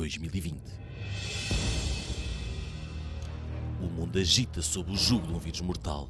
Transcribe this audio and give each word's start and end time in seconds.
2020. 0.00 0.56
O 3.82 3.86
mundo 3.86 4.18
agita 4.18 4.62
sob 4.62 4.90
o 4.90 4.96
jugo 4.96 5.26
de 5.26 5.34
um 5.34 5.38
vírus 5.38 5.60
mortal. 5.60 6.08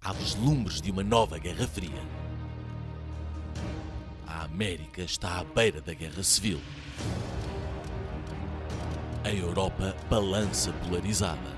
Há 0.00 0.12
vislumbres 0.14 0.80
de 0.80 0.90
uma 0.90 1.02
nova 1.02 1.38
Guerra 1.38 1.66
Fria. 1.66 2.02
A 4.26 4.44
América 4.44 5.02
está 5.02 5.38
à 5.38 5.44
beira 5.44 5.82
da 5.82 5.92
Guerra 5.92 6.22
Civil. 6.22 6.60
A 9.22 9.30
Europa 9.30 9.94
balança 10.08 10.72
polarizada. 10.72 11.56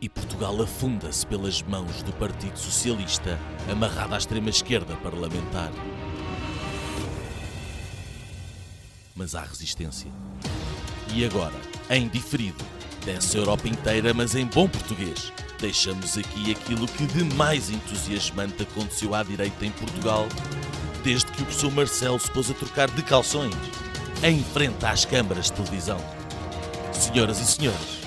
E 0.00 0.08
Portugal 0.08 0.62
afunda-se 0.62 1.26
pelas 1.26 1.60
mãos 1.60 2.02
do 2.02 2.12
Partido 2.14 2.56
Socialista, 2.56 3.38
amarrado 3.70 4.14
à 4.14 4.18
extrema-esquerda 4.18 4.96
parlamentar. 4.96 5.72
Mas 9.18 9.34
há 9.34 9.40
resistência. 9.40 10.08
E 11.12 11.24
agora, 11.24 11.54
em 11.90 12.06
diferido, 12.06 12.64
dessa 13.04 13.36
Europa 13.36 13.66
inteira, 13.66 14.14
mas 14.14 14.36
em 14.36 14.46
bom 14.46 14.68
português, 14.68 15.32
deixamos 15.58 16.16
aqui 16.16 16.52
aquilo 16.52 16.86
que 16.86 17.04
de 17.04 17.24
mais 17.34 17.68
entusiasmante 17.68 18.62
aconteceu 18.62 19.16
à 19.16 19.24
direita 19.24 19.66
em 19.66 19.72
Portugal, 19.72 20.28
desde 21.02 21.32
que 21.32 21.42
o 21.42 21.44
professor 21.46 21.72
Marcelo 21.72 22.20
se 22.20 22.30
pôs 22.30 22.48
a 22.48 22.54
trocar 22.54 22.88
de 22.88 23.02
calções, 23.02 23.56
em 24.22 24.40
frente 24.40 24.86
às 24.86 25.04
câmaras 25.04 25.46
de 25.46 25.52
televisão. 25.54 25.98
Senhoras 26.92 27.40
e 27.40 27.46
senhores, 27.46 27.98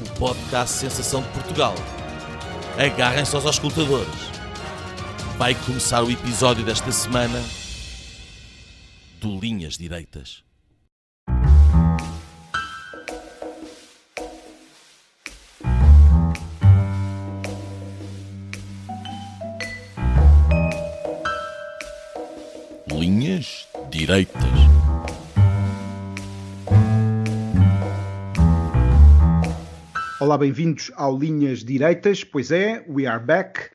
o 0.00 0.18
podcast 0.20 0.76
Sensação 0.76 1.22
de 1.22 1.28
Portugal. 1.30 1.74
Agarrem-se 2.78 3.34
aos 3.34 3.46
auscultadores. 3.46 4.30
Vai 5.36 5.56
começar 5.56 6.04
o 6.04 6.10
episódio 6.10 6.64
desta 6.64 6.92
semana 6.92 7.42
do 9.24 9.40
Linhas 9.40 9.78
Direitas. 9.78 10.44
Linhas 22.86 23.66
Direitas. 23.90 24.42
Olá, 30.20 30.36
bem-vindos 30.36 30.92
ao 30.96 31.18
Linhas 31.18 31.64
Direitas. 31.64 32.22
Pois 32.22 32.50
é, 32.50 32.84
we 32.86 33.06
are 33.06 33.24
back, 33.24 33.70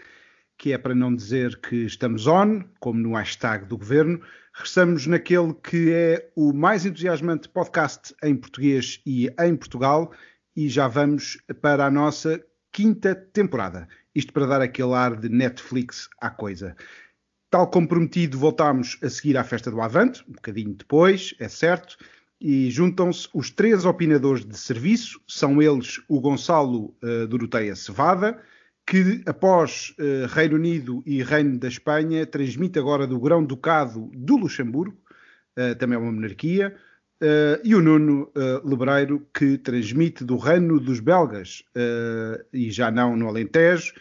que 0.59 0.73
é 0.73 0.77
para 0.77 0.93
não 0.93 1.15
dizer 1.15 1.59
que 1.59 1.85
estamos 1.85 2.27
on, 2.27 2.65
como 2.79 2.99
no 2.99 3.15
hashtag 3.15 3.65
do 3.65 3.79
governo. 3.79 4.21
Regressamos 4.59 5.07
naquele 5.07 5.53
que 5.53 5.93
é 5.93 6.29
o 6.35 6.51
mais 6.51 6.85
entusiasmante 6.85 7.47
podcast 7.47 8.13
em 8.21 8.35
português 8.35 8.99
e 9.05 9.33
em 9.39 9.55
Portugal 9.55 10.11
e 10.53 10.67
já 10.67 10.85
vamos 10.85 11.37
para 11.61 11.85
a 11.85 11.89
nossa 11.89 12.43
quinta 12.69 13.15
temporada. 13.15 13.87
Isto 14.13 14.33
para 14.33 14.45
dar 14.45 14.61
aquele 14.61 14.93
ar 14.93 15.15
de 15.15 15.29
Netflix 15.29 16.09
à 16.19 16.29
coisa. 16.29 16.75
Tal 17.49 17.67
como 17.69 17.87
prometido, 17.87 18.37
voltámos 18.37 18.99
a 19.01 19.09
seguir 19.09 19.37
à 19.37 19.45
festa 19.45 19.71
do 19.71 19.79
Avante, 19.79 20.25
um 20.27 20.33
bocadinho 20.33 20.73
depois, 20.73 21.33
é 21.39 21.47
certo, 21.47 21.95
e 22.41 22.69
juntam-se 22.69 23.29
os 23.33 23.49
três 23.49 23.85
opinadores 23.85 24.43
de 24.43 24.57
serviço, 24.57 25.21
são 25.25 25.61
eles 25.61 26.01
o 26.09 26.19
Gonçalo 26.19 26.93
uh, 27.01 27.25
Doroteia 27.29 27.77
Cevada, 27.77 28.37
que 28.89 29.21
após 29.27 29.93
uh, 29.99 30.25
Reino 30.33 30.55
Unido 30.55 31.03
e 31.05 31.21
Reino 31.21 31.59
da 31.59 31.67
Espanha, 31.67 32.25
transmite 32.25 32.79
agora 32.79 33.05
do 33.05 33.19
Grão-Ducado 33.19 34.09
do 34.15 34.35
Luxemburgo, 34.35 34.97
uh, 35.55 35.75
também 35.75 35.95
é 35.95 36.01
uma 36.01 36.11
monarquia, 36.11 36.75
uh, 37.21 37.61
e 37.63 37.75
o 37.75 37.81
Nuno 37.81 38.31
Lebreiro, 38.65 39.27
que 39.31 39.59
transmite 39.59 40.23
do 40.23 40.37
Reino 40.37 40.79
dos 40.79 40.99
Belgas, 40.99 41.63
e 42.51 42.71
já 42.71 42.89
não 42.89 43.15
no 43.15 43.27
Alentejo, 43.27 43.93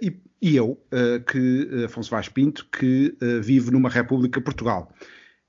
e, 0.00 0.16
e, 0.40 0.56
eu, 0.56 0.78
que 1.26 1.84
Afonso 1.84 2.10
Vaz 2.10 2.28
Pinto, 2.28 2.68
que 2.70 3.16
vive 3.42 3.70
numa 3.70 3.88
República 3.88 4.40
Portugal. 4.40 4.94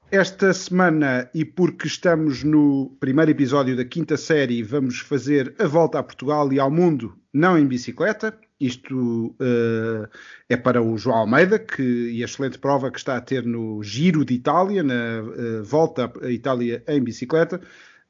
Esta 0.09 0.53
semana, 0.53 1.29
e 1.33 1.43
porque 1.43 1.87
estamos 1.87 2.43
no 2.43 2.95
primeiro 2.99 3.31
episódio 3.31 3.75
da 3.75 3.83
quinta 3.83 4.15
série, 4.15 4.63
vamos 4.63 4.99
fazer 4.99 5.53
a 5.59 5.67
volta 5.67 5.99
a 5.99 6.03
Portugal 6.03 6.51
e 6.53 6.59
ao 6.59 6.71
mundo, 6.71 7.17
não 7.33 7.57
em 7.57 7.67
bicicleta. 7.67 8.33
Isto 8.59 9.35
uh, 9.39 10.07
é 10.47 10.55
para 10.55 10.81
o 10.81 10.97
João 10.97 11.17
Almeida, 11.17 11.59
que, 11.59 11.83
e 11.83 12.21
a 12.21 12.25
excelente 12.25 12.57
prova 12.57 12.89
que 12.89 12.97
está 12.97 13.17
a 13.17 13.21
ter 13.21 13.45
no 13.45 13.83
Giro 13.83 14.23
de 14.23 14.33
Itália, 14.33 14.81
na 14.81 15.21
uh, 15.21 15.63
volta 15.63 16.11
à 16.21 16.31
Itália 16.31 16.83
em 16.87 17.03
bicicleta. 17.03 17.59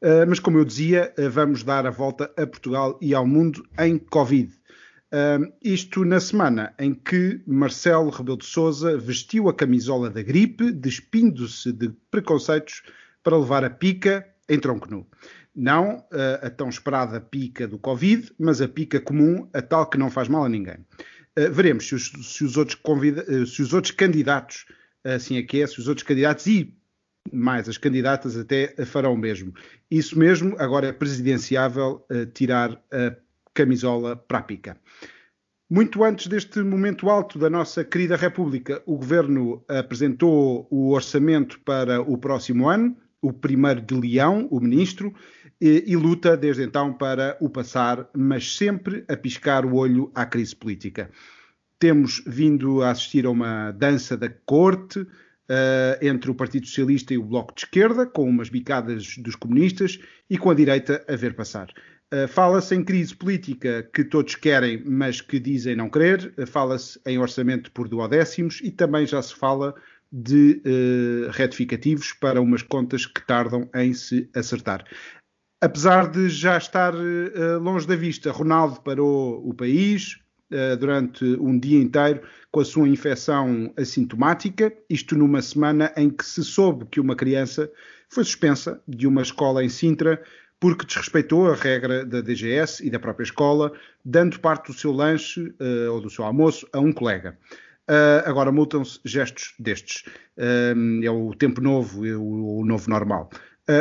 Uh, 0.01 0.27
mas, 0.27 0.39
como 0.39 0.59
eu 0.59 0.65
dizia, 0.65 1.13
vamos 1.31 1.63
dar 1.63 1.87
a 1.87 1.89
volta 1.89 2.25
a 2.37 2.45
Portugal 2.45 2.99
e 3.01 3.15
ao 3.15 3.25
mundo 3.25 3.65
em 3.79 3.97
Covid. 3.97 4.53
Isto 5.63 6.03
na 6.03 6.19
semana 6.19 6.73
em 6.77 6.93
que 6.93 7.41
Marcelo 7.47 8.09
Rebelo 8.09 8.37
de 8.37 8.45
Sousa 8.45 8.97
vestiu 8.97 9.47
a 9.47 9.53
camisola 9.53 10.09
da 10.09 10.21
gripe, 10.21 10.73
despindo-se 10.73 11.71
de 11.71 11.89
preconceitos 12.11 12.83
para 13.23 13.37
levar 13.37 13.63
a 13.63 13.69
pica 13.69 14.27
em 14.49 14.59
tronco 14.59 14.89
nu. 14.91 15.07
Não 15.55 15.97
uh, 15.97 16.45
a 16.45 16.49
tão 16.49 16.69
esperada 16.69 17.21
pica 17.21 17.67
do 17.67 17.79
Covid, 17.79 18.31
mas 18.37 18.61
a 18.61 18.67
pica 18.67 18.99
comum, 18.99 19.49
a 19.53 19.61
tal 19.61 19.89
que 19.89 19.97
não 19.97 20.11
faz 20.11 20.27
mal 20.27 20.43
a 20.43 20.49
ninguém. 20.49 20.77
Uh, 21.37 21.51
veremos 21.51 21.87
se 21.87 21.95
os, 21.95 22.11
se, 22.23 22.43
os 22.43 22.57
outros 22.57 22.75
convida, 22.75 23.23
se 23.45 23.61
os 23.61 23.73
outros 23.73 23.91
candidatos, 23.91 24.65
assim 25.03 25.37
é 25.37 25.43
que 25.43 25.61
é, 25.61 25.67
se 25.67 25.79
os 25.79 25.87
outros 25.87 26.05
candidatos 26.05 26.45
e 26.47 26.75
mais 27.31 27.69
as 27.69 27.77
candidatas 27.77 28.37
até 28.37 28.75
farão 28.85 29.15
mesmo. 29.15 29.53
Isso 29.89 30.17
mesmo, 30.17 30.55
agora 30.59 30.87
é 30.87 30.91
presidenciável 30.91 32.05
tirar 32.33 32.79
a 32.91 33.15
camisola 33.53 34.15
para 34.15 34.39
a 34.39 34.43
pica. 34.43 34.77
Muito 35.67 36.03
antes 36.03 36.27
deste 36.27 36.59
momento 36.61 37.09
alto 37.09 37.39
da 37.39 37.49
nossa 37.49 37.83
querida 37.83 38.15
República, 38.15 38.83
o 38.85 38.97
Governo 38.97 39.63
apresentou 39.67 40.67
o 40.69 40.91
orçamento 40.91 41.59
para 41.61 41.99
o 42.01 42.19
próximo 42.19 42.69
ano, 42.69 42.95
o 43.19 43.33
primeiro 43.33 43.81
de 43.81 43.95
Leão, 43.95 44.47
o 44.51 44.59
Ministro, 44.59 45.11
e, 45.59 45.83
e, 45.87 45.95
luta 45.95 46.35
desde 46.35 46.63
então 46.63 46.93
para 46.93 47.37
o 47.39 47.49
passar, 47.49 48.09
mas 48.15 48.55
sempre 48.55 49.05
a 49.07 49.15
piscar 49.15 49.65
o 49.65 49.75
olho 49.75 50.11
à 50.13 50.25
crise 50.25 50.55
política. 50.55 51.09
Temos 51.79 52.23
vindo 52.25 52.81
a 52.81 52.91
assistir 52.91 53.25
a 53.25 53.29
uma 53.29 53.71
dança 53.71 54.17
da 54.17 54.29
corte 54.29 54.99
uh, 54.99 55.07
entre 56.01 56.31
o 56.31 56.35
Partido 56.35 56.67
Socialista 56.67 57.13
e 57.13 57.17
o 57.17 57.23
Bloco 57.23 57.53
de 57.53 57.61
Esquerda, 57.61 58.05
com 58.05 58.27
umas 58.29 58.49
bicadas 58.49 59.17
dos 59.17 59.35
comunistas 59.35 59.99
e 60.29 60.37
com 60.37 60.49
a 60.49 60.55
direita 60.55 61.03
a 61.07 61.15
ver 61.15 61.35
passar. 61.35 61.69
Uh, 62.13 62.27
Fala-se 62.27 62.75
em 62.75 62.83
crise 62.83 63.15
política 63.15 63.89
que 63.93 64.03
todos 64.03 64.35
querem, 64.35 64.83
mas 64.85 65.21
que 65.21 65.39
dizem 65.39 65.75
não 65.75 65.89
querer. 65.89 66.33
Uh, 66.37 66.45
Fala-se 66.45 66.99
em 67.05 67.17
orçamento 67.17 67.71
por 67.71 67.87
duodécimos 67.87 68.61
e 68.63 68.71
também 68.71 69.05
já 69.05 69.21
se 69.21 69.35
fala 69.35 69.73
de 70.17 70.61
retificativos 71.31 72.13
para 72.13 72.39
umas 72.39 72.61
contas 72.61 73.05
que 73.05 73.25
tardam 73.25 73.67
em 73.73 73.93
se 73.93 74.29
acertar. 74.33 74.85
Apesar 75.65 76.11
de 76.11 76.29
já 76.29 76.59
estar 76.59 76.93
longe 77.59 77.87
da 77.87 77.95
vista, 77.95 78.31
Ronaldo 78.31 78.79
parou 78.81 79.41
o 79.43 79.51
país 79.51 80.19
durante 80.79 81.25
um 81.39 81.57
dia 81.57 81.81
inteiro 81.81 82.21
com 82.51 82.59
a 82.59 82.65
sua 82.65 82.87
infecção 82.87 83.73
assintomática, 83.75 84.71
isto 84.87 85.17
numa 85.17 85.41
semana 85.41 85.91
em 85.97 86.07
que 86.11 86.23
se 86.23 86.43
soube 86.43 86.85
que 86.85 86.99
uma 86.99 87.15
criança 87.15 87.67
foi 88.07 88.23
suspensa 88.23 88.79
de 88.87 89.07
uma 89.07 89.23
escola 89.23 89.63
em 89.63 89.67
Sintra 89.69 90.21
porque 90.59 90.85
desrespeitou 90.85 91.51
a 91.51 91.55
regra 91.55 92.05
da 92.05 92.21
DGS 92.21 92.85
e 92.85 92.91
da 92.91 92.99
própria 92.99 93.23
escola, 93.23 93.73
dando 94.05 94.39
parte 94.39 94.67
do 94.67 94.77
seu 94.77 94.91
lanche 94.91 95.41
uh, 95.59 95.91
ou 95.91 95.99
do 95.99 96.11
seu 96.11 96.25
almoço 96.25 96.67
a 96.71 96.79
um 96.79 96.93
colega. 96.93 97.39
Uh, 97.89 98.21
agora 98.27 98.51
multam-se 98.51 98.99
gestos 99.03 99.55
destes. 99.59 100.03
Uh, 100.37 101.03
é 101.03 101.09
o 101.09 101.33
tempo 101.33 101.59
novo, 101.59 102.05
é 102.05 102.15
o, 102.15 102.59
o 102.59 102.65
novo 102.65 102.87
normal. 102.87 103.31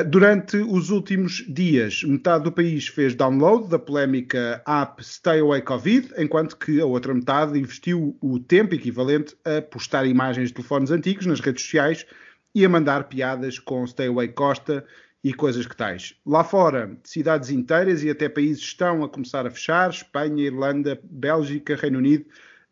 Durante 0.07 0.57
os 0.57 0.89
últimos 0.89 1.45
dias, 1.47 2.03
metade 2.05 2.45
do 2.45 2.53
país 2.53 2.89
fez 2.89 3.15
download 3.15 3.69
da 3.69 3.79
polémica 3.79 4.63
app 4.67 5.05
Stay 5.05 5.41
Away 5.41 5.61
Covid, 5.61 6.11
enquanto 6.17 6.57
que 6.57 6.81
a 6.81 6.87
outra 6.87 7.13
metade 7.13 7.59
investiu 7.59 8.17
o 8.23 8.39
tempo 8.39 8.75
equivalente 8.75 9.37
a 9.45 9.61
postar 9.61 10.07
imagens 10.07 10.49
de 10.49 10.55
telefones 10.55 10.91
antigos 10.91 11.27
nas 11.27 11.41
redes 11.41 11.63
sociais 11.63 12.07
e 12.55 12.65
a 12.65 12.69
mandar 12.69 13.05
piadas 13.09 13.59
com 13.59 13.87
Stay 13.87 14.07
Away 14.07 14.29
Costa 14.29 14.87
e 15.23 15.35
coisas 15.35 15.67
que 15.67 15.77
tais. 15.77 16.15
Lá 16.25 16.45
fora, 16.45 16.97
cidades 17.03 17.51
inteiras 17.51 18.03
e 18.03 18.09
até 18.09 18.29
países 18.29 18.63
estão 18.63 19.03
a 19.03 19.09
começar 19.09 19.47
a 19.47 19.51
fechar, 19.51 19.91
Espanha, 19.91 20.45
Irlanda, 20.45 20.99
Bélgica, 21.03 21.77
Reino 21.77 21.99
Unido, 21.99 22.25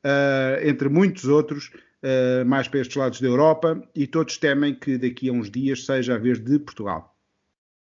uh, 0.05 0.67
entre 0.67 0.89
muitos 0.89 1.25
outros, 1.25 1.71
uh, 2.03 2.45
mais 2.45 2.69
para 2.69 2.81
estes 2.81 2.97
lados 2.97 3.21
da 3.21 3.27
Europa, 3.27 3.83
e 3.95 4.07
todos 4.07 4.37
temem 4.37 4.75
que 4.75 4.99
daqui 4.99 5.29
a 5.29 5.33
uns 5.33 5.51
dias 5.51 5.87
seja 5.87 6.15
a 6.15 6.19
vez 6.19 6.39
de 6.39 6.59
Portugal. 6.59 7.17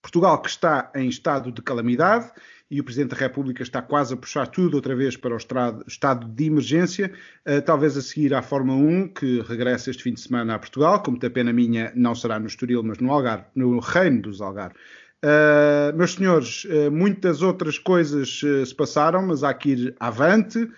Portugal 0.02 0.40
que 0.40 0.48
está 0.48 0.90
em 0.94 1.08
estado 1.08 1.50
de 1.50 1.60
calamidade 1.60 2.30
e 2.70 2.80
o 2.80 2.84
Presidente 2.84 3.10
da 3.10 3.16
República 3.16 3.62
está 3.62 3.82
quase 3.82 4.14
a 4.14 4.16
puxar 4.16 4.46
tudo 4.46 4.74
outra 4.74 4.94
vez 4.94 5.16
para 5.16 5.34
o 5.34 5.38
estado 5.86 6.26
de 6.28 6.44
emergência, 6.44 7.12
uh, 7.46 7.60
talvez 7.62 7.96
a 7.96 8.02
seguir 8.02 8.34
à 8.34 8.42
Fórmula 8.42 8.78
1, 8.78 9.08
que 9.08 9.40
regressa 9.42 9.90
este 9.90 10.02
fim 10.02 10.14
de 10.14 10.20
semana 10.20 10.54
a 10.54 10.58
Portugal, 10.58 11.02
como 11.02 11.18
da 11.18 11.30
pena 11.30 11.52
minha 11.52 11.92
não 11.94 12.14
será 12.14 12.38
no 12.38 12.46
Estoril, 12.46 12.82
mas 12.82 12.98
no 12.98 13.12
Algarve, 13.12 13.46
no 13.54 13.78
Reino 13.78 14.22
dos 14.22 14.40
Algarve. 14.40 14.76
Uh, 15.24 15.96
meus 15.96 16.12
senhores, 16.14 16.66
muitas 16.92 17.42
outras 17.42 17.78
coisas 17.78 18.40
se 18.40 18.74
passaram, 18.74 19.26
mas 19.26 19.42
há 19.42 19.52
que 19.54 19.70
ir 19.70 19.96
avante. 19.98 20.70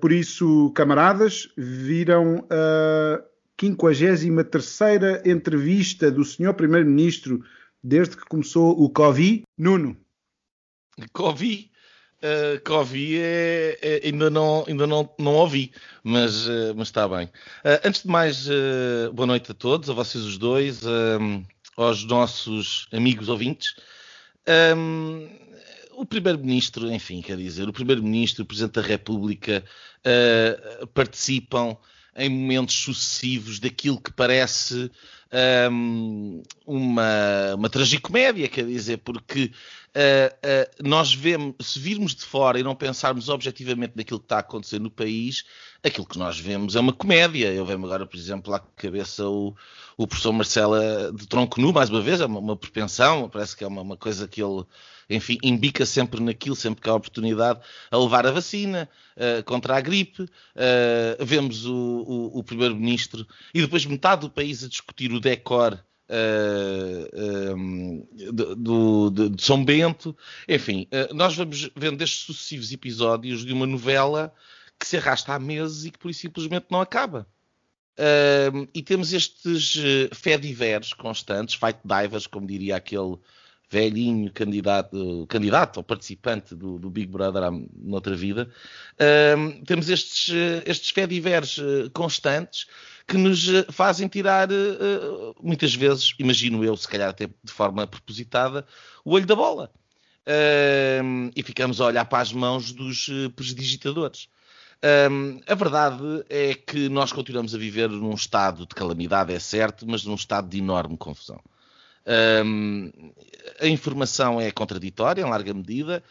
Por 0.00 0.12
isso, 0.12 0.70
camaradas, 0.74 1.48
viram 1.56 2.46
a 2.50 3.22
53 3.58 5.26
entrevista 5.26 6.10
do 6.10 6.24
senhor 6.24 6.54
Primeiro-Ministro 6.54 7.42
desde 7.82 8.16
que 8.16 8.24
começou 8.24 8.70
o 8.80 8.88
Covid. 8.90 9.42
Nuno. 9.56 9.96
Covid? 11.12 11.70
Uh, 12.22 12.60
Covid 12.64 13.18
é, 13.18 13.78
é, 13.80 14.06
ainda, 14.06 14.28
não, 14.28 14.64
ainda 14.68 14.86
não, 14.86 15.08
não 15.18 15.34
ouvi, 15.36 15.72
mas, 16.04 16.46
uh, 16.46 16.74
mas 16.76 16.88
está 16.88 17.08
bem. 17.08 17.26
Uh, 17.26 17.80
antes 17.82 18.02
de 18.02 18.08
mais, 18.08 18.46
boa 19.14 19.26
noite 19.26 19.50
a 19.52 19.54
todos, 19.54 19.88
a 19.88 19.94
vocês 19.94 20.24
os 20.24 20.36
dois, 20.36 20.82
aos 21.76 22.04
nossos 22.04 22.86
amigos 22.92 23.30
ouvintes. 23.30 23.74
Um, 24.76 25.28
o 26.00 26.06
Primeiro-Ministro, 26.06 26.90
enfim, 26.90 27.20
quer 27.20 27.36
dizer, 27.36 27.68
o 27.68 27.72
Primeiro-Ministro 27.72 28.42
o 28.42 28.46
Presidente 28.46 28.74
da 28.74 28.82
República 28.82 29.64
participam 30.94 31.76
em 32.16 32.28
momentos 32.28 32.74
sucessivos 32.74 33.58
daquilo 33.58 34.00
que 34.00 34.12
parece 34.12 34.90
um, 35.70 36.42
uma, 36.66 37.54
uma 37.54 37.70
tragicomédia, 37.70 38.48
quer 38.48 38.66
dizer, 38.66 38.98
porque 38.98 39.52
uh, 39.94 40.82
uh, 40.84 40.88
nós 40.88 41.14
vemos, 41.14 41.54
se 41.60 41.78
virmos 41.78 42.14
de 42.14 42.24
fora 42.24 42.58
e 42.58 42.62
não 42.62 42.74
pensarmos 42.74 43.28
objetivamente 43.28 43.92
naquilo 43.96 44.18
que 44.18 44.24
está 44.24 44.36
a 44.36 44.40
acontecer 44.40 44.80
no 44.80 44.90
país, 44.90 45.44
aquilo 45.84 46.06
que 46.06 46.18
nós 46.18 46.38
vemos 46.38 46.74
é 46.74 46.80
uma 46.80 46.92
comédia. 46.92 47.52
Eu 47.52 47.64
vejo 47.64 47.84
agora, 47.84 48.06
por 48.06 48.16
exemplo, 48.16 48.52
à 48.52 48.58
cabeça 48.58 49.26
o, 49.28 49.54
o 49.96 50.06
professor 50.06 50.32
Marcela 50.32 51.12
de 51.12 51.26
Tronco 51.26 51.60
Nu, 51.60 51.72
mais 51.72 51.90
uma 51.90 52.00
vez, 52.00 52.20
é 52.20 52.26
uma, 52.26 52.40
uma 52.40 52.56
propensão, 52.56 53.28
parece 53.28 53.56
que 53.56 53.62
é 53.62 53.66
uma, 53.66 53.82
uma 53.82 53.96
coisa 53.96 54.26
que 54.26 54.42
ele 54.42 54.64
enfim, 55.10 55.38
embica 55.42 55.84
sempre 55.84 56.20
naquilo, 56.22 56.56
sempre 56.56 56.80
que 56.80 56.88
há 56.88 56.94
oportunidade, 56.94 57.60
a 57.90 57.98
levar 57.98 58.26
a 58.26 58.30
vacina 58.30 58.88
uh, 59.16 59.42
contra 59.44 59.76
a 59.76 59.80
gripe. 59.80 60.22
Uh, 60.22 61.24
vemos 61.24 61.66
o, 61.66 61.74
o, 61.74 62.38
o 62.38 62.44
Primeiro-Ministro 62.44 63.26
e 63.52 63.60
depois 63.60 63.84
metade 63.84 64.22
do 64.22 64.30
país 64.30 64.64
a 64.64 64.68
discutir 64.68 65.12
o 65.12 65.20
decor 65.20 65.82
Uh, 66.12 67.54
um, 67.54 68.04
do, 68.32 69.10
de, 69.10 69.28
de, 69.28 69.40
São 69.40 69.64
Bento. 69.64 70.16
Enfim, 70.48 70.88
uh, 70.90 71.14
nós 71.14 71.36
vamos 71.36 71.70
vendo 71.76 72.02
estes 72.02 72.24
sucessivos 72.24 72.72
episódios 72.72 73.46
de 73.46 73.52
uma 73.52 73.64
novela 73.64 74.34
que 74.76 74.88
se 74.88 74.96
arrasta 74.96 75.34
há 75.34 75.38
meses 75.38 75.84
e 75.84 75.90
que 75.92 75.98
por 76.00 76.10
isso 76.10 76.22
simplesmente 76.22 76.66
não 76.68 76.80
acaba. 76.80 77.28
Uh, 78.00 78.66
e 78.72 78.82
temos 78.82 79.12
estes 79.12 79.76
uh, 79.76 80.14
fediveres 80.14 80.94
constantes, 80.94 81.54
fight 81.54 81.78
divers, 81.84 82.26
como 82.26 82.46
diria 82.46 82.76
aquele 82.76 83.18
velhinho 83.70 84.32
candidato, 84.32 85.26
candidato 85.28 85.76
ou 85.76 85.84
participante 85.84 86.54
do, 86.54 86.78
do 86.78 86.90
Big 86.90 87.06
Brother 87.06 87.44
noutra 87.76 88.16
vida, 88.16 88.50
uh, 88.96 89.64
temos 89.64 89.88
estes, 89.88 90.34
estes 90.66 90.90
fediveres 90.90 91.58
uh, 91.58 91.88
constantes 91.92 92.66
que 93.06 93.16
nos 93.16 93.48
eh, 93.48 93.66
fazem 93.70 94.06
tirar, 94.06 94.48
uh, 94.52 95.34
muitas 95.42 95.74
vezes, 95.74 96.14
imagino 96.18 96.64
eu, 96.64 96.76
se 96.76 96.86
calhar 96.86 97.10
até 97.10 97.26
de 97.26 97.52
forma 97.52 97.84
propositada, 97.84 98.64
o 99.04 99.12
olho 99.12 99.26
da 99.26 99.34
bola. 99.34 99.72
Uh, 100.20 101.30
e 101.34 101.42
ficamos 101.42 101.80
a 101.80 101.86
olhar 101.86 102.04
para 102.04 102.22
as 102.22 102.32
mãos 102.32 102.70
dos 102.70 103.08
prestidigitadores. 103.34 104.28
Um, 105.10 105.40
a 105.46 105.54
verdade 105.54 106.24
é 106.28 106.54
que 106.54 106.88
nós 106.88 107.12
continuamos 107.12 107.54
a 107.54 107.58
viver 107.58 107.88
num 107.88 108.14
estado 108.14 108.66
de 108.66 108.74
calamidade, 108.74 109.32
é 109.32 109.38
certo, 109.38 109.86
mas 109.88 110.04
num 110.04 110.14
estado 110.14 110.48
de 110.48 110.58
enorme 110.58 110.96
confusão. 110.96 111.40
Um, 112.44 112.90
a 113.60 113.68
informação 113.68 114.40
é 114.40 114.50
contraditória, 114.50 115.22
em 115.22 115.28
larga 115.28 115.54
medida, 115.54 116.02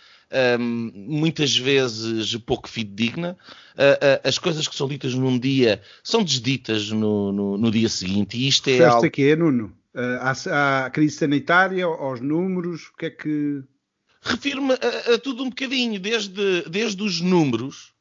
um, 0.59 0.91
muitas 0.93 1.57
vezes 1.57 2.35
pouco 2.37 2.69
fidedigna. 2.69 3.35
Uh, 3.75 3.81
uh, 3.81 4.27
as 4.27 4.37
coisas 4.37 4.67
que 4.67 4.75
são 4.75 4.87
ditas 4.87 5.13
num 5.13 5.37
dia 5.37 5.81
são 6.03 6.23
desditas 6.23 6.89
no, 6.89 7.31
no, 7.31 7.57
no 7.57 7.71
dia 7.71 7.89
seguinte. 7.89 8.37
E 8.37 8.47
isto 8.47 8.69
é 8.69 8.83
algo... 8.85 9.05
aqui, 9.05 9.29
é, 9.29 9.35
Nuno? 9.35 9.73
Uh, 9.93 10.19
à, 10.21 10.85
à, 10.85 10.89
crise 10.89 11.17
sanitária, 11.17 11.85
aos 11.85 12.21
números, 12.21 12.87
o 12.87 12.97
que 12.97 13.07
é 13.07 13.09
que... 13.09 13.61
Refiro-me 14.21 14.73
a, 14.73 15.15
a, 15.15 15.17
tudo 15.17 15.43
um 15.43 15.49
bocadinho, 15.49 15.99
desde, 15.99 16.63
desde 16.69 17.01
os 17.01 17.21
números, 17.21 17.93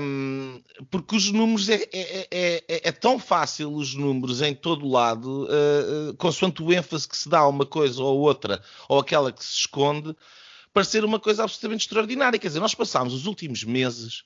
um, 0.00 0.60
porque 0.90 1.14
os 1.14 1.30
números 1.30 1.68
é, 1.68 1.82
é, 1.92 2.28
é, 2.32 2.88
é, 2.88 2.92
tão 2.92 3.18
fácil 3.18 3.72
os 3.72 3.94
números 3.94 4.42
em 4.42 4.54
todo 4.54 4.88
lado, 4.88 5.44
uh, 5.44 6.10
uh, 6.10 6.16
consoante 6.16 6.62
o 6.62 6.72
ênfase 6.72 7.08
que 7.08 7.16
se 7.16 7.28
dá 7.28 7.40
a 7.40 7.48
uma 7.48 7.64
coisa 7.64 8.02
ou 8.02 8.18
outra, 8.20 8.60
ou 8.88 8.98
aquela 8.98 9.30
que 9.30 9.44
se 9.44 9.58
esconde, 9.58 10.16
parecer 10.72 11.04
uma 11.04 11.20
coisa 11.20 11.44
absolutamente 11.44 11.82
extraordinária. 11.82 12.38
Quer 12.38 12.48
dizer, 12.48 12.60
nós 12.60 12.74
passámos 12.74 13.14
os 13.14 13.26
últimos 13.26 13.62
meses 13.62 14.24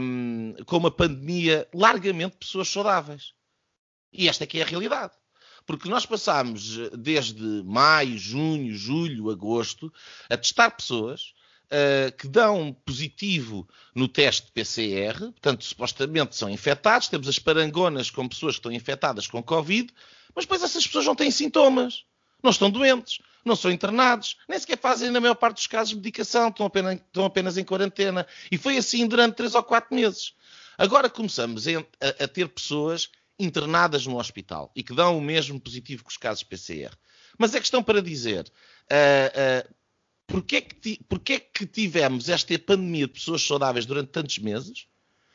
um, 0.00 0.54
com 0.64 0.78
uma 0.78 0.90
pandemia 0.90 1.68
largamente 1.74 2.32
de 2.32 2.38
pessoas 2.38 2.68
saudáveis. 2.68 3.34
E 4.10 4.28
esta 4.28 4.44
aqui 4.44 4.60
é 4.60 4.62
a 4.62 4.66
realidade. 4.66 5.12
Porque 5.66 5.90
nós 5.90 6.06
passámos 6.06 6.78
desde 6.96 7.62
maio, 7.64 8.16
junho, 8.16 8.74
julho, 8.74 9.30
agosto 9.30 9.92
a 10.30 10.36
testar 10.38 10.70
pessoas 10.70 11.34
uh, 11.68 12.12
que 12.16 12.26
dão 12.26 12.72
positivo 12.84 13.68
no 13.94 14.08
teste 14.08 14.50
PCR, 14.52 15.18
portanto, 15.18 15.64
supostamente 15.64 16.36
são 16.36 16.48
infectados. 16.48 17.08
Temos 17.08 17.28
as 17.28 17.38
parangonas 17.38 18.10
com 18.10 18.28
pessoas 18.28 18.54
que 18.54 18.60
estão 18.60 18.72
infectadas 18.72 19.26
com 19.26 19.42
Covid, 19.42 19.92
mas 20.34 20.44
depois 20.44 20.62
essas 20.62 20.86
pessoas 20.86 21.06
não 21.06 21.14
têm 21.14 21.30
sintomas, 21.30 22.04
não 22.42 22.50
estão 22.50 22.70
doentes, 22.70 23.18
não 23.44 23.56
são 23.56 23.70
internados, 23.70 24.36
nem 24.48 24.58
sequer 24.58 24.78
fazem, 24.78 25.10
na 25.10 25.20
maior 25.20 25.34
parte 25.34 25.56
dos 25.56 25.66
casos, 25.66 25.94
medicação, 25.94 26.48
estão 26.48 26.66
apenas, 26.66 26.94
estão 26.94 27.24
apenas 27.24 27.56
em 27.56 27.64
quarentena. 27.64 28.26
E 28.50 28.58
foi 28.58 28.76
assim 28.76 29.06
durante 29.06 29.36
três 29.36 29.54
ou 29.54 29.62
quatro 29.62 29.94
meses. 29.94 30.34
Agora 30.76 31.10
começamos 31.10 31.66
a, 31.66 32.24
a, 32.24 32.28
ter 32.28 32.48
pessoas 32.48 33.10
internadas 33.38 34.06
no 34.06 34.18
hospital 34.18 34.70
e 34.76 34.82
que 34.82 34.94
dão 34.94 35.18
o 35.18 35.20
mesmo 35.20 35.58
positivo 35.60 36.04
que 36.04 36.10
os 36.10 36.16
casos 36.16 36.44
PCR. 36.44 36.92
Mas 37.36 37.54
é 37.54 37.60
questão 37.60 37.82
para 37.82 38.02
dizer, 38.02 38.46
uh, 38.90 39.68
uh, 39.68 39.74
Porquê 40.28 40.60
que, 40.60 41.40
que 41.40 41.66
tivemos 41.66 42.28
esta 42.28 42.56
pandemia 42.58 43.06
de 43.06 43.14
pessoas 43.14 43.42
saudáveis 43.42 43.86
durante 43.86 44.10
tantos 44.10 44.38
meses? 44.38 44.86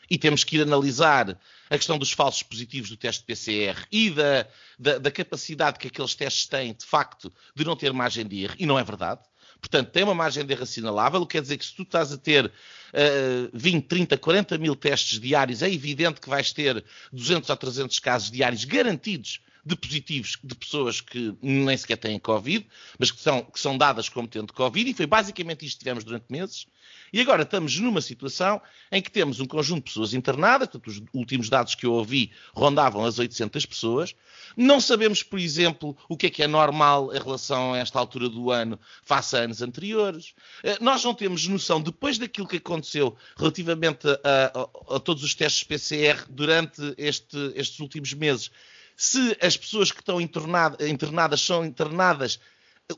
E 0.08 0.20
temos 0.20 0.44
que 0.44 0.58
ir 0.58 0.62
analisar 0.62 1.40
a 1.68 1.78
questão 1.78 1.98
dos 1.98 2.12
falsos 2.12 2.44
positivos 2.44 2.92
do 2.92 2.98
teste 2.98 3.24
PCR 3.24 3.88
e 3.92 4.12
da, 4.12 4.48
da, 4.78 4.98
da, 5.00 5.12
capacidade 5.12 5.80
que 5.80 5.88
aqueles 5.88 6.14
testes 6.14 6.46
têm, 6.46 6.74
de 6.74 6.86
facto, 6.86 7.34
de 7.56 7.66
não 7.66 7.76
ter 7.76 7.92
margem 7.92 8.28
de 8.28 8.44
erro. 8.44 8.56
E 8.60 8.68
não 8.68 8.78
é 8.78 8.84
verdade. 8.84 9.22
Portanto, 9.60 9.90
tem 9.90 10.04
uma 10.04 10.14
margem 10.14 10.46
de 10.46 10.54
erro 10.54 10.62
assinalável. 10.62 11.26
Quer 11.26 11.42
dizer 11.42 11.58
que 11.58 11.66
se 11.66 11.74
tu 11.74 11.82
estás 11.82 12.12
a 12.12 12.18
ter 12.18 12.46
uh, 12.46 13.50
20, 13.52 13.88
30, 13.88 14.18
40 14.18 14.58
mil 14.60 14.76
testes 14.76 15.20
diários, 15.20 15.64
é 15.64 15.72
evidente 15.72 16.22
que 16.22 16.30
vais 16.30 16.54
ter 16.54 16.84
200 17.12 17.50
ou 17.50 17.58
300 17.58 18.00
casos 18.00 18.30
diários 18.30 18.64
garantidos 18.64 19.40
de 19.66 19.76
positivos 19.76 20.38
de 20.44 20.56
pessoas 20.56 21.00
que 21.00 21.34
nem 21.42 21.78
sequer 21.78 21.98
têm 21.98 22.20
Covid, 22.20 22.66
mas 23.00 23.12
que 23.12 23.20
são, 23.20 23.44
que 23.44 23.60
são 23.60 23.78
dadas 23.78 24.10
como 24.10 24.28
tendo 24.28 24.54
Covid, 24.54 24.90
e 24.90 24.94
foi 24.94 25.06
basicamente 25.06 25.66
isto 25.66 25.78
que 25.78 25.84
tivemos 25.84 26.04
durante 26.04 26.26
meses. 26.30 26.68
E 27.14 27.22
agora 27.22 27.44
estamos 27.44 27.78
numa 27.80 28.02
situação 28.02 28.60
em 28.92 29.02
que 29.02 29.12
temos 29.12 29.40
um 29.40 29.46
conjunto 29.46 29.78
de 29.78 29.92
pessoas 29.92 30.14
internadas, 30.14 30.68
portanto, 30.68 30.88
os 30.88 31.02
últimos 31.14 31.48
dados 31.48 31.76
que 31.76 31.86
eu 31.86 31.94
ouvi 31.94 32.32
rondavam 32.56 33.06
as 33.06 33.20
800 33.20 33.66
pessoas. 33.68 34.16
Não 34.58 34.82
sabemos, 34.82 35.22
por 35.22 35.40
exemplo, 35.40 35.96
o 36.10 36.18
que 36.18 36.26
é 36.26 36.30
que 36.30 36.44
é 36.44 36.48
normal 36.48 37.14
em 37.14 37.20
relação 37.20 37.74
a 37.74 37.78
esta 37.78 38.00
altura 38.00 38.28
do 38.28 38.50
ano 38.50 38.80
face 39.04 39.36
a 39.36 39.42
anos 39.42 39.62
anteriores. 39.62 40.34
Eh, 40.64 40.78
nós 40.82 41.04
não 41.04 41.14
temos 41.14 41.48
noção, 41.48 41.80
depois 41.80 42.18
daquilo 42.18 42.48
que 42.48 42.58
aconteceu 42.58 43.16
relativamente 43.38 44.08
a, 44.08 44.52
a, 44.92 44.96
a 44.96 45.00
todos 45.00 45.24
os 45.24 45.36
testes 45.36 45.64
PCR 45.64 46.26
durante 46.30 46.82
este, 46.98 47.38
estes 47.56 47.80
últimos 47.80 48.14
meses, 48.14 48.50
se 48.96 49.38
as 49.42 49.58
pessoas 49.58 49.92
que 49.92 50.00
estão 50.00 50.20
internadas 50.22 51.42
são 51.42 51.66
internadas 51.66 52.40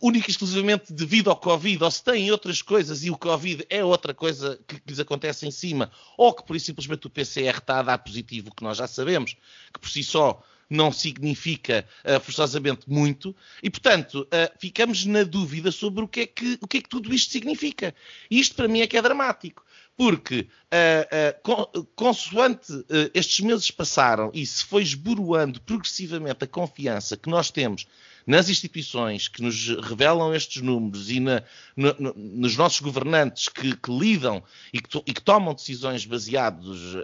única 0.01 0.29
e 0.29 0.31
exclusivamente 0.31 0.91
devido 0.91 1.29
ao 1.29 1.35
Covid, 1.35 1.83
ou 1.83 1.91
se 1.91 2.03
têm 2.03 2.31
outras 2.31 2.61
coisas 2.61 3.03
e 3.03 3.09
o 3.09 3.17
Covid 3.17 3.65
é 3.69 3.83
outra 3.83 4.13
coisa 4.13 4.59
que, 4.67 4.81
lhes 4.87 4.99
acontece 4.99 5.47
em 5.47 5.51
cima, 5.51 5.91
ou 6.17 6.33
que 6.33 6.43
por 6.43 6.55
isso 6.55 6.67
simplesmente 6.67 7.07
o 7.07 7.09
PCR 7.09 7.57
está 7.57 7.79
a 7.79 7.83
dar 7.83 7.97
positivo, 7.99 8.53
que 8.55 8.63
nós 8.63 8.77
já 8.77 8.87
sabemos, 8.87 9.35
que 9.73 9.79
por 9.79 9.89
si 9.89 10.03
só 10.03 10.41
não 10.67 10.91
significa 10.91 11.87
uh, 12.03 12.19
forçosamente 12.19 12.89
muito, 12.89 13.35
e 13.61 13.69
portanto 13.69 14.21
uh, 14.21 14.59
ficamos 14.59 15.05
na 15.05 15.23
dúvida 15.23 15.71
sobre 15.71 16.03
o 16.03 16.07
que, 16.07 16.21
é 16.21 16.25
que, 16.25 16.57
o 16.61 16.67
que 16.67 16.77
é 16.77 16.81
que 16.81 16.89
tudo 16.89 17.13
isto 17.13 17.31
significa. 17.31 17.93
E 18.29 18.39
isto 18.39 18.55
para 18.55 18.67
mim 18.67 18.81
é 18.81 18.87
que 18.87 18.97
é 18.97 19.01
dramático, 19.01 19.63
Porque, 19.97 20.49
uh, 20.73 21.71
uh, 21.79 21.85
consoante 21.95 22.73
uh, 22.73 22.85
estes 23.13 23.39
meses 23.39 23.71
passaram 23.71 24.29
e 24.33 24.45
se 24.45 24.63
foi 24.65 24.83
esboroando 24.83 25.61
progressivamente 25.61 26.43
a 26.43 26.47
confiança 26.47 27.15
que 27.15 27.29
nós 27.29 27.49
temos 27.49 27.87
nas 28.27 28.49
instituições 28.49 29.29
que 29.29 29.41
nos 29.41 29.67
revelam 29.87 30.33
estes 30.33 30.61
números 30.61 31.09
e 31.09 31.21
na, 31.21 31.43
no, 31.77 31.95
no, 31.97 32.13
nos 32.15 32.57
nossos 32.57 32.81
governantes 32.81 33.47
que, 33.47 33.73
que 33.77 33.91
lidam 33.91 34.43
e 34.73 34.81
que, 34.81 34.97
e 35.05 35.13
que, 35.13 35.21
tomam 35.21 35.53
decisões 35.53 36.05
baseados 36.05 36.95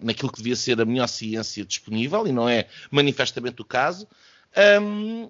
naquilo 0.00 0.30
que 0.30 0.38
devia 0.38 0.54
ser 0.54 0.80
a 0.80 0.84
melhor 0.84 1.08
ciência 1.08 1.64
disponível, 1.64 2.24
e 2.24 2.32
não 2.32 2.48
é 2.48 2.68
manifestamente 2.88 3.60
o 3.60 3.64
caso, 3.64 4.06
um, 4.80 5.28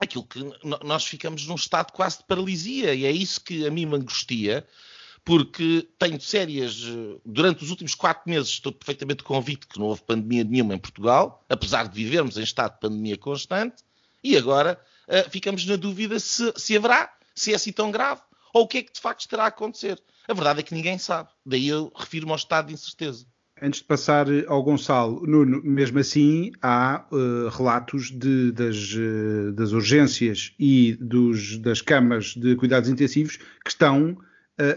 aquilo 0.00 0.24
que 0.24 0.38
nós 0.84 1.04
ficamos 1.04 1.44
num 1.46 1.56
estado 1.56 1.92
quase 1.92 2.18
de 2.18 2.24
paralisia, 2.24 2.94
e 2.94 3.04
é 3.04 3.10
isso 3.10 3.40
que 3.40 3.66
a 3.66 3.70
mim 3.72 3.86
me 3.86 3.96
angustia 3.96 4.64
porque 5.28 5.86
tenho 5.98 6.18
sérias. 6.18 6.82
Eh, 6.88 7.20
durante 7.22 7.62
os 7.62 7.68
últimos 7.68 7.94
quatro 7.94 8.22
meses 8.30 8.48
estou 8.48 8.72
perfeitamente 8.72 9.22
convicto 9.22 9.68
que 9.68 9.78
não 9.78 9.88
houve 9.88 10.00
pandemia 10.00 10.42
nenhuma 10.42 10.74
em 10.74 10.78
Portugal, 10.78 11.44
apesar 11.50 11.86
de 11.86 11.94
vivermos 11.94 12.38
em 12.38 12.42
estado 12.42 12.72
de 12.72 12.80
pandemia 12.80 13.18
constante, 13.18 13.84
e 14.24 14.38
agora 14.38 14.80
uh, 15.06 15.30
ficamos 15.30 15.66
na 15.66 15.76
dúvida 15.76 16.18
se, 16.18 16.50
se 16.56 16.74
haverá, 16.74 17.12
se 17.34 17.52
é 17.52 17.56
assim 17.56 17.72
tão 17.72 17.90
grave, 17.90 18.22
ou 18.54 18.62
o 18.62 18.66
que 18.66 18.78
é 18.78 18.82
que 18.82 18.90
de 18.90 19.00
facto 19.00 19.20
estará 19.20 19.44
a 19.44 19.48
acontecer. 19.48 20.00
A 20.26 20.32
verdade 20.32 20.60
é 20.60 20.62
que 20.62 20.74
ninguém 20.74 20.96
sabe. 20.96 21.28
Daí 21.44 21.68
eu 21.68 21.92
refiro-me 21.94 22.32
ao 22.32 22.38
estado 22.38 22.68
de 22.68 22.72
incerteza. 22.72 23.26
Antes 23.60 23.80
de 23.80 23.86
passar 23.86 24.26
ao 24.46 24.62
Gonçalo, 24.62 25.26
Nuno, 25.26 25.60
mesmo 25.62 25.98
assim 25.98 26.52
há 26.62 27.04
uh, 27.12 27.48
relatos 27.50 28.10
de, 28.10 28.50
das, 28.52 28.94
uh, 28.94 29.52
das, 29.52 29.72
urgências 29.72 30.54
e 30.58 30.96
dos, 30.98 31.58
das 31.58 31.82
camas 31.82 32.34
de 32.34 32.56
cuidados 32.56 32.88
intensivos 32.88 33.36
que 33.36 33.70
estão 33.70 34.16
eh, 34.22 34.27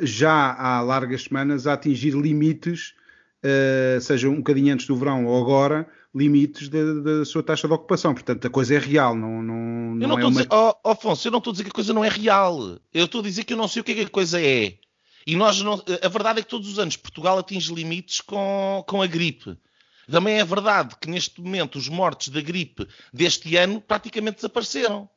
já 0.01 0.53
há 0.53 0.81
largas 0.81 1.23
semanas 1.23 1.67
a 1.67 1.73
atingir 1.73 2.11
limites, 2.11 2.93
uh, 3.43 3.99
seja 3.99 4.29
um 4.29 4.37
bocadinho 4.37 4.73
antes 4.73 4.85
do 4.85 4.95
verão 4.95 5.25
ou 5.25 5.41
agora, 5.41 5.87
limites 6.13 6.69
da, 6.69 7.25
sua 7.25 7.43
taxa 7.43 7.67
de 7.67 7.73
ocupação. 7.73 8.13
Portanto, 8.13 8.45
a 8.45 8.49
coisa 8.49 8.75
é 8.75 8.79
real, 8.79 9.15
não, 9.15 9.41
não, 9.41 9.55
não, 9.95 10.07
não 10.07 10.19
é 10.19 10.25
uma... 10.25 10.31
dizer, 10.31 10.47
oh, 10.51 10.89
Afonso, 10.89 11.27
eu 11.27 11.31
não 11.31 11.39
estou 11.39 11.51
a 11.51 11.53
dizer 11.53 11.63
que 11.63 11.69
a 11.69 11.73
coisa 11.73 11.93
não 11.93 12.03
é 12.03 12.09
real. 12.09 12.79
Eu 12.93 13.05
estou 13.05 13.21
a 13.21 13.23
dizer 13.23 13.43
que 13.43 13.53
eu 13.53 13.57
não 13.57 13.67
sei 13.67 13.81
o 13.81 13.83
que 13.83 13.91
é 13.91 13.95
que 13.95 14.01
a 14.01 14.09
coisa 14.09 14.41
é. 14.41 14.77
E 15.25 15.35
nós 15.35 15.61
não... 15.61 15.81
a 16.01 16.07
verdade 16.07 16.39
é 16.39 16.43
que 16.43 16.49
todos 16.49 16.67
os 16.67 16.79
anos 16.79 16.97
Portugal 16.97 17.37
atinge 17.37 17.73
limites 17.73 18.21
com, 18.21 18.83
com 18.87 19.01
a 19.01 19.07
gripe. 19.07 19.57
Também 20.09 20.39
é 20.39 20.45
verdade 20.45 20.95
que 20.99 21.09
neste 21.09 21.39
momento 21.41 21.77
os 21.77 21.87
mortes 21.87 22.29
da 22.29 22.41
gripe 22.41 22.87
deste 23.13 23.55
ano 23.55 23.79
praticamente 23.79 24.37
desapareceram. 24.37 25.09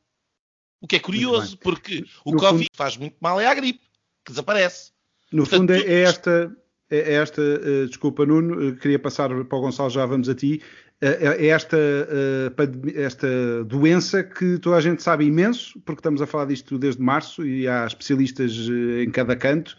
O 0.79 0.87
que 0.87 0.95
é 0.95 0.99
curioso, 0.99 1.57
porque 1.57 2.05
o 2.23 2.31
no 2.31 2.37
Covid 2.37 2.65
fundo... 2.65 2.77
faz 2.77 2.95
muito 2.95 3.15
mal 3.19 3.41
é 3.41 3.47
a 3.47 3.53
gripe 3.53 3.84
desaparece. 4.31 4.91
No 5.31 5.43
Portanto, 5.43 5.59
fundo, 5.59 5.73
é, 5.73 5.79
é 5.79 6.01
esta, 6.01 6.55
é, 6.89 6.97
é 6.97 7.13
esta 7.13 7.41
uh, 7.41 7.87
desculpa, 7.87 8.25
Nuno, 8.25 8.69
uh, 8.69 8.75
queria 8.75 8.99
passar 8.99 9.29
para 9.29 9.57
o 9.57 9.61
Gonçalo, 9.61 9.89
já 9.89 10.05
vamos 10.05 10.29
a 10.29 10.35
ti. 10.35 10.61
Uh, 11.01 11.27
é 11.37 11.47
esta, 11.47 11.77
esta 12.95 13.27
doença 13.65 14.23
que 14.23 14.57
toda 14.59 14.77
a 14.77 14.81
gente 14.81 15.03
sabe 15.03 15.25
imenso, 15.25 15.79
porque 15.81 15.99
estamos 15.99 16.21
a 16.21 16.27
falar 16.27 16.45
disto 16.45 16.77
desde 16.77 17.01
março 17.01 17.45
e 17.45 17.67
há 17.67 17.85
especialistas 17.85 18.53
em 19.03 19.09
cada 19.11 19.35
canto, 19.35 19.75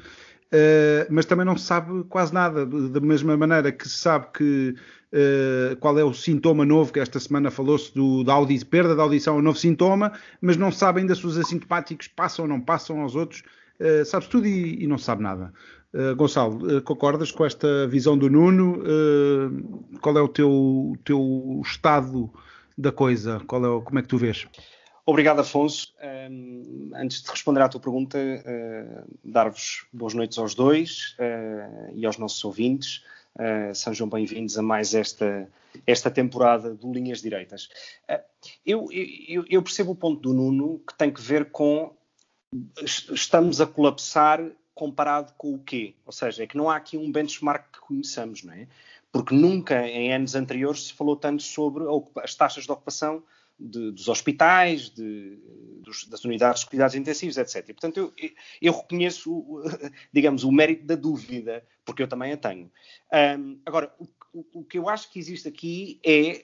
mas 1.10 1.24
também 1.24 1.46
não 1.46 1.56
se 1.56 1.64
sabe 1.64 2.04
quase 2.04 2.34
nada. 2.34 2.66
Da 2.66 3.00
mesma 3.00 3.36
maneira 3.36 3.72
que 3.72 3.88
se 3.88 3.96
sabe 3.96 4.26
que 4.34 4.74
qual 5.80 5.98
é 5.98 6.04
o 6.04 6.12
sintoma 6.12 6.66
novo, 6.66 6.92
que 6.92 7.00
esta 7.00 7.18
semana 7.18 7.50
falou-se 7.50 7.92
da 8.24 8.34
audi 8.34 8.62
perda 8.64 8.94
da 8.94 9.02
audição, 9.02 9.36
é 9.36 9.38
um 9.38 9.42
novo 9.42 9.58
sintoma, 9.58 10.12
mas 10.40 10.58
não 10.58 10.70
se 10.70 10.78
sabe 10.78 11.00
ainda 11.00 11.14
se 11.14 11.26
os 11.26 11.38
assintomáticos 11.38 12.08
passam 12.08 12.44
ou 12.44 12.48
não 12.48 12.60
passam 12.60 13.00
aos 13.00 13.14
outros. 13.14 13.42
Uh, 13.80 14.04
sabes 14.04 14.28
tudo 14.28 14.46
e, 14.46 14.82
e, 14.82 14.86
não 14.86 14.98
sabe 14.98 15.22
nada. 15.22 15.52
Uh, 15.92 16.14
Gonçalo, 16.16 16.78
uh, 16.78 16.82
concordas 16.82 17.30
com 17.30 17.44
esta 17.44 17.86
visão 17.86 18.16
do 18.16 18.28
Nuno? 18.28 18.82
qual 20.00 20.16
é 20.16 20.20
o 20.20 20.28
teu, 20.28 20.94
teu 21.04 21.60
estado 21.64 22.30
da 22.76 22.90
coisa? 22.90 23.40
Qual 23.46 23.64
é 23.64 23.82
como 23.82 23.98
é 23.98 24.02
que 24.02 24.08
tu 24.08 24.18
vês? 24.18 24.46
Obrigado, 25.04 25.40
Afonso. 25.40 25.94
Um, 26.30 26.90
antes 26.94 27.22
de 27.22 27.30
responder 27.30 27.60
à 27.60 27.68
tua 27.68 27.80
pergunta, 27.80 28.18
dar-vos 29.24 29.86
boas 29.92 30.14
noites 30.14 30.36
aos 30.36 30.54
dois 30.54 31.16
e 31.94 32.04
aos 32.04 32.18
nossos 32.18 32.44
ouvintes. 32.44 33.04
sejam 33.72 34.08
bem-vindos 34.08 34.58
a 34.58 34.62
mais 34.62 34.94
esta, 34.94 35.48
esta 35.86 36.10
temporada 36.10 36.74
do 36.74 36.92
Linhas 36.92 37.22
Direitas. 37.22 37.68
Eu, 38.64 38.88
eu, 38.90 39.44
eu, 39.48 39.62
percebo 39.62 39.92
o 39.92 39.96
ponto 39.96 40.20
do 40.20 40.34
Nuno 40.34 40.80
que 40.86 40.98
tem 40.98 41.10
que 41.12 41.22
ver 41.22 41.52
com 41.52 41.94
estamos 42.82 43.60
a 43.60 43.66
colapsar 43.66 44.40
comparado 44.74 45.32
com 45.36 45.54
o 45.54 45.58
quê? 45.58 45.94
Ou 46.04 46.12
seja, 46.12 46.44
é 46.44 46.46
que 46.46 46.56
não 46.56 46.68
há 46.68 46.76
aqui 46.76 46.96
um 46.96 47.10
benchmark 47.10 47.72
que 47.72 47.80
conheçamos, 47.80 48.42
não 48.42 48.52
é? 48.52 48.68
Porque 49.10 49.34
nunca 49.34 49.86
em 49.88 50.12
anos 50.12 50.34
anteriores 50.34 50.88
se 50.88 50.92
falou 50.92 51.16
tanto 51.16 51.42
sobre 51.42 51.84
as 52.22 52.34
taxas 52.34 52.64
de 52.64 52.72
ocupação 52.72 53.22
de, 53.58 53.90
dos 53.90 54.08
hospitais, 54.08 54.90
de, 54.90 55.38
dos, 55.80 56.06
das 56.06 56.24
unidades 56.24 56.60
de 56.62 56.68
cuidados 56.68 56.94
intensivos, 56.94 57.38
etc. 57.38 57.64
Portanto, 57.66 58.12
eu, 58.18 58.32
eu, 58.60 58.72
reconheço, 58.72 59.62
digamos, 60.12 60.44
o 60.44 60.52
mérito 60.52 60.84
da 60.84 60.94
dúvida, 60.94 61.64
porque 61.84 62.02
eu 62.02 62.08
também 62.08 62.32
a 62.32 62.36
tenho. 62.36 62.70
Um, 63.38 63.58
agora, 63.64 63.92
o, 63.98 64.06
o, 64.52 64.64
que 64.64 64.78
eu 64.78 64.88
acho 64.88 65.10
que 65.10 65.18
existe 65.18 65.48
aqui 65.48 66.00
é. 66.04 66.42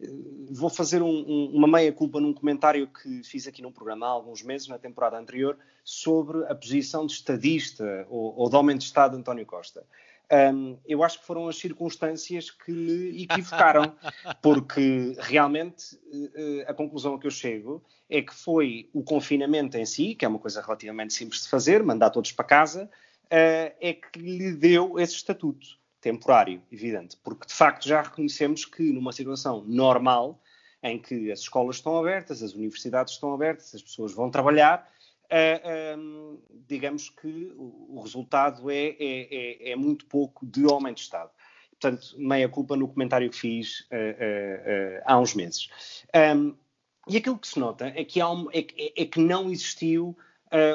Uh, 0.00 0.46
vou 0.50 0.70
fazer 0.70 1.02
um, 1.02 1.08
um, 1.08 1.50
uma 1.54 1.66
meia-culpa 1.66 2.20
num 2.20 2.32
comentário 2.32 2.86
que 2.86 3.22
fiz 3.24 3.46
aqui 3.46 3.60
num 3.60 3.72
programa 3.72 4.06
há 4.06 4.10
alguns 4.10 4.42
meses, 4.42 4.68
na 4.68 4.78
temporada 4.78 5.18
anterior, 5.18 5.58
sobre 5.84 6.44
a 6.46 6.54
posição 6.54 7.06
de 7.06 7.12
estadista 7.12 8.06
ou, 8.08 8.34
ou 8.36 8.48
de 8.48 8.56
homem 8.56 8.76
de 8.76 8.84
Estado 8.84 9.12
de 9.12 9.18
António 9.18 9.44
Costa. 9.44 9.84
Um, 10.32 10.76
eu 10.84 11.04
acho 11.04 11.20
que 11.20 11.26
foram 11.26 11.48
as 11.48 11.56
circunstâncias 11.56 12.50
que 12.50 12.72
me 12.72 13.22
equivocaram, 13.22 13.94
porque 14.42 15.16
realmente 15.18 15.94
uh, 15.94 16.64
a 16.66 16.74
conclusão 16.74 17.14
a 17.14 17.18
que 17.20 17.26
eu 17.26 17.30
chego 17.30 17.82
é 18.10 18.20
que 18.20 18.34
foi 18.34 18.90
o 18.92 19.04
confinamento 19.04 19.76
em 19.76 19.86
si, 19.86 20.14
que 20.14 20.24
é 20.24 20.28
uma 20.28 20.38
coisa 20.38 20.60
relativamente 20.60 21.14
simples 21.14 21.42
de 21.42 21.48
fazer, 21.48 21.82
mandar 21.82 22.10
todos 22.10 22.32
para 22.32 22.44
casa, 22.44 22.90
uh, 23.26 23.72
é 23.80 23.92
que 23.92 24.18
lhe 24.18 24.52
deu 24.52 24.98
esse 24.98 25.14
estatuto 25.14 25.78
temporário, 26.06 26.62
evidente, 26.70 27.16
porque 27.16 27.48
de 27.48 27.52
facto 27.52 27.88
já 27.88 28.00
reconhecemos 28.00 28.64
que 28.64 28.92
numa 28.92 29.12
situação 29.12 29.64
normal, 29.66 30.40
em 30.80 31.00
que 31.00 31.32
as 31.32 31.40
escolas 31.40 31.76
estão 31.76 31.98
abertas, 31.98 32.44
as 32.44 32.54
universidades 32.54 33.14
estão 33.14 33.34
abertas, 33.34 33.74
as 33.74 33.82
pessoas 33.82 34.14
vão 34.14 34.30
trabalhar, 34.30 34.88
uh, 35.24 35.98
um, 35.98 36.38
digamos 36.68 37.10
que 37.10 37.52
o, 37.56 37.96
o 37.96 38.00
resultado 38.02 38.70
é, 38.70 38.90
é, 38.90 38.98
é, 39.00 39.70
é, 39.72 39.76
muito 39.76 40.06
pouco 40.06 40.46
de 40.46 40.64
homem 40.64 40.94
de 40.94 41.00
Estado. 41.00 41.30
Portanto, 41.72 42.14
meia 42.16 42.48
culpa 42.48 42.76
no 42.76 42.86
comentário 42.86 43.28
que 43.28 43.36
fiz 43.36 43.80
uh, 43.80 43.94
uh, 43.94 45.02
há 45.06 45.18
uns 45.18 45.34
meses. 45.34 45.68
Um, 46.36 46.54
e 47.08 47.16
aquilo 47.16 47.36
que 47.36 47.48
se 47.48 47.58
nota 47.58 47.92
é 47.96 48.04
que, 48.04 48.22
um, 48.22 48.48
é, 48.52 48.64
é, 48.96 49.04
que 49.06 49.18
não 49.18 49.50
existiu 49.50 50.16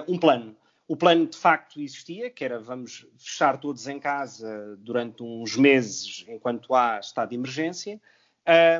um 0.07 0.17
plano. 0.17 0.55
O 0.91 0.97
plano 0.97 1.25
de 1.25 1.37
facto 1.37 1.79
existia, 1.79 2.29
que 2.29 2.43
era 2.43 2.59
vamos 2.59 3.07
fechar 3.17 3.57
todos 3.57 3.87
em 3.87 3.97
casa 3.97 4.75
durante 4.81 5.23
uns 5.23 5.55
meses 5.55 6.25
enquanto 6.27 6.75
há 6.75 6.99
estado 6.99 7.29
de 7.29 7.35
emergência, 7.35 7.97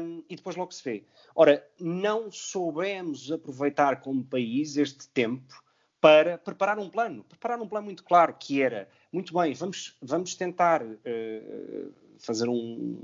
um, 0.02 0.22
e 0.30 0.36
depois 0.36 0.58
logo 0.58 0.74
se 0.74 0.84
vê. 0.84 1.06
Ora, 1.34 1.66
não 1.80 2.30
soubemos 2.30 3.32
aproveitar 3.32 4.02
como 4.02 4.26
país 4.26 4.76
este 4.76 5.08
tempo 5.08 5.64
para 6.02 6.38
preparar 6.38 6.78
um 6.80 6.90
plano, 6.90 7.24
preparar 7.24 7.62
um 7.62 7.68
plano 7.70 7.86
muito 7.86 8.04
claro, 8.04 8.36
que 8.38 8.62
era, 8.62 8.90
muito 9.10 9.34
bem, 9.34 9.54
vamos, 9.54 9.96
vamos 10.02 10.36
tentar 10.36 10.84
uh, 10.84 11.94
fazer 12.22 12.48
um, 12.48 12.98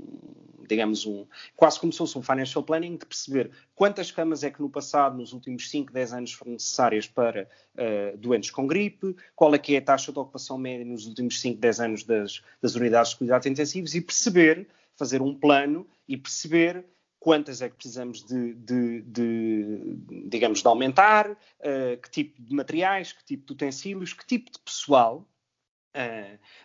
digamos, 0.68 1.06
um, 1.06 1.26
quase 1.56 1.80
como 1.80 1.92
se 1.92 1.98
fosse 1.98 2.16
um 2.18 2.22
financial 2.22 2.62
planning, 2.62 2.96
de 2.96 3.06
perceber 3.06 3.50
quantas 3.74 4.10
camas 4.10 4.44
é 4.44 4.50
que 4.50 4.60
no 4.60 4.70
passado, 4.70 5.16
nos 5.16 5.32
últimos 5.32 5.68
5, 5.70 5.92
10 5.92 6.12
anos, 6.12 6.32
foram 6.32 6.52
necessárias 6.52 7.06
para 7.06 7.48
uh, 7.74 8.16
doentes 8.18 8.50
com 8.50 8.66
gripe, 8.66 9.16
qual 9.34 9.54
é 9.54 9.58
que 9.58 9.74
é 9.74 9.78
a 9.78 9.82
taxa 9.82 10.12
de 10.12 10.18
ocupação 10.18 10.58
média 10.58 10.84
nos 10.84 11.06
últimos 11.06 11.40
5, 11.40 11.60
10 11.60 11.80
anos 11.80 12.04
das, 12.04 12.42
das 12.60 12.74
unidades 12.74 13.10
de 13.12 13.18
cuidados 13.18 13.46
intensivos 13.46 13.94
e 13.94 14.00
perceber, 14.00 14.68
fazer 14.94 15.22
um 15.22 15.34
plano 15.34 15.86
e 16.06 16.16
perceber 16.16 16.84
quantas 17.18 17.60
é 17.60 17.68
que 17.68 17.74
precisamos 17.74 18.24
de, 18.24 18.54
de, 18.54 19.02
de 19.02 19.98
digamos, 20.26 20.60
de 20.60 20.68
aumentar, 20.68 21.30
uh, 21.30 22.00
que 22.02 22.10
tipo 22.10 22.40
de 22.40 22.54
materiais, 22.54 23.12
que 23.12 23.24
tipo 23.24 23.46
de 23.46 23.52
utensílios, 23.52 24.12
que 24.12 24.24
tipo 24.24 24.50
de 24.52 24.58
pessoal, 24.60 25.26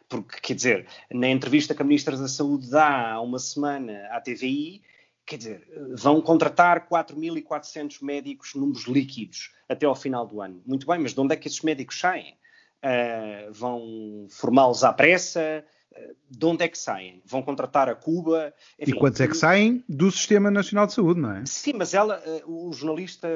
porque, 0.08 0.40
quer 0.42 0.54
dizer, 0.54 0.88
na 1.12 1.28
entrevista 1.28 1.74
que 1.74 1.82
a 1.82 1.86
Ministra 1.86 2.16
da 2.18 2.28
Saúde 2.28 2.70
dá 2.70 3.14
há 3.14 3.22
uma 3.22 3.40
semana 3.40 4.08
à 4.12 4.22
TVI, 4.22 4.82
quer 5.26 5.38
dizer, 5.38 5.68
vão 5.96 6.22
contratar 6.22 6.88
4.400 6.88 8.04
médicos 8.04 8.54
números 8.56 8.86
líquidos 8.86 9.52
até 9.68 9.86
ao 9.86 9.96
final 9.96 10.28
do 10.28 10.42
ano. 10.42 10.62
Muito 10.66 10.86
bem, 10.86 11.00
mas 11.00 11.14
de 11.14 11.20
onde 11.20 11.34
é 11.34 11.38
que 11.38 11.48
esses 11.48 11.62
médicos 11.62 12.00
saem? 12.00 12.38
Uh, 12.84 13.52
vão 13.52 14.28
formá-los 14.30 14.84
à 14.84 14.92
pressa? 14.92 15.66
De 16.30 16.46
onde 16.46 16.64
é 16.64 16.68
que 16.68 16.78
saem? 16.78 17.22
Vão 17.26 17.42
contratar 17.42 17.88
a 17.90 17.96
Cuba? 17.96 18.54
Enfim, 18.80 18.92
e 18.92 18.96
quantos 18.96 19.22
é 19.22 19.28
que 19.28 19.36
saem 19.36 19.84
do 19.88 20.12
Sistema 20.12 20.50
Nacional 20.50 20.88
de 20.88 20.94
Saúde, 20.94 21.20
não 21.20 21.32
é? 21.32 21.46
Sim, 21.46 21.74
mas 21.76 21.94
ela, 21.94 22.22
o 22.46 22.72
jornalista 22.74 23.28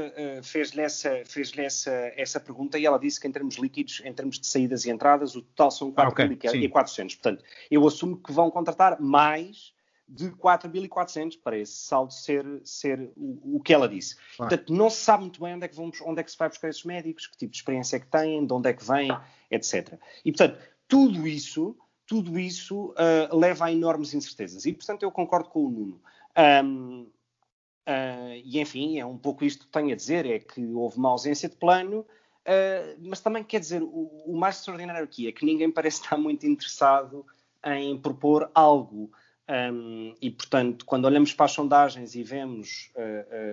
fez-lhe 0.43 0.81
essa, 0.81 1.21
fez 1.25 1.51
essa, 1.57 1.91
essa 2.15 2.39
pergunta 2.39 2.77
e 2.77 2.85
ela 2.85 2.97
disse 2.97 3.19
que 3.19 3.27
em 3.27 3.31
termos 3.31 3.55
líquidos, 3.55 4.01
em 4.03 4.13
termos 4.13 4.39
de 4.39 4.47
saídas 4.47 4.85
e 4.85 4.89
entradas, 4.89 5.35
o 5.35 5.41
total 5.41 5.71
são 5.71 5.91
4.400. 5.91 5.97
Ah, 5.97 6.09
okay, 6.09 6.69
Portanto, 7.15 7.43
eu 7.69 7.87
assumo 7.87 8.17
que 8.17 8.31
vão 8.31 8.49
contratar 8.49 8.99
mais 8.99 9.73
de 10.07 10.29
4.400 10.31 11.37
para 11.43 11.57
esse 11.57 11.73
saldo 11.73 12.13
ser, 12.13 12.45
ser 12.63 13.11
o, 13.17 13.57
o 13.57 13.59
que 13.59 13.73
ela 13.73 13.89
disse. 13.89 14.15
Claro. 14.37 14.49
Portanto, 14.49 14.73
não 14.73 14.89
se 14.89 15.01
sabe 15.01 15.23
muito 15.23 15.41
bem 15.41 15.55
onde 15.55 15.65
é, 15.65 15.67
que 15.67 15.75
vamos, 15.75 15.99
onde 16.01 16.21
é 16.21 16.23
que 16.23 16.31
se 16.31 16.37
vai 16.37 16.47
buscar 16.47 16.69
esses 16.69 16.85
médicos, 16.85 17.27
que 17.27 17.37
tipo 17.37 17.51
de 17.51 17.57
experiência 17.57 17.97
é 17.97 17.99
que 17.99 18.07
têm, 18.07 18.45
de 18.45 18.53
onde 18.53 18.69
é 18.69 18.73
que 18.73 18.85
vêm, 18.85 19.09
etc. 19.51 19.99
E, 20.23 20.31
portanto, 20.31 20.57
tudo 20.87 21.27
isso, 21.27 21.75
tudo 22.07 22.39
isso 22.39 22.93
uh, 22.93 23.35
leva 23.37 23.65
a 23.65 23.71
enormes 23.71 24.13
incertezas. 24.13 24.65
E, 24.65 24.71
portanto, 24.71 25.03
eu 25.03 25.11
concordo 25.11 25.49
com 25.49 25.65
o 25.65 25.69
Nuno. 25.69 26.01
Um, 26.65 27.01
uh, 27.01 27.07
ah, 27.85 28.35
e, 28.43 28.59
enfim, 28.59 28.97
é 28.97 29.05
um 29.05 29.17
pouco 29.17 29.43
isto 29.43 29.65
que 29.65 29.71
tenho 29.71 29.91
a 29.91 29.95
dizer, 29.95 30.25
é 30.25 30.39
que 30.39 30.65
houve 30.73 30.97
uma 30.97 31.09
ausência 31.09 31.49
de 31.49 31.55
plano, 31.57 31.99
uh, 31.99 32.97
mas 33.01 33.19
também, 33.19 33.43
quer 33.43 33.59
dizer, 33.59 33.83
o, 33.83 34.23
o 34.25 34.37
mais 34.37 34.57
extraordinário 34.57 35.03
aqui 35.03 35.27
é 35.27 35.31
que 35.33 35.45
ninguém 35.45 35.69
parece 35.69 35.99
estar 36.01 36.17
muito 36.17 36.47
interessado 36.47 37.25
em 37.65 37.97
propor 37.97 38.49
algo 38.55 39.11
um, 39.73 40.15
e, 40.21 40.29
portanto, 40.29 40.85
quando 40.85 41.05
olhamos 41.05 41.33
para 41.33 41.45
as 41.45 41.51
sondagens 41.51 42.15
e 42.15 42.23
vemos 42.23 42.91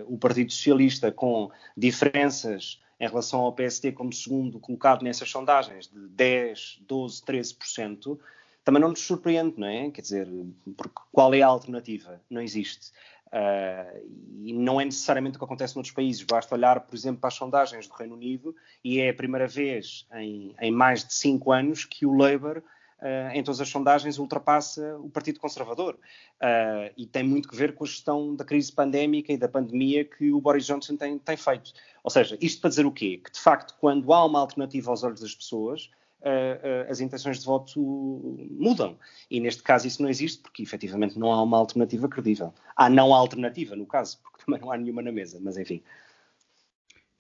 o 0.06 0.18
Partido 0.18 0.52
Socialista 0.52 1.10
com 1.10 1.50
diferenças 1.76 2.80
em 2.98 3.08
relação 3.08 3.40
ao 3.40 3.52
PSD 3.52 3.92
como 3.92 4.12
segundo 4.12 4.58
colocado 4.58 5.02
nessas 5.02 5.30
sondagens 5.30 5.88
de 5.88 6.08
10, 6.08 6.80
12, 6.86 7.22
13%, 7.22 8.18
também 8.64 8.80
não 8.80 8.90
nos 8.90 9.00
surpreende, 9.00 9.54
não 9.58 9.66
é? 9.66 9.90
Quer 9.90 10.00
dizer, 10.00 10.28
porque 10.76 11.00
qual 11.12 11.32
é 11.34 11.42
a 11.42 11.46
alternativa? 11.46 12.20
Não 12.30 12.40
existe. 12.40 12.90
Uh, 13.26 14.06
e 14.42 14.52
não 14.52 14.80
é 14.80 14.84
necessariamente 14.84 15.36
o 15.36 15.38
que 15.38 15.44
acontece 15.44 15.74
noutros 15.74 15.94
países. 15.94 16.22
Basta 16.22 16.54
olhar, 16.54 16.80
por 16.80 16.94
exemplo, 16.94 17.20
para 17.20 17.28
as 17.28 17.34
sondagens 17.34 17.86
do 17.86 17.94
Reino 17.94 18.14
Unido 18.14 18.54
e 18.82 19.00
é 19.00 19.10
a 19.10 19.14
primeira 19.14 19.46
vez 19.46 20.06
em, 20.14 20.54
em 20.60 20.70
mais 20.70 21.04
de 21.04 21.12
cinco 21.14 21.52
anos 21.52 21.84
que 21.84 22.06
o 22.06 22.16
Labour 22.16 22.62
uh, 23.04 23.30
em 23.34 23.42
todas 23.42 23.60
as 23.60 23.68
sondagens, 23.68 24.18
ultrapassa 24.18 24.96
o 24.98 25.10
Partido 25.10 25.38
Conservador. 25.38 25.94
Uh, 25.94 26.90
e 26.96 27.06
tem 27.06 27.22
muito 27.22 27.48
que 27.48 27.56
ver 27.56 27.74
com 27.74 27.84
a 27.84 27.86
gestão 27.86 28.34
da 28.34 28.44
crise 28.44 28.72
pandémica 28.72 29.32
e 29.32 29.36
da 29.36 29.48
pandemia 29.48 30.04
que 30.04 30.32
o 30.32 30.40
Boris 30.40 30.66
Johnson 30.66 30.96
tem, 30.96 31.18
tem 31.18 31.36
feito. 31.36 31.72
Ou 32.02 32.10
seja, 32.10 32.36
isto 32.40 32.60
para 32.60 32.70
dizer 32.70 32.86
o 32.86 32.92
quê? 32.92 33.20
Que, 33.22 33.30
de 33.30 33.40
facto, 33.40 33.74
quando 33.78 34.12
há 34.12 34.24
uma 34.24 34.40
alternativa 34.40 34.90
aos 34.90 35.04
olhos 35.04 35.20
das 35.20 35.34
pessoas, 35.34 35.90
Uh, 36.24 36.90
as 36.90 37.00
intenções 37.00 37.38
de 37.40 37.44
voto 37.44 38.38
mudam. 38.50 38.96
E 39.30 39.40
neste 39.40 39.62
caso 39.62 39.86
isso 39.86 40.02
não 40.02 40.08
existe 40.08 40.40
porque 40.40 40.62
efetivamente 40.62 41.18
não 41.18 41.30
há 41.30 41.42
uma 41.42 41.58
alternativa 41.58 42.08
credível. 42.08 42.54
Há 42.74 42.88
não 42.88 43.12
alternativa, 43.12 43.76
no 43.76 43.84
caso, 43.84 44.18
porque 44.22 44.44
também 44.44 44.60
não 44.60 44.72
há 44.72 44.76
nenhuma 44.78 45.02
na 45.02 45.12
mesa, 45.12 45.38
mas 45.42 45.58
enfim. 45.58 45.82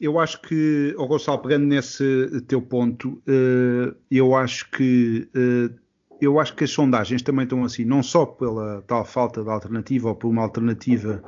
Eu 0.00 0.18
acho 0.18 0.40
que, 0.40 0.94
oh 0.98 1.06
Gonçalo, 1.06 1.42
pegando 1.42 1.66
nesse 1.66 2.40
teu 2.48 2.62
ponto, 2.62 3.22
uh, 3.28 3.94
eu 4.10 4.34
acho 4.34 4.70
que 4.70 5.28
eu 6.20 6.40
acho 6.40 6.54
que 6.54 6.64
as 6.64 6.70
sondagens 6.70 7.22
também 7.22 7.44
estão 7.44 7.64
assim, 7.64 7.84
não 7.84 8.02
só 8.02 8.24
pela 8.24 8.82
tal 8.82 9.04
falta 9.04 9.42
de 9.42 9.50
alternativa 9.50 10.08
ou 10.08 10.14
por 10.14 10.28
uma 10.28 10.42
alternativa 10.42 11.22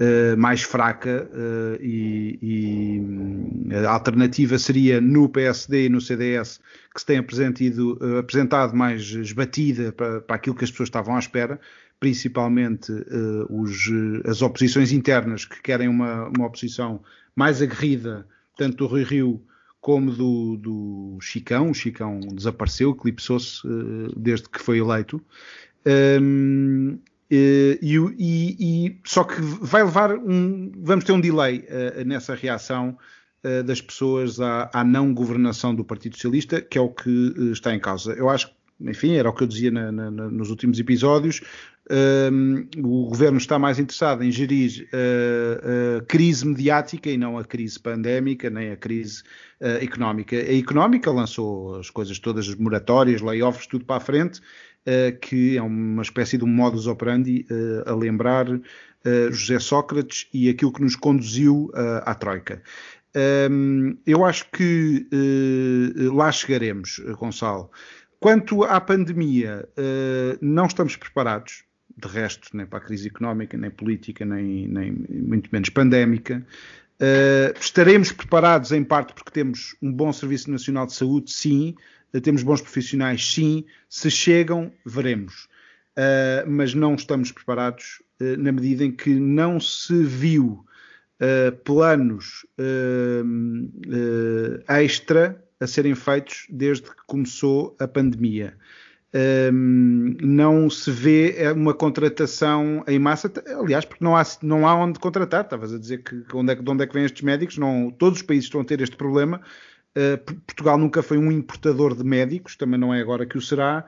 uh, 0.00 0.36
mais 0.36 0.62
fraca 0.62 1.28
e, 1.80 2.38
e, 2.42 3.74
a 3.74 3.90
alternativa 3.90 4.58
seria 4.58 5.00
no 5.00 5.28
PSD 5.28 5.86
e 5.86 5.88
no 5.88 6.00
CDS 6.00 6.60
que 6.92 7.00
se 7.00 7.06
tem 7.06 7.18
apresentado, 7.18 7.98
apresentado 8.18 8.76
mais 8.76 9.02
esbatida 9.02 9.92
para, 9.92 10.20
para 10.20 10.36
aquilo 10.36 10.54
que 10.54 10.64
as 10.64 10.70
pessoas 10.70 10.88
estavam 10.88 11.16
à 11.16 11.18
espera, 11.18 11.60
principalmente 11.98 12.92
os, 13.50 13.90
as 14.26 14.42
oposições 14.42 14.92
internas 14.92 15.44
que 15.44 15.60
querem 15.60 15.88
uma, 15.88 16.28
uma 16.28 16.46
oposição 16.46 17.00
mais 17.34 17.60
aguerrida, 17.60 18.26
tanto 18.56 18.76
do 18.76 18.86
Rui 18.86 19.02
Rio 19.02 19.42
como 19.84 20.10
do, 20.10 20.56
do 20.56 21.18
Chicão. 21.20 21.70
O 21.70 21.74
Chicão 21.74 22.18
desapareceu, 22.32 22.92
eclipsou-se 22.92 23.60
uh, 23.66 24.18
desde 24.18 24.48
que 24.48 24.58
foi 24.58 24.78
eleito. 24.78 25.20
Um, 25.86 26.98
e, 27.30 27.78
e, 27.82 28.56
e, 28.86 29.00
só 29.04 29.24
que 29.24 29.40
vai 29.40 29.82
levar 29.82 30.12
um. 30.12 30.70
Vamos 30.76 31.04
ter 31.04 31.12
um 31.12 31.20
delay 31.20 31.60
uh, 31.68 32.04
nessa 32.04 32.34
reação 32.34 32.96
uh, 33.44 33.62
das 33.62 33.80
pessoas 33.80 34.40
à, 34.40 34.70
à, 34.72 34.84
não 34.84 35.12
governação 35.14 35.74
do 35.74 35.84
Partido 35.84 36.16
Socialista, 36.16 36.60
que 36.60 36.78
é 36.78 36.80
o 36.80 36.90
que 36.90 37.34
está 37.52 37.74
em 37.74 37.80
causa. 37.80 38.12
Eu 38.12 38.28
acho 38.28 38.48
que 38.48 38.54
enfim, 38.80 39.14
era 39.14 39.30
o 39.30 39.32
que 39.32 39.42
eu 39.42 39.46
dizia 39.46 39.70
na, 39.70 39.92
na, 39.92 40.10
nos 40.10 40.50
últimos 40.50 40.78
episódios, 40.78 41.40
um, 41.90 42.66
o 42.78 43.06
governo 43.08 43.36
está 43.36 43.58
mais 43.58 43.78
interessado 43.78 44.24
em 44.24 44.32
gerir 44.32 44.88
uh, 44.92 45.98
a 45.98 46.04
crise 46.06 46.46
mediática 46.46 47.10
e 47.10 47.16
não 47.16 47.38
a 47.38 47.44
crise 47.44 47.78
pandémica, 47.78 48.48
nem 48.48 48.70
a 48.70 48.76
crise 48.76 49.22
uh, 49.60 49.82
económica. 49.82 50.34
A 50.34 50.58
económica 50.58 51.10
lançou 51.10 51.76
as 51.76 51.90
coisas 51.90 52.18
todas, 52.18 52.48
as 52.48 52.54
moratórias, 52.54 53.20
layoffs, 53.20 53.66
tudo 53.66 53.84
para 53.84 53.96
a 53.96 54.00
frente, 54.00 54.40
uh, 54.40 54.42
que 55.20 55.56
é 55.56 55.62
uma 55.62 56.02
espécie 56.02 56.36
de 56.36 56.44
um 56.44 56.48
modus 56.48 56.86
operandi 56.86 57.46
a 57.86 57.94
lembrar 57.94 58.46
José 59.30 59.58
Sócrates 59.58 60.28
e 60.32 60.48
aquilo 60.48 60.72
que 60.72 60.82
nos 60.82 60.96
conduziu 60.96 61.70
à 61.74 62.14
Troika. 62.14 62.62
Um, 63.50 63.96
eu 64.06 64.24
acho 64.24 64.50
que 64.50 65.06
lá 66.12 66.30
chegaremos, 66.32 67.00
Gonçalo. 67.18 67.70
Quanto 68.18 68.64
à 68.64 68.80
pandemia, 68.80 69.68
não 70.40 70.66
estamos 70.66 70.96
preparados, 70.96 71.64
de 71.96 72.08
resto, 72.08 72.56
nem 72.56 72.66
para 72.66 72.78
a 72.78 72.82
crise 72.82 73.08
económica, 73.08 73.56
nem 73.56 73.70
política, 73.70 74.24
nem, 74.24 74.66
nem 74.68 74.92
muito 75.08 75.48
menos 75.52 75.68
pandémica. 75.68 76.44
Uh, 76.94 77.58
estaremos 77.58 78.12
preparados 78.12 78.72
em 78.72 78.82
parte 78.82 79.14
porque 79.14 79.30
temos 79.30 79.76
um 79.82 79.92
bom 79.92 80.12
Serviço 80.12 80.50
Nacional 80.50 80.86
de 80.86 80.94
Saúde, 80.94 81.30
sim, 81.30 81.74
temos 82.22 82.42
bons 82.42 82.60
profissionais, 82.60 83.24
sim. 83.24 83.64
Se 83.88 84.10
chegam, 84.10 84.72
veremos. 84.84 85.48
mas 86.46 86.74
não 86.74 86.94
estamos 86.94 87.32
preparados 87.32 88.02
na 88.38 88.52
medida 88.52 88.84
em 88.84 88.92
que 88.92 89.10
não 89.10 89.58
se 89.60 90.02
viu 90.02 90.64
planos 91.64 92.46
extra 94.68 95.44
a 95.60 95.66
serem 95.66 95.94
feitos 95.94 96.46
desde 96.50 96.84
que 96.84 97.02
começou 97.06 97.76
a 97.78 97.88
pandemia. 97.88 98.56
Um, 99.52 100.16
não 100.20 100.68
se 100.68 100.90
vê 100.90 101.36
uma 101.54 101.72
contratação 101.72 102.82
em 102.88 102.98
massa, 102.98 103.32
aliás, 103.60 103.84
porque 103.84 104.02
não 104.02 104.16
há, 104.16 104.24
não 104.42 104.66
há 104.66 104.74
onde 104.74 104.98
contratar. 104.98 105.44
Estavas 105.44 105.72
a 105.72 105.78
dizer 105.78 106.02
que 106.02 106.24
onde 106.34 106.52
é, 106.52 106.54
de 106.56 106.68
onde 106.68 106.82
é 106.82 106.86
que 106.86 106.94
vêm 106.94 107.04
estes 107.04 107.22
médicos? 107.22 107.56
Não, 107.56 107.92
todos 107.92 108.18
os 108.18 108.26
países 108.26 108.46
estão 108.46 108.60
a 108.60 108.64
ter 108.64 108.80
este 108.80 108.96
problema. 108.96 109.40
Uh, 109.96 110.18
Portugal 110.46 110.76
nunca 110.76 111.02
foi 111.02 111.18
um 111.18 111.30
importador 111.30 111.94
de 111.94 112.02
médicos, 112.04 112.56
também 112.56 112.78
não 112.78 112.92
é 112.92 113.00
agora 113.00 113.26
que 113.26 113.38
o 113.38 113.42
será. 113.42 113.86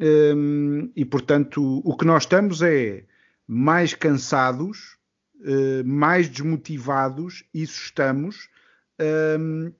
Um, 0.00 0.90
e 0.96 1.04
portanto, 1.04 1.80
o 1.84 1.96
que 1.96 2.04
nós 2.04 2.24
estamos 2.24 2.62
é 2.62 3.04
mais 3.46 3.94
cansados, 3.94 4.96
uh, 5.40 5.84
mais 5.84 6.28
desmotivados, 6.28 7.44
isso 7.52 7.82
estamos 7.82 8.50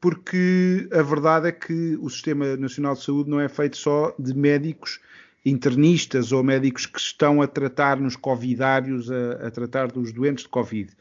porque 0.00 0.88
a 0.92 1.02
verdade 1.02 1.48
é 1.48 1.52
que 1.52 1.96
o 2.00 2.08
Sistema 2.08 2.56
Nacional 2.56 2.94
de 2.94 3.04
Saúde 3.04 3.30
não 3.30 3.40
é 3.40 3.48
feito 3.48 3.76
só 3.76 4.14
de 4.18 4.34
médicos 4.34 5.00
internistas 5.44 6.32
ou 6.32 6.42
médicos 6.42 6.86
que 6.86 7.00
estão 7.00 7.42
a 7.42 7.46
tratar 7.46 7.98
nos 7.98 8.16
covidários, 8.16 9.10
a, 9.10 9.48
a 9.48 9.50
tratar 9.50 9.90
dos 9.90 10.12
doentes 10.12 10.44
de 10.44 10.50
Covid. 10.50 10.92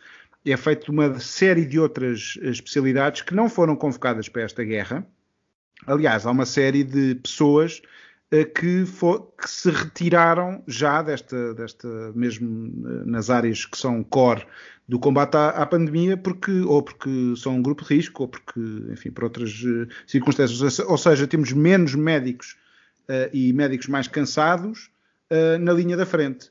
É 0.45 0.57
feito 0.57 0.85
de 0.85 0.91
uma 0.91 1.19
série 1.19 1.65
de 1.65 1.79
outras 1.79 2.37
especialidades 2.41 3.21
que 3.21 3.35
não 3.35 3.47
foram 3.47 3.75
convocadas 3.75 4.27
para 4.27 4.41
esta 4.41 4.63
guerra. 4.63 5.05
Aliás, 5.85 6.25
há 6.25 6.31
uma 6.31 6.45
série 6.45 6.83
de 6.83 7.15
pessoas 7.15 7.81
uh, 8.33 8.45
que, 8.53 8.85
for, 8.85 9.31
que, 9.39 9.49
se 9.49 9.69
retiraram 9.69 10.63
já 10.67 11.01
desta, 11.01 11.53
desta 11.53 11.87
mesmo 12.15 12.69
uh, 12.69 13.05
nas 13.05 13.29
áreas 13.29 13.65
que 13.65 13.77
são 13.77 14.03
core 14.03 14.45
do 14.87 14.99
combate 14.99 15.35
à, 15.35 15.49
à, 15.49 15.65
pandemia, 15.65 16.17
porque, 16.17 16.51
ou 16.61 16.81
porque 16.81 17.33
são 17.37 17.55
um 17.55 17.61
grupo 17.61 17.83
de 17.83 17.95
risco, 17.95 18.23
ou 18.23 18.27
porque, 18.27 18.59
enfim, 18.91 19.09
por 19.11 19.23
outras 19.23 19.53
circunstâncias. 20.05 20.79
Ou 20.79 20.97
seja, 20.97 21.25
temos 21.27 21.53
menos 21.53 21.95
médicos 21.95 22.57
uh, 23.07 23.29
e 23.33 23.53
médicos 23.53 23.87
mais 23.87 24.07
cansados 24.07 24.91
uh, 25.31 25.57
na 25.59 25.73
linha 25.73 25.95
da 25.95 26.05
frente. 26.05 26.49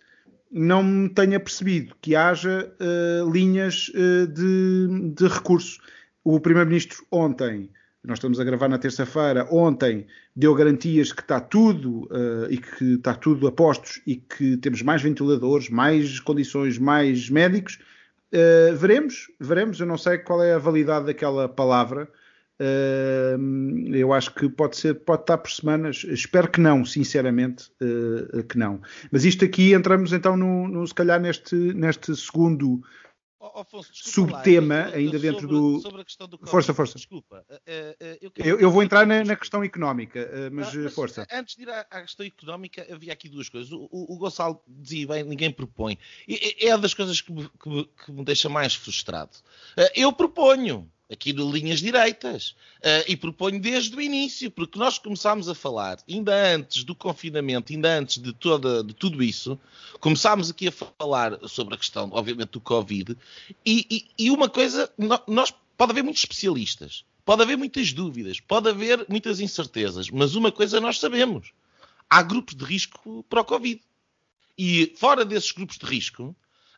Não 0.51 0.83
me 0.83 1.09
tenha 1.09 1.39
percebido 1.39 1.95
que 2.01 2.17
haja 2.17 2.73
linhas 3.33 3.91
de, 4.35 5.13
de 5.15 5.29
recurso. 5.29 5.81
O 6.25 6.41
Primeiro-Ministro 6.41 7.07
ontem 7.11 7.71
nós 8.03 8.17
estamos 8.17 8.41
a 8.41 8.45
gravar 8.45 8.69
na 8.69 8.79
terça-feira, 8.79 9.47
ontem 9.51 10.07
deu 10.35 10.55
garantias 10.55 11.13
que 11.13 11.21
está 11.21 11.39
tudo 11.39 12.05
uh, 12.05 12.51
e 12.51 12.57
que 12.57 12.95
está 12.95 13.15
tudo 13.15 13.47
a 13.47 13.53
postos 13.53 14.01
e 14.07 14.17
que 14.17 14.57
temos 14.57 14.81
mais 14.81 15.03
ventiladores, 15.03 15.69
mais 15.69 16.19
condições, 16.19 16.79
mais 16.79 17.29
médicos. 17.29 17.79
Uh, 18.33 18.75
veremos, 18.75 19.31
veremos. 19.39 19.79
Eu 19.81 19.87
não 19.87 19.99
sei 19.99 20.17
qual 20.17 20.43
é 20.43 20.55
a 20.55 20.59
validade 20.59 21.07
daquela 21.07 21.49
palavra, 21.49 22.05
Uh, 22.05 22.20
eu 23.93 24.13
acho 24.13 24.35
que 24.35 24.49
pode 24.49 24.77
ser, 24.77 24.95
pode 24.95 25.23
estar 25.23 25.39
por 25.39 25.51
semanas. 25.51 26.05
Espero 26.05 26.51
que 26.51 26.61
não, 26.61 26.85
sinceramente, 26.85 27.71
uh, 27.81 28.45
que 28.45 28.59
não. 28.59 28.83
Mas 29.11 29.25
isto 29.25 29.45
aqui 29.45 29.73
entramos 29.73 30.13
então 30.13 30.37
no, 30.37 30.69
no 30.69 30.87
se 30.87 30.95
calhar 30.95 31.19
neste, 31.19 31.55
neste 31.55 32.15
segundo 32.15 32.83
oh, 33.39 33.61
Afonso, 33.61 33.91
subtema, 33.95 34.75
lá, 34.75 34.95
ainda 34.95 35.13
sobre, 35.13 35.31
dentro 35.31 35.49
do. 35.49 35.81
Sobre 35.81 36.05
questão 36.05 36.29
do 36.29 36.37
COVID. 36.37 36.51
Força, 36.51 36.75
força. 36.75 36.95
Desculpa. 36.97 37.45
Uh, 37.51 38.19
eu, 38.21 38.33
eu, 38.37 38.61
eu, 38.61 38.71
vou 38.71 38.83
entrar 38.83 39.07
na, 39.07 39.25
na 39.25 39.37
questão 39.37 39.65
económica, 39.65 40.29
mas, 40.53 40.75
mas, 40.75 40.93
força. 40.93 41.27
Antes 41.33 41.57
de 41.57 41.63
ir 41.63 41.71
à, 41.71 41.87
à, 41.91 42.03
questão 42.03 42.27
económica, 42.27 42.87
havia 42.93 43.15
aqui 43.15 43.29
duas 43.29 43.49
coisas. 43.49 43.73
O, 43.73 43.89
o, 43.91 44.15
o 44.15 44.19
Gonçalo 44.19 44.61
dizia 44.69 45.07
bem, 45.07 45.25
ninguém 45.25 45.51
propõe. 45.51 45.97
E, 46.29 46.67
é 46.67 46.77
das 46.77 46.93
coisas 46.93 47.23
que 47.23 47.33
me, 47.33 47.49
que, 47.49 47.85
que 48.05 48.13
me 48.13 48.23
deixa 48.23 48.51
mais 48.51 48.75
frustrado. 48.75 49.31
eu 49.95 50.13
proponho 50.13 50.91
aqui 51.11 51.33
de 51.33 51.43
linhas 51.43 51.81
direitas. 51.81 52.55
Uh, 52.79 53.05
e 53.09 53.17
proponho 53.17 53.61
desde 53.61 53.95
o 53.97 54.01
início, 54.01 54.51
porque 54.51 54.79
nós 54.79 54.99
começámos 54.99 55.49
a 55.49 55.55
falar, 55.55 55.99
ainda 56.09 56.55
antes 56.55 56.85
do 56.85 56.95
confinamento, 56.95 57.73
ainda 57.73 57.99
antes 57.99 58.19
de, 58.19 58.33
toda, 58.33 58.83
de 58.85 58.95
tudo 58.95 59.23
isso, 59.23 59.59
começámos 59.99 60.51
aqui 60.51 60.69
a 60.69 60.73
falar 60.73 61.39
sobre 61.49 61.75
a 61.75 61.79
questão, 61.79 62.09
obviamente, 62.13 62.51
do 62.51 62.61
Covid, 62.61 63.17
e, 63.67 63.87
e, 63.91 64.25
e 64.27 64.31
uma 64.31 64.49
coisa, 64.49 64.91
nós, 65.27 65.53
pode 65.77 65.93
haver 65.93 66.05
muitos 66.05 66.23
especialistas, 66.23 67.05
pode 67.25 67.43
haver 67.43 67.57
muitas 67.57 67.93
dúvidas, 67.93 68.41
pode 68.41 68.69
haver 68.69 69.05
muitas 69.09 69.41
incertezas, 69.41 70.09
mas 70.11 70.35
uma 70.35 70.53
coisa 70.53 70.81
nós 70.81 70.99
sabemos, 70.99 71.53
há 72.09 72.23
grupos 72.23 72.55
de 72.55 72.65
risco 72.65 73.25
para 73.29 73.41
o 73.41 73.45
Covid. 73.45 73.81
E 74.59 74.93
fora 74.97 75.25
desses 75.25 75.53
grupos 75.53 75.79
de 75.79 75.87
risco, 75.87 76.37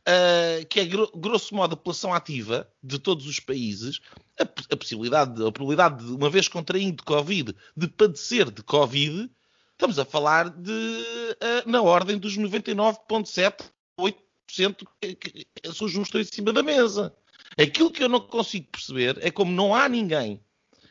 uh, 0.08 0.66
que 0.66 0.80
é 0.80 0.84
grosso 0.86 1.54
modo 1.54 1.74
a 1.74 1.76
população 1.76 2.12
ativa 2.12 2.68
de 2.82 2.98
todos 2.98 3.26
os 3.26 3.40
países, 3.40 4.00
a, 4.38 4.42
a, 4.42 4.76
possibilidade, 4.76 5.32
a 5.44 5.52
probabilidade 5.52 6.04
de, 6.04 6.12
uma 6.12 6.30
vez 6.30 6.48
contraindo 6.48 7.02
Covid, 7.02 7.54
de 7.76 7.88
padecer 7.88 8.50
de 8.50 8.62
Covid, 8.62 9.30
estamos 9.72 9.98
a 9.98 10.04
falar 10.04 10.50
de 10.50 10.70
uh, 10.70 11.70
na 11.70 11.82
ordem 11.82 12.18
dos 12.18 12.36
99,7%, 12.36 13.70
8% 13.98 14.86
que 15.00 15.46
são 15.72 15.86
os 15.86 15.92
números 15.92 16.08
estão 16.08 16.20
em 16.20 16.24
cima 16.24 16.52
da 16.52 16.62
mesa. 16.62 17.14
Aquilo 17.58 17.90
que 17.90 18.02
eu 18.02 18.08
não 18.08 18.20
consigo 18.20 18.66
perceber 18.70 19.18
é 19.20 19.30
como 19.30 19.52
não 19.52 19.74
há 19.74 19.88
ninguém 19.88 20.42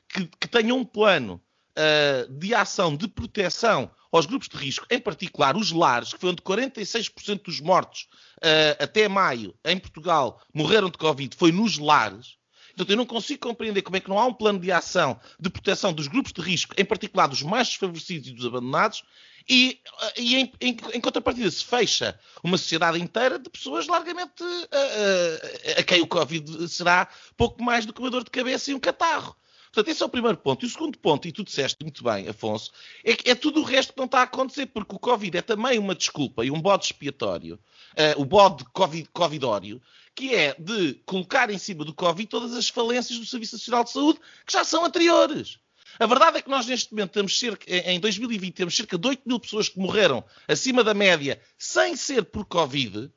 que, 0.08 0.26
que 0.28 0.48
tenha 0.48 0.76
um 0.76 0.86
plano 0.86 1.42
uh, 1.72 2.32
de 2.34 2.54
ação 2.54 2.96
de 2.96 3.08
proteção 3.08 3.90
aos 4.12 4.26
grupos 4.26 4.50
de 4.50 4.58
risco, 4.58 4.86
em 4.90 5.00
particular 5.00 5.56
os 5.56 5.72
lares, 5.72 6.14
que 6.14 6.20
foi 6.20 6.32
onde 6.32 6.42
46% 6.42 7.44
dos 7.44 7.60
mortos 7.62 8.08
uh, 8.38 8.84
até 8.84 9.08
maio 9.08 9.56
em 9.64 9.78
Portugal 9.78 10.42
morreram 10.54 10.90
de 10.90 10.98
Covid, 10.98 11.36
foi 11.36 11.52
nos 11.52 11.78
lares. 11.78 12.36
Portanto, 12.70 12.90
eu 12.90 12.98
não 12.98 13.06
consigo 13.06 13.42
compreender 13.42 13.82
como 13.82 13.98
é 13.98 14.00
que 14.00 14.10
não 14.10 14.18
há 14.18 14.26
um 14.26 14.34
plano 14.34 14.60
de 14.60 14.72
ação 14.72 15.20
de 15.40 15.50
proteção 15.50 15.94
dos 15.94 16.08
grupos 16.08 16.32
de 16.32 16.42
risco, 16.42 16.74
em 16.78 16.86
particular 16.86 17.28
dos 17.28 17.42
mais 17.42 17.68
desfavorecidos 17.68 18.30
e 18.30 18.32
dos 18.32 18.46
abandonados, 18.46 19.04
e, 19.50 19.80
e 20.18 20.36
em, 20.36 20.54
em, 20.62 20.78
em, 20.94 21.02
contrapartida 21.02 21.50
se 21.50 21.66
fecha 21.66 22.18
uma 22.44 22.58
sociedade 22.58 23.00
inteira 23.00 23.40
de 23.40 23.50
pessoas 23.50 23.88
largamente 23.88 24.44
uh, 24.44 24.46
uh, 24.46 25.80
a 25.80 25.84
quem 25.84 26.02
o 26.02 26.08
Covid 26.08 26.68
será 26.68 27.08
pouco 27.36 27.62
mais 27.62 27.86
do 27.86 27.94
que 27.94 28.00
uma 28.00 28.10
dor 28.10 28.24
de 28.24 28.30
cabeça 28.30 28.72
e 28.72 28.74
um 28.74 28.80
catarro. 28.80 29.36
Portanto, 29.72 29.90
esse 29.90 30.04
é 30.04 30.06
o 30.06 30.10
primeiro 30.10 30.38
ponto. 30.38 30.66
E 30.66 30.68
o 30.68 30.70
segundo 30.70 30.98
ponto, 30.98 31.28
e 31.28 31.32
tu 31.32 31.44
disseste 31.44 31.78
muito 31.82 32.04
bem, 32.04 32.28
Afonso, 32.28 32.72
é 33.04 33.16
que 33.16 33.30
é 33.30 33.36
tudo 33.36 33.62
o 33.62 33.64
resto 33.64 33.94
que 33.94 34.00
não 34.00 34.06
está 34.06 34.20
a 34.20 34.24
acontecer, 34.24 34.66
porque 34.66 34.96
o 34.96 35.00
Covid 35.00 35.38
é 35.38 35.42
também 35.42 35.80
uma 35.80 35.96
desculpa 35.96 36.44
e 36.44 36.52
um 36.52 36.62
bode 36.62 36.86
expiatório, 36.86 37.56
uh, 37.56 38.22
o 38.22 38.26
bode 38.26 38.66
COVID, 38.66 39.08
covidório, 39.14 39.82
que 40.14 40.36
é 40.36 40.54
de 40.60 40.96
colocar 41.06 41.50
em 41.50 41.58
cima 41.58 41.86
do 41.86 41.94
Covid 41.94 42.28
todas 42.28 42.54
as 42.54 42.68
falências 42.68 43.18
do 43.18 43.26
Serviço 43.26 43.56
Nacional 43.56 43.86
de 43.86 43.92
Saúde, 43.92 44.20
que 44.46 44.52
já 44.52 44.66
são 44.66 44.84
anteriores. 44.84 45.58
A 46.00 46.06
verdade 46.06 46.38
é 46.38 46.42
que 46.42 46.50
nós, 46.50 46.66
neste 46.66 46.92
momento, 46.92 47.12
temos 47.12 47.38
cerca, 47.38 47.66
em 47.70 48.00
2020, 48.00 48.54
temos 48.54 48.76
cerca 48.76 48.98
de 48.98 49.08
8 49.08 49.24
mil 49.26 49.40
pessoas 49.40 49.70
que 49.70 49.80
morreram 49.80 50.24
acima 50.48 50.84
da 50.84 50.94
média 50.94 51.42
sem 51.58 51.96
ser 51.96 52.26
por 52.26 52.46
Covid. 52.46 53.10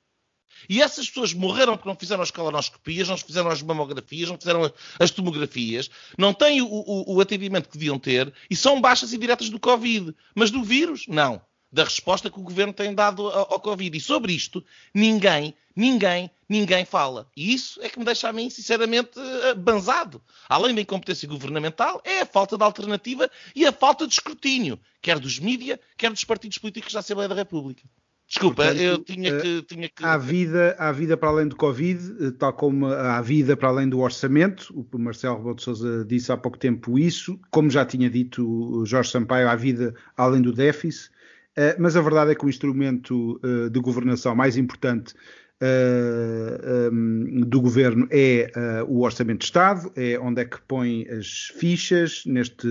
E 0.68 0.80
essas 0.82 1.08
pessoas 1.08 1.32
morreram 1.32 1.76
porque 1.76 1.88
não 1.88 1.96
fizeram 1.96 2.22
as 2.22 2.30
colonoscopias, 2.30 3.08
não 3.08 3.16
fizeram 3.16 3.50
as 3.50 3.62
mamografias, 3.62 4.28
não 4.28 4.38
fizeram 4.38 4.72
as 4.98 5.10
tomografias, 5.10 5.90
não 6.16 6.32
têm 6.32 6.62
o, 6.62 6.66
o, 6.66 7.14
o 7.16 7.20
atendimento 7.20 7.68
que 7.68 7.78
deviam 7.78 7.98
ter 7.98 8.32
e 8.50 8.56
são 8.56 8.80
baixas 8.80 9.12
e 9.12 9.18
diretas 9.18 9.48
do 9.50 9.60
Covid. 9.60 10.14
Mas 10.34 10.50
do 10.50 10.62
vírus, 10.62 11.06
não. 11.08 11.40
Da 11.72 11.84
resposta 11.84 12.30
que 12.30 12.38
o 12.38 12.42
governo 12.42 12.72
tem 12.72 12.94
dado 12.94 13.26
ao, 13.26 13.54
ao 13.54 13.60
Covid. 13.60 13.96
E 13.96 14.00
sobre 14.00 14.32
isto, 14.32 14.64
ninguém, 14.94 15.54
ninguém, 15.74 16.30
ninguém 16.48 16.84
fala. 16.84 17.28
E 17.36 17.52
isso 17.52 17.80
é 17.82 17.88
que 17.88 17.98
me 17.98 18.04
deixa 18.04 18.28
a 18.28 18.32
mim, 18.32 18.48
sinceramente, 18.48 19.18
eh, 19.18 19.54
banzado. 19.54 20.22
Além 20.48 20.74
da 20.74 20.80
incompetência 20.80 21.28
governamental, 21.28 22.00
é 22.04 22.20
a 22.20 22.26
falta 22.26 22.56
de 22.56 22.62
alternativa 22.62 23.30
e 23.54 23.66
a 23.66 23.72
falta 23.72 24.06
de 24.06 24.14
escrutínio, 24.14 24.78
quer 25.02 25.18
dos 25.18 25.38
mídias, 25.38 25.78
quer 25.96 26.10
dos 26.10 26.24
partidos 26.24 26.58
políticos 26.58 26.92
da 26.92 27.00
Assembleia 27.00 27.28
da 27.28 27.34
República. 27.34 27.82
Desculpa, 28.26 28.64
Portanto, 28.64 28.80
eu 28.80 28.98
tinha 28.98 29.30
eh, 29.30 29.40
que, 29.40 29.62
tinha 29.62 29.88
que. 29.88 30.04
Há 30.04 30.16
vida, 30.16 30.74
há 30.78 30.90
vida 30.90 31.16
para 31.16 31.28
além 31.28 31.46
do 31.46 31.56
Covid, 31.56 32.24
eh, 32.24 32.30
tal 32.38 32.52
como 32.54 32.86
há 32.86 33.20
vida 33.20 33.56
para 33.56 33.68
além 33.68 33.88
do 33.88 34.00
orçamento. 34.00 34.74
O 34.74 34.98
Marcelo 34.98 35.36
Rebelo 35.36 35.54
de 35.54 35.62
Souza 35.62 36.04
disse 36.06 36.32
há 36.32 36.36
pouco 36.36 36.58
tempo 36.58 36.98
isso. 36.98 37.38
Como 37.50 37.70
já 37.70 37.84
tinha 37.84 38.08
dito 38.08 38.46
o 38.46 38.86
Jorge 38.86 39.10
Sampaio, 39.10 39.48
há 39.48 39.54
vida 39.54 39.94
além 40.16 40.40
do 40.40 40.52
déficit. 40.52 41.10
Eh, 41.54 41.76
mas 41.78 41.96
a 41.96 42.00
verdade 42.00 42.32
é 42.32 42.34
que 42.34 42.44
o 42.44 42.48
instrumento 42.48 43.38
de 43.70 43.80
governação 43.80 44.34
mais 44.34 44.56
importante 44.56 45.14
ehm, 45.60 47.42
do 47.46 47.60
governo 47.60 48.08
é 48.10 48.50
o 48.88 49.02
Orçamento 49.02 49.40
de 49.40 49.44
Estado, 49.44 49.92
é 49.94 50.18
onde 50.18 50.40
é 50.40 50.44
que 50.44 50.60
põe 50.62 51.06
as 51.08 51.52
fichas 51.56 52.24
neste, 52.26 52.66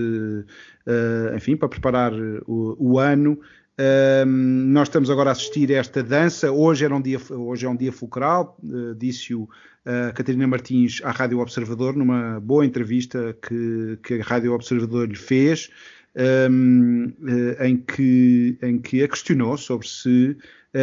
enfim, 1.34 1.56
para 1.56 1.68
preparar 1.68 2.12
o, 2.46 2.76
o 2.78 2.98
ano. 2.98 3.40
Um, 3.76 4.26
nós 4.72 4.86
estamos 4.86 5.10
agora 5.10 5.30
a 5.30 5.32
assistir 5.32 5.72
a 5.72 5.78
esta 5.78 6.02
dança. 6.02 6.52
Hoje, 6.52 6.84
era 6.84 6.94
um 6.94 7.02
dia, 7.02 7.18
hoje 7.30 7.66
é 7.66 7.68
um 7.68 7.76
dia 7.76 7.90
fulcral, 7.90 8.56
uh, 8.62 8.94
disse-o 8.94 9.42
uh, 9.42 10.14
Catarina 10.14 10.46
Martins 10.46 11.00
à 11.02 11.10
Rádio 11.10 11.40
Observador, 11.40 11.96
numa 11.96 12.38
boa 12.38 12.64
entrevista 12.64 13.36
que, 13.42 13.98
que 14.00 14.14
a 14.20 14.22
Rádio 14.22 14.52
Observador 14.52 15.08
lhe 15.08 15.16
fez, 15.16 15.70
um, 16.48 17.12
uh, 17.20 17.64
em, 17.64 17.76
que, 17.76 18.56
em 18.62 18.78
que 18.78 19.02
a 19.02 19.08
questionou 19.08 19.56
sobre 19.56 19.88
se 19.88 20.36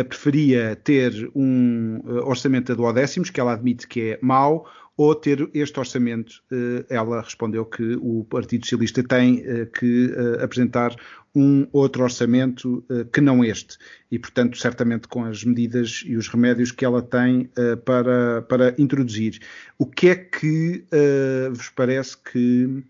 preferia 0.07 0.73
ter 0.73 1.29
um 1.35 1.99
orçamento 2.23 2.71
a 2.71 2.75
duodécimos, 2.75 3.29
que 3.29 3.41
ela 3.41 3.51
admite 3.51 3.85
que 3.85 4.11
é 4.11 4.19
mau, 4.21 4.65
ou 4.97 5.15
ter 5.15 5.49
este 5.53 5.79
orçamento. 5.79 6.43
Ela 6.89 7.21
respondeu 7.21 7.65
que 7.65 7.97
o 8.01 8.25
Partido 8.29 8.65
Socialista 8.65 9.03
tem 9.03 9.43
que 9.77 10.13
apresentar 10.41 10.95
um 11.33 11.65
outro 11.71 12.03
orçamento 12.03 12.83
que 13.11 13.21
não 13.21 13.43
este. 13.43 13.77
E, 14.11 14.19
portanto, 14.19 14.57
certamente 14.57 15.07
com 15.07 15.23
as 15.23 15.43
medidas 15.43 16.03
e 16.05 16.15
os 16.15 16.27
remédios 16.27 16.71
que 16.71 16.85
ela 16.85 17.01
tem 17.01 17.49
para, 17.85 18.41
para 18.43 18.75
introduzir. 18.77 19.39
O 19.77 19.85
que 19.85 20.09
é 20.09 20.15
que 20.15 20.83
vos 21.51 21.69
parece 21.69 22.17
que 22.17 22.83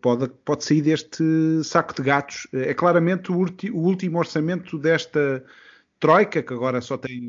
pode, 0.00 0.28
pode 0.44 0.64
sair 0.64 0.80
deste 0.80 1.24
saco 1.64 1.94
de 1.94 2.02
gatos? 2.02 2.46
É 2.52 2.72
claramente 2.72 3.30
o, 3.32 3.36
o 3.36 3.78
último 3.78 4.18
orçamento 4.18 4.78
desta. 4.78 5.44
Troika, 6.00 6.42
que 6.42 6.54
agora 6.54 6.80
só 6.80 6.96
tem 6.96 7.26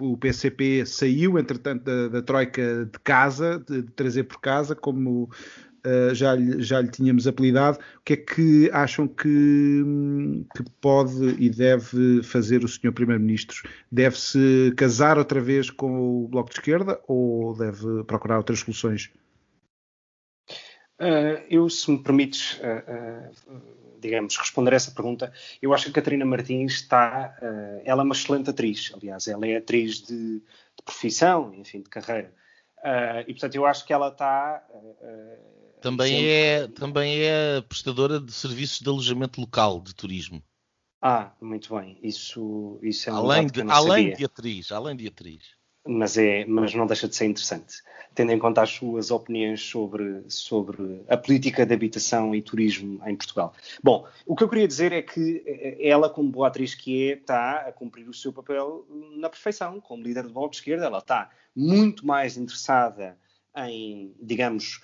o 0.00 0.16
PCP 0.16 0.86
saiu, 0.86 1.38
entretanto, 1.38 1.84
da, 1.84 2.08
da 2.08 2.22
Troika 2.22 2.86
de 2.86 2.98
casa, 3.00 3.62
de, 3.68 3.82
de 3.82 3.92
trazer 3.92 4.24
por 4.24 4.40
casa, 4.40 4.74
como 4.74 5.24
uh, 5.24 6.14
já, 6.14 6.34
lhe, 6.34 6.62
já 6.62 6.80
lhe 6.80 6.88
tínhamos 6.88 7.26
apelidado. 7.26 7.78
O 7.98 8.00
que 8.02 8.14
é 8.14 8.16
que 8.16 8.70
acham 8.72 9.06
que, 9.06 9.84
que 10.56 10.64
pode 10.80 11.36
e 11.38 11.50
deve 11.50 12.22
fazer 12.22 12.64
o 12.64 12.68
Sr. 12.68 12.92
Primeiro-Ministro? 12.92 13.68
Deve-se 13.92 14.72
casar 14.74 15.18
outra 15.18 15.40
vez 15.40 15.70
com 15.70 16.24
o 16.24 16.28
Bloco 16.28 16.48
de 16.48 16.56
Esquerda 16.56 16.98
ou 17.06 17.54
deve 17.56 18.04
procurar 18.04 18.38
outras 18.38 18.60
soluções? 18.60 19.10
Uh, 21.00 21.44
eu, 21.48 21.68
se 21.70 21.90
me 21.90 22.02
permites, 22.02 22.58
uh, 22.58 23.60
digamos, 24.00 24.36
responder 24.36 24.72
essa 24.72 24.90
pergunta, 24.90 25.32
eu 25.62 25.72
acho 25.72 25.84
que 25.84 25.90
a 25.90 25.94
Catarina 25.94 26.24
Martins 26.24 26.74
está. 26.74 27.36
ela 27.84 28.02
é 28.02 28.04
uma 28.04 28.14
excelente 28.14 28.50
atriz, 28.50 28.92
aliás, 28.94 29.26
ela 29.28 29.46
é 29.46 29.56
atriz 29.56 30.00
de, 30.00 30.40
de 30.40 30.82
profissão, 30.84 31.52
enfim, 31.54 31.82
de 31.82 31.88
carreira. 31.90 32.32
e, 33.26 33.32
portanto, 33.32 33.54
eu 33.54 33.66
acho 33.66 33.84
que 33.84 33.92
ela 33.92 34.08
está 34.08 34.64
também 35.80 36.28
é, 36.28 36.66
também 36.68 37.20
é 37.22 37.60
prestadora 37.60 38.20
de 38.20 38.32
serviços 38.32 38.80
de 38.80 38.88
alojamento 38.88 39.40
local 39.40 39.80
de 39.80 39.94
turismo. 39.94 40.42
Ah, 41.00 41.32
muito 41.40 41.74
bem. 41.76 41.98
Isso, 42.02 42.78
isso 42.82 43.08
é 43.08 43.12
um 43.12 43.16
além 43.16 43.46
de, 43.46 43.62
além 43.62 44.12
de 44.14 44.24
atriz, 44.24 44.72
além 44.72 44.96
de 44.96 45.06
atriz. 45.06 45.57
Mas, 45.90 46.18
é, 46.18 46.44
mas 46.44 46.74
não 46.74 46.86
deixa 46.86 47.08
de 47.08 47.16
ser 47.16 47.24
interessante, 47.24 47.82
tendo 48.14 48.30
em 48.30 48.38
conta 48.38 48.60
as 48.60 48.68
suas 48.68 49.10
opiniões 49.10 49.62
sobre, 49.62 50.22
sobre 50.28 51.00
a 51.08 51.16
política 51.16 51.64
de 51.64 51.72
habitação 51.72 52.34
e 52.34 52.42
turismo 52.42 53.00
em 53.06 53.16
Portugal. 53.16 53.54
Bom, 53.82 54.06
o 54.26 54.36
que 54.36 54.44
eu 54.44 54.50
queria 54.50 54.68
dizer 54.68 54.92
é 54.92 55.00
que 55.00 55.42
ela, 55.80 56.10
como 56.10 56.30
boa 56.30 56.48
atriz 56.48 56.74
que 56.74 57.10
é, 57.10 57.14
está 57.14 57.60
a 57.68 57.72
cumprir 57.72 58.06
o 58.06 58.12
seu 58.12 58.34
papel 58.34 58.86
na 59.16 59.30
perfeição. 59.30 59.80
Como 59.80 60.02
líder 60.02 60.24
do 60.24 60.30
Bloco 60.34 60.50
de 60.50 60.56
Esquerda, 60.58 60.84
ela 60.84 60.98
está 60.98 61.30
muito 61.56 62.06
mais 62.06 62.36
interessada 62.36 63.16
em, 63.56 64.12
digamos, 64.20 64.82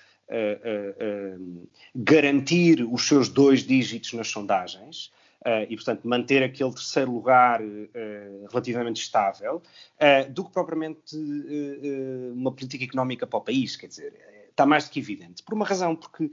garantir 1.95 2.81
os 2.81 3.07
seus 3.07 3.29
dois 3.29 3.61
dígitos 3.61 4.13
nas 4.13 4.27
sondagens. 4.27 5.11
Uh, 5.45 5.61
e, 5.69 5.75
portanto, 5.75 6.07
manter 6.07 6.41
aquele 6.41 6.71
terceiro 6.71 7.11
lugar 7.11 7.61
uh, 7.61 8.47
relativamente 8.49 8.99
estável, 8.99 9.61
uh, 9.61 10.31
do 10.31 10.43
que 10.43 10.51
propriamente 10.51 11.15
uma 12.33 12.51
política 12.51 12.83
económica 12.83 13.27
para 13.27 13.37
o 13.37 13.41
país. 13.41 13.75
Quer 13.75 13.85
dizer, 13.85 14.13
está 14.49 14.65
mais 14.65 14.85
do 14.85 14.91
que 14.91 14.99
evidente. 14.99 15.43
Por 15.43 15.53
uma 15.53 15.63
razão, 15.63 15.95
porque 15.95 16.31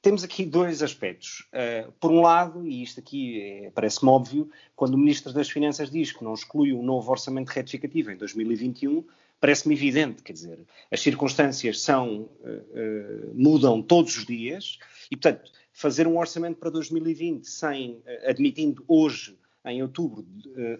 temos 0.00 0.22
aqui 0.22 0.46
dois 0.46 0.84
aspectos. 0.84 1.48
por 1.98 2.12
um 2.12 2.20
lado, 2.20 2.64
e 2.64 2.80
isto 2.80 3.00
aqui 3.00 3.40
é, 3.40 3.70
parece-me 3.70 4.08
óbvio, 4.08 4.48
quando 4.76 4.94
o 4.94 4.98
Ministro 4.98 5.32
das 5.32 5.50
Finanças 5.50 5.90
diz 5.90 6.12
que 6.12 6.22
não 6.22 6.34
exclui 6.34 6.72
um 6.72 6.82
novo 6.82 7.10
orçamento 7.10 7.48
retificativo 7.48 8.12
em 8.12 8.16
2021, 8.16 9.04
parece-me 9.44 9.74
evidente, 9.74 10.22
quer 10.22 10.32
dizer, 10.32 10.58
as 10.90 11.02
circunstâncias 11.02 11.82
são, 11.82 12.30
mudam 13.34 13.82
todos 13.82 14.16
os 14.16 14.24
dias 14.24 14.78
e, 15.10 15.16
portanto, 15.16 15.52
fazer 15.70 16.06
um 16.06 16.16
orçamento 16.16 16.56
para 16.56 16.70
2020 16.70 17.44
sem, 17.44 18.00
eh, 18.06 18.30
admitindo 18.30 18.82
hoje, 18.88 19.36
em 19.66 19.82
outubro, 19.82 20.24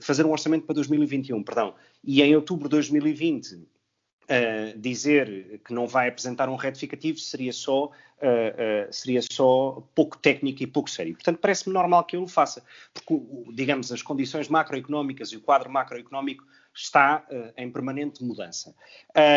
fazer 0.00 0.24
um 0.24 0.30
orçamento 0.30 0.64
para 0.64 0.76
2021, 0.76 1.42
perdão, 1.42 1.74
e 2.02 2.22
em 2.22 2.34
outubro 2.34 2.64
de 2.64 2.70
2020 2.70 3.52
uh, 3.52 4.78
dizer 4.78 5.60
que 5.62 5.74
não 5.74 5.86
vai 5.86 6.08
apresentar 6.08 6.48
um 6.48 6.56
retificativo 6.56 7.18
seria 7.18 7.52
só, 7.52 7.86
uh, 7.86 7.88
uh, 7.88 8.90
seria 8.90 9.20
só 9.30 9.86
pouco 9.94 10.16
técnico 10.18 10.62
e 10.62 10.66
pouco 10.66 10.88
sério. 10.88 11.12
Portanto, 11.12 11.38
parece-me 11.38 11.74
normal 11.74 12.04
que 12.04 12.16
eu 12.16 12.22
o 12.22 12.26
faça, 12.26 12.64
porque, 12.94 13.20
digamos, 13.52 13.92
as 13.92 14.00
condições 14.00 14.48
macroeconómicas 14.48 15.28
e 15.28 15.36
o 15.36 15.40
quadro 15.40 15.70
macroeconómico 15.70 16.44
está 16.74 17.26
em 17.56 17.70
permanente 17.70 18.24
mudança. 18.24 18.74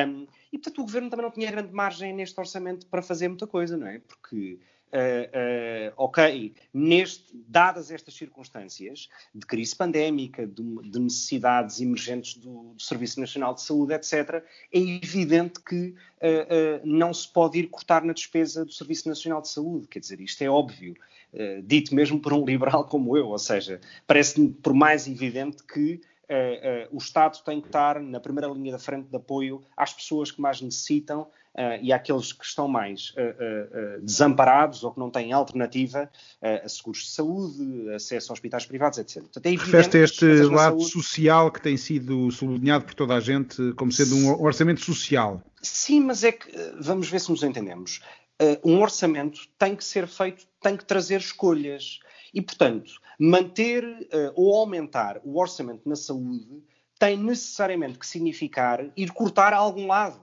Um, 0.08 0.28
e, 0.52 0.58
portanto, 0.58 0.80
o 0.80 0.86
governo 0.86 1.10
também 1.10 1.26
não 1.26 1.32
tinha 1.32 1.52
grande 1.52 1.73
margem 1.73 2.13
neste 2.13 2.39
orçamento 2.39 2.88
para 2.88 3.02
fazer 3.02 3.28
muita 3.28 3.45
coisa, 3.45 3.78
não 3.78 3.88
é? 3.88 4.00
Porque 4.00 4.60
Uh, 4.88 5.89
uh, 5.89 5.93
ok, 5.97 6.54
neste, 6.73 7.36
dadas 7.45 7.91
estas 7.91 8.13
circunstâncias 8.13 9.10
de 9.36 9.45
crise 9.45 9.76
pandémica, 9.76 10.47
de, 10.47 10.63
de 10.89 10.97
necessidades 10.97 11.82
emergentes 11.82 12.36
do, 12.36 12.73
do, 12.73 12.82
Serviço 12.82 13.19
Nacional 13.19 13.54
de 13.54 13.63
Saúde, 13.63 13.93
etc., 13.93 14.41
é 14.71 14.80
evidente 14.80 15.60
que 15.60 15.89
uh, 15.89 16.86
não 16.86 17.13
se 17.13 17.28
pode 17.28 17.60
ir 17.60 17.67
cortar 17.67 18.02
na 18.06 18.13
despesa 18.13 18.63
do 18.63 18.71
Serviço 18.71 19.10
Nacional 19.10 19.41
de 19.41 19.50
Saúde. 19.50 19.88
Quer 19.88 20.00
dizer, 20.00 20.21
isto 20.21 20.41
é 20.41 20.50
óbvio, 20.50 20.95
dito 21.65 21.93
mesmo 21.93 22.21
por 22.21 22.32
um 22.32 22.45
liberal 22.47 22.86
como 22.86 23.17
eu. 23.17 23.28
Ou 23.28 23.38
seja, 23.38 23.82
parece-me 24.08 24.54
por 24.54 24.73
mais 24.73 25.06
evidente 25.06 25.63
que 25.65 26.00
Uh, 26.30 26.92
uh, 26.92 26.96
o 26.96 26.98
Estado 26.98 27.40
tem 27.46 27.62
que 27.62 27.68
estar 27.68 28.02
na 28.02 28.20
primeira 28.20 28.50
linha 28.50 28.74
da 28.74 28.80
frente 28.80 29.08
de 29.08 29.16
apoio 29.16 29.63
às 29.78 29.94
pessoas 29.94 30.30
que 30.30 30.42
mais 30.42 30.60
necessitam 30.60 31.22
uh, 31.22 31.80
e 31.82 31.94
àqueles 31.94 32.34
que 32.34 32.44
estão 32.44 32.68
mais 32.68 33.16
desamparados 34.02 34.84
ou 34.84 34.92
que 34.92 35.00
não 35.00 35.10
têm 35.10 35.32
alternativa 35.32 36.10
a 36.42 36.68
seguros 36.68 37.04
de 37.04 37.12
saúde, 37.12 37.94
acesso 37.94 38.32
a 38.32 38.34
hospitais 38.34 38.66
privados, 38.66 39.00
etc. 39.00 39.22
Portanto, 39.22 39.46
é 39.46 39.52
Refere 39.52 40.04
este 40.04 40.26
lado 40.44 40.82
saúde... 40.82 40.92
social 40.92 41.52
que 41.52 41.62
tem 41.62 41.78
sido 41.78 42.30
sublinhado 42.32 42.84
por 42.84 42.94
toda 42.94 43.16
a 43.16 43.20
gente 43.22 43.74
como 43.74 43.92
sendo 43.92 44.16
um 44.16 44.42
orçamento 44.42 44.82
social. 44.82 45.42
Sim, 45.62 46.02
mas 46.02 46.24
é 46.24 46.34
que, 46.34 46.52
vamos 46.80 47.10
ver 47.10 47.22
se 47.22 47.32
nos 47.32 47.42
entendemos. 47.42 48.02
um 48.63 48.82
orçamento 48.82 49.48
tem 49.58 49.76
que 49.76 49.84
ser 49.84 50.08
feito, 50.08 50.46
tem 50.62 50.76
que 50.76 50.84
trazer 50.84 51.20
escolhas. 51.22 52.00
E, 52.34 52.42
portanto, 52.42 52.94
manter 53.20 53.84
uh, 53.84 54.34
ou 54.36 54.56
aumentar 54.56 55.20
o 55.24 55.40
orçamento 55.40 55.88
na 55.88 55.96
saúde 55.96 56.63
tem 57.00 57.18
necessariamente 57.18 58.00
que 58.00 58.08
significar 58.08 58.92
ir 58.96 59.12
cortar 59.12 59.54
a 59.54 59.58
algum 59.58 59.88
lado. 59.88 60.20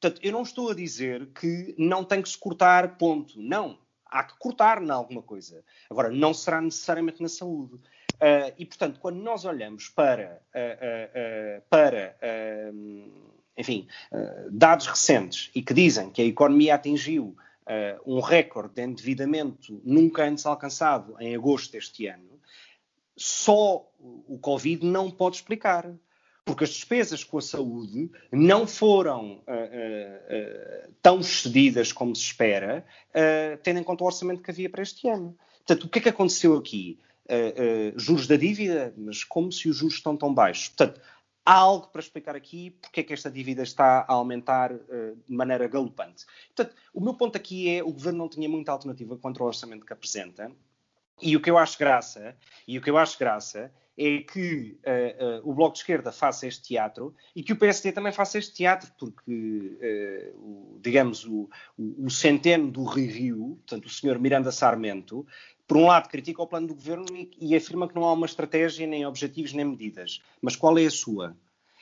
Portanto, 0.00 0.20
eu 0.22 0.32
não 0.32 0.42
estou 0.42 0.70
a 0.70 0.74
dizer 0.74 1.28
que 1.28 1.74
não 1.78 2.04
tem 2.04 2.20
que 2.20 2.28
se 2.28 2.36
cortar, 2.36 2.96
ponto. 2.98 3.40
Não. 3.40 3.78
Há 4.04 4.24
que 4.24 4.36
cortar 4.38 4.82
em 4.82 4.90
alguma 4.90 5.22
coisa. 5.22 5.64
Agora, 5.88 6.10
não 6.10 6.34
será 6.34 6.60
necessariamente 6.60 7.22
na 7.22 7.28
saúde. 7.28 7.74
Uh, 7.74 8.52
e, 8.58 8.66
portanto, 8.66 9.00
quando 9.00 9.16
nós 9.16 9.44
olhamos 9.44 9.88
para, 9.88 10.42
uh, 10.54 11.58
uh, 11.58 11.62
para 11.68 12.16
enfim, 13.56 13.86
dados 14.50 14.86
recentes 14.86 15.50
e 15.54 15.60
que 15.60 15.74
dizem 15.74 16.10
que 16.10 16.22
a 16.22 16.24
economia 16.24 16.74
atingiu 16.74 17.36
um 18.06 18.20
recorde 18.20 18.74
de 18.74 18.82
endividamento 18.82 19.80
nunca 19.84 20.24
antes 20.24 20.46
alcançado 20.46 21.14
em 21.20 21.34
agosto 21.34 21.72
deste 21.72 22.06
ano, 22.06 22.40
só 23.16 23.86
o 23.98 24.38
Covid 24.40 24.84
não 24.84 25.10
pode 25.10 25.36
explicar. 25.36 25.92
Porque 26.44 26.64
as 26.64 26.70
despesas 26.70 27.22
com 27.22 27.38
a 27.38 27.40
saúde 27.40 28.10
não 28.32 28.66
foram 28.66 29.34
uh, 29.34 30.88
uh, 30.88 30.92
tão 31.00 31.20
excedidas 31.20 31.92
como 31.92 32.16
se 32.16 32.22
espera, 32.22 32.84
tendo 33.62 33.78
em 33.78 33.84
conta 33.84 34.02
o 34.02 34.06
orçamento 34.08 34.42
que 34.42 34.50
havia 34.50 34.68
para 34.68 34.82
este 34.82 35.08
ano. 35.08 35.36
Portanto, 35.58 35.84
o 35.84 35.88
que 35.88 36.00
é 36.00 36.02
que 36.02 36.08
aconteceu 36.08 36.56
aqui? 36.56 36.98
juros 37.96 38.26
da 38.26 38.36
dívida, 38.36 38.92
mas 38.96 39.22
como 39.22 39.52
se 39.52 39.68
os 39.68 39.76
juros 39.76 39.94
estão 39.94 40.16
tão 40.16 40.34
baixos? 40.34 40.68
Portanto, 40.68 41.00
há 41.44 41.54
algo 41.54 41.88
para 41.88 42.00
explicar 42.00 42.36
aqui 42.36 42.70
porque 42.80 43.00
é 43.00 43.02
que 43.02 43.12
esta 43.12 43.30
dívida 43.30 43.62
está 43.62 44.04
a 44.08 44.12
aumentar 44.12 44.72
uh, 44.72 45.16
de 45.28 45.34
maneira 45.34 45.66
galopante. 45.68 46.24
Portanto, 46.54 46.76
o 46.92 47.00
meu 47.00 47.14
ponto 47.14 47.36
aqui 47.36 47.68
é 47.68 47.82
o 47.82 47.92
governo 47.92 48.18
não 48.18 48.28
tinha 48.28 48.48
muita 48.48 48.72
alternativa 48.72 49.16
contra 49.16 49.42
o 49.42 49.46
orçamento 49.46 49.84
que 49.84 49.92
apresenta. 49.92 50.50
E 51.20 51.36
o 51.36 51.40
que 51.40 51.50
eu 51.50 51.58
acho 51.58 51.78
graça, 51.78 52.36
e 52.66 52.78
o 52.78 52.82
que 52.82 52.90
eu 52.90 52.98
acho 52.98 53.18
graça 53.18 53.72
é 53.96 54.18
que 54.18 54.78
uh, 54.84 55.46
uh, 55.46 55.50
o 55.50 55.54
Bloco 55.54 55.74
de 55.74 55.80
Esquerda 55.80 56.10
faça 56.10 56.46
este 56.46 56.62
teatro 56.62 57.14
e 57.36 57.42
que 57.42 57.52
o 57.52 57.56
PSD 57.56 57.92
também 57.92 58.12
faça 58.12 58.38
este 58.38 58.54
teatro, 58.54 58.90
porque, 58.98 59.78
o, 60.34 60.78
digamos, 60.80 61.26
o, 61.26 61.48
o, 61.76 62.06
o 62.06 62.10
centeno 62.10 62.70
do 62.70 62.84
Rio, 62.84 63.58
portanto, 63.66 63.86
o 63.86 63.90
senhor 63.90 64.18
Miranda 64.18 64.50
Sarmento, 64.50 65.26
por 65.72 65.78
um 65.78 65.86
lado, 65.86 66.10
critica 66.10 66.42
o 66.42 66.46
plano 66.46 66.66
do 66.66 66.74
governo 66.74 67.06
e, 67.16 67.30
e, 67.40 67.56
afirma 67.56 67.88
que 67.88 67.94
não 67.94 68.04
há 68.04 68.12
uma 68.12 68.26
estratégia, 68.26 68.86
nem 68.86 69.06
objetivos, 69.06 69.54
nem 69.54 69.64
medidas. 69.64 70.20
Mas 70.42 70.54
qual 70.54 70.76
é 70.76 70.84
a 70.84 70.90
sua? 70.90 71.34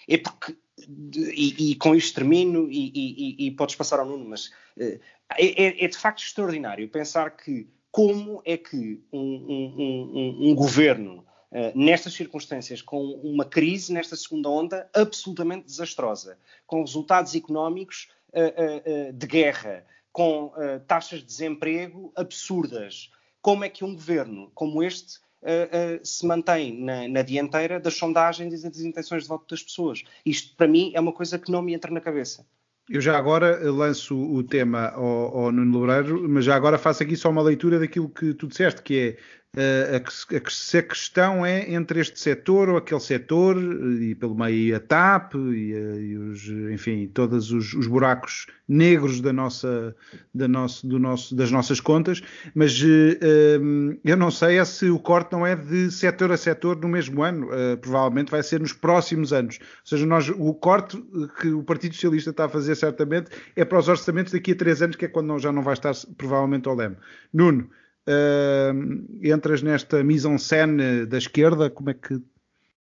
É 0.08 0.16
porque, 0.16 0.56
e, 0.78 1.72
e 1.72 1.74
com 1.74 1.92
isto 1.92 2.14
termino, 2.14 2.68
e, 2.70 3.34
e, 3.36 3.50
podes 3.50 3.74
passar 3.74 3.98
ao 3.98 4.06
Nuno, 4.06 4.28
mas 4.28 4.52
eh, 4.78 5.00
é, 5.36 5.64
é, 5.64 5.84
é, 5.84 5.88
de 5.88 5.98
facto 5.98 6.22
extraordinário 6.22 6.88
pensar 6.88 7.30
que 7.36 7.68
como 7.90 8.40
é 8.44 8.56
que 8.56 9.02
um, 9.12 9.18
um, 9.18 9.74
um, 9.76 10.50
um 10.50 10.54
governo, 10.54 11.26
uh, 11.50 11.72
nestas 11.76 12.12
circunstâncias, 12.12 12.80
com 12.80 13.02
uma 13.24 13.44
crise, 13.44 13.92
nesta 13.92 14.14
segunda 14.14 14.48
onda, 14.50 14.88
absolutamente 14.94 15.66
desastrosa, 15.66 16.38
com 16.64 16.82
resultados 16.82 17.34
económicos 17.34 18.08
uh, 18.28 19.12
de 19.12 19.26
guerra, 19.26 19.84
com 20.12 20.52
taxas 20.86 21.20
de 21.20 21.26
desemprego 21.26 22.12
absurdas, 22.16 23.10
como 23.40 23.64
é 23.64 23.68
que 23.68 23.84
um 23.84 23.94
governo 23.94 24.50
como 24.54 24.82
este 24.82 25.18
uh, 25.42 25.96
uh, 25.96 26.06
se 26.06 26.26
mantém 26.26 26.82
na, 26.82 27.08
na, 27.08 27.22
dianteira 27.22 27.80
das 27.80 27.94
sondagens 27.94 28.52
e 28.52 28.68
das 28.68 28.80
intenções 28.80 29.24
de 29.24 29.28
voto 29.28 29.46
das 29.48 29.62
pessoas. 29.62 30.02
Isto, 30.24 30.56
para 30.56 30.68
mmim, 30.68 30.92
é 30.94 31.00
uma 31.00 31.12
coisa 31.12 31.38
que 31.38 31.50
não 31.50 31.62
me 31.62 31.74
entra 31.74 31.90
na 31.90 32.00
cabeça. 32.00 32.46
Eu 32.88 33.00
já 33.00 33.16
agora 33.16 33.70
lanço 33.70 34.16
o 34.16 34.42
tema 34.42 34.88
ao, 34.88 35.38
ao 35.38 35.52
Nuno 35.52 35.78
Loureiro, 35.78 36.28
mas 36.28 36.44
já 36.44 36.56
agora 36.56 36.76
faço 36.76 37.04
aqui 37.04 37.16
só 37.16 37.30
uma 37.30 37.40
leitura 37.40 37.78
daquilo 37.78 38.08
que 38.08 38.34
tu 38.34 38.48
disseste, 38.48 38.82
que 38.82 38.98
é 38.98 39.16
a, 39.56 39.96
a, 39.96 40.50
se 40.50 40.78
a 40.78 40.82
questão 40.82 41.44
é 41.44 41.72
entre 41.72 41.98
este 42.00 42.20
setor 42.20 42.68
ou 42.68 42.76
aquele 42.76 43.00
setor, 43.00 43.56
e 44.00 44.14
pelo 44.14 44.34
meio 44.34 44.76
a 44.76 44.80
TAP, 44.80 45.34
e, 45.34 45.72
e 45.72 46.16
os, 46.16 46.46
enfim, 46.72 47.10
todos 47.12 47.50
os, 47.50 47.74
os, 47.74 47.88
buracos 47.88 48.46
negros 48.68 49.20
da 49.20 49.32
nossa, 49.32 49.94
da 50.32 50.46
nosso, 50.46 50.86
do 50.86 51.00
nosso, 51.00 51.34
das 51.34 51.50
nossas 51.50 51.80
contas, 51.80 52.22
mas 52.54 52.80
uh, 52.80 53.98
eu 54.04 54.16
não 54.16 54.30
sei 54.30 54.58
é 54.58 54.64
se 54.64 54.88
o 54.88 55.00
corte 55.00 55.32
não 55.32 55.44
é 55.44 55.56
de 55.56 55.90
setor 55.90 56.30
a 56.30 56.36
setor 56.36 56.76
no 56.76 56.88
mesmo 56.88 57.22
ano, 57.24 57.48
uh, 57.48 57.76
provavelmente 57.78 58.30
vai 58.30 58.44
ser 58.44 58.60
nos 58.60 58.72
próximos 58.72 59.32
anos. 59.32 59.58
Ou 59.60 59.86
seja, 59.86 60.06
nós, 60.06 60.28
o 60.28 60.54
corte 60.54 61.02
que 61.40 61.48
o 61.48 61.64
Partido 61.64 61.94
Socialista 61.94 62.30
está 62.30 62.44
a 62.44 62.48
fazer 62.48 62.76
certamente 62.76 63.30
é 63.56 63.64
para 63.64 63.80
os 63.80 63.88
orçamentos 63.88 64.32
daqui 64.32 64.52
a 64.52 64.56
três 64.56 64.80
anos, 64.80 64.94
que 64.94 65.06
é 65.06 65.08
quando 65.08 65.36
já 65.40 65.50
não 65.50 65.62
vai 65.62 65.74
estar 65.74 65.92
provavelmente 66.16 66.68
ao 66.68 66.76
leme. 66.76 66.96
Nuno, 67.32 67.68
uh, 68.10 69.18
entras 69.22 69.62
nesta 69.62 70.02
mise 70.02 70.28
en 70.28 70.38
scène 70.38 71.06
da 71.06 71.18
esquerda, 71.18 71.70
como 71.70 71.90
é 71.90 71.94
que, 71.94 72.20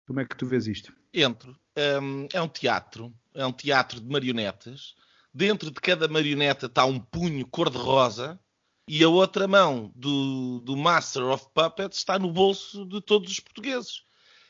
como 0.06 0.20
é 0.20 0.26
que 0.26 0.36
tu 0.36 0.46
vês 0.46 0.68
isto? 0.68 0.94
Entro. 1.14 1.58
Um, 1.78 2.28
é 2.34 2.42
um 2.42 2.48
teatro, 2.48 3.14
é 3.34 3.46
um 3.46 3.52
teatro 3.52 4.00
de 4.00 4.08
marionetas. 4.08 4.96
Dentro 5.34 5.72
de 5.72 5.82
cada 5.82 6.08
marioneta 6.08 6.68
está 6.68 6.86
um 6.86 7.00
punho 7.00 7.46
cor-de-rosa 7.48 8.40
e 8.88 9.04
a 9.04 9.10
outra 9.10 9.48
mão 9.48 9.92
do, 9.96 10.62
do 10.62 10.78
Master 10.78 11.24
of 11.24 11.48
Puppets 11.54 11.98
está 11.98 12.20
no 12.20 12.32
bolso 12.32 12.86
de 12.86 13.02
todos 13.02 13.32
os 13.32 13.40
portugueses. 13.40 14.04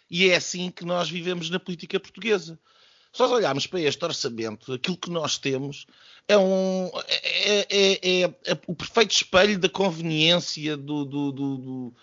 E 0.10 0.30
é 0.30 0.36
assim 0.36 0.70
que 0.70 0.86
nós 0.86 1.10
vivemos 1.10 1.50
na 1.50 1.60
política 1.60 2.00
portuguesa. 2.00 2.60
Se 3.12 3.22
nós 3.22 3.32
olharmos 3.32 3.66
para 3.66 3.80
este 3.80 4.04
orçamento, 4.04 4.74
aquilo 4.74 4.98
que 4.98 5.10
nós 5.10 5.38
temos 5.38 5.88
é, 6.28 6.38
um, 6.38 6.90
é, 7.08 7.68
é, 7.70 7.94
é, 7.94 8.22
é 8.24 8.58
o 8.68 8.76
perfeito 8.76 9.12
espelho 9.12 9.60
da 9.60 9.70
conveniência 9.70 10.76
do, 10.76 11.06
do, 11.06 11.32
do, 11.32 11.58
do... 11.58 11.94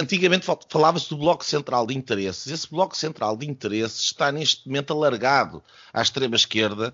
Antigamente 0.00 0.46
falava-se 0.68 1.08
do 1.08 1.16
Bloco 1.16 1.44
Central 1.44 1.86
de 1.86 1.96
Interesses. 1.96 2.46
Esse 2.52 2.70
Bloco 2.70 2.96
Central 2.96 3.36
de 3.36 3.48
Interesses 3.48 4.00
está 4.00 4.30
neste 4.32 4.66
momento 4.66 4.92
alargado 4.92 5.62
à 5.92 6.02
extrema-esquerda, 6.02 6.92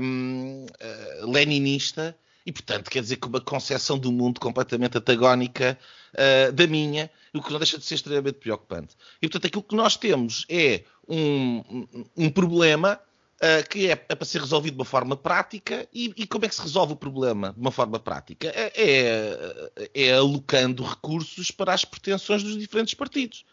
um, 0.00 0.66
uh, 0.66 1.30
leninista, 1.30 2.16
e, 2.44 2.52
portanto, 2.52 2.90
quer 2.90 3.00
dizer 3.00 3.16
que 3.16 3.28
uma 3.28 3.40
concepção 3.40 3.98
do 3.98 4.10
mundo 4.10 4.40
completamente 4.40 4.98
antagónica 4.98 5.78
uh, 6.14 6.52
da 6.52 6.66
minha, 6.66 7.10
o 7.32 7.40
que 7.40 7.52
não 7.52 7.58
deixa 7.58 7.78
de 7.78 7.84
ser 7.84 7.94
extremamente 7.94 8.38
preocupante. 8.38 8.96
E, 9.20 9.28
portanto, 9.28 9.46
aquilo 9.46 9.62
que 9.62 9.76
nós 9.76 9.96
temos 9.96 10.44
é 10.48 10.82
um, 11.08 11.86
um 12.16 12.30
problema 12.30 13.00
uh, 13.42 13.68
que 13.68 13.88
é, 13.88 13.92
é, 13.92 14.14
para 14.14 14.24
ser 14.24 14.40
resolvido 14.40 14.74
de 14.74 14.78
uma 14.80 14.84
forma 14.84 15.16
prática. 15.16 15.88
E, 15.92 16.12
e, 16.16 16.26
como 16.26 16.44
é 16.44 16.48
que 16.48 16.54
se 16.54 16.62
resolve 16.62 16.92
o 16.92 16.96
problema 16.96 17.52
de 17.52 17.60
uma 17.60 17.70
forma 17.70 17.98
prática? 17.98 18.48
É, 18.48 18.72
é, 18.74 19.72
é 19.94 20.12
alocando 20.14 20.84
recursos 20.84 21.50
para 21.50 21.74
as 21.74 21.84
pretensões 21.84 22.42
dos 22.42 22.56
diferentes 22.56 22.94
partidos. 22.94 23.44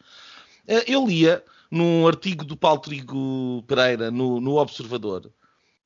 Uh, 0.68 0.84
eu 0.88 1.06
lia 1.06 1.44
num 1.72 2.08
artigo 2.08 2.46
do 2.46 2.56
Paulo 2.56 2.80
Trigo 2.80 3.64
Pereira 3.68 4.10
no, 4.12 4.40
no 4.40 4.56
Observador 4.58 5.32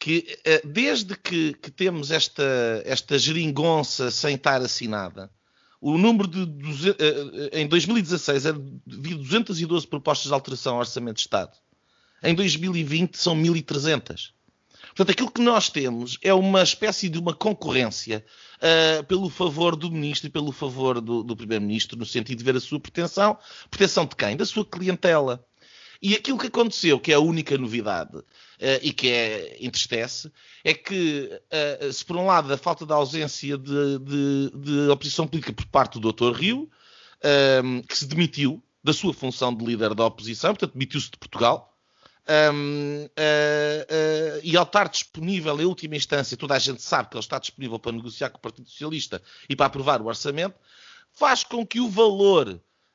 que 0.03 0.37
eh, 0.43 0.61
desde 0.65 1.15
que, 1.15 1.53
que, 1.53 1.71
temos 1.71 2.11
esta, 2.11 2.43
esta 2.83 3.17
geringonça 3.17 4.11
sem 4.11 4.35
estar 4.35 4.61
assinada, 4.61 5.31
o 5.79 5.97
número 5.97 6.27
de. 6.27 6.89
Eh, 6.89 7.49
eh, 7.53 7.61
em 7.61 7.67
2016 7.69 8.45
havia 8.45 9.15
212 9.15 9.87
propostas 9.87 10.27
de 10.27 10.33
alteração 10.33 10.73
ao 10.73 10.79
Orçamento 10.79 11.15
de 11.15 11.21
Estado. 11.21 11.57
Em 12.23 12.33
2020 12.33 13.17
são 13.17 13.35
1.300. 13.35 14.31
Portanto, 14.95 15.11
aquilo 15.11 15.31
que 15.31 15.41
nós 15.41 15.69
temos 15.69 16.17
é 16.21 16.33
uma 16.33 16.61
espécie 16.61 17.09
de 17.09 17.17
uma 17.17 17.33
concorrência 17.33 18.23
uh, 18.57 19.03
pelo 19.05 19.29
favor 19.29 19.75
do 19.75 19.91
Ministro 19.91 20.27
e 20.27 20.31
pelo 20.31 20.51
favor 20.51 21.01
do, 21.01 21.23
do 21.23 21.35
Primeiro-Ministro, 21.35 21.97
no 21.97 22.05
sentido 22.05 22.37
de 22.37 22.43
ver 22.43 22.55
a 22.55 22.59
sua 22.59 22.79
pretensão. 22.79 23.37
Pretensão 23.69 24.05
de 24.05 24.15
quem? 24.15 24.37
Da 24.37 24.45
sua 24.45 24.63
clientela. 24.63 25.43
E 26.01 26.13
aquilo 26.13 26.37
que 26.37 26.47
aconteceu, 26.47 26.99
que 26.99 27.11
é 27.11 27.15
a 27.15 27.19
única 27.19 27.57
novidade 27.57 28.17
uh, 28.17 28.25
e 28.81 28.93
que 28.93 29.09
é, 29.09 29.57
entristece, 29.59 30.31
é 30.63 30.73
que, 30.73 31.29
uh, 31.51 31.91
se 31.91 32.05
por 32.05 32.15
um 32.15 32.25
lado 32.25 32.53
a 32.53 32.57
falta 32.57 32.85
de 32.85 32.93
ausência 32.93 33.57
de, 33.57 33.99
de, 33.99 34.51
de 34.53 34.89
oposição 34.89 35.25
política 35.25 35.53
por 35.53 35.65
parte 35.65 35.99
do 35.99 36.11
Dr. 36.11 36.33
Rio, 36.33 36.69
uh, 37.19 37.87
que 37.87 37.97
se 37.97 38.05
demitiu 38.05 38.61
da 38.83 38.93
sua 38.93 39.13
função 39.13 39.55
de 39.55 39.65
líder 39.65 39.95
da 39.95 40.05
oposição, 40.05 40.51
portanto, 40.51 40.73
demitiu-se 40.73 41.09
de 41.09 41.17
Portugal, 41.17 41.72
um, 42.29 43.07
e 44.43 44.55
ao 44.55 44.63
estar 44.63 44.87
disponível 44.87 45.59
em 45.59 45.65
última 45.65 45.95
instância, 45.95 46.37
toda 46.37 46.55
a 46.55 46.59
gente 46.59 46.81
sabe 46.81 47.09
que 47.09 47.15
ele 47.15 47.23
está 47.23 47.39
disponível 47.39 47.79
para 47.79 47.91
negociar 47.91 48.29
com 48.29 48.37
o 48.37 48.41
Partido 48.41 48.69
Socialista 48.69 49.21
e 49.49 49.55
para 49.55 49.65
aprovar 49.65 50.01
o 50.01 50.05
orçamento, 50.05 50.55
faz 51.11 51.43
com 51.43 51.65
que 51.65 51.79
o 51.79 51.89
valor 51.89 52.49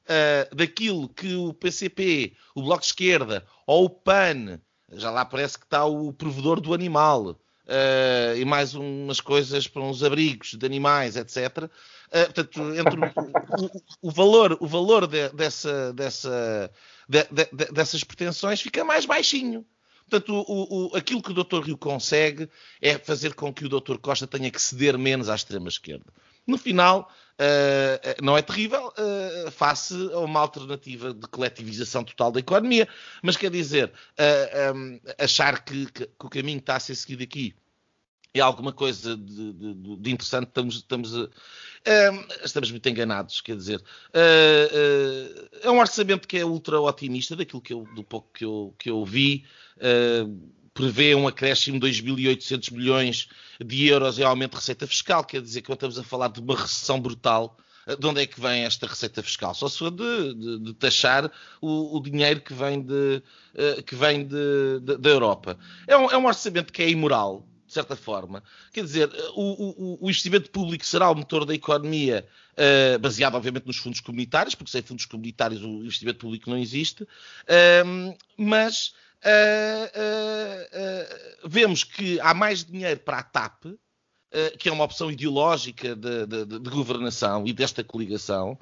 uh, 0.09 0.55
daquilo 0.55 1.09
que 1.09 1.35
o 1.35 1.53
PCP, 1.53 2.35
o 2.55 2.63
Bloco 2.63 2.81
de 2.81 2.87
Esquerda 2.87 3.47
ou 3.67 3.85
o 3.85 3.91
PAN, 3.91 4.61
já 4.93 5.11
lá 5.11 5.25
parece 5.25 5.59
que 5.59 5.65
está 5.65 5.85
o 5.85 6.13
provedor 6.13 6.61
do 6.61 6.73
animal, 6.73 7.39
uh, 7.69 8.37
e 8.37 8.45
mais 8.45 8.75
umas 8.75 9.21
coisas 9.21 9.69
para 9.69 9.83
uns 9.83 10.03
abrigos 10.03 10.55
de 10.55 10.67
animais, 10.67 11.17
etc. 11.17 11.65
Uh, 11.65 11.71
portanto, 12.11 12.61
entre 12.75 12.99
o, 12.99 13.67
o, 13.67 14.09
o, 14.09 14.11
valor, 14.11 14.57
o 14.61 14.67
valor 14.67 15.07
de, 15.07 15.29
dessa, 15.31 15.93
dessa, 15.93 16.71
de, 17.09 17.25
de, 17.31 17.73
dessas 17.73 18.05
pretensões 18.05 18.61
fica 18.61 18.85
mais 18.85 19.07
baixinho. 19.07 19.65
Portanto, 20.09 20.35
o, 20.35 20.93
o, 20.93 20.97
aquilo 20.97 21.23
que 21.23 21.33
o 21.33 21.35
Dr. 21.35 21.61
Rio 21.61 21.77
consegue 21.77 22.49
é 22.81 22.97
fazer 22.97 23.35
com 23.35 23.53
que 23.53 23.65
o 23.65 23.69
Dr. 23.69 23.99
Costa 23.99 24.27
tenha 24.27 24.51
que 24.51 24.61
ceder 24.61 24.97
menos 24.99 25.29
à 25.29 25.35
extrema-esquerda. 25.35 26.07
No 26.47 26.57
final, 26.57 27.13
uh, 27.39 28.25
não 28.25 28.37
é 28.37 28.41
terrível 28.41 28.89
uh, 28.89 29.51
face 29.51 29.95
a 30.15 30.19
uma 30.21 30.41
alternativa 30.41 31.13
de 31.13 31.27
coletivização 31.29 32.03
total 32.03 32.33
da 32.33 32.41
economia. 32.41 32.89
Mas 33.23 33.37
quer 33.37 33.51
dizer, 33.51 33.93
uh, 34.19 34.75
um, 34.75 35.01
achar 35.19 35.63
que, 35.63 35.87
que, 35.93 36.07
que, 36.07 36.27
o 36.27 36.31
caminho 36.31 36.59
está 36.59 36.77
a 36.77 36.81
ser 36.81 36.95
seguido 36.95 37.23
aqui 37.23 37.55
é 38.35 38.41
alguma 38.41 38.73
coisa 38.73 39.17
de, 39.17 39.53
de, 39.53 39.97
de 39.97 40.11
interessante, 40.11 40.49
estamos, 40.49 40.77
estamos, 40.77 41.13
estamos, 42.45 42.71
muito 42.71 42.89
enganados, 42.89 43.41
quer 43.41 43.57
dizer, 43.57 43.83
é 45.63 45.71
um 45.71 45.79
orçamento 45.79 46.29
que 46.29 46.39
é 46.39 46.45
ultra 46.45 46.81
otimista, 46.81 47.35
daquilo 47.35 47.63
que 47.63 47.73
eu, 47.73 47.89
do 47.95 48.05
pouco 48.05 48.29
que 48.33 48.45
eu, 48.45 48.75
que 48.79 48.91
eu 48.91 49.05
vi, 49.05 49.45
prevê 50.79 51.13
um 51.13 51.27
acréscimo 51.27 51.81
de 51.81 51.89
2.800 51.89 52.73
milhões 52.73 53.29
de 53.61 53.89
euros 53.89 54.17
em 54.17 54.23
aumento 54.23 54.53
de 54.53 54.59
receita 54.59 54.87
fiscal, 54.87 55.25
quer 55.25 55.43
dizer 55.43 55.61
que 55.61 55.73
estamos 55.73 55.99
a 55.99 56.05
falar 56.05 56.29
de 56.29 56.39
uma 56.39 56.57
recessão 56.57 57.01
brutal. 57.01 57.57
De 57.99 58.07
onde 58.07 58.21
é 58.21 58.27
que 58.27 58.39
vem 58.39 58.65
esta 58.65 58.87
receita 58.87 59.23
fiscal? 59.23 59.55
Só 59.55 59.67
se 59.67 59.79
for 59.79 59.91
de, 59.91 60.35
de, 60.35 60.59
de 60.59 60.75
taxar 60.75 61.33
o, 61.59 61.97
o, 61.97 62.03
dinheiro 62.03 62.43
que 62.43 62.53
vem, 62.53 62.83
de, 62.83 63.23
uh, 63.55 63.83
que 63.83 63.97
vem 63.97 64.27
de, 64.27 64.97
da 64.99 65.09
Europa. 65.09 65.59
É 65.87 65.97
um, 65.97 66.11
é 66.11 66.19
um 66.19 66.27
orçamento 66.27 66.71
que 66.71 66.83
é 66.83 66.91
imoral, 66.91 67.49
de 67.69 67.75
certa 67.75 67.95
forma. 67.95 68.43
Quer 68.73 68.83
dizer, 68.83 69.11
o, 69.35 69.43
o, 69.43 69.99
o, 70.01 70.11
investimento 70.11 70.51
público 70.51 70.85
será 70.85 71.11
o 71.11 71.15
motor 71.15 71.45
da 71.45 71.55
economia, 71.55 72.27
uh, 72.55 72.99
baseado, 72.99 73.35
obviamente, 73.35 73.67
nos 73.67 73.77
fundos 73.77 74.01
comunitários, 74.01 74.55
porque 74.55 74.73
sem 74.73 74.83
fundos 74.83 75.05
comunitários 75.05 75.63
o 75.63 75.85
investimento 75.85 76.19
público 76.19 76.49
não 76.49 76.57
existe, 76.57 77.03
uh, 77.05 78.17
mas 78.37 78.95
uh, 79.23 79.89
vemos 81.47 81.85
que 81.85 82.19
há 82.21 82.33
mais 82.33 82.65
dinheiro 82.65 83.01
para 83.01 83.19
a 83.19 83.23
TAP, 83.23 83.67
que 84.59 84.69
é 84.69 84.73
uma 84.73 84.85
opção 84.85 85.11
ideológica 85.11 85.97
de, 85.97 86.27
de, 86.27 86.45
de 86.45 86.71
governação 86.71 87.47
e 87.47 87.53
desta 87.53 87.83
coligação, 87.83 88.59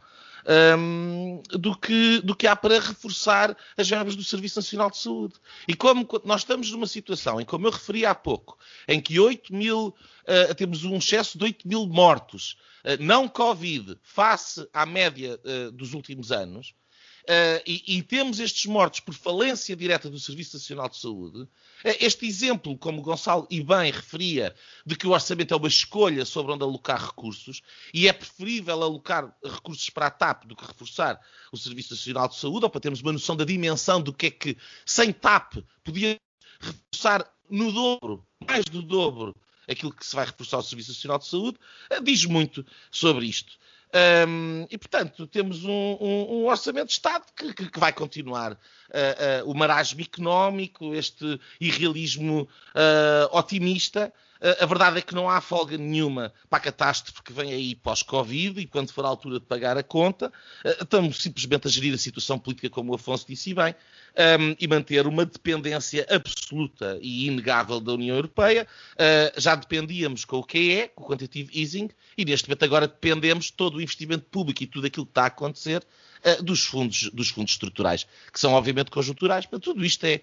um, 0.78 1.42
do, 1.50 1.76
que, 1.76 2.20
do 2.20 2.35
que 2.35 2.46
há 2.46 2.54
para 2.54 2.80
reforçar 2.80 3.56
as 3.76 3.88
verbas 3.88 4.14
do 4.14 4.24
Serviço 4.24 4.59
Nacional 4.59 4.90
de 4.90 4.98
Saúde. 4.98 5.35
E 5.66 5.74
como 5.74 6.06
nós 6.24 6.42
estamos 6.42 6.70
numa 6.70 6.87
situação 6.87 7.40
em, 7.40 7.44
como 7.44 7.66
eu 7.66 7.70
referi 7.70 8.06
há 8.06 8.14
pouco, 8.14 8.59
em 8.87 9.00
que 9.00 9.18
8 9.18 9.54
mil, 9.54 9.88
uh, 9.88 10.54
temos 10.54 10.85
um 10.85 10.96
excesso 10.96 11.37
de 11.38 11.44
8 11.44 11.68
mil 11.68 11.87
mortos, 11.87 12.56
uh, 12.85 13.02
não 13.02 13.28
Covid, 13.28 13.98
face 14.02 14.66
à 14.72 14.87
média 14.87 15.40
uh, 15.44 15.72
dos 15.72 15.92
últimos 15.94 16.30
anos, 16.30 16.74
Uh, 17.28 17.58
e, 17.66 17.98
e, 17.98 18.02
temos 18.04 18.38
estes 18.38 18.66
mortos 18.66 19.00
por 19.00 19.12
falência 19.12 19.74
direta 19.74 20.08
do 20.08 20.16
Serviço 20.16 20.56
Nacional 20.56 20.88
de 20.88 20.96
Saúde, 20.96 21.40
uh, 21.40 21.48
este 21.98 22.24
exemplo, 22.24 22.78
como 22.78 23.00
o 23.00 23.02
Gonçalo 23.02 23.48
e 23.50 23.60
bem 23.64 23.90
referia, 23.90 24.54
de 24.86 24.94
que 24.94 25.08
o 25.08 25.10
orçamento 25.10 25.52
é 25.52 25.56
uma 25.56 25.66
escolha 25.66 26.24
sobre 26.24 26.52
onde 26.52 26.62
alocar 26.62 27.04
recursos, 27.04 27.62
e 27.92 28.06
é 28.06 28.12
preferível 28.12 28.80
alocar 28.80 29.36
recursos 29.42 29.90
para 29.90 30.06
a 30.06 30.10
TAP 30.10 30.44
do 30.44 30.54
que 30.54 30.64
reforçar 30.64 31.20
o 31.50 31.56
Serviço 31.56 31.94
Nacional 31.94 32.28
de 32.28 32.36
Saúde, 32.36 32.64
ou 32.64 32.70
para 32.70 32.80
termos 32.80 33.00
uma 33.00 33.12
noção 33.12 33.34
da 33.34 33.44
dimensão 33.44 34.00
do 34.00 34.12
que 34.12 34.26
é 34.26 34.30
que, 34.30 34.56
sem 34.84 35.12
TAP, 35.12 35.54
podia 35.82 36.20
reforçar 36.60 37.28
no 37.50 37.72
dobro, 37.72 38.24
mais 38.46 38.66
do 38.66 38.82
dobro, 38.82 39.34
aquilo 39.68 39.92
que 39.92 40.06
se 40.06 40.14
vai 40.14 40.26
reforçar 40.26 40.58
o 40.58 40.62
Serviço 40.62 40.92
Nacional 40.92 41.18
de 41.18 41.26
Saúde, 41.26 41.58
uh, 41.90 42.00
diz 42.04 42.24
muito 42.24 42.64
sobre 42.88 43.26
isto. 43.26 43.58
Um, 43.94 44.66
e, 44.70 44.77
portanto, 44.77 45.27
temos 45.27 45.64
um, 45.64 45.70
um, 45.70 46.27
um, 46.31 46.46
orçamento 46.46 46.88
de 46.88 46.92
Estado 46.92 47.25
que, 47.35 47.55
que, 47.55 47.70
que 47.70 47.79
vai 47.79 47.92
continuar 47.92 48.53
uh, 48.53 49.46
uh, 49.46 49.51
o 49.51 49.55
marasmo 49.55 50.01
económico, 50.01 50.94
este 50.94 51.40
irrealismo 51.61 52.42
uh, 52.42 53.37
otimista. 53.37 54.12
A 54.61 54.66
verdade 54.66 54.99
é 54.99 55.03
que 55.03 55.14
não 55.14 55.29
há 55.29 55.40
folga 55.40 55.79
nenhuma 55.79 56.33
para 56.49 56.59
a 56.59 56.61
catástrofe 56.61 57.22
que 57.22 57.33
vem 57.33 57.53
aí 57.53 57.75
pós-Covid 57.75 58.61
e 58.61 58.66
quando 58.66 58.92
for 58.92 59.05
a 59.05 59.09
altura 59.09 59.40
de 59.40 59.46
pagar 59.46 59.77
a 59.77 59.83
conta, 59.83 60.33
estamos 60.64 61.22
simplesmente 61.22 61.66
a 61.66 61.70
gerir 61.70 61.94
a 61.94 61.99
situação 61.99 62.38
política, 62.38 62.68
como 62.68 62.92
o 62.92 62.94
Afonso 62.94 63.27
disse 63.27 63.55
bem, 63.55 63.75
um, 64.16 64.57
e 64.59 64.66
manter 64.66 65.07
uma 65.07 65.25
dependência 65.25 66.07
absoluta 66.09 66.99
e 67.01 67.27
inegável 67.27 67.81
da 67.81 67.92
União 67.92 68.16
Europeia. 68.16 68.66
Uh, 68.94 69.40
já 69.40 69.55
dependíamos 69.55 70.25
com 70.25 70.38
o 70.38 70.44
QE, 70.44 70.90
com 70.94 71.05
o 71.05 71.09
Quantitative 71.09 71.59
Easing, 71.59 71.90
e 72.16 72.25
neste 72.25 72.49
momento 72.49 72.64
agora 72.64 72.87
dependemos 72.87 73.46
de 73.46 73.53
todo 73.53 73.77
o 73.77 73.81
investimento 73.81 74.25
público 74.27 74.62
e 74.62 74.66
tudo 74.66 74.87
aquilo 74.87 75.07
que 75.07 75.11
está 75.11 75.25
a 75.25 75.27
acontecer 75.27 75.83
dos, 76.42 76.64
fundos, 76.64 77.11
dos 77.11 77.29
fundos 77.29 77.53
estruturais, 77.53 78.07
que 78.33 78.40
são 78.40 78.53
obviamente 78.53 78.90
conjunturais. 78.90 79.46
Mas 79.51 79.61
tudo 79.61 79.85
isto 79.85 80.05
é, 80.05 80.22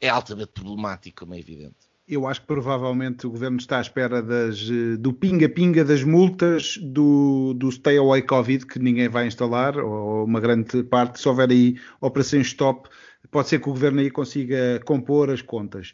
é 0.00 0.08
altamente 0.08 0.52
problemático, 0.52 1.20
como 1.20 1.34
é 1.34 1.38
evidente. 1.38 1.93
Eu 2.06 2.26
acho 2.26 2.42
que 2.42 2.46
provavelmente 2.46 3.26
o 3.26 3.30
governo 3.30 3.56
está 3.56 3.78
à 3.78 3.80
espera 3.80 4.22
das, 4.22 4.68
do 4.98 5.10
pinga-pinga 5.12 5.82
das 5.82 6.04
multas 6.04 6.76
do, 6.82 7.54
do 7.54 7.72
Stay 7.72 7.96
Away 7.96 8.20
Covid 8.22 8.66
que 8.66 8.78
ninguém 8.78 9.08
vai 9.08 9.26
instalar, 9.26 9.78
ou 9.78 10.24
uma 10.24 10.38
grande 10.38 10.82
parte, 10.82 11.18
se 11.18 11.26
houver 11.26 11.50
aí 11.50 11.76
operações 12.02 12.48
stop, 12.48 12.90
pode 13.30 13.48
ser 13.48 13.58
que 13.58 13.68
o 13.70 13.72
governo 13.72 14.00
aí 14.00 14.10
consiga 14.10 14.80
compor 14.84 15.30
as 15.30 15.40
contas. 15.40 15.92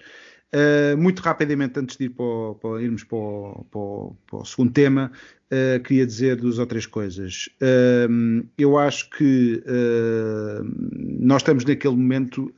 Uh, 0.53 0.97
muito 0.99 1.21
rapidamente, 1.21 1.79
antes 1.79 1.97
de 1.97 2.07
ir 2.07 2.09
para, 2.11 2.55
para 2.61 2.83
irmos 2.83 3.05
para 3.05 3.17
o, 3.17 3.67
para, 3.71 4.17
para 4.27 4.41
o, 4.41 4.45
segundo 4.45 4.73
tema, 4.73 5.13
uh, 5.47 5.81
queria 5.85 6.05
dizer 6.05 6.35
duas 6.35 6.59
ou 6.59 6.67
três 6.67 6.87
coisas. 6.87 7.49
Uh, 7.63 8.45
eu 8.59 8.77
acho 8.77 9.09
que 9.11 9.63
nós 11.21 11.43
estamos 11.43 11.65
naquele 11.65 11.95
momento, 11.95 12.53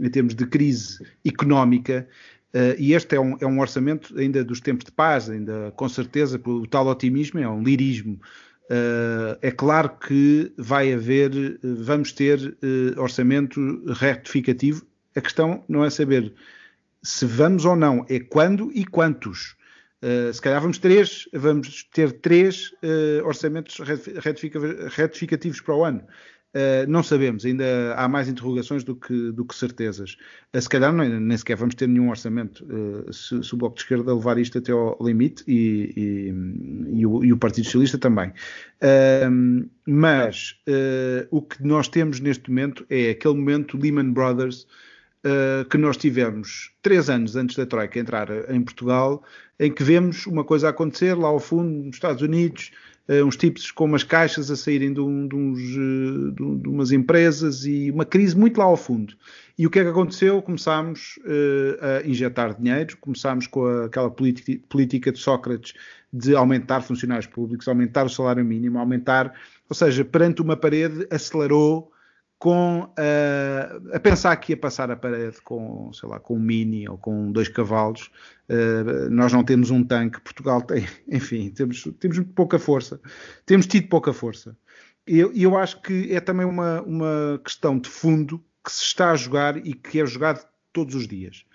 em 0.00 0.10
termos 0.10 0.34
de 0.34 0.44
crise 0.46 0.98
económica, 1.24 2.08
e 2.78 2.94
este 2.94 3.16
é 3.16 3.20
um, 3.20 3.36
é 3.40 3.46
um, 3.46 3.58
orçamento 3.58 4.16
ainda 4.18 4.44
dos 4.44 4.60
tempos 4.60 4.84
de 4.84 4.92
paz, 4.92 5.28
ainda 5.28 5.72
com 5.74 5.88
certeza, 5.88 6.40
o 6.44 6.66
tal 6.66 6.86
otimismo 6.86 7.40
é 7.40 7.48
um 7.48 7.62
lirismo 7.62 8.20
Uh, 8.64 9.36
é 9.42 9.50
claro 9.50 9.90
que 9.90 10.50
vai 10.56 10.92
haver, 10.92 11.58
vamos 11.62 12.12
ter 12.12 12.38
uh, 12.38 13.00
orçamento 13.00 13.60
retificativo. 13.92 14.86
A 15.14 15.20
questão 15.20 15.62
não 15.68 15.84
é 15.84 15.90
saber 15.90 16.32
se 17.02 17.26
vamos 17.26 17.66
ou 17.66 17.76
não, 17.76 18.06
é 18.08 18.18
quando 18.18 18.72
e 18.72 18.84
quantos. 18.84 19.54
Uh, 20.02 20.32
se 20.32 20.40
calhar 20.40 20.60
vamos, 20.60 20.78
três, 20.78 21.28
vamos 21.32 21.84
ter 21.92 22.12
três 22.12 22.70
uh, 22.82 23.24
orçamentos 23.24 23.78
retificativos 24.96 25.60
para 25.60 25.74
o 25.74 25.84
ano. 25.84 26.02
Uh, 26.54 26.88
não 26.88 27.02
sabemos, 27.02 27.44
ainda 27.44 27.96
há 27.96 28.06
mais 28.06 28.28
interrogações 28.28 28.84
do 28.84 28.94
que, 28.94 29.32
do 29.32 29.44
que 29.44 29.56
certezas. 29.56 30.16
Uh, 30.54 30.60
se 30.60 30.68
calhar 30.68 30.92
nem, 30.92 31.18
nem, 31.18 31.36
sequer 31.36 31.56
vamos 31.56 31.74
ter 31.74 31.88
nenhum 31.88 32.10
orçamento 32.10 32.64
uh, 32.64 33.12
se, 33.12 33.42
se, 33.42 33.54
o 33.54 33.56
Bloco 33.56 33.74
de 33.74 33.82
Esquerda 33.82 34.14
levar 34.14 34.38
isto 34.38 34.58
até 34.58 34.70
ao 34.70 34.96
limite 35.00 35.42
e, 35.48 35.92
e, 35.96 36.98
e, 37.00 37.04
o, 37.04 37.24
e 37.24 37.32
o, 37.32 37.36
Partido 37.36 37.64
Socialista 37.64 37.98
também. 37.98 38.32
mas 39.84 40.56
o 41.30 41.42
que 41.42 41.62
nós 41.66 41.88
temos 41.88 42.20
neste 42.20 42.48
momento 42.48 42.86
é 42.88 43.10
aquele 43.10 43.34
momento 43.34 43.76
Lehman 43.76 44.12
Brothers 44.12 44.66
que 45.70 45.78
nós 45.78 45.96
tivemos 45.96 46.70
três 46.82 47.10
anos 47.10 47.34
antes 47.34 47.56
da 47.56 47.66
Troika 47.66 47.98
entrar 47.98 48.28
em 48.50 48.62
Portugal, 48.62 49.24
em 49.58 49.72
que 49.72 49.82
vemos 49.82 50.26
uma 50.26 50.44
coisa 50.44 50.68
acontecer 50.68 51.14
lá 51.14 51.28
ao 51.28 51.40
fundo, 51.40 51.86
nos 51.86 51.96
Estados 51.96 52.22
Unidos, 52.22 52.70
uns 53.24 53.36
tipos 53.36 53.70
com 53.70 53.84
umas 53.84 54.02
caixas 54.02 54.50
a 54.50 54.56
saírem 54.56 54.92
de, 54.92 55.00
um, 55.00 55.28
de, 55.28 55.36
uns, 55.36 55.58
uh, 55.60 56.32
de, 56.32 56.56
de, 56.62 56.68
umas 56.68 56.90
empresas 56.90 57.64
e 57.66 57.90
uma 57.90 58.04
crise 58.04 58.36
muito 58.36 58.58
lá 58.58 58.64
ao 58.64 58.76
fundo. 58.76 59.14
E 59.58 59.66
o 59.66 59.70
que 59.70 59.78
é 59.78 59.82
que 59.82 59.90
aconteceu? 59.90 60.40
Começámos 60.40 61.18
uh, 61.18 62.02
a 62.04 62.08
injetar 62.08 62.54
dinheiro, 62.58 62.96
começámos 62.98 63.46
com 63.46 63.66
a, 63.66 63.84
aquela 63.86 64.10
política 64.10 65.12
de 65.12 65.18
Sócrates 65.18 65.74
de 66.12 66.34
aumentar 66.34 66.80
funcionários 66.80 67.26
públicos, 67.26 67.68
aumentar 67.68 68.06
o 68.06 68.08
salário 68.08 68.44
mínimo, 68.44 68.78
aumentar, 68.78 69.34
ou 69.68 69.74
seja, 69.74 70.04
perante 70.04 70.40
uma 70.40 70.56
parede 70.56 71.06
acelerou 71.10 71.92
com 72.44 72.80
uh, 72.82 73.96
a 73.96 73.98
pensar 73.98 74.36
que 74.36 74.52
ia 74.52 74.56
passar 74.58 74.90
a 74.90 74.96
parede 74.96 75.40
com, 75.40 75.90
sei 75.94 76.06
lá, 76.06 76.20
com 76.20 76.36
um 76.36 76.38
mini 76.38 76.86
ou 76.86 76.98
com 76.98 77.32
dois 77.32 77.48
cavalos. 77.48 78.10
Uh, 78.50 79.08
nós 79.08 79.32
não 79.32 79.42
temos 79.42 79.70
um 79.70 79.82
tanque, 79.82 80.20
Portugal 80.20 80.60
tem, 80.60 80.86
enfim, 81.08 81.48
temos, 81.48 81.88
temos 81.98 82.20
pouca 82.34 82.58
força, 82.58 83.00
temos 83.46 83.66
tido 83.66 83.88
pouca 83.88 84.12
força. 84.12 84.54
E 85.06 85.20
eu, 85.20 85.32
eu, 85.34 85.56
acho 85.56 85.80
que 85.80 86.14
é 86.14 86.20
também 86.20 86.44
uma, 86.44 86.82
uma 86.82 87.40
questão 87.42 87.78
de 87.78 87.88
fundo 87.88 88.38
que 88.62 88.70
se 88.70 88.82
está 88.82 89.12
a 89.12 89.16
jogar 89.16 89.56
e 89.56 89.72
que 89.72 89.98
é 89.98 90.04
jogado 90.04 90.46
todos 90.70 90.94
os 90.94 91.08
dias. 91.08 91.46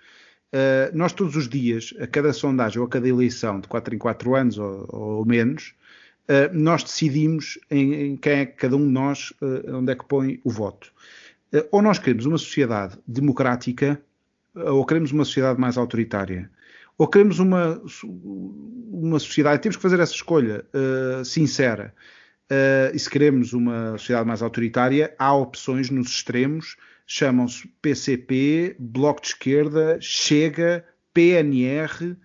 Uh, 0.52 0.90
nós 0.92 1.12
todos 1.12 1.36
os 1.36 1.48
dias, 1.48 1.94
a 2.00 2.06
cada 2.08 2.32
sondagem 2.32 2.80
ou 2.80 2.86
a 2.86 2.90
cada 2.90 3.08
eleição 3.08 3.60
de 3.60 3.68
4 3.68 3.94
em 3.94 3.98
4 3.98 4.34
anos 4.34 4.58
ou, 4.58 4.88
ou 4.88 5.24
menos, 5.24 5.72
eh, 6.28 6.48
nós 6.52 6.84
decidimos 6.84 7.58
em, 7.68 7.94
em, 7.94 8.16
quem 8.16 8.32
é 8.34 8.46
que 8.46 8.52
cada 8.52 8.76
um 8.76 8.86
de 8.86 8.92
nós, 8.92 9.32
uh, 9.42 9.76
onde 9.76 9.90
é 9.90 9.96
que 9.96 10.04
põe 10.04 10.40
o 10.44 10.50
voto. 10.50 10.92
Uh, 11.52 11.66
ou 11.72 11.82
nós 11.82 11.98
queremos 11.98 12.24
uma 12.24 12.38
sociedade 12.38 12.96
democrática, 13.04 14.00
ou 14.54 14.86
queremos 14.86 15.10
uma 15.10 15.24
sociedade 15.24 15.60
mais 15.60 15.76
autoritária. 15.76 16.48
Ou 16.96 17.08
queremos 17.08 17.40
uma, 17.40 17.82
uma 18.04 19.18
sociedade, 19.18 19.60
temos 19.60 19.74
que 19.76 19.82
fazer 19.82 19.98
essa 19.98 20.12
escolha 20.12 20.64
sincera. 21.24 21.94
e 22.92 22.98
se 22.98 23.08
queremos 23.08 23.54
uma 23.54 23.92
sociedade 23.92 24.26
mais 24.28 24.42
autoritária, 24.42 25.14
há 25.18 25.32
opções 25.32 25.88
nos 25.88 26.08
extremos, 26.08 26.76
chamam-se 27.06 27.66
PCP, 27.80 28.76
Bloco 28.78 29.22
de 29.22 29.28
Esquerda, 29.28 29.98
Chega, 30.00 30.84
PNR, 31.14 32.16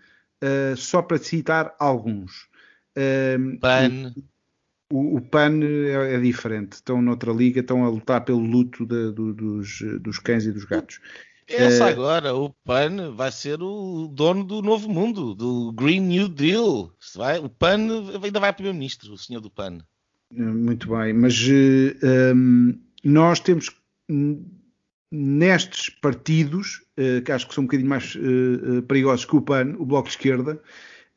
só 0.76 1.02
para 1.02 1.20
citar 1.20 1.74
alguns. 1.80 2.50
PAN. 3.60 4.14
O, 4.92 5.18
o, 5.18 5.22
PAN 5.22 5.60
é, 5.64 6.16
é, 6.16 6.20
diferente. 6.20 6.74
Estão 6.74 7.02
noutra 7.02 7.32
liga, 7.32 7.60
estão 7.60 7.84
a 7.84 7.90
lutar 7.90 8.24
pelo 8.24 8.40
luto 8.40 8.86
de, 8.86 9.12
do, 9.12 9.34
dos, 9.34 9.82
dos 10.00 10.20
cães 10.20 10.46
e 10.46 10.52
dos 10.52 10.64
gatos. 10.64 11.00
Essa 11.48 11.86
uh, 11.86 11.88
agora, 11.90 12.36
o 12.36 12.50
PAN 12.64 13.12
vai 13.12 13.32
ser 13.32 13.62
o 13.62 14.08
dono 14.08 14.44
do 14.44 14.62
novo 14.62 14.90
mundo, 14.90 15.36
do 15.36 15.72
Green 15.74 16.02
New 16.02 16.28
Deal. 16.28 16.92
Vai, 17.16 17.40
o 17.40 17.50
PAN 17.50 17.88
ainda 18.24 18.40
vai 18.40 18.52
primeiro-ministro, 18.52 19.14
o 19.14 19.18
senhor 19.18 19.42
do 19.42 19.50
PAN. 19.50 19.80
Muito 20.32 20.90
bem, 20.90 21.14
mas 21.14 21.40
um, 22.34 22.74
nós 23.04 23.40
temos 23.40 23.70
nestes 25.12 25.90
partidos, 25.90 26.82
uh, 26.98 27.22
que 27.22 27.32
acho 27.32 27.48
que 27.48 27.54
são 27.54 27.64
um 27.64 27.68
bocadinho 27.68 27.90
mais 27.90 28.18
perigosos 28.88 29.26
que 29.26 29.36
o 29.36 29.42
PAN, 29.42 29.76
o 29.78 29.86
Bloco 29.86 30.10
de 30.10 30.16
Esquerda, 30.16 30.60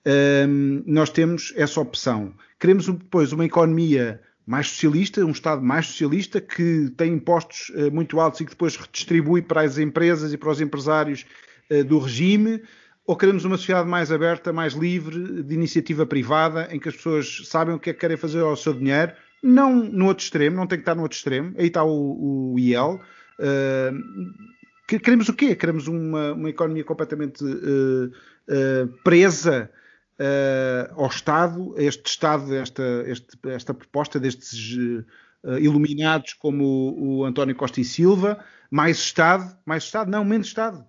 um, 0.08 0.82
nós 0.86 1.10
temos 1.10 1.52
essa 1.54 1.80
opção. 1.80 2.32
Queremos 2.58 2.86
depois 2.86 3.32
uma 3.32 3.44
economia 3.44 4.20
mais 4.46 4.68
socialista, 4.70 5.22
um 5.24 5.30
Estado 5.30 5.62
mais 5.62 5.86
socialista 5.86 6.40
que 6.40 6.90
tem 6.96 7.12
impostos 7.12 7.70
uh, 7.70 7.92
muito 7.92 8.18
altos 8.18 8.40
e 8.40 8.44
que 8.44 8.52
depois 8.52 8.76
redistribui 8.76 9.42
para 9.42 9.60
as 9.60 9.76
empresas 9.76 10.32
e 10.32 10.38
para 10.38 10.50
os 10.50 10.60
empresários 10.62 11.26
uh, 11.70 11.84
do 11.84 11.98
regime, 11.98 12.62
ou 13.06 13.16
queremos 13.16 13.44
uma 13.44 13.58
sociedade 13.58 13.88
mais 13.88 14.10
aberta, 14.10 14.50
mais 14.52 14.72
livre, 14.72 15.42
de 15.42 15.54
iniciativa 15.54 16.06
privada, 16.06 16.68
em 16.70 16.80
que 16.80 16.88
as 16.88 16.96
pessoas 16.96 17.42
sabem 17.44 17.74
o 17.74 17.78
que 17.78 17.90
é 17.90 17.92
que 17.92 18.00
querem 18.00 18.16
fazer 18.16 18.40
ao 18.40 18.56
seu 18.56 18.72
dinheiro, 18.72 19.12
não 19.42 19.74
no 19.74 20.06
outro 20.06 20.24
extremo, 20.24 20.56
não 20.56 20.66
tem 20.66 20.78
que 20.78 20.82
estar 20.82 20.94
no 20.94 21.02
outro 21.02 21.16
extremo, 21.16 21.54
aí 21.58 21.66
está 21.66 21.84
o, 21.84 22.54
o 22.54 22.58
IEL. 22.58 23.00
Uh, 23.38 24.98
queremos 24.98 25.28
o 25.28 25.34
quê? 25.34 25.54
Queremos 25.54 25.86
uma, 25.86 26.32
uma 26.32 26.48
economia 26.48 26.82
completamente 26.82 27.44
presa 29.04 29.70
uh, 30.18 31.00
ao 31.00 31.06
Estado, 31.06 31.74
este 31.76 32.08
Estado, 32.08 32.54
esta, 32.54 33.04
este, 33.06 33.38
esta 33.48 33.72
proposta 33.72 34.18
destes 34.18 34.76
uh, 34.76 35.58
iluminados 35.58 36.34
como 36.34 36.64
o, 36.64 37.18
o, 37.18 37.24
António 37.24 37.54
Costa 37.54 37.80
e 37.80 37.84
Silva, 37.84 38.38
mais 38.70 38.98
Estado, 38.98 39.56
mais 39.64 39.84
Estado, 39.84 40.10
não, 40.10 40.24
menos 40.24 40.48
Estado. 40.48 40.84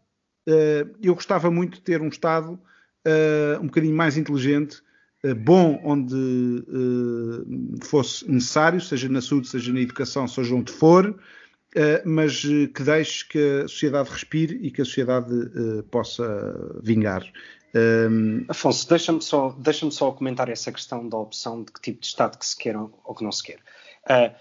Uh, 0.47 0.95
eu 1.01 1.13
gostava 1.15 1.51
muito 1.51 1.75
de 1.75 1.81
ter 1.81 2.01
um 2.01 2.09
Estado 2.09 2.59
um 3.59 3.65
bocadinho 3.65 3.95
mais 3.95 4.17
inteligente, 4.17 4.83
bom 5.37 5.81
onde 5.83 6.63
fosse 7.81 8.29
necessário, 8.29 8.79
seja 8.79 9.09
na 9.09 9.19
saúde, 9.19 9.47
seja 9.47 9.73
na 9.73 9.79
educação, 9.79 10.27
seja 10.27 10.53
onde 10.53 10.71
for, 10.71 11.17
mas 12.05 12.41
que 12.41 12.83
deixe 12.83 13.27
que 13.27 13.61
a 13.63 13.67
sociedade 13.67 14.09
respire 14.11 14.59
e 14.61 14.69
que 14.69 14.81
a 14.81 14.85
sociedade 14.85 15.33
possa 15.89 16.79
vingar. 16.83 17.23
Um... 17.75 18.45
Afonso, 18.47 18.87
deixa-me 18.89 19.21
só, 19.21 19.49
deixa 19.57 19.89
só 19.91 20.11
comentar 20.11 20.49
essa 20.49 20.71
questão 20.71 21.07
da 21.07 21.17
opção 21.17 21.63
de 21.63 21.71
que 21.71 21.81
tipo 21.81 22.01
de 22.01 22.07
Estado 22.07 22.37
que 22.37 22.45
se 22.45 22.57
quer 22.57 22.75
ou 22.77 23.15
que 23.15 23.23
não 23.23 23.31
se 23.31 23.43
quer. 23.43 23.59
Uh, 24.05 24.35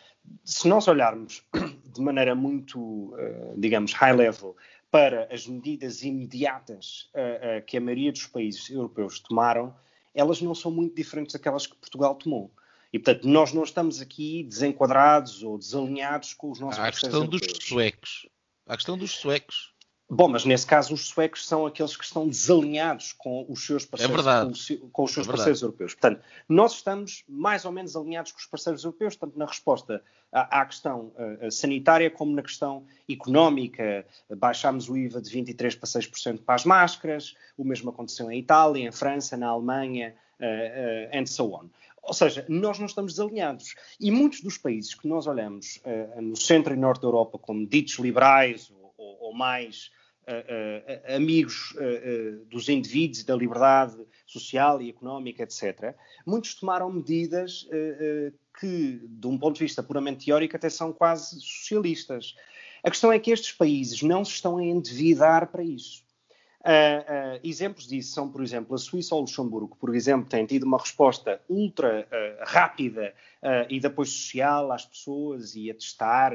se 0.44 0.68
nós 0.68 0.88
olharmos 0.88 1.42
de 1.94 2.00
maneira 2.00 2.34
muito, 2.34 2.80
uh, 2.80 3.54
digamos, 3.56 3.92
high 3.92 4.14
level 4.14 4.56
para 4.90 5.28
as 5.32 5.46
medidas 5.46 6.02
imediatas 6.02 7.10
uh, 7.14 7.64
que 7.66 7.76
a 7.76 7.80
maioria 7.80 8.12
dos 8.12 8.26
países 8.26 8.70
europeus 8.70 9.20
tomaram, 9.20 9.74
elas 10.14 10.40
não 10.40 10.54
são 10.54 10.70
muito 10.70 10.96
diferentes 10.96 11.34
daquelas 11.34 11.66
que 11.66 11.76
Portugal 11.76 12.14
tomou. 12.14 12.50
E, 12.92 12.98
portanto, 12.98 13.28
nós 13.28 13.52
não 13.52 13.64
estamos 13.64 14.00
aqui 14.00 14.44
desenquadrados 14.44 15.42
ou 15.42 15.58
desalinhados 15.58 16.32
com 16.32 16.50
os 16.50 16.58
nossos 16.58 16.80
Há 16.80 16.88
a 16.88 16.90
questão 16.90 17.12
europeus. 17.12 17.52
dos 17.52 17.66
suecos. 17.66 18.28
A 18.66 18.76
questão 18.76 18.96
dos 18.96 19.10
suecos. 19.10 19.74
Bom, 20.10 20.26
mas 20.26 20.46
nesse 20.46 20.66
caso 20.66 20.94
os 20.94 21.06
suecos 21.06 21.46
são 21.46 21.66
aqueles 21.66 21.94
que 21.94 22.02
estão 22.02 22.26
desalinhados 22.26 23.12
com 23.12 23.44
os 23.46 23.66
seus 23.66 23.84
parceiros, 23.84 24.26
é 24.26 24.76
com, 24.76 24.88
com, 24.88 25.04
os 25.04 25.12
seus 25.12 25.28
é 25.28 25.30
parceiros 25.30 25.60
europeus. 25.60 25.92
Portanto, 25.92 26.22
nós 26.48 26.76
estamos 26.76 27.24
mais 27.28 27.66
ou 27.66 27.72
menos 27.72 27.94
alinhados 27.94 28.32
com 28.32 28.38
os 28.38 28.46
parceiros 28.46 28.84
europeus, 28.84 29.16
tanto 29.16 29.38
na 29.38 29.44
resposta 29.44 30.02
à, 30.32 30.62
à 30.62 30.64
questão 30.64 31.12
uh, 31.42 31.52
sanitária 31.52 32.10
como 32.10 32.34
na 32.34 32.42
questão 32.42 32.86
económica. 33.06 34.06
Baixámos 34.34 34.88
o 34.88 34.96
IVA 34.96 35.20
de 35.20 35.30
23% 35.30 35.78
para 35.78 35.86
6% 35.86 36.38
para 36.40 36.54
as 36.54 36.64
máscaras, 36.64 37.36
o 37.58 37.62
mesmo 37.62 37.90
aconteceu 37.90 38.30
em 38.30 38.38
Itália, 38.38 38.88
em 38.88 38.92
França, 38.92 39.36
na 39.36 39.48
Alemanha, 39.48 40.14
uh, 40.40 40.44
uh, 40.44 41.18
and 41.18 41.26
so 41.26 41.52
on. 41.52 41.68
Ou 42.02 42.14
seja, 42.14 42.46
nós 42.48 42.78
não 42.78 42.86
estamos 42.86 43.12
desalinhados. 43.12 43.74
E 44.00 44.10
muitos 44.10 44.40
dos 44.40 44.56
países 44.56 44.94
que 44.94 45.06
nós 45.06 45.26
olhamos 45.26 45.82
no 46.16 46.34
centro 46.34 46.72
e 46.72 46.76
norte 46.76 47.02
da 47.02 47.08
Europa 47.08 47.38
como 47.38 47.66
ditos 47.66 47.98
liberais 47.98 48.72
ou, 48.96 49.18
ou 49.20 49.34
mais 49.34 49.90
uh, 50.28 51.16
amigos 51.16 51.74
dos 52.50 52.68
indivíduos 52.68 53.24
da 53.24 53.34
liberdade 53.34 53.96
social 54.26 54.80
e 54.82 54.90
económica, 54.90 55.42
etc., 55.42 55.94
muitos 56.26 56.54
tomaram 56.54 56.92
medidas 56.92 57.66
que, 58.58 59.00
de 59.08 59.26
um 59.26 59.38
ponto 59.38 59.56
de 59.56 59.64
vista 59.64 59.82
puramente 59.82 60.26
teórico, 60.26 60.56
até 60.56 60.68
são 60.68 60.92
quase 60.92 61.40
socialistas. 61.40 62.34
A 62.82 62.90
questão 62.90 63.12
é 63.12 63.18
que 63.18 63.30
estes 63.30 63.52
países 63.52 64.02
não 64.02 64.24
se 64.24 64.32
estão 64.32 64.58
a 64.58 64.64
endividar 64.64 65.50
para 65.50 65.62
isso. 65.62 66.06
Uh, 66.60 67.38
uh, 67.38 67.40
exemplos 67.44 67.86
disso 67.86 68.12
são, 68.12 68.30
por 68.30 68.42
exemplo, 68.42 68.74
a 68.74 68.78
Suíça 68.78 69.14
ou 69.14 69.20
o 69.20 69.24
Luxemburgo, 69.24 69.76
por 69.76 69.94
exemplo, 69.94 70.28
têm 70.28 70.44
tido 70.44 70.64
uma 70.64 70.76
resposta 70.76 71.40
ultra 71.48 72.06
uh, 72.06 72.44
rápida 72.44 73.14
e 73.68 73.78
de 73.78 73.86
apoio 73.86 74.08
social 74.08 74.72
às 74.72 74.84
pessoas 74.84 75.54
e 75.54 75.70
a 75.70 75.74
testar 75.74 76.32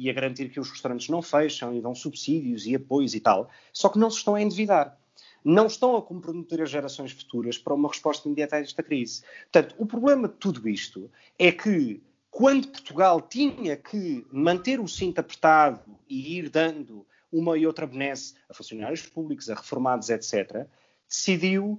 e 0.00 0.08
a 0.08 0.14
garantir 0.14 0.48
que 0.48 0.58
os 0.58 0.70
restaurantes 0.70 1.10
não 1.10 1.20
fecham 1.20 1.74
e 1.74 1.80
dão 1.82 1.94
subsídios 1.94 2.64
e 2.64 2.74
apoios 2.74 3.14
e 3.14 3.20
tal, 3.20 3.50
só 3.70 3.90
que 3.90 3.98
não 3.98 4.10
se 4.10 4.16
estão 4.16 4.34
a 4.34 4.40
endividar. 4.40 4.98
Não 5.44 5.66
estão 5.66 5.94
a 5.94 6.00
comprometer 6.02 6.62
as 6.62 6.70
gerações 6.70 7.12
futuras 7.12 7.58
para 7.58 7.74
uma 7.74 7.88
resposta 7.88 8.26
imediata 8.26 8.56
a 8.56 8.60
esta 8.60 8.82
crise. 8.82 9.22
Portanto, 9.52 9.74
o 9.78 9.84
problema 9.84 10.26
de 10.26 10.34
tudo 10.34 10.66
isto 10.66 11.10
é 11.38 11.52
que 11.52 12.02
quando 12.30 12.68
Portugal 12.68 13.20
tinha 13.20 13.76
que 13.76 14.26
manter 14.32 14.80
o 14.80 14.88
cinto 14.88 15.18
apertado 15.18 15.98
e 16.08 16.38
ir 16.38 16.48
dando 16.48 17.06
uma 17.30 17.58
e 17.58 17.66
outra 17.66 17.86
benesse 17.86 18.34
a 18.48 18.54
funcionários 18.54 19.02
públicos, 19.02 19.50
a 19.50 19.54
reformados, 19.54 20.08
etc., 20.08 20.66
decidiu 21.06 21.78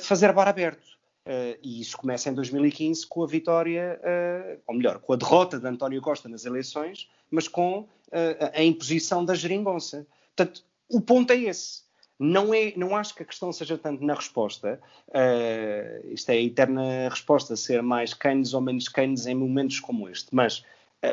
fazer 0.00 0.32
bar 0.32 0.48
aberto. 0.48 0.97
Uh, 1.28 1.58
e 1.62 1.82
isso 1.82 1.94
começa 1.98 2.30
em 2.30 2.34
2015 2.34 3.06
com 3.06 3.22
a 3.22 3.26
vitória, 3.26 4.00
uh, 4.00 4.58
ou 4.66 4.74
melhor, 4.74 4.98
com 4.98 5.12
a 5.12 5.16
derrota 5.16 5.60
de 5.60 5.66
António 5.66 6.00
Costa 6.00 6.26
nas 6.26 6.46
eleições, 6.46 7.06
mas 7.30 7.46
com 7.46 7.80
uh, 7.80 7.86
a 8.54 8.62
imposição 8.62 9.22
da 9.22 9.34
geringonça. 9.34 10.06
Portanto, 10.34 10.64
o 10.88 11.02
ponto 11.02 11.30
é 11.30 11.36
esse. 11.36 11.82
Não, 12.18 12.54
é, 12.54 12.72
não 12.78 12.96
acho 12.96 13.14
que 13.14 13.22
a 13.22 13.26
questão 13.26 13.52
seja 13.52 13.76
tanto 13.76 14.02
na 14.02 14.14
resposta, 14.14 14.80
isto 16.10 16.30
é 16.30 16.32
a 16.32 16.42
eterna 16.42 17.08
resposta, 17.08 17.54
ser 17.54 17.80
mais 17.80 18.12
Keynes 18.12 18.54
ou 18.54 18.60
menos 18.60 18.88
Keynes 18.88 19.24
em 19.26 19.36
momentos 19.36 19.78
como 19.78 20.08
este, 20.08 20.26
mas 20.32 20.64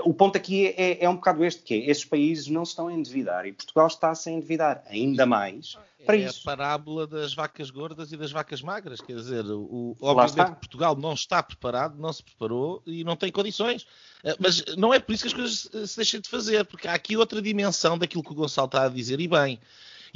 o 0.03 0.13
ponto 0.13 0.36
aqui 0.36 0.67
é, 0.67 0.73
é, 0.77 1.03
é, 1.03 1.09
um 1.09 1.15
bocado 1.15 1.43
este, 1.45 1.61
que 1.61 1.73
é, 1.73 1.89
esses 1.89 2.05
países 2.05 2.47
não 2.47 2.65
se 2.65 2.71
estão 2.71 2.88
a 2.88 2.93
endividar 2.93 3.45
e 3.45 3.53
Portugal 3.53 3.88
está-se 3.88 4.29
a 4.29 4.31
endividar 4.31 4.83
ainda 4.89 5.25
mais 5.25 5.77
para 6.05 6.17
é 6.17 6.19
isso. 6.19 6.41
a 6.41 6.55
parábola 6.55 7.07
das 7.07 7.33
vacas 7.33 7.69
gordas 7.69 8.11
e 8.11 8.17
das 8.17 8.31
vacas 8.31 8.61
magras, 8.61 9.01
quer 9.01 9.15
dizer, 9.15 9.43
o, 9.45 9.97
obviamente 9.99 10.57
Portugal 10.57 10.95
não 10.95 11.13
está 11.13 11.41
preparado, 11.41 11.97
não 11.97 12.13
se 12.13 12.23
preparou 12.23 12.81
e 12.86 13.03
não 13.03 13.15
tem 13.15 13.31
condições. 13.31 13.88
Eh, 14.23 14.36
mas 14.39 14.63
não 14.77 14.93
é 14.93 14.99
por 14.99 15.13
isso 15.13 15.23
que 15.23 15.27
as 15.27 15.33
coisas 15.33 15.89
se 15.89 15.95
deixem 15.97 16.21
de 16.21 16.29
fazer, 16.29 16.63
porque 16.65 16.88
há 16.88 16.93
aqui 16.93 17.17
outra 17.17 17.41
dimensão 17.41 17.97
daquilo 17.97 18.23
que 18.23 18.31
o 18.31 18.36
Gonçalo 18.36 18.67
está 18.67 18.86
a 18.86 18.89
dizer, 18.89 19.19
e 19.19 19.27
bem, 19.27 19.59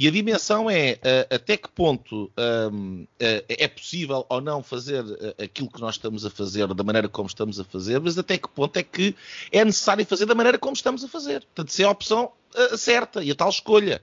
e 0.00 0.08
a 0.08 0.10
dimensão 0.10 0.70
é 0.70 0.94
uh, 0.94 1.34
até 1.34 1.58
que 1.58 1.68
ponto 1.68 2.32
um, 2.72 3.02
uh, 3.02 3.06
é 3.20 3.68
possível 3.68 4.24
ou 4.30 4.40
não 4.40 4.62
fazer 4.62 5.04
uh, 5.04 5.34
aquilo 5.44 5.70
que 5.70 5.78
nós 5.78 5.96
estamos 5.96 6.24
a 6.24 6.30
fazer 6.30 6.66
da 6.72 6.82
maneira 6.82 7.06
como 7.06 7.26
estamos 7.26 7.60
a 7.60 7.64
fazer, 7.64 8.00
mas 8.00 8.16
até 8.16 8.38
que 8.38 8.48
ponto 8.48 8.74
é 8.78 8.82
que 8.82 9.14
é 9.52 9.62
necessário 9.62 10.06
fazer 10.06 10.24
da 10.24 10.34
maneira 10.34 10.56
como 10.56 10.72
estamos 10.72 11.04
a 11.04 11.08
fazer. 11.08 11.40
Portanto, 11.40 11.70
se 11.70 11.82
é 11.82 11.84
a 11.84 11.90
opção 11.90 12.32
certa 12.78 13.22
e 13.22 13.30
a 13.30 13.34
tal 13.34 13.50
escolha. 13.50 14.02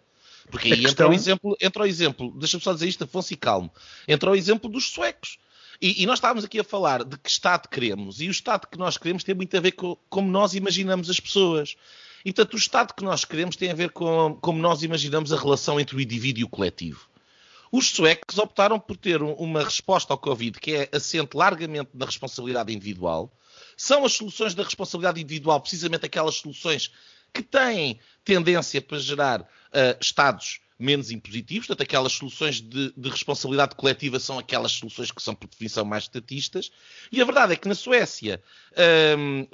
Porque 0.51 0.71
aí 0.71 0.81
questão... 0.81 0.91
entra, 0.91 1.09
o 1.09 1.13
exemplo, 1.13 1.57
entra 1.59 1.81
o 1.81 1.85
exemplo, 1.87 2.31
deixa-me 2.37 2.63
só 2.63 2.73
dizer 2.73 2.87
isto, 2.87 3.03
Afonso 3.03 3.33
e 3.33 3.35
calmo, 3.35 3.71
entra 4.07 4.29
o 4.29 4.35
exemplo 4.35 4.69
dos 4.69 4.91
suecos. 4.91 5.39
E, 5.81 6.03
e, 6.03 6.05
nós 6.05 6.19
estávamos 6.19 6.45
aqui 6.45 6.59
a 6.59 6.63
falar 6.63 7.03
de 7.03 7.17
que 7.17 7.29
Estado 7.29 7.67
queremos, 7.67 8.21
e 8.21 8.27
o 8.27 8.31
Estado 8.31 8.67
que 8.67 8.77
nós 8.77 8.99
queremos 8.99 9.23
tem 9.23 9.33
muito 9.33 9.57
a 9.57 9.59
ver 9.59 9.71
com 9.71 9.97
como 10.09 10.29
nós 10.29 10.53
imaginamos 10.53 11.09
as 11.09 11.19
pessoas. 11.19 11.75
E, 12.27 12.33
portanto, 12.33 12.55
o 12.55 12.57
Estado 12.57 12.93
que 12.93 13.05
nós 13.05 13.23
queremos 13.23 13.55
tem 13.55 13.71
a 13.71 13.73
ver 13.73 13.89
com 13.89 14.37
como 14.41 14.59
nós 14.59 14.83
imaginamos 14.83 15.31
a 15.31 15.39
relação 15.39 15.79
entre 15.79 15.95
o 15.95 16.01
indivíduo 16.01 16.41
e 16.41 16.43
o 16.43 16.49
coletivo. 16.49 17.07
Os 17.71 17.89
suecos 17.89 18.37
optaram 18.37 18.77
por 18.77 18.97
ter 18.97 19.21
uma 19.21 19.63
resposta 19.63 20.11
ao 20.11 20.17
Covid 20.17 20.59
que 20.59 20.73
é 20.73 20.89
assente 20.91 21.37
largamente 21.37 21.89
na 21.93 22.05
responsabilidade 22.05 22.73
individual. 22.73 23.31
São 23.77 24.03
as 24.03 24.11
soluções 24.11 24.53
da 24.53 24.63
responsabilidade 24.63 25.21
individual 25.21 25.61
precisamente 25.61 26.05
aquelas 26.05 26.35
soluções 26.35 26.91
que 27.33 27.41
têm 27.41 27.97
tendência 28.25 28.81
para 28.81 28.99
gerar 28.99 29.39
uh, 29.43 29.97
Estados 30.01 30.59
menos 30.77 31.11
impositivos, 31.11 31.67
portanto, 31.67 31.87
aquelas 31.87 32.11
soluções 32.11 32.61
de, 32.61 32.93
de, 32.95 33.09
responsabilidade 33.09 33.75
coletiva 33.75 34.19
são 34.19 34.37
aquelas 34.37 34.73
soluções 34.73 35.11
que 35.11 35.21
são, 35.21 35.33
por 35.33 35.47
definição, 35.49 35.83
mais 35.83 36.03
estatistas. 36.03 36.71
E 37.11 37.21
a 37.21 37.25
verdade 37.25 37.53
é 37.53 37.55
que 37.55 37.67
na 37.67 37.73
Suécia 37.73 38.43
um, 39.17 39.47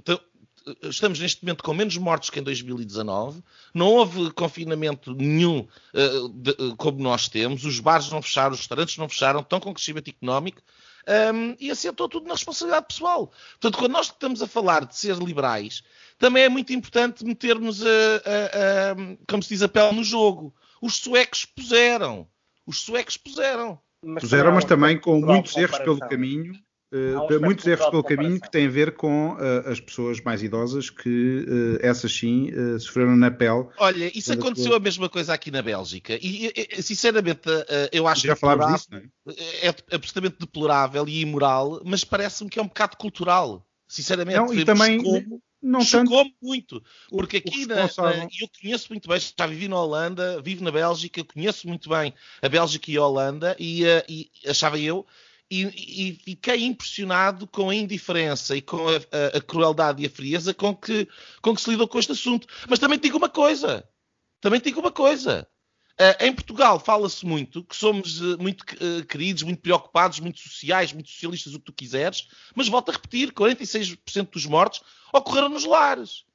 estamos 0.84 1.20
neste 1.20 1.44
momento 1.44 1.64
com 1.64 1.74
menos 1.74 1.98
mortos 1.98 2.30
que 2.30 2.40
em 2.40 2.44
2019, 2.44 3.44
não 3.74 3.88
houve 3.88 4.32
confinamento 4.32 5.14
nenhum 5.14 5.60
uh, 5.94 6.30
de, 6.30 6.52
uh, 6.52 6.76
como 6.78 7.02
nós 7.02 7.28
temos, 7.28 7.66
os 7.66 7.80
bares 7.80 8.10
não 8.10 8.22
fecharam, 8.22 8.54
os 8.54 8.60
restaurantes 8.60 8.98
não 8.98 9.10
fecharam, 9.10 9.42
estão 9.42 9.60
com 9.60 9.74
crescimento 9.74 10.10
económico 10.10 10.62
um, 11.08 11.56
e 11.60 11.70
assentou 11.70 12.08
tudo 12.08 12.28
na 12.28 12.34
responsabilidade 12.34 12.88
pessoal. 12.88 13.32
Portanto, 13.60 13.78
quando 13.78 13.92
nós 13.92 14.08
estamos 14.08 14.42
a 14.42 14.48
falar 14.48 14.86
de 14.86 14.96
ser 14.96 15.18
liberais, 15.18 15.84
também 16.18 16.44
é 16.44 16.50
muito 16.50 16.72
importante 16.72 17.26
metermos, 17.26 17.84
a, 17.84 17.88
a, 17.88 18.92
a, 18.92 18.96
como 19.28 19.44
se 19.44 19.50
diz, 19.50 19.62
a 19.62 19.68
pele 19.68 19.96
no 19.96 20.04
jogo. 20.04 20.54
Os 20.82 20.96
suecos 20.96 21.46
puseram. 21.46 22.28
Os 22.66 22.80
suecos 22.80 23.18
puseram. 23.18 23.80
Mas 24.02 24.24
puseram, 24.24 24.52
mas 24.54 24.66
também 24.66 25.00
com 25.00 25.20
muitos 25.20 25.56
erros 25.56 25.80
pelo 25.80 26.00
caminho 26.00 26.54
Uh, 26.94 27.42
muitos 27.42 27.66
erros 27.66 27.88
pelo 27.90 28.04
caminho 28.04 28.40
que 28.40 28.52
têm 28.52 28.68
a 28.68 28.70
ver 28.70 28.96
com 28.96 29.32
uh, 29.32 29.68
as 29.68 29.80
pessoas 29.80 30.22
mais 30.22 30.44
idosas 30.44 30.92
que 30.92 31.44
uh, 31.48 31.80
essas 31.82 32.16
sim 32.16 32.52
sofreram 32.80 33.16
na 33.16 33.32
pele. 33.32 33.66
Olha, 33.80 34.16
isso 34.16 34.32
aconteceu 34.32 34.76
a 34.76 34.80
mesma 34.80 35.10
coisa 35.10 35.34
aqui 35.34 35.50
na 35.50 35.64
Bélgica 35.64 36.20
e, 36.22 36.54
sinceramente 36.84 37.50
eu 37.92 38.08
acho 38.08 38.28
já 38.28 38.36
falámos 38.36 38.82
disso, 38.82 38.88
não 38.92 39.00
é? 39.00 39.68
é 39.68 39.96
absolutamente 39.96 40.36
deplorável 40.40 41.08
e 41.08 41.22
imoral, 41.22 41.82
mas 41.84 42.04
parece-me 42.04 42.50
que 42.50 42.60
é 42.60 42.62
um 42.62 42.68
bocado 42.68 42.96
cultural. 42.98 43.66
Sinceramente, 43.88 44.38
não, 44.38 44.54
e 44.54 44.64
também 44.64 45.02
como, 45.02 45.42
não 45.62 45.82
chocou 45.82 46.26
muito, 46.42 46.84
porque 47.10 47.38
aqui 47.38 47.66
na, 47.66 47.76
na, 47.76 48.28
eu 48.40 48.48
conheço 48.62 48.88
muito 48.90 49.08
bem, 49.08 49.20
já 49.20 49.48
vivi 49.48 49.68
na 49.68 49.80
Holanda, 49.80 50.42
vivo 50.42 50.64
na 50.64 50.72
Bélgica, 50.72 51.24
conheço 51.24 51.68
muito 51.68 51.90
bem 51.90 52.14
a 52.42 52.50
Bélgica 52.50 52.92
e 52.92 52.98
a 52.98 53.06
Holanda 53.06 53.56
e, 53.60 53.84
e 54.08 54.30
achava 54.48 54.78
eu 54.78 55.06
e, 55.50 56.10
e, 56.10 56.16
fiquei 56.16 56.66
impressionado 56.66 57.46
com 57.46 57.70
a 57.70 57.76
indiferença 57.76 58.56
e 58.56 58.62
com 58.62 58.88
a, 58.88 58.96
a, 58.96 59.38
a, 59.38 59.42
crueldade 59.42 60.02
e 60.02 60.06
a 60.06 60.10
frieza 60.10 60.54
com 60.54 60.76
que, 60.76 61.08
com 61.42 61.56
que 61.56 61.62
se 61.62 61.70
lidou 61.70 61.88
com 61.88 62.00
este 62.00 62.12
assunto. 62.12 62.48
Mas 62.68 62.80
também 62.80 62.98
digo 62.98 63.18
uma 63.18 63.30
coisa. 63.30 63.88
Também 64.42 64.60
digo 64.60 64.80
uma 64.80 64.92
coisa. 64.92 65.48
Uh, 65.94 66.26
em 66.26 66.34
Portugal 66.34 66.80
fala-se 66.80 67.24
muito 67.24 67.64
que 67.64 67.76
somos 67.76 68.20
uh, 68.20 68.42
muito 68.42 68.62
uh, 68.62 69.06
queridos, 69.06 69.44
muito 69.44 69.62
preocupados, 69.62 70.20
muito 70.20 70.40
sociais, 70.40 70.92
muito 70.92 71.10
socialistas, 71.10 71.54
o 71.54 71.60
que 71.60 71.66
tu 71.66 71.74
quiseres, 71.74 72.28
mas 72.56 72.68
volto 72.68 72.90
a 72.90 72.94
repetir: 72.94 73.32
46% 73.32 74.32
dos 74.32 74.46
mortos 74.48 74.82
ocorreram 75.14 75.50
nos 75.50 75.66
lares. 75.66 76.26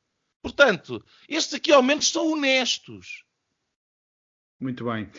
Portanto, 0.41 1.05
estes 1.29 1.55
aqui 1.55 1.73
ao 1.73 1.83
menos 1.83 2.09
são 2.09 2.31
honestos. 2.31 3.25
Muito 4.61 4.85
bem. 4.85 5.11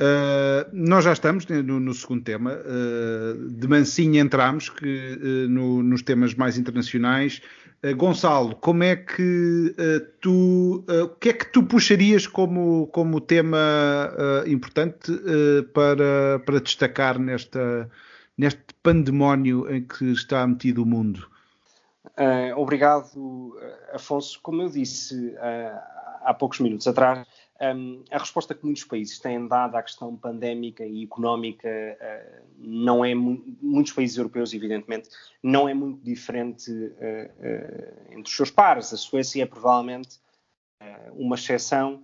Uh, 0.00 0.64
nós 0.72 1.04
já 1.04 1.12
estamos 1.12 1.46
no, 1.46 1.78
no 1.78 1.92
segundo 1.92 2.24
tema. 2.24 2.54
Uh, 2.54 3.50
de 3.50 3.68
mansinho 3.68 4.18
entramos 4.18 4.70
que, 4.70 4.86
uh, 4.86 5.48
no, 5.50 5.82
nos 5.82 6.00
temas 6.02 6.34
mais 6.34 6.56
internacionais. 6.56 7.42
Gonçalo, 7.96 8.56
como 8.56 8.82
é 8.82 8.94
que 8.94 9.74
tu, 10.20 10.84
o 10.86 11.08
que 11.18 11.30
é 11.30 11.32
que 11.32 11.50
tu 11.50 11.62
puxarias 11.62 12.26
como, 12.26 12.88
como 12.88 13.22
tema 13.22 13.58
importante 14.46 15.10
para, 15.72 16.40
para 16.44 16.60
destacar 16.60 17.18
nesta, 17.18 17.90
neste 18.36 18.60
pandemónio 18.82 19.66
em 19.74 19.82
que 19.82 20.12
está 20.12 20.46
metido 20.46 20.82
o 20.82 20.86
mundo? 20.86 21.26
obrigado, 22.54 23.56
Afonso. 23.94 24.38
Como 24.42 24.60
eu 24.60 24.68
disse 24.68 25.34
há 26.22 26.34
poucos 26.34 26.60
minutos 26.60 26.86
atrás, 26.86 27.26
um, 27.60 28.02
a 28.10 28.18
resposta 28.18 28.54
que 28.54 28.64
muitos 28.64 28.84
países 28.84 29.18
têm 29.18 29.46
dado 29.46 29.76
à 29.76 29.82
questão 29.82 30.16
pandémica 30.16 30.84
e 30.84 31.04
económica 31.04 31.68
uh, 31.68 32.42
não 32.56 33.04
é 33.04 33.14
muitos 33.14 33.92
países 33.92 34.16
europeus 34.16 34.54
evidentemente 34.54 35.10
não 35.42 35.68
é 35.68 35.74
muito 35.74 36.02
diferente 36.02 36.70
uh, 36.70 36.84
uh, 36.84 38.12
entre 38.12 38.30
os 38.30 38.36
seus 38.36 38.50
pares. 38.50 38.92
A 38.92 38.96
Suécia 38.96 39.42
é 39.42 39.46
provavelmente 39.46 40.18
uma 41.12 41.36
exceção. 41.36 42.02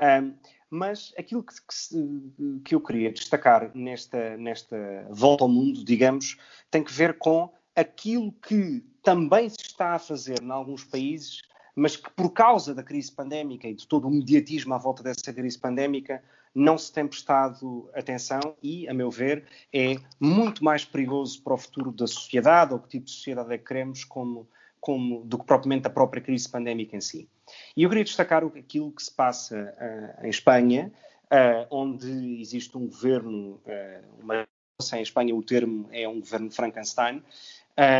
Um, 0.00 0.34
mas 0.70 1.12
aquilo 1.16 1.42
que, 1.42 1.54
que, 1.54 2.60
que, 2.64 2.74
eu 2.74 2.80
queria 2.80 3.12
destacar 3.12 3.70
nesta 3.74 4.36
nesta 4.38 5.06
volta 5.10 5.44
ao 5.44 5.48
mundo 5.48 5.84
digamos 5.84 6.36
tem 6.70 6.82
que 6.82 6.92
ver 6.92 7.18
com 7.18 7.52
aquilo 7.76 8.32
que 8.32 8.82
também 9.02 9.48
se 9.48 9.60
está 9.60 9.94
a 9.94 9.98
fazer 9.98 10.42
em 10.42 10.50
alguns 10.50 10.82
países 10.82 11.42
mas 11.74 11.96
que 11.96 12.10
por 12.10 12.30
causa 12.30 12.74
da 12.74 12.82
crise 12.82 13.10
pandémica 13.10 13.66
e 13.68 13.74
de 13.74 13.86
todo 13.86 14.06
o 14.06 14.10
mediatismo 14.10 14.74
à 14.74 14.78
volta 14.78 15.02
dessa 15.02 15.32
crise 15.32 15.58
pandémica 15.58 16.22
não 16.54 16.78
se 16.78 16.92
tem 16.92 17.06
prestado 17.06 17.90
atenção 17.94 18.40
e, 18.62 18.88
a 18.88 18.94
meu 18.94 19.10
ver, 19.10 19.44
é 19.72 19.96
muito 20.20 20.62
mais 20.62 20.84
perigoso 20.84 21.42
para 21.42 21.54
o 21.54 21.58
futuro 21.58 21.90
da 21.90 22.06
sociedade 22.06 22.72
ou 22.72 22.78
que 22.78 22.88
tipo 22.88 23.06
de 23.06 23.10
sociedade 23.10 23.52
é 23.52 23.58
que 23.58 23.64
queremos 23.64 24.04
como, 24.04 24.48
como, 24.80 25.24
do 25.24 25.36
que 25.38 25.44
propriamente 25.44 25.88
a 25.88 25.90
própria 25.90 26.22
crise 26.22 26.48
pandémica 26.48 26.96
em 26.96 27.00
si. 27.00 27.28
E 27.76 27.82
eu 27.82 27.88
queria 27.88 28.04
destacar 28.04 28.44
aquilo 28.44 28.92
que 28.92 29.02
se 29.02 29.12
passa 29.12 29.74
uh, 30.20 30.24
em 30.24 30.30
Espanha, 30.30 30.92
uh, 31.24 31.66
onde 31.70 32.40
existe 32.40 32.78
um 32.78 32.86
governo, 32.86 33.60
uh, 33.66 34.22
uma, 34.22 34.46
em 34.94 35.02
Espanha 35.02 35.34
o 35.34 35.42
termo 35.42 35.88
é 35.90 36.08
um 36.08 36.20
governo 36.20 36.50
Frankenstein, 36.52 37.20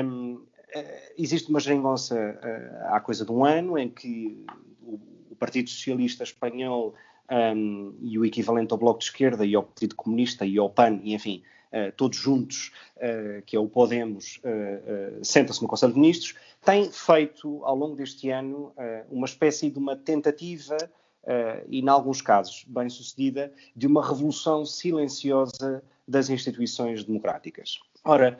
um, 0.04 0.46
existe 1.16 1.50
uma 1.50 1.60
geringonça 1.60 2.14
uh, 2.14 2.94
há 2.94 3.00
coisa 3.00 3.24
de 3.24 3.32
um 3.32 3.44
ano 3.44 3.78
em 3.78 3.88
que 3.88 4.44
o, 4.82 4.98
o 5.30 5.36
Partido 5.36 5.70
Socialista 5.70 6.24
Espanhol 6.24 6.94
um, 7.30 7.34
ehm, 7.34 7.94
e 8.02 8.18
o 8.18 8.24
equivalente 8.24 8.72
ao 8.72 8.78
Bloco 8.78 8.98
de 8.98 9.06
Esquerda 9.06 9.44
e 9.44 9.54
ao 9.54 9.62
Partido 9.62 9.94
Comunista 9.94 10.44
e 10.44 10.58
ao 10.58 10.68
PAN, 10.68 11.00
e 11.02 11.14
enfim, 11.14 11.42
uh, 11.72 11.92
todos 11.96 12.18
juntos, 12.18 12.72
uh, 12.96 13.42
que 13.46 13.56
é 13.56 13.60
o 13.60 13.68
Podemos, 13.68 14.40
sentam-se 15.22 15.62
no 15.62 15.68
Conselho 15.68 15.92
de 15.92 16.00
Ministros, 16.00 16.34
têm 16.64 16.90
feito 16.90 17.64
ao 17.64 17.76
longo 17.76 17.96
deste 17.96 18.30
ano 18.30 18.72
uma 19.10 19.26
espécie 19.26 19.70
de 19.70 19.78
uma 19.78 19.96
tentativa 19.96 20.76
e, 21.68 21.80
em 21.80 21.88
alguns 21.88 22.20
casos, 22.20 22.64
bem 22.66 22.88
sucedida, 22.88 23.52
de 23.74 23.86
uma 23.86 24.06
revolução 24.06 24.64
silenciosa 24.64 25.82
das 26.06 26.28
instituições 26.28 27.04
democráticas. 27.04 27.80
Ora, 28.04 28.38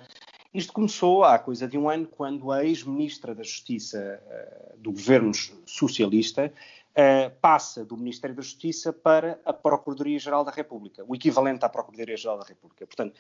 isto 0.55 0.73
começou 0.73 1.25
há 1.25 1.37
coisa 1.37 1.67
de 1.67 1.77
um 1.77 1.89
ano, 1.89 2.07
quando 2.07 2.53
a 2.53 2.65
ex-ministra 2.65 3.35
da 3.35 3.43
Justiça 3.43 4.23
uh, 4.25 4.79
do 4.79 4.93
governo 4.93 5.33
socialista 5.67 6.53
uh, 6.91 7.37
passa 7.41 7.85
do 7.85 7.97
Ministério 7.97 8.37
da 8.37 8.43
Justiça 8.43 8.93
para 8.93 9.41
a 9.45 9.53
Procuradoria-Geral 9.53 10.45
da 10.45 10.53
República, 10.53 11.05
o 11.09 11.15
equivalente 11.17 11.65
à 11.65 11.69
Procuradoria-Geral 11.69 12.39
da 12.39 12.45
República. 12.45 12.87
Portanto, 12.87 13.19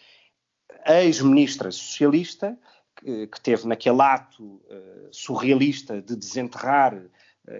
ex-ministra 0.86 1.72
socialista, 1.72 2.56
que, 2.96 3.26
que, 3.26 3.40
teve 3.40 3.66
naquele 3.66 4.00
ato 4.00 4.44
uh, 4.44 5.08
surrealista 5.10 6.00
de 6.00 6.14
desenterrar 6.14 6.96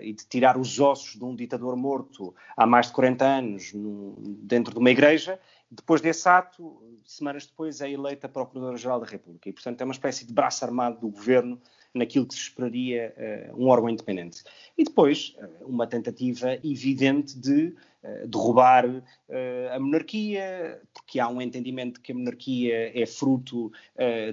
e 0.01 0.15
de 0.15 0.25
tirar 0.27 0.57
os 0.57 0.81
ossos 0.81 1.15
de 1.15 1.23
um 1.23 1.37
ditador 1.37 1.77
morto 1.77 2.35
há 2.57 2.65
mais 2.65 2.87
de 2.87 2.95
40 2.95 3.23
anos 3.23 3.75
no, 3.75 4.15
dentro 4.19 4.73
de 4.73 4.79
uma 4.79 4.91
igreja. 4.91 5.39
Depois 5.75 6.01
desse 6.01 6.29
ato, 6.29 6.83
semanas 7.05 7.47
depois, 7.47 7.81
é 7.81 7.91
eleita 7.91 8.29
Procuradora-Geral 8.29 9.01
da 9.01 9.07
República. 9.07 9.49
E, 9.49 9.53
portanto, 9.53 9.81
é 9.81 9.85
uma 9.85 9.93
espécie 9.93 10.25
de 10.27 10.33
braço 10.33 10.65
armado 10.65 11.01
do 11.01 11.09
governo 11.09 11.61
naquilo 11.95 12.27
que 12.27 12.35
se 12.35 12.41
esperaria 12.41 13.15
uh, 13.53 13.63
um 13.63 13.69
órgão 13.69 13.89
independente. 13.89 14.43
E 14.77 14.85
depois, 14.85 15.37
uh, 15.39 15.67
uma 15.67 15.87
tentativa 15.87 16.55
evidente 16.65 17.39
de 17.39 17.73
uh, 18.03 18.27
derrubar 18.27 18.85
a 19.73 19.81
monarquia, 19.81 20.81
porque 20.93 21.19
há 21.19 21.29
um 21.29 21.41
entendimento 21.41 22.01
que 22.01 22.13
a 22.13 22.15
monarquia 22.15 22.93
é 22.95 23.07
fruto 23.07 23.73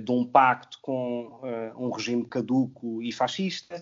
de 0.04 0.12
um 0.12 0.26
pacto 0.26 0.78
com 0.82 1.40
um 1.78 1.90
regime 1.90 2.26
caduco 2.26 3.02
e 3.02 3.12
fascista, 3.12 3.80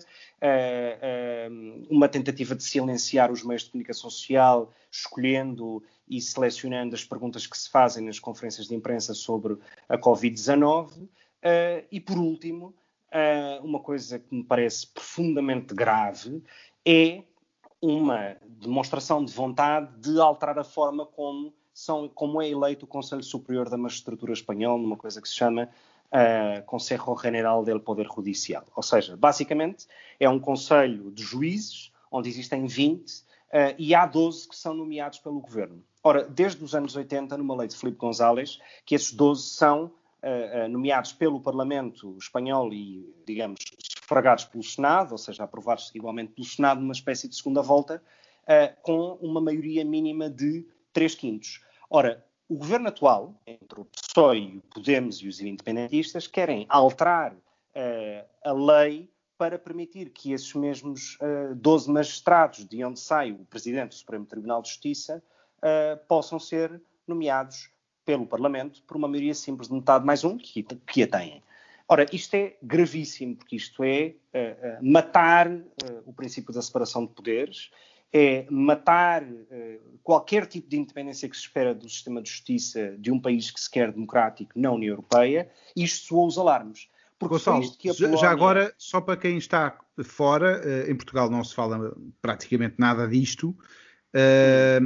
uma 1.90 2.08
tentativa 2.08 2.54
de 2.54 2.62
silenciar 2.62 3.30
os 3.30 3.42
meios 3.42 3.64
de 3.64 3.72
comunicação 3.72 4.08
social, 4.08 4.72
escolhendo 4.90 5.82
e 6.08 6.20
selecionando 6.20 6.94
as 6.94 7.04
perguntas 7.04 7.46
que 7.46 7.58
se 7.58 7.68
fazem 7.68 8.04
nas 8.04 8.18
conferências 8.18 8.68
de 8.68 8.74
imprensa 8.74 9.12
sobre 9.12 9.58
a 9.88 9.98
Covid-19. 9.98 11.08
e, 11.90 12.00
por 12.00 12.16
último, 12.16 12.74
uh, 13.12 13.64
uma 13.64 13.80
coisa 13.80 14.18
que 14.18 14.34
me 14.34 14.44
parece 14.44 14.86
profundamente 14.86 15.74
grave 15.74 16.42
é 16.86 17.22
uma 17.80 18.36
demonstração 18.44 19.24
de 19.24 19.32
vontade 19.32 19.90
de 20.00 20.20
alterar 20.20 20.58
a 20.58 20.64
forma 20.64 21.06
como, 21.06 21.52
são, 21.72 22.08
como 22.08 22.42
é 22.42 22.48
eleito 22.48 22.84
o 22.84 22.88
Conselho 22.88 23.22
Superior 23.22 23.68
da 23.68 23.76
Magistratura 23.76 24.32
Espanhola, 24.32 24.80
numa 24.80 24.96
coisa 24.96 25.20
que 25.20 25.28
se 25.28 25.34
chama 25.34 25.68
uh, 26.10 26.64
Consejo 26.66 27.16
General 27.20 27.64
del 27.64 27.80
Poder 27.80 28.06
Judicial. 28.06 28.64
Ou 28.76 28.82
seja, 28.82 29.16
basicamente 29.16 29.86
é 30.18 30.28
um 30.28 30.38
conselho 30.38 31.10
de 31.10 31.22
juízes, 31.22 31.90
onde 32.10 32.28
existem 32.28 32.66
20, 32.66 33.08
uh, 33.08 33.24
ah, 33.52 33.74
e 33.78 33.94
há 33.94 34.04
12 34.04 34.48
que 34.48 34.56
são 34.56 34.74
nomeados 34.74 35.18
pelo 35.18 35.40
governo. 35.40 35.82
Ora, 36.02 36.24
desde 36.24 36.62
os 36.62 36.74
anos 36.74 36.96
80, 36.96 37.36
numa 37.36 37.56
lei 37.56 37.68
de 37.68 37.76
Filipe 37.76 37.98
González, 37.98 38.58
que 38.84 38.94
esses 38.94 39.12
12 39.12 39.42
são 39.50 39.92
nomeados 40.70 41.12
pelo 41.12 41.40
Parlamento 41.40 42.16
espanhol 42.18 42.72
e, 42.72 43.10
digamos, 43.26 43.60
sufragados 44.10 44.44
pelo 44.44 44.64
Senado, 44.64 45.12
ou 45.12 45.18
seja, 45.18 45.44
aprovados 45.44 45.92
igualmente 45.94 46.32
pelo 46.32 46.46
Senado 46.46 46.80
numa 46.80 46.92
espécie 46.92 47.28
de 47.28 47.36
segunda 47.36 47.62
volta, 47.62 48.02
uh, 48.42 48.82
com 48.82 49.18
uma 49.20 49.40
maioria 49.40 49.84
mínima 49.84 50.28
de 50.28 50.66
3 50.92 51.14
quintos. 51.14 51.64
Ora, 51.88 52.24
o 52.48 52.56
governo 52.56 52.88
atual, 52.88 53.40
entre 53.46 53.80
o 53.80 53.84
PSOE, 53.84 54.58
o 54.58 54.74
Podemos 54.74 55.18
e 55.18 55.28
os 55.28 55.40
independentistas, 55.40 56.26
querem 56.26 56.66
alterar 56.68 57.32
uh, 57.32 58.28
a 58.44 58.52
lei 58.52 59.08
para 59.38 59.58
permitir 59.58 60.10
que 60.10 60.32
esses 60.32 60.52
mesmos 60.54 61.16
uh, 61.22 61.54
12 61.54 61.90
magistrados, 61.90 62.66
de 62.66 62.84
onde 62.84 62.98
sai 62.98 63.30
o 63.30 63.44
Presidente 63.46 63.90
do 63.90 63.94
Supremo 63.94 64.26
Tribunal 64.26 64.60
de 64.60 64.68
Justiça, 64.68 65.22
uh, 65.58 66.04
possam 66.08 66.40
ser 66.40 66.82
nomeados 67.06 67.70
pelo 68.10 68.26
Parlamento 68.26 68.82
por 68.82 68.96
uma 68.96 69.06
maioria 69.06 69.34
simples 69.34 69.68
de 69.68 69.74
metade 69.74 70.04
mais 70.04 70.24
um, 70.24 70.36
que, 70.36 70.62
que 70.64 71.02
a 71.04 71.06
têm. 71.06 71.42
Ora, 71.88 72.06
isto 72.12 72.34
é 72.34 72.56
gravíssimo, 72.60 73.36
porque 73.36 73.54
isto 73.54 73.84
é 73.84 74.14
uh, 74.34 74.82
uh, 74.82 74.92
matar 74.92 75.48
uh, 75.48 75.62
o 76.04 76.12
princípio 76.12 76.52
da 76.52 76.60
separação 76.60 77.06
de 77.06 77.12
poderes, 77.12 77.70
é 78.12 78.44
matar 78.50 79.24
qualquer 80.02 80.44
tipo 80.44 80.68
de 80.68 80.76
independência 80.76 81.28
que 81.28 81.36
se 81.36 81.42
espera 81.42 81.72
do 81.72 81.88
sistema 81.88 82.20
de 82.20 82.28
justiça 82.28 82.96
de 82.98 83.12
um 83.12 83.20
país 83.20 83.52
que 83.52 83.60
se 83.60 83.70
quer 83.70 83.92
democrático 83.92 84.50
na 84.56 84.72
União 84.72 84.90
Europeia, 84.90 85.48
isto 85.76 86.08
soou 86.08 86.26
os 86.26 86.36
alarmes. 86.36 86.88
Porque 87.16 87.34
Gonçalo, 87.34 87.62
Polónia... 87.70 88.16
já 88.18 88.28
agora, 88.28 88.74
só 88.76 89.00
para 89.00 89.16
quem 89.16 89.38
está 89.38 89.78
fora, 90.02 90.60
em 90.90 90.96
Portugal 90.96 91.30
não 91.30 91.44
se 91.44 91.54
fala 91.54 91.96
praticamente 92.20 92.74
nada 92.78 93.06
disto, 93.06 93.56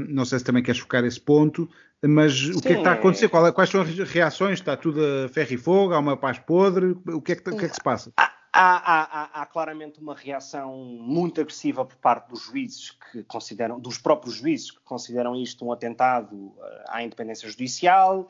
não 0.08 0.26
sei 0.26 0.38
se 0.38 0.44
também 0.44 0.62
queres 0.62 0.82
focar 0.82 1.02
esse 1.02 1.18
ponto, 1.18 1.66
mas 2.08 2.32
Sim, 2.38 2.52
o 2.52 2.60
que 2.60 2.68
é 2.68 2.72
que 2.72 2.78
está 2.78 2.90
a 2.90 2.94
acontecer? 2.94 3.26
É... 3.26 3.52
Quais 3.52 3.70
são 3.70 3.80
as 3.80 3.88
reações? 4.10 4.58
Está 4.58 4.76
tudo 4.76 5.00
a 5.24 5.28
ferro 5.28 5.52
e 5.52 5.56
fogo? 5.56 5.94
Há 5.94 5.98
uma 5.98 6.16
paz 6.16 6.38
podre? 6.38 6.96
O 7.06 7.20
que 7.20 7.32
é 7.32 7.36
que, 7.36 7.50
o 7.50 7.56
que, 7.56 7.64
é 7.64 7.68
que 7.68 7.74
se 7.74 7.82
passa? 7.82 8.12
Há, 8.16 8.32
há, 8.56 9.02
há, 9.02 9.42
há, 9.42 9.46
claramente 9.46 10.00
uma 10.00 10.14
reação 10.14 10.76
muito 10.76 11.40
agressiva 11.40 11.84
por 11.84 11.96
parte 11.96 12.28
dos 12.28 12.42
juízes 12.42 12.92
que 12.92 13.24
consideram, 13.24 13.80
dos 13.80 13.98
próprios 13.98 14.36
juízes 14.36 14.70
que 14.70 14.78
consideram 14.84 15.34
isto 15.34 15.66
um 15.66 15.72
atentado 15.72 16.52
eh, 16.62 16.84
à 16.86 17.02
independência 17.02 17.48
judicial, 17.48 18.28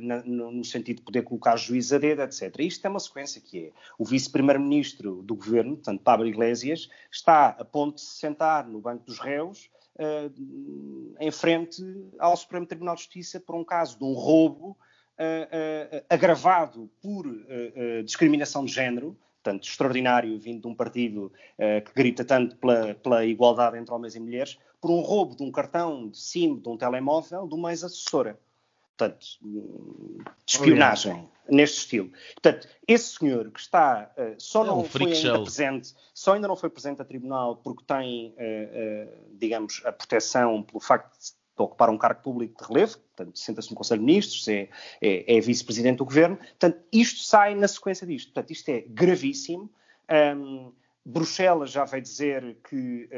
no, 0.00 0.52
no, 0.52 0.64
sentido 0.64 0.98
de 0.98 1.02
poder 1.02 1.22
colocar 1.22 1.56
juízes 1.56 1.92
a 1.92 1.98
dedo, 1.98 2.22
etc. 2.22 2.54
Isto 2.60 2.86
é 2.86 2.90
uma 2.90 3.00
sequência 3.00 3.40
que 3.40 3.66
é 3.66 3.72
o 3.98 4.04
vice-primeiro-ministro 4.04 5.20
do 5.22 5.34
governo, 5.34 5.74
portanto 5.74 6.00
Pablo 6.00 6.26
Iglesias, 6.26 6.88
está 7.10 7.48
a 7.48 7.64
ponto 7.64 7.96
de 7.96 8.02
se 8.02 8.20
sentar 8.20 8.68
no 8.68 8.80
banco 8.80 9.04
dos 9.04 9.18
réus 9.18 9.68
uh, 9.96 11.14
em 11.20 11.30
frente 11.30 11.82
ao 12.18 12.36
Supremo 12.36 12.66
Tribunal 12.66 12.94
de 12.94 13.02
Justiça 13.02 13.40
por 13.40 13.54
um 13.54 13.64
caso 13.64 13.98
de 13.98 14.04
um 14.04 14.12
roubo 14.12 14.70
uh, 15.18 16.04
agravado 16.08 16.90
por 17.00 17.26
discriminação 18.04 18.64
de 18.64 18.72
género, 18.72 19.16
portanto, 19.42 19.68
extraordinário, 19.68 20.38
vindo 20.38 20.62
de 20.62 20.68
um 20.68 20.74
partido 20.74 21.30
que 21.84 21.92
grita 21.94 22.24
tanto 22.24 22.56
pela, 22.56 22.94
pela, 22.94 23.24
igualdade 23.26 23.76
entre 23.76 23.92
homens 23.92 24.14
e 24.14 24.20
mulheres, 24.20 24.58
por 24.80 24.90
um 24.90 25.00
roubo 25.00 25.36
de 25.36 25.42
um 25.42 25.52
cartão 25.52 26.08
de 26.08 26.18
SIM 26.18 26.56
de 26.56 26.68
um 26.68 26.76
telemóvel 26.76 27.46
de 27.46 27.54
uma 27.54 27.70
ex-assessora. 27.70 28.38
Portanto, 28.96 29.26
de 29.42 30.24
espionagem 30.46 31.28
neste 31.48 31.78
estilo. 31.78 32.10
Portanto, 32.34 32.68
esse 32.86 33.18
senhor 33.18 33.50
que 33.50 33.60
está 33.60 34.10
uh, 34.16 34.34
só 34.38 34.62
é 34.62 34.66
não 34.66 34.80
um 34.80 34.84
foi 34.84 35.12
ainda 35.12 35.42
presente, 35.42 35.94
só 36.12 36.34
ainda 36.34 36.48
não 36.48 36.56
foi 36.56 36.70
presente 36.70 37.02
a 37.02 37.04
tribunal 37.04 37.56
porque 37.56 37.84
tem, 37.84 38.28
uh, 38.30 38.32
uh, 38.32 39.36
digamos, 39.38 39.82
a 39.84 39.92
proteção 39.92 40.62
pelo 40.62 40.80
facto 40.80 41.18
de 41.18 41.32
ocupar 41.56 41.90
um 41.90 41.98
cargo 41.98 42.22
público 42.22 42.60
de 42.60 42.68
relevo, 42.68 42.98
portanto, 42.98 43.38
senta-se 43.38 43.70
no 43.70 43.76
Conselho 43.76 44.00
de 44.00 44.06
Ministros, 44.06 44.48
é, 44.48 44.68
é, 45.00 45.36
é 45.36 45.40
vice-presidente 45.40 45.98
do 45.98 46.04
governo. 46.04 46.36
Portanto, 46.36 46.80
isto 46.92 47.20
sai 47.20 47.54
na 47.54 47.68
sequência 47.68 48.06
disto. 48.06 48.32
Portanto, 48.32 48.50
isto 48.50 48.68
é 48.70 48.80
gravíssimo. 48.88 49.70
Um, 50.36 50.72
Bruxelas 51.04 51.70
já 51.70 51.84
vai 51.84 52.00
dizer 52.00 52.56
que 52.68 53.08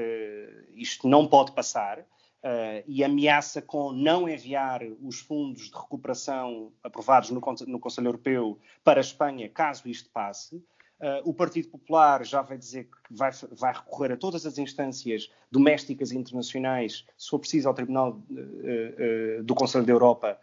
isto 0.75 1.09
não 1.09 1.27
pode 1.27 1.53
passar. 1.53 2.05
Uh, 2.47 2.85
e 2.87 3.03
ameaça 3.03 3.61
com 3.61 3.91
não 3.91 4.29
enviar 4.29 4.81
os 5.03 5.19
fundos 5.19 5.69
de 5.69 5.75
recuperação 5.75 6.71
aprovados 6.81 7.31
no, 7.31 7.43
no 7.67 7.81
Conselho 7.81 8.07
Europeu 8.07 8.57
para 8.85 9.01
a 9.01 9.03
Espanha, 9.03 9.49
caso 9.49 9.89
isto 9.89 10.09
passe. 10.11 10.55
Uh, 10.55 11.21
o 11.25 11.35
Partido 11.35 11.67
Popular 11.71 12.25
já 12.25 12.43
vai 12.43 12.57
dizer 12.57 12.85
que 12.85 12.97
vai, 13.11 13.33
vai, 13.51 13.73
recorrer 13.73 14.13
a 14.13 14.17
todas 14.17 14.47
as 14.47 14.59
instâncias 14.59 15.29
domésticas 15.51 16.13
e 16.13 16.17
internacionais, 16.17 17.05
se 17.19 17.29
for 17.29 17.41
preciso, 17.41 17.67
ao 17.67 17.75
Tribunal 17.75 18.23
uh, 18.31 19.43
do 19.43 19.55
Conselho 19.57 19.85
da 19.85 19.93
Europa 19.93 20.39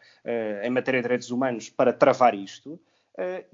em 0.61 0.69
matéria 0.69 0.99
de 0.99 1.03
direitos 1.03 1.31
humanos 1.31 1.69
para 1.69 1.93
travar 1.93 2.35
isto. 2.35 2.77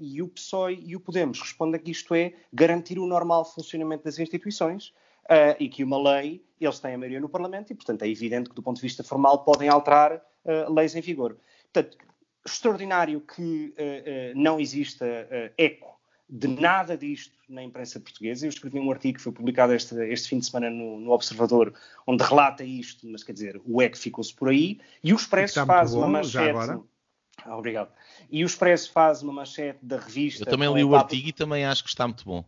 e 0.00 0.20
o 0.20 0.26
PSOE 0.26 0.82
e 0.84 0.96
o 0.96 1.00
Podemos 1.00 1.40
respondem 1.40 1.80
que 1.80 1.92
isto 1.92 2.16
é 2.16 2.32
garantir 2.52 2.98
o 2.98 3.06
normal 3.06 3.44
funcionamento 3.44 4.02
das 4.02 4.18
instituições 4.18 4.92
uh, 5.24 5.56
e 5.58 5.68
que 5.68 5.84
uma 5.84 6.00
lei, 6.14 6.44
eles 6.60 6.78
têm 6.78 6.94
a 6.94 6.98
maioria 6.98 7.20
no 7.20 7.28
Parlamento 7.28 7.72
e, 7.72 7.74
portanto, 7.74 8.02
é 8.02 8.08
evidente 8.08 8.50
que, 8.50 8.54
do 8.54 8.62
ponto 8.62 8.76
de 8.76 8.82
vista 8.82 9.02
formal, 9.02 9.44
podem 9.44 9.68
alterar 9.68 10.16
uh, 10.16 10.72
leis 10.72 10.94
em 10.94 11.00
vigor. 11.00 11.36
Portanto, 11.72 11.98
extraordinário 12.44 13.20
que 13.20 13.74
uh, 13.76 14.38
não 14.38 14.60
exista 14.60 15.06
eco 15.56 16.00
de 16.30 16.46
nada 16.46 16.96
disto 16.96 17.36
na 17.48 17.62
imprensa 17.62 17.98
portuguesa. 17.98 18.46
Eu 18.46 18.50
escrevi 18.50 18.78
um 18.78 18.90
artigo 18.90 19.18
que 19.18 19.22
foi 19.22 19.32
publicado 19.32 19.74
este, 19.74 19.94
este 20.06 20.28
fim 20.28 20.38
de 20.38 20.46
semana 20.46 20.70
no, 20.70 21.00
no, 21.00 21.10
Observador, 21.10 21.74
onde 22.06 22.22
relata 22.22 22.62
isto, 22.62 23.06
mas 23.08 23.24
quer 23.24 23.32
dizer, 23.32 23.60
o 23.64 23.82
eco 23.82 23.98
ficou-se 23.98 24.32
por 24.32 24.48
aí, 24.48 24.80
e 25.02 25.12
o 25.12 25.16
Expresso 25.16 25.66
faz 25.66 25.92
bom, 25.92 25.98
uma 25.98 26.08
manchete. 26.08 26.80
Ah, 27.44 27.56
obrigado. 27.56 27.92
E 28.30 28.44
o 28.44 28.46
Expresso 28.46 28.92
faz 28.92 29.22
uma 29.22 29.32
manchete 29.32 29.80
da 29.82 29.98
revista. 29.98 30.44
Eu 30.44 30.46
também 30.46 30.72
li 30.72 30.84
o 30.84 30.94
artigo 30.94 31.28
e 31.28 31.32
também 31.32 31.64
acho 31.64 31.82
que 31.82 31.88
está 31.88 32.06
muito 32.06 32.24
bom. 32.24 32.44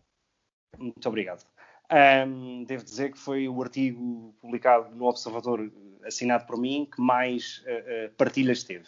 Muito 0.78 1.06
obrigado. 1.08 1.44
Um, 1.92 2.64
devo 2.64 2.82
dizer 2.82 3.12
que 3.12 3.18
foi 3.18 3.46
o 3.46 3.62
artigo 3.62 4.34
publicado 4.40 4.94
no 4.96 5.04
Observador, 5.04 5.70
assinado 6.06 6.46
por 6.46 6.56
mim, 6.56 6.88
que 6.90 6.98
mais 7.02 7.62
uh, 7.66 8.06
uh, 8.06 8.14
partilhas 8.16 8.62
teve. 8.64 8.86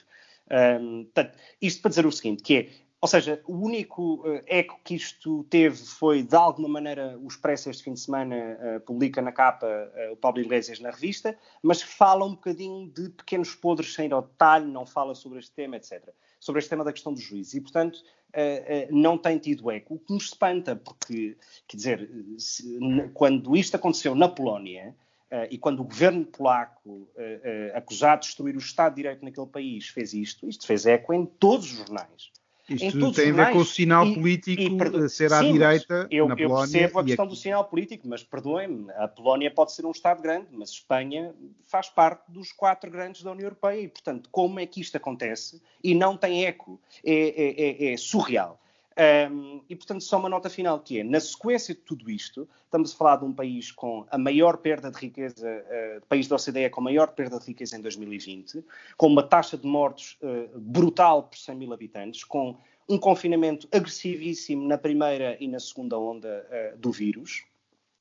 Um, 0.51 1.05
portanto, 1.05 1.39
isto 1.61 1.83
para 1.83 1.91
dizer 1.91 2.07
o 2.07 2.13
seguinte, 2.13 2.43
que 2.43 2.57
é, 2.57 2.71
ou 3.03 3.07
seja, 3.07 3.43
o 3.47 3.57
único 3.57 4.27
uh, 4.27 4.41
eco 4.47 4.81
que 4.83 4.95
isto 4.95 5.45
teve 5.51 5.77
foi, 5.77 6.23
de 6.23 6.35
alguma 6.35 6.67
maneira, 6.67 7.19
o 7.23 7.29
Expresso 7.29 7.69
este 7.69 7.85
fim 7.85 7.93
de 7.93 8.01
semana 8.01 8.83
publica 8.87 9.21
na 9.21 9.33
capa 9.33 9.67
o 10.11 10.17
Pablo 10.17 10.41
Iglesias 10.41 10.81
na 10.81 10.91
revista, 10.91 11.37
mas 11.63 11.83
fala 11.83 12.25
um 12.25 12.31
bocadinho 12.31 12.91
de 12.91 13.11
pequenos 13.11 13.55
podres 13.55 13.93
sem 13.93 14.07
ir 14.07 14.15
ao 14.15 14.23
detalhe, 14.23 14.65
não 14.65 14.87
fala 14.87 15.15
sobre 15.15 15.41
este 15.41 15.53
tema, 15.53 15.77
etc. 15.77 16.09
Sobre 16.41 16.59
este 16.59 16.71
tema 16.71 16.83
da 16.83 16.93
questão 16.93 17.13
dos 17.13 17.23
juízes. 17.23 17.53
E, 17.53 17.61
portanto, 17.61 18.03
uh, 18.35 18.95
não 18.95 19.17
tem 19.17 19.39
tido 19.39 19.71
eco, 19.71 19.95
o 19.95 19.99
que 19.99 20.13
nos 20.13 20.25
espanta, 20.25 20.77
porque, 20.77 21.37
quer 21.67 21.77
dizer, 21.77 22.11
se, 22.39 22.79
quando 23.13 23.57
isto 23.57 23.77
aconteceu 23.77 24.15
na 24.15 24.29
Polónia, 24.29 24.95
Uh, 25.35 25.49
e 25.51 25.59
quando 25.59 25.81
o 25.81 25.85
governo 25.85 26.25
polaco, 26.25 26.91
uh, 26.91 27.09
uh, 27.09 27.77
acusado 27.77 28.21
de 28.21 28.27
destruir 28.29 28.55
o 28.55 28.59
Estado 28.59 28.93
de 28.93 29.03
Direito 29.03 29.25
naquele 29.25 29.47
país, 29.49 29.89
fez 29.89 30.15
isto, 30.15 30.49
isto 30.49 30.65
fez 30.65 30.87
eco 30.87 31.13
em 31.13 31.27
todos 31.27 31.73
os 31.73 31.79
jornais. 31.79 32.31
Isto 32.69 33.13
tem 33.13 33.31
a 33.31 33.35
ver 33.35 33.53
com 33.53 33.59
o 33.59 33.65
sinal 33.65 34.07
e, 34.07 34.15
político 34.15 34.63
e, 34.63 35.09
ser 35.11 35.33
à 35.33 35.41
Sim, 35.41 35.53
direita 35.53 36.09
eu, 36.11 36.27
na 36.27 36.35
Polónia. 36.35 36.65
Eu 36.65 36.71
percebo 36.71 36.99
a 36.99 37.05
questão 37.05 37.25
aqui. 37.27 37.35
do 37.35 37.39
sinal 37.39 37.65
político, 37.65 38.09
mas 38.09 38.23
perdoem-me, 38.23 38.91
a 38.93 39.07
Polónia 39.07 39.51
pode 39.51 39.73
ser 39.73 39.85
um 39.85 39.91
Estado 39.91 40.23
grande, 40.23 40.47
mas 40.51 40.71
Espanha 40.71 41.35
faz 41.67 41.91
parte 41.91 42.23
dos 42.31 42.53
quatro 42.53 42.91
grandes 42.91 43.23
da 43.23 43.33
União 43.33 43.47
Europeia 43.47 43.81
e, 43.83 43.89
portanto, 43.89 44.31
como 44.33 44.59
é 44.59 44.67
que 44.67 44.81
isto 44.81 44.97
acontece 44.97 45.61
e 45.83 45.95
não 45.95 46.17
tem 46.17 46.47
eco? 46.47 46.81
É, 47.05 47.13
é, 47.13 47.91
é, 47.91 47.93
é 47.93 47.97
surreal. 47.99 48.59
Um, 48.97 49.61
e, 49.69 49.75
portanto, 49.75 50.03
só 50.03 50.19
uma 50.19 50.29
nota 50.29 50.49
final 50.49 50.79
que 50.79 51.01
é, 51.01 51.05
na 51.05 51.19
sequência 51.19 51.75
de 51.75 51.81
tudo 51.81 52.09
isto, 52.09 52.49
estamos 52.65 52.95
a 52.95 52.97
falar 52.97 53.17
de 53.17 53.25
um 53.25 53.33
país 53.33 53.73
com 53.73 54.07
a 54.09 54.17
maior 54.17 54.59
perda 54.59 54.89
de 54.89 54.99
riqueza, 54.99 55.49
uh, 55.49 56.07
país 56.07 56.29
da 56.29 56.37
OCDE 56.37 56.71
com 56.71 56.81
a 56.81 56.85
maior 56.85 57.09
perda 57.09 57.41
de 57.41 57.47
riqueza 57.47 57.77
em 57.77 57.81
2020, 57.81 58.65
com 58.97 59.09
uma 59.09 59.23
taxa 59.25 59.59
de 59.59 59.67
mortos 59.67 60.17
uh, 60.23 60.59
brutal 60.61 61.25
por 61.25 61.37
100 61.37 61.57
mil 61.57 61.73
habitantes, 61.73 62.23
com 62.23 62.57
um 62.89 62.97
confinamento 62.97 63.67
agressivíssimo 63.73 64.69
na 64.69 64.79
primeira 64.79 65.37
e 65.41 65.49
na 65.49 65.59
segunda 65.59 65.99
onda 65.99 66.47
uh, 66.49 66.79
do 66.79 66.93
vírus. 66.93 67.45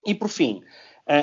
E, 0.05 0.13
por 0.13 0.27
fim, 0.27 0.61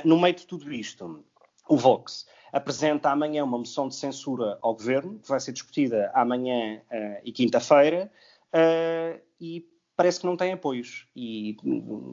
no 0.07 0.19
meio 0.19 0.35
de 0.35 0.47
tudo 0.47 0.73
isto, 0.73 1.23
o 1.69 1.77
Vox 1.77 2.27
apresenta 2.51 3.11
amanhã 3.11 3.45
uma 3.45 3.59
moção 3.59 3.89
de 3.89 3.95
censura 3.95 4.59
ao 4.63 4.73
governo, 4.75 5.19
que 5.19 5.29
vai 5.29 5.39
ser 5.39 5.53
discutida 5.53 6.11
amanhã 6.15 6.81
e 7.23 7.31
quinta-feira 7.31 8.11
uh, 8.55 9.21
e 9.41 9.65
parece 9.97 10.21
que 10.21 10.27
não 10.27 10.37
tem 10.37 10.53
apoios. 10.53 11.07
E 11.15 11.57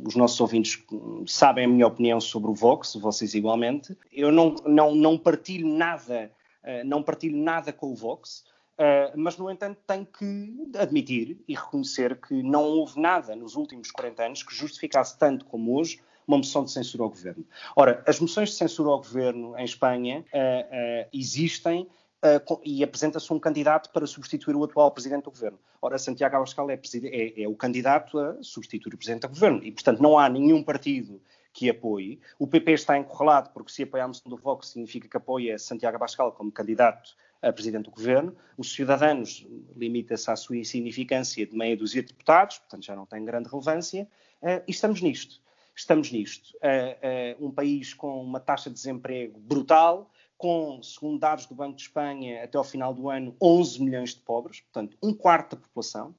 os 0.05 0.15
nossos 0.15 0.39
ouvintes 0.39 0.83
sabem 1.25 1.65
a 1.65 1.67
minha 1.67 1.87
opinião 1.87 2.19
sobre 2.19 2.51
o 2.51 2.53
Vox, 2.53 2.95
vocês 2.95 3.33
igualmente. 3.33 3.97
Eu 4.11 4.31
não, 4.31 4.55
não, 4.65 4.95
não 4.95 5.17
partilho 5.17 5.67
nada, 5.67 6.31
uh, 6.63 6.85
não 6.85 7.01
partilho 7.01 7.37
nada 7.37 7.71
com 7.71 7.91
o 7.91 7.95
Vox. 7.95 8.43
Uh, 8.77 9.09
mas, 9.15 9.37
no 9.37 9.49
entanto, 9.49 9.79
tenho 9.87 10.05
que 10.05 10.69
admitir 10.77 11.43
e 11.47 11.55
reconhecer 11.55 12.19
que 12.21 12.43
não 12.43 12.63
houve 12.63 12.99
nada 12.99 13.35
nos 13.35 13.55
últimos 13.55 13.89
40 13.89 14.23
anos 14.23 14.43
que 14.43 14.53
justificasse 14.53 15.17
tanto 15.17 15.45
como 15.45 15.75
hoje 15.75 15.99
uma 16.27 16.37
moção 16.37 16.63
de 16.63 16.71
censura 16.71 17.03
ao 17.03 17.09
governo. 17.09 17.45
Ora, 17.75 18.03
as 18.05 18.19
moções 18.19 18.49
de 18.49 18.55
censura 18.55 18.89
ao 18.89 18.97
governo 18.97 19.57
em 19.57 19.63
Espanha 19.63 20.25
uh, 20.33 21.05
uh, 21.05 21.09
existem 21.13 21.87
uh, 22.23 22.61
e 22.63 22.83
apresenta-se 22.83 23.31
um 23.31 23.39
candidato 23.39 23.91
para 23.91 24.05
substituir 24.05 24.55
o 24.55 24.63
atual 24.63 24.91
presidente 24.91 25.23
do 25.23 25.31
governo. 25.31 25.59
Ora, 25.81 25.97
Santiago 25.97 26.35
Abascal 26.35 26.69
é, 26.69 26.79
é, 27.03 27.43
é, 27.43 27.47
o 27.47 27.55
candidato 27.55 28.19
a 28.19 28.41
substituir 28.41 28.93
o 28.93 28.97
presidente 28.97 29.21
do 29.21 29.29
governo 29.29 29.63
e, 29.63 29.71
portanto, 29.71 30.01
não 30.01 30.17
há 30.17 30.27
nenhum 30.29 30.63
partido 30.63 31.21
que 31.53 31.69
apoie. 31.69 32.19
O 32.37 32.47
PP 32.47 32.73
está 32.73 32.97
encurralado 32.97 33.49
porque 33.49 33.71
se 33.71 33.83
apoia 33.83 34.03
a 34.03 34.07
moção 34.07 34.29
do 34.29 34.37
Vox 34.37 34.69
significa 34.69 35.07
que 35.07 35.17
apoia 35.17 35.57
Santiago 35.57 35.95
Abascal 35.95 36.31
como 36.31 36.51
candidato 36.51 37.15
a 37.41 37.51
presidente 37.51 37.85
do 37.85 37.91
governo. 37.91 38.35
Os 38.57 38.73
Cidadanos 38.73 39.45
limita-se 39.75 40.29
à 40.29 40.35
sua 40.35 40.57
insignificância 40.57 41.45
de 41.45 41.55
meia 41.55 41.75
dúzia 41.75 42.01
de 42.01 42.09
deputados, 42.09 42.59
portanto 42.59 42.85
já 42.85 42.95
não 42.95 43.05
tem 43.05 43.23
grande 43.23 43.49
relevância, 43.49 44.07
uh, 44.41 44.61
e 44.67 44.71
estamos 44.71 45.01
nisto. 45.01 45.41
Estamos 45.75 46.11
nisto. 46.11 46.55
Uh, 46.57 47.41
uh, 47.41 47.47
um 47.47 47.51
país 47.51 47.93
com 47.93 48.21
uma 48.21 48.39
taxa 48.39 48.69
de 48.69 48.75
desemprego 48.75 49.39
brutal, 49.39 50.11
com, 50.37 50.81
segundo 50.83 51.19
dados 51.19 51.45
do 51.45 51.55
Banco 51.55 51.75
de 51.75 51.83
Espanha, 51.83 52.43
até 52.43 52.57
ao 52.57 52.63
final 52.63 52.93
do 52.93 53.09
ano, 53.09 53.35
11 53.41 53.83
milhões 53.83 54.13
de 54.13 54.21
pobres, 54.21 54.61
portanto, 54.61 54.97
um 55.01 55.13
quarto 55.13 55.55
da 55.55 55.61
população. 55.61 56.15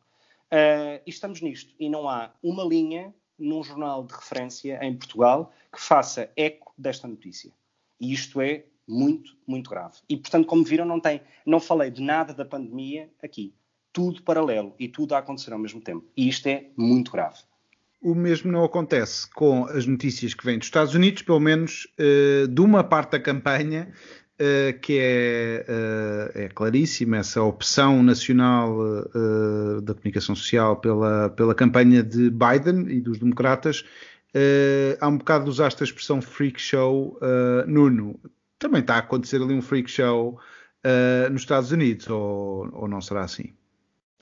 Uh, 0.46 1.00
e 1.06 1.10
estamos 1.10 1.40
nisto. 1.40 1.74
E 1.78 1.88
não 1.88 2.08
há 2.08 2.30
uma 2.42 2.64
linha 2.64 3.14
num 3.38 3.62
jornal 3.62 4.02
de 4.02 4.14
referência 4.14 4.78
em 4.82 4.96
Portugal 4.96 5.52
que 5.72 5.80
faça 5.80 6.30
eco 6.36 6.72
desta 6.76 7.06
notícia. 7.06 7.52
E 8.00 8.12
isto 8.12 8.40
é 8.40 8.64
muito, 8.86 9.36
muito 9.46 9.68
grave. 9.68 9.98
E, 10.08 10.16
portanto, 10.16 10.46
como 10.46 10.64
viram, 10.64 10.86
não, 10.86 10.98
tem, 10.98 11.20
não 11.44 11.60
falei 11.60 11.90
de 11.90 12.02
nada 12.02 12.32
da 12.32 12.44
pandemia 12.44 13.10
aqui. 13.22 13.54
Tudo 13.92 14.22
paralelo 14.22 14.74
e 14.78 14.88
tudo 14.88 15.14
a 15.14 15.18
acontecer 15.18 15.52
ao 15.52 15.58
mesmo 15.58 15.80
tempo. 15.80 16.06
E 16.16 16.28
isto 16.28 16.46
é 16.46 16.70
muito 16.76 17.12
grave. 17.12 17.38
O 18.00 18.14
mesmo 18.14 18.50
não 18.52 18.64
acontece 18.64 19.28
com 19.28 19.64
as 19.64 19.86
notícias 19.86 20.32
que 20.32 20.44
vêm 20.44 20.58
dos 20.58 20.68
Estados 20.68 20.94
Unidos, 20.94 21.22
pelo 21.22 21.40
menos 21.40 21.88
uh, 21.98 22.46
de 22.46 22.60
uma 22.60 22.84
parte 22.84 23.12
da 23.12 23.20
campanha, 23.20 23.92
uh, 24.34 24.78
que 24.80 24.98
é, 25.00 25.66
uh, 25.68 26.38
é, 26.38 26.48
claríssima, 26.48 27.16
essa 27.16 27.42
opção 27.42 28.00
nacional 28.02 28.78
da 29.82 29.94
comunicação 29.94 30.36
social 30.36 30.76
pela, 30.76 31.30
pela 31.30 31.54
campanha 31.54 32.02
de 32.02 32.30
Biden 32.30 32.88
e 32.88 33.00
dos 33.00 33.18
democratas. 33.18 33.84
há 35.00 35.08
um 35.08 35.18
bocado 35.18 35.50
usaste 35.50 35.82
a 35.82 35.86
expressão 35.86 36.22
freak 36.22 36.60
show, 36.60 37.18
Nuno. 37.66 38.18
Também 38.60 38.80
está 38.80 38.94
a 38.94 38.98
acontecer 38.98 39.42
ali 39.42 39.54
um 39.54 39.62
freak 39.62 39.90
show 39.90 40.38
nos 41.32 41.42
Estados 41.42 41.72
Unidos, 41.72 42.08
ou, 42.08 42.68
ou 42.72 42.86
não 42.86 43.00
será 43.00 43.24
assim? 43.24 43.54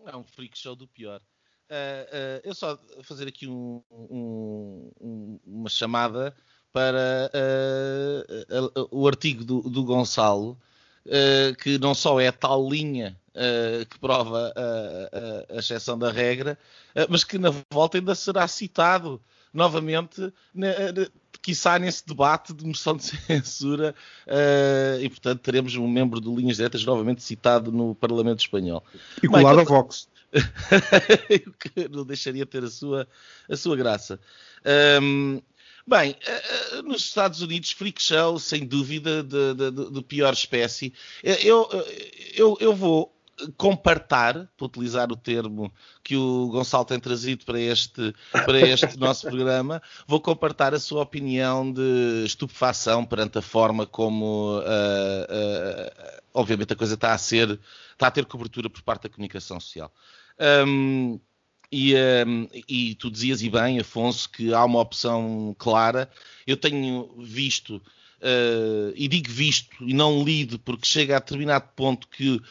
É 0.07 0.17
um 0.17 0.25
freak 0.25 0.57
show 0.57 0.75
do 0.75 0.87
pior. 0.89 1.21
Uh, 1.69 1.75
uh, 1.75 2.41
eu 2.45 2.55
só 2.55 2.79
fazer 3.03 3.27
aqui 3.27 3.49
um, 3.49 3.83
um, 3.91 4.91
um, 5.01 5.41
uma 5.45 5.69
chamada 5.69 6.33
para 6.73 7.31
uh, 7.35 8.89
o 8.93 9.09
artigo 9.09 9.45
do, 9.45 9.63
do 9.63 9.83
Gonçalo, 9.83 10.59
que 11.63 11.79
não 11.79 11.95
só 11.95 12.21
é 12.21 12.31
tal 12.33 12.69
linha 12.69 13.17
que 13.89 13.99
prova 14.01 14.53
a, 14.57 15.53
a, 15.53 15.57
a 15.57 15.59
exceção 15.61 15.97
da 15.97 16.11
regra, 16.11 16.59
mas 17.09 17.23
que 17.23 17.39
na 17.39 17.51
volta 17.73 17.97
ainda 17.97 18.15
será 18.15 18.47
citado 18.49 19.23
novamente, 19.55 20.33
na, 20.53 20.67
quiçá 21.41 21.79
nesse 21.79 22.05
debate 22.05 22.53
de 22.53 22.67
moção 22.67 22.97
de 22.97 23.05
censura, 23.23 23.95
e 25.01 25.09
portanto 25.09 25.41
teremos 25.41 25.77
um 25.77 25.87
membro 25.87 26.21
do 26.21 26.35
Linhas 26.35 26.57
Diretas 26.57 26.85
novamente 26.85 27.23
citado 27.23 27.71
no 27.71 27.95
Parlamento 27.95 28.41
Espanhol. 28.41 28.85
E 29.23 29.29
colado 29.29 29.61
a 29.61 29.65
Vox. 29.65 30.09
não 31.91 32.05
deixaria 32.05 32.47
ter 32.47 32.65
a 32.65 32.71
sua, 32.71 33.09
a 33.49 33.57
sua 33.57 33.77
graça. 33.77 34.21
Um, 35.01 35.41
bem, 35.87 36.13
uh, 36.13 36.83
nos 36.83 37.03
Estados 37.03 37.43
Unidos, 37.43 37.73
freak 37.73 38.03
show, 38.03 38.39
sem 38.39 38.67
dúvida, 38.67 39.23
de, 39.23 39.55
de, 39.55 39.71
de, 39.71 39.91
de 39.91 40.03
pior 40.03 40.33
espécie. 40.33 40.93
Eu, 41.23 41.69
eu, 42.35 42.57
eu 42.61 42.75
vou 42.75 43.17
compartar, 43.57 44.49
para 44.57 44.67
utilizar 44.67 45.11
o 45.13 45.17
termo 45.17 45.73
que 46.03 46.17
o 46.17 46.49
Gonçalo 46.49 46.85
tem 46.85 46.99
trazido 46.99 47.45
para 47.45 47.61
este, 47.61 48.15
para 48.33 48.61
este 48.61 48.97
nosso 48.99 49.27
programa, 49.27 49.83
vou 50.07 50.21
compartar 50.21 50.75
a 50.75 50.81
sua 50.81 51.03
opinião 51.03 51.71
de 51.71 52.25
estupefação 52.25 53.05
perante 53.05 53.39
a 53.39 53.43
forma 53.43 53.87
como, 53.87 54.59
uh, 54.59 54.63
uh, 54.63 56.23
obviamente, 56.33 56.73
a 56.73 56.77
coisa 56.77 56.95
está 56.95 57.13
a 57.13 57.19
ser, 57.19 57.61
está 57.93 58.07
a 58.07 58.11
ter 58.11 58.25
cobertura 58.25 58.71
por 58.71 58.83
parte 58.83 59.03
da 59.03 59.09
comunicação 59.11 59.61
social. 59.61 59.93
Um, 60.39 61.19
e, 61.71 61.95
um, 61.95 62.49
e, 62.69 62.95
tu 62.95 63.11
dizias 63.11 63.43
e 63.43 63.51
bem, 63.51 63.79
Afonso, 63.81 64.31
que 64.31 64.53
há 64.53 64.65
uma 64.65 64.81
opção 64.81 65.55
clara. 65.59 66.09
Eu 66.47 66.57
tenho 66.57 67.15
visto, 67.19 67.77
uh, 67.77 68.93
e 68.95 69.09
digo 69.09 69.31
visto 69.31 69.77
e 69.81 69.93
não 69.93 70.23
lido, 70.23 70.59
porque 70.59 70.87
chega 70.87 71.17
a 71.17 71.21
determinado 71.21 71.69
ponto 71.75 72.09
que 72.09 72.37
uh, 72.37 72.43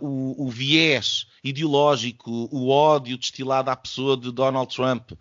o, 0.00 0.46
o, 0.46 0.50
viés 0.50 1.26
ideológico, 1.42 2.48
o 2.52 2.68
ódio 2.68 3.16
destilado 3.16 3.70
à 3.70 3.76
pessoa 3.76 4.16
de 4.16 4.30
Donald 4.30 4.72
Trump, 4.74 5.12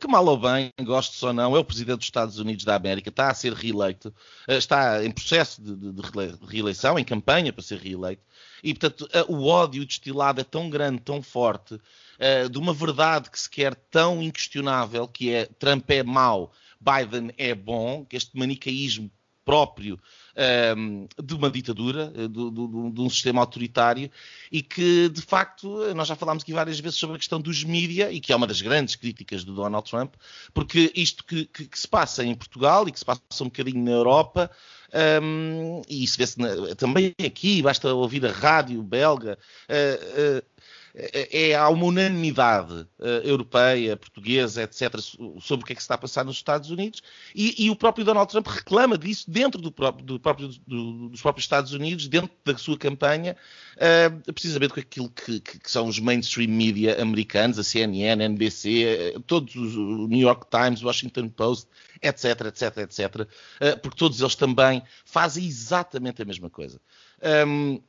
que 0.00 0.08
mal 0.08 0.26
ou 0.26 0.38
bem, 0.38 0.72
gostes 0.82 1.22
ou 1.22 1.32
não, 1.32 1.54
é 1.54 1.58
o 1.58 1.64
presidente 1.64 1.98
dos 1.98 2.06
Estados 2.06 2.38
Unidos 2.38 2.64
da 2.64 2.74
América, 2.74 3.10
está 3.10 3.30
a 3.30 3.34
ser 3.34 3.52
reeleito, 3.52 4.08
uh, 4.48 4.52
está 4.52 5.04
em 5.04 5.10
processo 5.10 5.62
de, 5.62 5.76
de, 5.76 5.92
de 5.92 6.46
reeleição, 6.46 6.98
em 6.98 7.04
campanha 7.04 7.52
para 7.52 7.62
ser 7.62 7.78
reeleito. 7.78 8.22
E, 8.62 8.74
portanto, 8.74 9.08
o 9.28 9.46
ódio 9.46 9.84
destilado 9.84 10.40
é 10.40 10.44
tão 10.44 10.68
grande, 10.68 11.00
tão 11.00 11.22
forte, 11.22 11.74
uh, 11.74 12.48
de 12.50 12.58
uma 12.58 12.72
verdade 12.72 13.30
que 13.30 13.38
se 13.38 13.48
quer 13.48 13.74
tão 13.74 14.22
inquestionável, 14.22 15.06
que 15.06 15.32
é 15.32 15.46
Trump 15.46 15.90
é 15.90 16.02
mau, 16.02 16.52
Biden 16.80 17.32
é 17.36 17.54
bom, 17.54 18.04
que 18.04 18.16
este 18.16 18.36
manicaísmo 18.36 19.10
próprio 19.44 19.98
um, 20.38 21.06
ehm, 21.06 21.06
de 21.22 21.34
uma 21.34 21.50
ditadura, 21.50 22.12
eh, 22.14 22.28
de, 22.28 22.50
de, 22.50 22.92
de, 22.92 23.00
um 23.00 23.10
sistema 23.10 23.40
autoritário, 23.40 24.10
e 24.50 24.62
que, 24.62 25.08
de 25.08 25.20
facto, 25.20 25.92
nós 25.94 26.08
já 26.08 26.14
falámos 26.14 26.42
aqui 26.42 26.52
várias 26.52 26.78
vezes 26.78 26.98
sobre 26.98 27.16
a 27.16 27.18
questão 27.18 27.40
dos 27.40 27.64
mídia, 27.64 28.12
e 28.12 28.20
que 28.20 28.32
é 28.32 28.36
uma 28.36 28.46
das 28.46 28.60
grandes 28.60 28.94
críticas 28.96 29.44
do 29.44 29.54
Donald 29.54 29.88
Trump, 29.88 30.14
porque 30.54 30.92
isto 30.94 31.24
que, 31.24 31.44
que, 31.46 31.66
que 31.66 31.78
se 31.78 31.88
passa 31.88 32.24
em 32.24 32.34
Portugal 32.34 32.88
e 32.88 32.92
que 32.92 32.98
se 32.98 33.04
passa 33.04 33.20
um 33.40 33.46
bocadinho 33.46 33.84
na 33.84 33.90
Europa, 33.90 34.50
um, 35.22 35.82
e 35.86 36.02
isso 36.02 36.16
vê-se 36.16 36.36
também 36.76 37.14
aqui, 37.24 37.60
basta 37.60 37.92
ouvir 37.92 38.24
a 38.24 38.32
rádio 38.32 38.82
belga. 38.82 39.38
Uh, 39.68 40.38
uh, 40.38 40.57
é, 40.94 41.54
há 41.54 41.68
uma 41.68 41.84
unanimidade 41.84 42.72
uh, 42.98 43.06
europeia, 43.22 43.96
portuguesa, 43.96 44.62
etc., 44.62 44.98
sobre 45.40 45.64
o 45.64 45.66
que 45.66 45.72
é 45.72 45.76
que 45.76 45.82
se 45.82 45.84
está 45.84 45.94
a 45.94 45.98
passar 45.98 46.24
nos 46.24 46.36
Estados 46.36 46.70
Unidos, 46.70 47.02
e, 47.34 47.66
e 47.66 47.70
o 47.70 47.76
próprio 47.76 48.04
Donald 48.04 48.30
Trump 48.30 48.46
reclama 48.46 48.96
disso 48.96 49.30
dentro 49.30 49.60
do 49.60 49.70
próprio, 49.70 50.04
do 50.04 50.20
próprio, 50.20 50.48
do, 50.66 51.08
dos 51.10 51.20
próprios 51.20 51.44
Estados 51.44 51.72
Unidos, 51.72 52.08
dentro 52.08 52.30
da 52.44 52.56
sua 52.56 52.76
campanha, 52.76 53.36
uh, 53.76 54.32
precisamente 54.32 54.74
com 54.74 54.80
aquilo 54.80 55.10
que, 55.10 55.40
que, 55.40 55.58
que, 55.60 55.70
são 55.70 55.86
os 55.86 55.98
mainstream 55.98 56.50
media 56.50 57.00
americanos, 57.00 57.58
a 57.58 57.64
CNN, 57.64 58.22
a 58.22 58.28
NBC, 58.28 59.14
uh, 59.16 59.20
todos 59.20 59.54
os 59.54 59.76
o 59.76 60.08
New 60.08 60.20
York 60.20 60.46
Times, 60.50 60.82
Washington 60.82 61.28
Post, 61.28 61.68
etc., 62.02 62.46
etc., 62.46 62.78
etc., 62.78 63.28
porque 63.82 63.96
todos 63.96 64.20
eles 64.20 64.34
também 64.34 64.82
fazem 65.04 65.44
exatamente 65.44 66.22
a 66.22 66.24
mesma 66.24 66.48
coisa. 66.48 66.80
Um, 67.46 67.80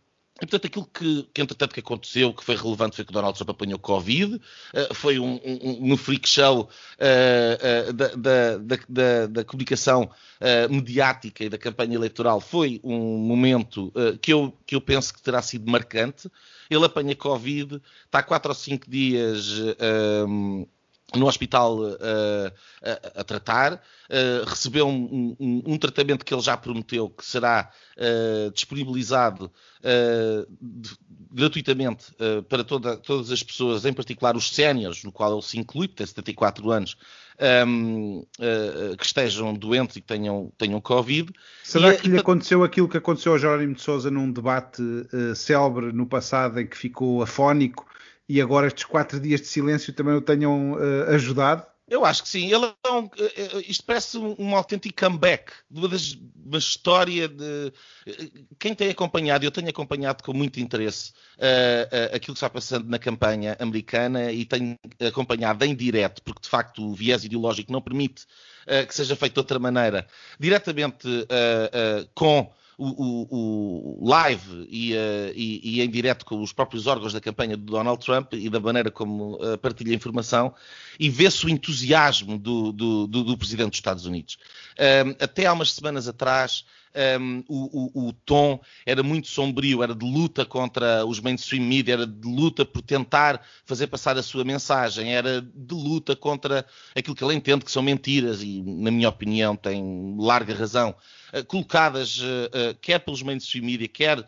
e, 0.41 0.45
portanto, 0.45 0.67
aquilo 0.67 0.85
que, 0.85 1.29
que, 1.33 1.41
entretanto, 1.41 1.73
que 1.73 1.79
aconteceu, 1.79 2.33
que 2.33 2.43
foi 2.43 2.55
relevante, 2.55 2.95
foi 2.95 3.05
que 3.05 3.11
o 3.11 3.13
Donald 3.13 3.35
Trump 3.37 3.49
apanhou 3.49 3.77
Covid, 3.77 4.35
uh, 4.35 4.93
foi 4.93 5.19
um, 5.19 5.39
um, 5.43 5.93
um, 5.93 5.97
freak 5.97 6.27
show 6.27 6.61
uh, 6.61 7.89
uh, 7.89 7.93
da, 7.93 8.07
da, 8.15 8.57
da, 8.87 9.27
da, 9.27 9.43
comunicação 9.43 10.09
mediática 10.69 11.43
e 11.43 11.49
da 11.49 11.57
campanha 11.57 11.95
eleitoral, 11.95 12.39
foi 12.39 12.79
um 12.81 13.17
momento 13.17 13.91
que, 14.21 14.31
eu, 14.31 14.57
que 14.65 14.73
eu 14.73 14.79
penso 14.79 15.13
que 15.13 15.21
terá 15.21 15.41
sido 15.41 15.69
marcante. 15.69 16.31
Ele 16.69 16.85
apanha 16.85 17.13
Covid, 17.13 17.81
está 18.05 18.23
quatro 18.23 18.49
ou 18.49 18.55
cinco 18.55 18.89
dias 18.89 19.59
no 21.17 21.27
hospital 21.27 21.79
uh, 21.79 21.97
a, 23.15 23.21
a, 23.21 23.23
tratar, 23.23 23.73
uh, 23.73 24.45
recebeu 24.45 24.87
um, 24.87 25.35
um, 25.39 25.63
um, 25.65 25.77
tratamento 25.77 26.23
que 26.23 26.33
ele 26.33 26.41
já 26.41 26.55
prometeu 26.55 27.09
que 27.09 27.25
será 27.25 27.71
uh, 27.97 28.51
disponibilizado 28.51 29.51
de, 30.61 30.91
gratuitamente 31.31 32.07
para 32.49 32.65
toda, 32.65 32.97
todas 32.97 33.31
as 33.31 33.41
pessoas, 33.41 33.85
em 33.85 33.93
particular 33.93 34.35
os 34.35 34.49
séniores, 34.49 35.05
no 35.05 35.11
qual 35.11 35.31
ele 35.31 35.41
se 35.41 35.57
inclui, 35.57 35.87
tem 35.87 36.05
74 36.05 36.69
anos, 36.69 36.97
um, 37.65 38.25
ehm, 38.41 38.95
que 38.97 39.05
estejam 39.05 39.53
doentes 39.53 39.95
e 39.95 40.01
que 40.01 40.07
tenham, 40.07 40.51
tenham 40.57 40.81
Covid. 40.81 41.31
Será 41.63 41.93
e, 41.93 41.97
que 41.97 42.09
lhe 42.09 42.17
e, 42.17 42.19
aconteceu 42.19 42.61
aquilo 42.61 42.89
que 42.89 42.97
aconteceu 42.97 43.31
ao 43.31 43.39
Jerónimo 43.39 43.75
de 43.75 43.81
Sousa 43.81 44.11
num 44.11 44.29
debate 44.29 44.83
célebre 45.33 45.93
no 45.93 46.05
passado 46.05 46.59
em 46.59 46.67
que 46.67 46.77
ficou 46.77 47.23
afónico 47.23 47.87
e 48.29 48.39
agora 48.39 48.67
estes 48.67 48.85
quatro 48.85 49.19
dias 49.19 49.41
de 49.41 49.47
silêncio 49.47 49.91
também 49.91 50.13
o 50.13 50.21
tenham 50.21 50.73
uh, 50.73 51.09
ajudado? 51.15 51.65
Eu 51.89 52.05
acho 52.05 52.21
que 52.21 52.29
sim. 52.29 52.53
Ele 52.53 52.65
é 52.65 52.91
um, 52.91 53.05
eh, 53.05 53.33
eh, 53.35 53.63
isto 53.67 53.83
parece 53.83 54.17
um, 54.17 54.35
um 54.37 54.55
autêntico 54.55 54.95
comeback 55.03 55.51
uma, 55.71 55.87
das, 55.87 56.15
uma 56.45 56.59
história 56.59 57.27
de. 57.27 57.73
Quem 58.59 58.75
tem 58.75 58.89
acompanhado, 58.89 59.43
eu 59.43 59.49
tenho 59.49 59.69
acompanhado 59.69 60.23
com 60.23 60.31
muito 60.31 60.59
interesse 60.59 61.11
uh, 61.37 62.13
uh, 62.13 62.15
aquilo 62.15 62.35
que 62.35 62.37
está 62.37 62.49
passando 62.49 62.87
na 62.87 62.99
campanha 62.99 63.57
americana 63.59 64.31
e 64.31 64.45
tenho 64.45 64.77
acompanhado 65.07 65.65
em 65.65 65.75
direto, 65.75 66.21
porque 66.21 66.41
de 66.43 66.49
facto 66.49 66.85
o 66.85 66.93
viés 66.93 67.23
ideológico 67.23 67.71
não 67.71 67.81
permite 67.81 68.25
uh, 68.67 68.85
que 68.85 68.93
seja 68.93 69.15
feito 69.15 69.33
de 69.33 69.39
outra 69.39 69.57
maneira, 69.57 70.05
diretamente 70.39 71.07
com 72.13 72.51
o, 72.81 73.99
o, 74.01 74.07
live 74.07 74.67
e, 74.69 74.93
uh, 74.93 75.33
e, 75.35 75.61
e, 75.63 75.81
em 75.81 75.89
direto 75.89 76.25
com 76.25 76.41
os 76.41 76.53
próprios 76.53 76.87
órgãos 76.87 77.11
da 77.11 77.19
campanha 77.19 77.57
de 77.57 77.63
Donald 77.63 78.03
Trump 78.03 78.33
e 78.33 78.49
da 78.49 78.59
maneira 78.59 78.89
como 78.89 79.35
uh, 79.35 79.57
partilha 79.57 79.93
informação 79.93 80.53
e 80.97 81.09
vê-se 81.09 81.45
o 81.45 81.49
entusiasmo 81.49 82.37
do, 82.37 82.71
do, 82.71 83.07
do, 83.07 83.23
do, 83.23 83.37
Presidente 83.37 83.71
dos 83.71 83.79
Estados 83.79 84.05
Unidos. 84.05 84.37
até 85.19 85.45
há 85.45 85.53
umas 85.53 85.73
semanas 85.73 86.07
atrás, 86.07 86.63
um, 87.21 87.43
o, 87.47 88.01
o, 88.05 88.07
o, 88.09 88.13
tom 88.13 88.59
era 88.85 89.03
muito 89.03 89.27
sombrio, 89.27 89.83
era 89.83 89.93
de 89.93 90.05
luta 90.05 90.45
contra 90.45 91.05
os 91.05 91.19
mainstream 91.19 91.63
media, 91.63 91.93
era 91.93 92.07
de 92.07 92.27
luta 92.27 92.65
por 92.65 92.81
tentar 92.81 93.45
fazer 93.65 93.87
passar 93.87 94.17
a 94.17 94.23
sua 94.23 94.43
mensagem, 94.43 95.13
era 95.13 95.41
de 95.41 95.73
luta 95.73 96.15
contra 96.15 96.65
aquilo 96.95 97.15
que 97.15 97.23
ele 97.23 97.35
entende 97.35 97.63
que 97.63 97.71
são 97.71 97.83
mentiras 97.83 98.41
e, 98.41 98.61
na 98.61 98.91
minha 98.91 99.09
opinião, 99.09 99.55
tem 99.55 100.15
larga 100.17 100.53
razão. 100.53 100.95
Uh, 101.33 101.45
colocadas 101.45 102.19
uh, 102.19 102.23
uh, 102.23 102.75
quer 102.81 102.99
pelos 102.99 103.21
mainstream 103.21 103.65
media, 103.65 103.87
quer 103.87 104.27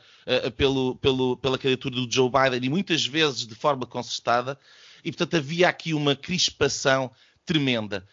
pelo, 0.55 0.95
pelo, 0.97 1.35
pela 1.37 1.57
candidatura 1.57 1.95
do 1.95 2.11
Joe 2.11 2.29
Biden 2.29 2.63
e 2.63 2.69
muitas 2.69 3.05
vezes 3.05 3.47
de 3.47 3.55
forma 3.55 3.85
concertada, 3.85 4.57
e 5.03 5.11
portanto 5.11 5.37
havia 5.37 5.67
aqui 5.67 5.93
uma 5.93 6.15
crispação 6.15 7.11
tremenda. 7.43 8.07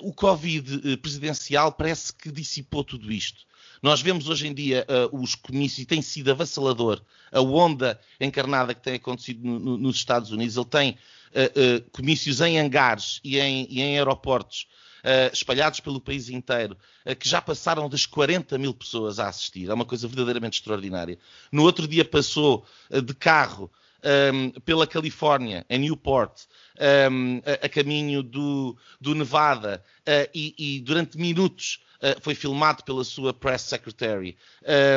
O 0.00 0.12
Covid 0.12 0.96
presidencial 0.96 1.70
parece 1.72 2.12
que 2.12 2.32
dissipou 2.32 2.82
tudo 2.82 3.12
isto. 3.12 3.46
Nós 3.82 4.00
vemos 4.00 4.28
hoje 4.28 4.46
em 4.46 4.54
dia 4.54 4.84
uh, 4.88 5.20
os 5.20 5.34
comícios 5.34 5.80
e 5.80 5.86
tem 5.86 6.02
sido 6.02 6.30
avassalador 6.30 7.00
a 7.30 7.40
onda 7.40 8.00
encarnada 8.20 8.74
que 8.74 8.82
tem 8.82 8.94
acontecido 8.94 9.46
no, 9.46 9.58
no, 9.58 9.78
nos 9.78 9.96
Estados 9.96 10.30
Unidos. 10.30 10.56
Ele 10.56 10.66
tem 10.66 10.90
uh, 10.90 11.76
uh, 11.76 11.90
comícios 11.90 12.40
em 12.40 12.58
hangares 12.58 13.20
e 13.22 13.38
em, 13.38 13.66
e 13.70 13.80
em 13.80 13.96
aeroportos 13.98 14.66
espalhados 15.32 15.80
pelo 15.80 16.00
país 16.00 16.28
inteiro, 16.28 16.76
que 17.18 17.28
já 17.28 17.40
passaram 17.40 17.88
das 17.88 18.06
40 18.06 18.58
mil 18.58 18.74
pessoas 18.74 19.18
a 19.18 19.28
assistir. 19.28 19.68
É 19.68 19.74
uma 19.74 19.84
coisa 19.84 20.06
verdadeiramente 20.06 20.58
extraordinária. 20.58 21.18
No 21.52 21.62
outro 21.62 21.86
dia 21.86 22.04
passou 22.04 22.66
de 22.90 23.14
carro 23.14 23.70
um, 24.04 24.50
pela 24.60 24.86
Califórnia, 24.86 25.64
em 25.68 25.78
Newport, 25.80 26.32
um, 27.10 27.40
a, 27.44 27.66
a, 27.66 27.68
caminho 27.68 28.22
do, 28.22 28.76
do 29.00 29.14
Nevada, 29.14 29.82
uh, 30.00 30.30
e, 30.34 30.54
e, 30.58 30.80
durante 30.80 31.18
minutos 31.18 31.80
uh, 32.02 32.20
foi 32.20 32.34
filmado 32.34 32.84
pela 32.84 33.04
sua 33.04 33.32
press 33.32 33.62
secretary. 33.62 34.36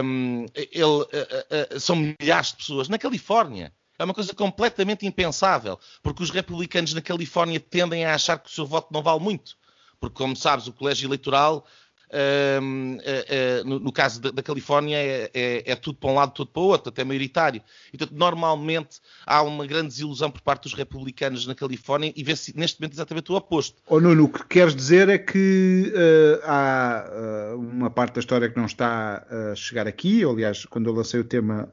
Um, 0.03 0.45
ele, 0.55 0.83
uh, 0.83 1.03
uh, 1.03 1.79
são 1.79 1.95
milhares 1.95 2.49
de 2.49 2.57
pessoas 2.57 2.89
na 2.89 2.97
Califórnia. 2.97 3.73
É 3.97 4.03
uma 4.03 4.13
coisa 4.13 4.33
completamente 4.33 5.05
impensável, 5.05 5.79
porque 6.01 6.23
os 6.23 6.31
republicanos 6.31 6.93
na 6.93 7.01
Califórnia 7.01 7.59
tendem 7.59 8.03
a 8.03 8.15
achar 8.15 8.39
que 8.39 8.49
o 8.49 8.51
seu 8.51 8.65
voto 8.65 8.91
não 8.91 9.03
vale 9.03 9.19
muito. 9.19 9.55
Porque, 10.01 10.17
como 10.17 10.35
sabes, 10.35 10.67
o 10.67 10.73
colégio 10.73 11.07
eleitoral 11.07 11.65
uh, 12.11 12.61
uh, 12.61 13.67
no, 13.67 13.79
no, 13.79 13.91
caso 13.91 14.21
da, 14.21 14.31
da 14.31 14.43
Califórnia 14.43 14.97
é, 14.97 15.29
é, 15.33 15.71
é, 15.71 15.75
tudo 15.75 15.97
para 15.97 16.09
um 16.09 16.15
lado, 16.15 16.33
tudo 16.33 16.51
para 16.51 16.61
o 16.61 16.65
outro, 16.65 16.89
até 16.89 17.03
maioritário. 17.03 17.61
E, 17.93 17.97
portanto, 17.97 18.17
normalmente 18.17 18.99
há 19.25 19.41
uma 19.41 19.65
grande 19.65 19.89
desilusão 19.89 20.29
por 20.29 20.41
parte 20.41 20.63
dos 20.63 20.73
republicanos 20.73 21.47
na 21.47 21.55
Califórnia 21.55 22.11
e 22.15 22.23
vê-se 22.23 22.55
neste 22.57 22.79
momento 22.79 22.93
exatamente 22.93 23.31
o 23.31 23.35
oposto. 23.35 23.77
Oh, 23.87 23.99
Nuno, 23.99 24.25
o 24.25 24.29
que 24.29 24.45
queres 24.45 24.75
dizer 24.75 25.09
é 25.09 25.17
que 25.17 25.93
uh, 25.95 26.41
há 26.43 27.55
uma 27.55 27.89
parte 27.89 28.15
da 28.15 28.19
história 28.19 28.49
que 28.49 28.57
não 28.57 28.65
está 28.65 29.25
a 29.29 29.55
chegar 29.55 29.87
aqui, 29.87 30.23
aliás, 30.23 30.65
quando 30.65 30.89
eu 30.89 30.93
lancei 30.93 31.19
o 31.19 31.23
tema 31.23 31.71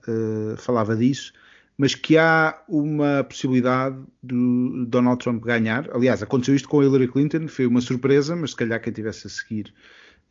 falava 0.58 0.94
disso, 0.94 1.32
mas 1.78 1.94
que 1.94 2.18
há 2.18 2.60
uma 2.68 3.24
possibilidade 3.24 3.96
do 4.22 4.84
Donald 4.86 5.22
Trump 5.22 5.42
ganhar. 5.44 5.88
Aliás, 5.92 6.22
aconteceu 6.22 6.54
isto 6.54 6.68
com 6.68 6.82
Hillary 6.82 7.06
Clinton, 7.06 7.46
foi 7.46 7.66
uma 7.66 7.80
surpresa, 7.80 8.34
mas 8.34 8.50
se 8.50 8.56
calhar 8.56 8.82
quem 8.82 8.92
tivesse 8.92 9.28
a 9.28 9.30
seguir 9.30 9.72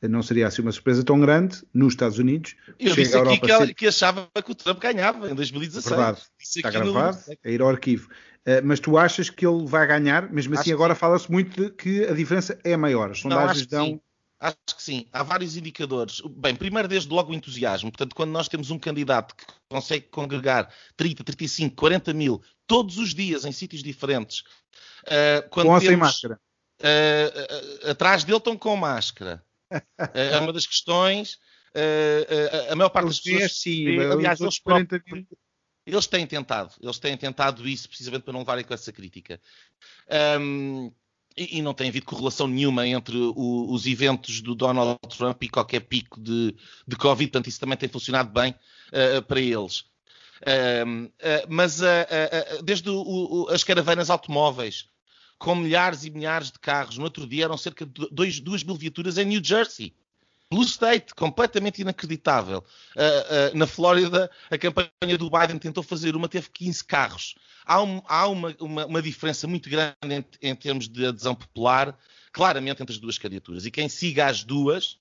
não 0.02 0.22
seria 0.22 0.46
assim 0.46 0.62
uma 0.62 0.72
surpresa 0.72 1.04
tão 1.04 1.20
grande 1.20 1.64
nos 1.74 1.94
Estados 1.94 2.20
Unidos. 2.20 2.56
Eu 2.80 2.94
disse 2.94 3.18
aqui 3.18 3.40
que, 3.40 3.48
ser... 3.48 3.74
que, 3.74 3.88
achava 3.88 4.30
que 4.44 4.52
o 4.52 4.56
Trump 4.56 4.80
ganhava 4.80 5.32
em 5.32 5.34
2016. 5.34 5.86
Verdade, 5.88 6.22
está 6.40 6.70
gravado, 6.70 7.18
no... 7.28 7.38
é 7.44 7.52
ir 7.52 7.62
ao 7.62 7.70
arquivo. 7.70 8.08
Uh, 8.46 8.62
mas 8.64 8.80
tu 8.80 8.98
achas 8.98 9.30
que 9.30 9.46
ele 9.46 9.66
vai 9.66 9.88
ganhar? 9.88 10.32
Mesmo 10.32 10.58
assim, 10.58 10.72
agora 10.72 10.94
fala-se 10.94 11.32
muito 11.32 11.64
de 11.64 11.72
que 11.72 12.06
a 12.06 12.14
diferença 12.14 12.58
é 12.64 12.78
maior. 12.78 13.12
As 13.12 13.20
sondagens 13.20 13.68
não, 13.72 13.90
dão. 13.90 14.02
Acho 14.40 14.76
que 14.76 14.84
sim. 14.84 15.08
Há 15.12 15.24
vários 15.24 15.58
indicadores. 15.58 16.22
Bem, 16.30 16.56
primeiro, 16.56 16.88
desde 16.88 17.10
logo 17.10 17.32
o 17.32 17.36
entusiasmo. 17.36 17.92
Portanto, 17.92 18.16
quando 18.16 18.32
nós 18.32 18.48
temos 18.48 18.70
um 18.70 18.78
candidato 18.78 19.36
que 19.36 19.46
consegue 19.70 20.08
congregar 20.08 20.72
30, 20.96 21.24
35, 21.24 21.76
40 21.76 22.14
mil 22.14 22.42
todos 22.68 22.98
os 22.98 23.14
dias 23.16 23.46
em 23.46 23.52
sítios 23.52 23.82
diferentes. 23.82 24.42
Uh, 25.06 25.50
quando 25.50 25.68
com 25.68 25.74
ou 25.74 25.82
sem 25.82 25.98
máscara? 25.98 26.40
Uh, 26.80 27.90
atrás 27.90 28.24
dele 28.24 28.38
estão 28.38 28.56
com 28.56 28.76
máscara. 28.76 29.44
É, 30.14 30.34
é 30.36 30.40
uma 30.40 30.54
das 30.54 30.68
questões. 30.68 31.40
Uh, 31.76 32.70
uh, 32.70 32.72
a 32.74 32.76
maior 32.76 32.90
parte 32.90 33.08
das 33.08 33.20
pessoas. 33.20 33.60
Sim, 33.60 34.00
aliás, 34.00 34.40
eles, 34.40 34.60
próprios, 34.60 35.02
eles 35.86 36.08
têm 36.08 36.28
tentado. 36.28 36.74
Eles 36.80 37.00
têm 37.00 37.18
tentado 37.18 37.68
isso 37.68 37.88
precisamente 37.88 38.24
para 38.24 38.34
não 38.34 38.42
levarem 38.42 38.64
com 38.64 38.74
essa 38.74 38.92
crítica. 38.92 39.42
Um, 40.40 40.92
e, 41.38 41.60
e, 41.60 41.62
não 41.62 41.74
tem 41.74 41.90
havido 41.90 42.06
correlação 42.06 42.48
nenhuma 42.48 42.88
entre 42.88 43.16
o, 43.16 43.72
os 43.72 43.86
eventos 43.86 44.42
do 44.42 44.56
Donald 44.56 44.98
Trump 45.16 45.44
e 45.44 45.50
qualquer 45.50 45.82
pico 45.82 46.20
de, 46.20 46.56
de 46.88 46.96
Covid, 46.96 47.30
portanto, 47.30 47.48
isso 47.48 47.60
também 47.60 47.78
tem 47.78 47.88
funcionado 47.88 48.32
bem 48.32 48.52
uh, 48.52 49.22
para 49.22 49.40
eles. 49.40 49.82
Uh, 50.42 51.12
mas 51.48 51.82
uh, 51.82 52.64
desde 52.64 52.90
o, 52.90 53.04
o, 53.04 53.50
as 53.50 53.64
caravanas 53.64 54.10
automóveis, 54.10 54.90
com 55.38 55.56
milhares 55.56 56.04
e 56.04 56.10
milhares 56.10 56.52
de 56.52 56.60
carros. 56.60 56.98
No 56.98 57.04
outro 57.04 57.28
dia 57.28 57.46
eram 57.46 57.58
cerca 57.58 57.86
de 57.86 58.10
2 58.42 58.64
mil 58.64 58.76
viaturas 58.76 59.18
em 59.18 59.26
New 59.26 59.44
Jersey. 59.44 59.94
Blue 60.50 60.64
State, 60.64 61.14
completamente 61.14 61.82
inacreditável. 61.82 62.64
Uh, 62.96 63.54
uh, 63.54 63.58
na 63.58 63.68
Flórida, 63.68 64.32
a 64.50 64.58
campanha 64.58 65.18
do 65.18 65.30
Biden 65.30 65.60
tentou 65.60 65.84
fazer 65.84 66.16
uma, 66.16 66.30
teve 66.30 66.50
15 66.50 66.84
carros. 66.86 67.36
Há, 67.66 67.82
um, 67.82 68.02
há 68.08 68.28
uma, 68.28 68.56
uma, 68.60 68.86
uma, 68.86 69.02
diferença 69.02 69.46
muito 69.46 69.70
grande 69.70 69.96
em, 70.04 70.26
em, 70.42 70.56
termos 70.56 70.88
de 70.88 71.06
adesão 71.06 71.36
popular, 71.36 71.98
claramente, 72.32 72.82
entre 72.82 72.94
as 72.94 73.00
duas 73.00 73.18
candidaturas. 73.18 73.66
E 73.66 73.72
quem 73.72 73.90
siga 73.90 74.28
as 74.28 74.44
duas, 74.46 74.98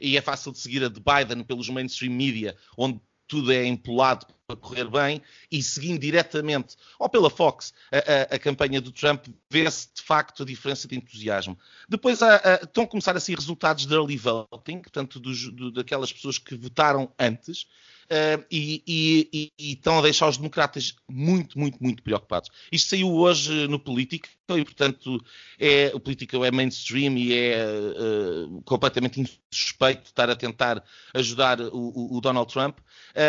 e 0.00 0.16
é 0.16 0.20
fácil 0.20 0.50
de 0.50 0.58
seguir 0.58 0.82
a 0.82 0.88
de 0.88 1.00
Biden 1.00 1.44
pelos 1.44 1.68
mainstream 1.68 2.12
media, 2.12 2.56
onde 2.76 3.00
tudo 3.30 3.52
é 3.52 3.64
empolado 3.64 4.26
para 4.44 4.56
correr 4.56 4.90
bem 4.90 5.22
e 5.52 5.62
seguindo 5.62 6.00
diretamente, 6.00 6.76
ou 6.98 7.08
pela 7.08 7.30
Fox, 7.30 7.72
a, 7.92 7.98
a, 7.98 8.34
a 8.34 8.38
campanha 8.40 8.80
do 8.80 8.90
Trump, 8.90 9.24
vê-se 9.48 9.88
de 9.94 10.02
facto 10.02 10.42
a 10.42 10.46
diferença 10.46 10.88
de 10.88 10.96
entusiasmo. 10.96 11.56
Depois 11.88 12.20
há, 12.22 12.36
há, 12.36 12.54
estão 12.64 12.82
a 12.82 12.88
começar 12.88 13.16
a 13.16 13.20
sair 13.20 13.36
resultados 13.36 13.86
de 13.86 13.94
early 13.94 14.16
voting, 14.16 14.80
portanto, 14.80 15.20
dos, 15.20 15.48
do, 15.52 15.70
daquelas 15.70 16.12
pessoas 16.12 16.38
que 16.38 16.56
votaram 16.56 17.12
antes. 17.16 17.68
Uh, 18.10 18.44
e, 18.50 18.82
e, 18.88 19.52
e, 19.56 19.72
estão 19.74 20.00
a 20.00 20.02
deixar 20.02 20.28
os 20.28 20.36
democratas 20.36 20.96
muito, 21.08 21.56
muito, 21.56 21.78
muito 21.80 22.02
preocupados. 22.02 22.50
Isto 22.72 22.90
saiu 22.90 23.14
hoje 23.14 23.68
no 23.68 23.78
Político 23.78 24.26
e, 24.48 24.64
portanto, 24.64 25.24
é, 25.60 25.92
o 25.94 26.00
Político 26.00 26.44
é 26.44 26.50
mainstream 26.50 27.16
e 27.16 27.32
é 27.32 27.64
uh, 27.64 28.62
completamente 28.62 29.20
insuspeito 29.20 30.06
estar 30.06 30.28
a 30.28 30.34
tentar 30.34 30.82
ajudar 31.14 31.60
o, 31.60 32.16
o 32.16 32.20
Donald 32.20 32.52
Trump. 32.52 32.78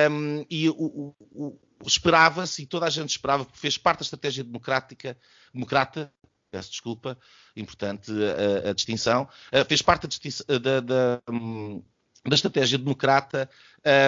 Um, 0.09 0.43
e 0.49 0.67
o, 0.67 1.13
o, 1.19 1.59
esperava-se, 1.85 2.63
e 2.63 2.65
toda 2.65 2.87
a 2.87 2.89
gente 2.89 3.11
esperava, 3.11 3.45
porque 3.45 3.59
fez 3.59 3.77
parte 3.77 3.99
da 3.99 4.03
estratégia 4.03 4.43
democrática, 4.43 5.15
democrata, 5.53 6.11
peço 6.49 6.71
desculpa, 6.71 7.19
importante 7.55 8.11
a, 8.65 8.71
a 8.71 8.73
distinção, 8.73 9.29
uh, 9.53 9.65
fez 9.67 9.83
parte 9.83 10.07
da, 10.07 10.57
da, 10.57 10.79
da, 10.79 11.21
um, 11.29 11.83
da 12.25 12.35
estratégia 12.35 12.77
democrata 12.77 13.49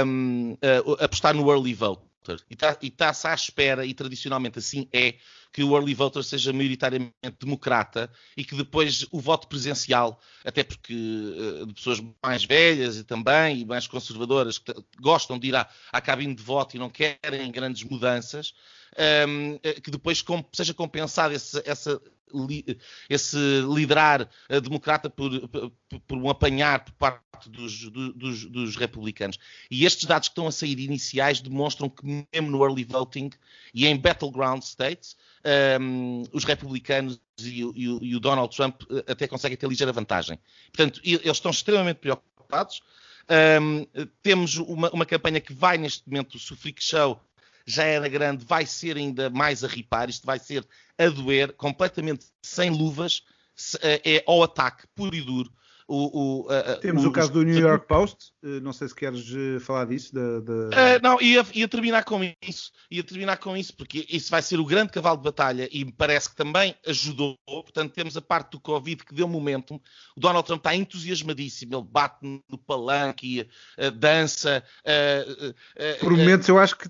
um, 0.06 0.54
uh, 0.54 1.04
apostar 1.04 1.34
no 1.34 1.50
early 1.50 1.74
voter. 1.74 2.04
E 2.50 2.54
está-se 2.88 3.24
tá 3.24 3.32
à 3.32 3.36
espera, 3.36 3.86
e 3.86 3.94
tradicionalmente 3.94 4.60
assim 4.60 4.88
é, 4.94 5.16
que 5.52 5.64
o 5.64 5.76
early 5.76 5.94
voter 5.94 6.24
seja 6.24 6.54
maioritariamente 6.54 7.14
democrata 7.40 8.10
e 8.38 8.46
que 8.46 8.56
depois 8.56 9.06
o 9.12 9.20
voto 9.20 9.48
presencial, 9.48 10.20
até 10.46 10.64
porque 10.64 10.94
uh, 10.94 11.66
de 11.66 11.74
pessoas 11.74 12.02
mais 12.24 12.46
velhas 12.46 12.98
e 12.98 13.04
também, 13.04 13.60
e 13.60 13.66
mais 13.66 13.88
conservadoras, 13.88 14.58
que 14.58 14.74
gostam 15.02 15.38
de 15.38 15.50
ir 15.50 15.56
à, 15.56 15.70
à 15.92 16.00
cabine 16.00 16.34
de 16.34 16.44
voto 16.44 16.76
e 16.76 16.80
não 16.80 16.90
querem 16.90 17.52
grandes 17.52 17.84
mudanças, 17.84 18.54
um, 19.28 19.58
que 19.82 19.92
depois 19.92 20.22
com, 20.22 20.44
seja 20.54 20.74
compensada 20.74 21.34
essa, 21.34 22.02
essa 23.10 23.34
esse 23.34 23.38
liderar 23.74 24.30
democrata 24.62 25.10
por, 25.10 25.48
por, 25.48 25.72
por, 26.08 26.18
um 26.18 26.30
apanhar 26.30 26.84
por 26.84 26.94
parte 26.94 27.50
dos, 27.50 27.90
dos, 27.90 28.46
dos, 28.46 28.76
republicanos. 28.76 29.38
E 29.70 29.86
estes 29.86 30.06
dados 30.06 30.28
que 30.28 30.32
estão 30.32 30.48
a 30.48 30.52
sair 30.52 30.80
iniciais 30.80 31.42
demonstram 31.42 31.90
que 31.90 32.06
mesmo 32.06 32.52
no 32.52 32.64
early 32.64 32.84
voting 32.84 33.30
e 33.74 33.86
em 33.86 33.98
battleground 33.98 34.64
states, 34.64 35.16
um, 35.80 36.24
os 36.32 36.44
republicanos 36.44 37.20
e 37.40 37.64
o, 37.64 37.74
e 37.76 38.16
o, 38.16 38.20
Donald 38.20 38.56
Trump 38.56 38.84
eh, 38.90 39.12
até 39.12 39.28
conseguem 39.28 39.58
ter 39.58 39.68
ligeira 39.68 39.92
vantagem. 39.92 40.40
Portanto, 40.72 41.02
eles 41.04 41.26
estão 41.26 41.52
extremamente 41.52 41.98
preocupados. 41.98 42.82
Um, 43.62 43.86
temos 44.22 44.58
uma, 44.58 44.90
uma, 44.92 45.06
campanha 45.06 45.40
que 45.40 45.54
vai 45.54 45.78
neste 45.78 46.08
momento, 46.08 46.36
o 46.36 46.56
Freak 46.56 46.84
Show 46.84 47.20
já 47.66 47.84
era 47.84 48.08
grande, 48.08 48.46
vai 48.46 48.66
ser 48.66 48.98
ainda 48.98 49.30
mais 49.30 49.64
a 49.64 49.68
ripar, 49.68 50.10
isto 50.10 50.26
vai 50.26 50.40
ser 50.40 50.66
a 50.98 51.08
doer, 51.10 51.54
completamente 51.54 52.26
sem 52.42 52.70
luvas, 52.70 53.24
eh, 53.82 54.02
é 54.18 54.24
ao 54.28 54.44
ataque 54.44 54.86
puro 54.96 55.16
e 55.16 55.22
duro. 55.22 55.52
O, 55.88 56.44
o, 56.44 56.48
Temos 56.80 57.04
o, 57.04 57.10
o 57.10 57.12
caso 57.12 57.32
do 57.32 57.44
New 57.44 57.60
York 57.60 57.88
Post, 57.88 58.32
eh, 58.44 58.60
não 58.62 58.72
sei 58.72 58.88
se 58.88 58.96
queres 58.96 59.26
eh, 59.36 59.60
falar 59.60 59.86
disso. 59.86 60.14
Uh, 60.16 61.02
não, 61.02 61.22
ia, 61.22 61.46
ia, 61.54 61.68
terminar 61.68 62.04
com 62.04 62.22
isso, 62.42 62.72
ia 62.90 63.04
terminar 63.04 63.38
com 63.38 63.56
isso, 63.56 63.76
porque 63.76 64.06
isso 64.10 64.32
vai 64.32 64.42
ser 64.42 64.60
o 64.60 64.66
grande 64.66 64.92
cavalo 64.92 65.18
de 65.18 65.24
batalha 65.24 65.68
e 65.72 65.84
me 65.84 65.92
parece 65.92 66.30
que 66.30 66.36
também 66.36 66.74
ajudou. 66.88 67.38
Portanto, 67.46 67.94
temos 67.94 68.16
a 68.16 68.22
parte 68.22 68.52
do 68.52 68.60
Covid 68.60 69.04
que 69.04 69.14
deu 69.14 69.28
momentum. 69.28 69.80
O 70.16 70.20
Donald 70.20 70.46
Trump 70.48 70.60
está 70.60 70.74
entusiasmadíssimo, 70.74 71.76
ele 71.76 71.88
bate 71.88 72.18
no 72.24 72.58
palanque, 72.58 73.48
uh, 73.78 73.92
dança. 73.92 74.64
Uh, 74.86 76.00
Por 76.00 76.12
momentos, 76.12 76.48
eu 76.48 76.58
acho 76.58 76.78
que 76.78 76.90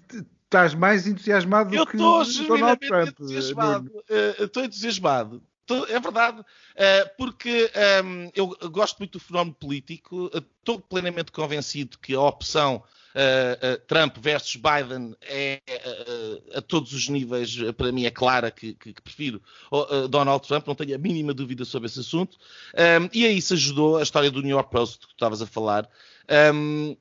estás 0.53 0.75
mais 0.75 1.07
entusiasmado 1.07 1.73
eu 1.73 1.83
do 1.83 1.91
que 1.91 1.97
Donald 1.97 2.79
Trump. 2.87 3.09
Entusiasmado. 3.09 3.91
Uh, 4.09 4.43
estou 4.43 4.63
entusiasmado. 4.63 5.41
É 5.89 5.97
verdade, 5.97 6.41
uh, 6.41 7.09
porque 7.17 7.71
um, 8.03 8.23
ehm, 8.25 8.31
eu 8.35 8.47
gosto 8.69 8.97
muito 8.99 9.13
do 9.13 9.19
fenómeno 9.19 9.55
político, 9.55 10.29
estou 10.35 10.77
plenamente 10.77 11.31
convencido 11.31 11.97
que 11.99 12.13
a 12.13 12.19
opção 12.19 12.83
uh, 13.15 13.75
uh, 13.75 13.85
Trump 13.87 14.17
versus 14.17 14.57
Biden 14.57 15.15
é 15.21 15.61
a 16.53 16.61
todos 16.61 16.91
os 16.91 17.07
níveis, 17.07 17.55
para 17.77 17.93
mim 17.93 18.03
é 18.03 18.11
clara 18.11 18.51
que, 18.51 18.73
que, 18.73 18.91
que 18.91 19.01
prefiro 19.01 19.41
Donald 20.09 20.45
Trump, 20.45 20.67
não 20.67 20.75
tenho 20.75 20.95
a 20.95 20.97
mínima 20.97 21.33
dúvida 21.33 21.63
sobre 21.63 21.87
esse 21.87 22.01
assunto, 22.01 22.37
um, 22.77 22.81
ehm, 22.81 23.09
e 23.13 23.25
aí 23.25 23.37
isso 23.37 23.53
ajudou 23.53 23.97
a 23.97 24.03
história 24.03 24.29
do 24.29 24.41
New 24.41 24.51
York 24.51 24.69
Post 24.69 24.99
que 24.99 25.07
tu 25.07 25.13
estavas 25.13 25.41
a 25.41 25.47
falar. 25.47 25.89
Um, 26.29 26.89
ehm, 26.91 26.97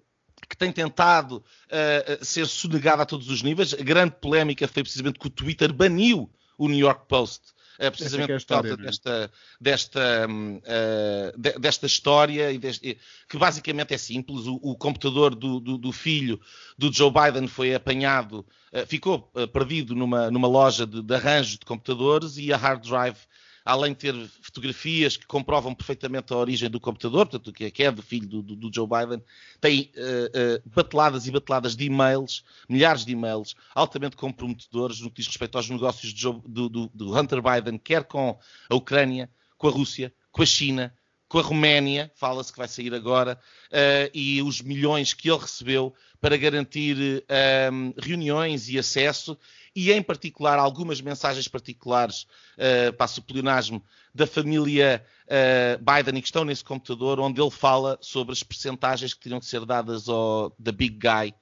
que 0.53 0.57
tem 0.57 0.71
tentado 0.71 1.37
uh, 1.39 2.23
ser 2.23 2.47
sonegada 2.47 3.05
a 3.05 3.07
todos 3.07 3.31
os 3.31 3.43
níveis. 3.43 3.73
A 3.73 3.83
grande 3.83 4.17
polémica 4.21 4.69
foi 4.69 4.83
precisamente 4.83 5.19
que 5.19 5.27
o 5.27 5.31
Twitter 5.31 5.73
baniu 5.73 6.31
o 6.59 6.69
New 6.69 6.79
York 6.79 7.07
Post. 7.09 7.41
Uh, 7.79 7.91
precisamente 7.91 8.33
é 8.33 8.39
por 8.39 8.45
causa 8.45 8.75
é? 8.75 8.77
desta, 8.77 9.33
desta, 9.59 10.27
uh, 10.29 11.59
desta 11.59 11.87
história, 11.87 12.59
deste, 12.59 12.99
que 13.27 13.39
basicamente 13.39 13.95
é 13.95 13.99
simples. 13.99 14.47
O, 14.47 14.57
o 14.57 14.77
computador 14.77 15.35
do, 15.35 15.59
do, 15.59 15.79
do, 15.79 15.91
filho 15.91 16.39
do 16.77 16.93
Joe 16.93 17.11
Biden 17.11 17.49
foi 17.49 17.75
apanhado, 17.75 18.45
ficou 18.87 19.33
perdido 19.55 19.95
numa, 19.95 20.31
numa 20.31 20.49
loja 20.49 20.87
de, 20.87 21.01
de 21.01 21.15
arranjo 21.15 21.59
de 21.59 21.65
computadores 21.65 22.37
e 22.37 22.53
a 22.53 22.59
hard 22.59 22.87
drive 22.87 23.17
além 23.65 23.93
de 23.93 23.99
ter 23.99 24.15
fotografias 24.41 25.17
que 25.17 25.27
comprovam 25.27 25.75
perfeitamente 25.75 26.33
a 26.33 26.37
origem 26.37 26.69
do 26.69 26.81
computador, 26.81 27.27
portanto, 27.27 27.53
que 27.53 27.83
é 27.83 27.91
do 27.91 28.03
filho 28.03 28.27
do, 28.27 28.43
do, 28.43 28.57
do 28.57 28.75
Joe 28.75 28.87
Biden, 28.87 29.23
tem 29.61 29.93
uh, 29.97 30.59
uh, 30.67 30.71
bateladas 30.75 31.27
e 31.27 31.31
bateladas 31.31 31.77
de 31.77 31.85
e-mails, 31.85 32.45
milhares 32.69 33.05
de 33.05 33.13
e-mails 33.13 33.55
altamente 33.75 34.17
comprometedores 34.17 35.01
no 35.01 35.11
que 35.11 35.17
diz 35.17 35.27
respeito 35.27 35.57
aos 35.57 35.69
negócios 35.69 36.13
Joe, 36.13 36.41
do, 36.47 36.69
do 36.69 37.17
Hunter 37.17 37.41
Biden, 37.43 37.79
quer 37.79 38.05
com 38.05 38.39
a 38.69 38.75
Ucrânia, 38.75 39.31
com 39.57 39.69
a 39.69 39.71
Rússia, 39.71 40.13
com 40.31 40.43
a 40.43 40.47
China, 40.47 40.93
com 41.33 41.39
a 41.39 41.43
Roménia, 41.43 42.13
fala-se 42.15 42.53
que 42.53 42.59
vai 42.59 42.69
sair 42.69 42.93
agora, 42.93 43.41
uh, 43.71 44.11
e 44.13 44.43
os 44.43 44.61
milhões 44.61 45.15
que 45.15 45.31
ele 45.31 45.41
recebeu 45.41 45.95
para 46.21 46.37
garantir 46.37 47.25
uh, 47.25 47.95
reuniões 47.99 48.69
e 48.69 48.79
acesso, 48.79 49.39
e 49.75 49.91
em 49.91 50.03
particular 50.03 50.59
algumas 50.59 51.01
mensagens 51.01 51.49
particulares, 51.49 52.27
uh, 52.59 52.93
passo 52.99 53.21
o 53.21 53.23
pleonasmo, 53.23 53.83
da 54.15 54.27
família 54.27 55.03
uh, 55.25 55.79
Biden 55.79 56.19
e 56.19 56.21
que 56.21 56.29
estão 56.29 56.45
nesse 56.45 56.63
computador, 56.63 57.19
onde 57.19 57.41
ele 57.41 57.51
fala 57.51 57.97
sobre 58.03 58.35
as 58.35 58.43
percentagens 58.43 59.15
que 59.15 59.21
teriam 59.21 59.41
que 59.41 59.47
ser 59.47 59.65
dadas 59.65 60.11
ao 60.11 60.51
The 60.63 60.71
Big 60.71 60.99
Guy, 60.99 61.35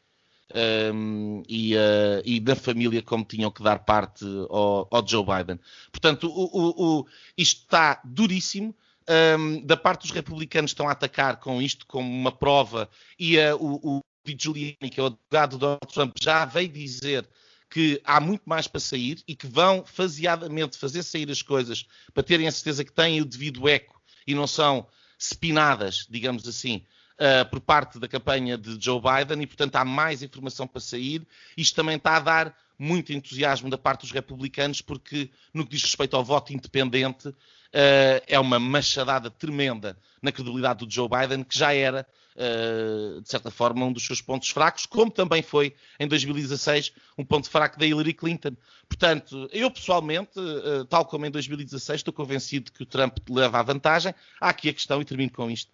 um, 0.95 1.43
e, 1.49 1.75
uh, 1.75 2.23
e, 2.25 2.39
da 2.39 2.55
família 2.55 3.03
como 3.03 3.25
tinham 3.25 3.51
que 3.51 3.63
dar 3.63 3.81
parte 3.81 4.25
ao, 4.49 4.87
ao 4.89 5.05
Joe 5.05 5.25
Biden. 5.25 5.59
Portanto, 5.91 6.29
o, 6.29 6.45
o, 6.45 7.01
o, 7.01 7.07
isto 7.37 7.63
está 7.63 8.01
duríssimo 8.05 8.73
um, 9.11 9.61
da 9.67 9.77
parte 9.77 10.03
dos 10.03 10.13
republicanos 10.13 10.71
estão 10.71 10.89
a 10.89 10.93
atacar 10.93 11.39
com 11.39 11.61
isto 11.61 11.85
como 11.87 12.09
uma 12.09 12.31
prova 12.31 12.89
e 13.19 13.37
uh, 13.39 13.57
o, 13.57 13.97
o 13.99 14.01
Giuliani, 14.25 14.77
que 14.91 15.01
é 15.01 15.03
o 15.03 15.07
advogado 15.07 15.53
do 15.53 15.59
Donald 15.59 15.93
Trump, 15.93 16.17
já 16.21 16.45
veio 16.45 16.69
dizer 16.69 17.29
que 17.69 18.01
há 18.05 18.21
muito 18.21 18.43
mais 18.47 18.69
para 18.69 18.81
sair 18.81 19.23
e 19.27 19.35
que 19.35 19.47
vão 19.47 19.85
faseadamente 19.85 20.79
fazer 20.79 21.03
sair 21.03 21.31
as 21.31 21.43
coisas 21.43 21.87
para 22.15 22.23
terem 22.23 22.47
a 22.47 22.53
certeza 22.53 22.85
que 22.85 22.93
têm 22.93 23.21
o 23.21 23.25
devido 23.25 23.69
eco 23.69 24.01
e 24.27 24.35
não 24.35 24.47
são 24.47 24.87
spinadas, 25.19 26.07
digamos 26.09 26.47
assim, 26.47 26.85
uh, 27.19 27.49
por 27.51 27.61
parte 27.61 27.99
da 27.99 28.09
campanha 28.09 28.57
de 28.57 28.77
Joe 28.81 29.01
Biden 29.01 29.43
e, 29.43 29.47
portanto, 29.47 29.77
há 29.77 29.85
mais 29.85 30.23
informação 30.23 30.67
para 30.67 30.81
sair. 30.81 31.27
Isto 31.57 31.77
também 31.77 31.97
está 31.97 32.17
a 32.17 32.21
dar 32.21 32.57
muito 32.79 33.13
entusiasmo 33.13 33.69
da 33.69 33.77
parte 33.77 34.03
dos 34.03 34.11
republicanos, 34.11 34.81
porque, 34.81 35.31
no 35.53 35.65
que 35.65 35.73
diz 35.73 35.83
respeito 35.83 36.17
ao 36.17 36.25
voto 36.25 36.53
independente, 36.53 37.33
uh, 37.75 38.23
é 38.27 38.39
uma 38.39 38.59
machadada 38.59 39.31
tremenda 39.31 39.97
na 40.21 40.33
credibilidade 40.33 40.85
do 40.85 40.93
Joe 40.93 41.09
Biden, 41.09 41.43
que 41.43 41.57
já 41.57 41.73
era, 41.75 42.07
uh, 42.37 43.21
de 43.21 43.29
certa 43.29 43.51
forma, 43.51 43.85
um 43.85 43.93
dos 43.93 44.05
seus 44.05 44.21
pontos 44.21 44.51
fracos, 44.51 44.87
como 44.87 45.11
também 45.11 45.43
foi 45.43 45.75
em 45.99 46.07
2016 46.07 46.93
um 47.17 47.25
ponto 47.25 47.49
fraco 47.49 47.79
da 47.79 47.87
Hillary 47.87 48.13
Clinton. 48.13 48.57
Portanto, 48.89 49.49
eu 49.53 49.71
pessoalmente, 49.71 50.39
uh, 50.39 50.85
tal 50.87 51.05
como 51.05 51.27
em 51.27 51.31
2016, 51.31 52.01
estou 52.01 52.13
convencido 52.13 52.73
que 52.73 52.83
o 52.83 52.87
Trump 52.87 53.19
leva 53.29 53.59
a 53.59 53.63
vantagem. 53.63 54.15
Há 54.41 54.51
aqui 54.51 54.69
a 54.69 54.75
questão, 54.75 55.01
e 55.01 55.05
termino 55.05 55.33
com 55.33 55.51
isto, 55.51 55.73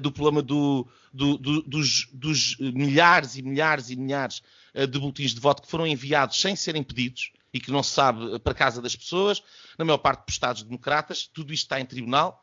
do 0.00 0.10
problema 0.10 0.40
do, 0.40 0.88
do, 1.12 1.36
do, 1.36 1.60
dos, 1.60 2.08
dos, 2.10 2.56
milhares 2.58 3.36
e 3.36 3.42
milhares 3.42 3.90
e 3.90 3.96
milhares 3.96 4.42
de 4.74 4.98
boletins 4.98 5.34
de 5.34 5.40
voto 5.40 5.60
que 5.60 5.68
foram 5.68 5.86
enviados 5.86 6.40
sem 6.40 6.56
serem 6.56 6.82
pedidos 6.82 7.30
e 7.56 7.60
que 7.60 7.72
não 7.72 7.82
se 7.82 7.90
sabe 7.90 8.34
eh, 8.34 8.38
para 8.38 8.54
casa 8.54 8.82
das 8.82 8.94
pessoas, 8.94 9.42
na 9.78 9.84
maior 9.84 9.98
parte 9.98 10.24
por 10.24 10.30
Estados 10.30 10.62
democratas, 10.62 11.26
tudo 11.26 11.52
isto 11.52 11.64
está 11.64 11.80
em 11.80 11.86
tribunal. 11.86 12.42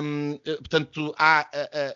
Um, 0.00 0.38
portanto, 0.58 1.12
há, 1.18 1.50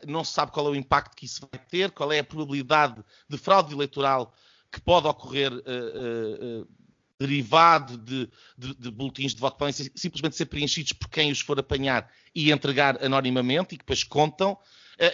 não 0.04 0.24
se 0.24 0.32
sabe 0.32 0.50
qual 0.50 0.66
é 0.66 0.70
o 0.70 0.74
impacto 0.74 1.16
que 1.16 1.24
isso 1.24 1.48
vai 1.52 1.64
ter, 1.66 1.92
qual 1.92 2.10
é 2.10 2.18
a 2.18 2.24
probabilidade 2.24 3.00
de 3.28 3.38
fraude 3.38 3.72
eleitoral 3.72 4.34
que 4.72 4.80
pode 4.80 5.06
ocorrer 5.06 5.52
uh, 5.52 6.62
uh, 6.62 6.68
derivado 7.16 7.96
de, 7.96 8.28
de, 8.58 8.74
de, 8.74 8.90
boletins 8.90 9.34
de 9.34 9.40
voto 9.40 9.56
podem 9.56 9.72
simplesmente 9.72 10.34
ser 10.34 10.46
preenchidos 10.46 10.92
por 10.92 11.08
quem 11.08 11.30
os 11.30 11.40
for 11.40 11.60
apanhar 11.60 12.10
e 12.34 12.50
entregar 12.50 13.02
anonimamente 13.04 13.74
e 13.74 13.78
que 13.78 13.84
depois 13.84 14.02
contam. 14.02 14.58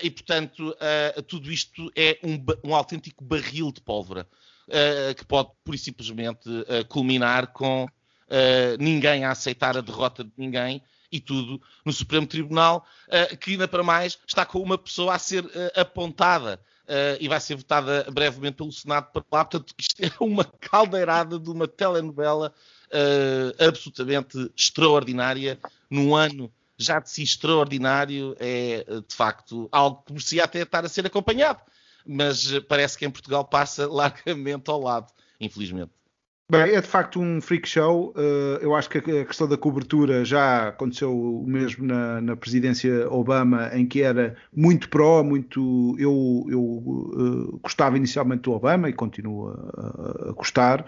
e, 0.03 0.11
portanto, 0.11 0.74
tudo 1.26 1.51
isto 1.53 1.93
é 1.97 2.18
um, 2.22 2.70
um 2.70 2.74
autêntico 2.74 3.24
barril 3.24 3.70
de 3.72 3.80
pólvora 3.80 4.26
que 5.17 5.25
pode, 5.25 5.51
por 5.64 5.75
e 5.75 5.79
simplesmente, 5.79 6.49
culminar 6.89 7.49
com 7.49 7.87
ninguém 8.79 9.25
a 9.25 9.31
aceitar 9.31 9.77
a 9.77 9.81
derrota 9.81 10.25
de 10.25 10.33
ninguém 10.37 10.83
e 11.11 11.21
tudo 11.21 11.61
no 11.85 11.93
Supremo 11.93 12.27
Tribunal, 12.27 12.85
que 13.41 13.53
ainda 13.53 13.69
para 13.69 13.83
mais 13.83 14.19
está 14.27 14.45
com 14.45 14.61
uma 14.61 14.77
pessoa 14.77 15.14
a 15.14 15.19
ser 15.19 15.45
apontada 15.77 16.61
uh, 16.87 17.17
e 17.21 17.29
vai 17.29 17.41
ser 17.41 17.57
votada 17.57 18.07
brevemente 18.11 18.57
pelo 18.57 18.73
Senado 18.73 19.11
para 19.12 19.25
lá. 19.31 19.45
Portanto, 19.45 19.75
isto 19.79 20.03
é 20.03 20.11
uma 20.21 20.45
caldeirada 20.45 21.39
de 21.39 21.51
uma 21.51 21.69
telenovela 21.69 22.53
uh, 22.87 23.64
absolutamente 23.64 24.51
extraordinária 24.57 25.59
num 25.91 26.14
ano 26.14 26.53
já 26.79 27.01
de 27.01 27.09
si 27.09 27.23
extraordinário, 27.23 28.37
é 28.39 28.85
de 28.85 29.14
facto 29.14 29.67
algo 29.73 30.03
que 30.03 30.12
merecia 30.12 30.45
até 30.45 30.61
estar 30.61 30.85
a 30.85 30.89
ser 30.91 31.07
acompanhado. 31.07 31.61
Mas 32.07 32.59
parece 32.68 32.96
que 32.96 33.04
em 33.04 33.11
Portugal 33.11 33.44
passa 33.44 33.86
largamente 33.90 34.70
ao 34.70 34.80
lado, 34.80 35.12
infelizmente. 35.40 35.90
Bem, 36.48 36.61
é 36.61 36.80
de 36.80 36.86
facto 36.86 37.20
um 37.20 37.40
freak 37.40 37.68
show. 37.68 38.14
Uh, 38.16 38.59
eu 38.61 38.72
acho 38.76 38.88
que 38.88 38.98
a 38.98 39.24
questão 39.24 39.48
da 39.48 39.57
cobertura 39.57 40.24
já 40.24 40.68
aconteceu 40.68 41.12
o 41.12 41.44
mesmo 41.44 41.84
na, 41.84 42.20
na 42.20 42.36
presidência 42.36 43.11
Obama, 43.11 43.68
em 43.72 43.84
que 43.84 44.00
era 44.00 44.36
muito 44.54 44.88
pró, 44.88 45.24
muito. 45.24 45.96
Eu, 45.98 46.46
eu 46.48 46.62
uh, 46.62 47.59
gostava 47.61 47.96
inicialmente 47.96 48.42
do 48.42 48.52
Obama 48.52 48.88
e 48.88 48.92
continuo 48.92 49.48
a, 49.48 50.28
a 50.28 50.32
gostar. 50.32 50.86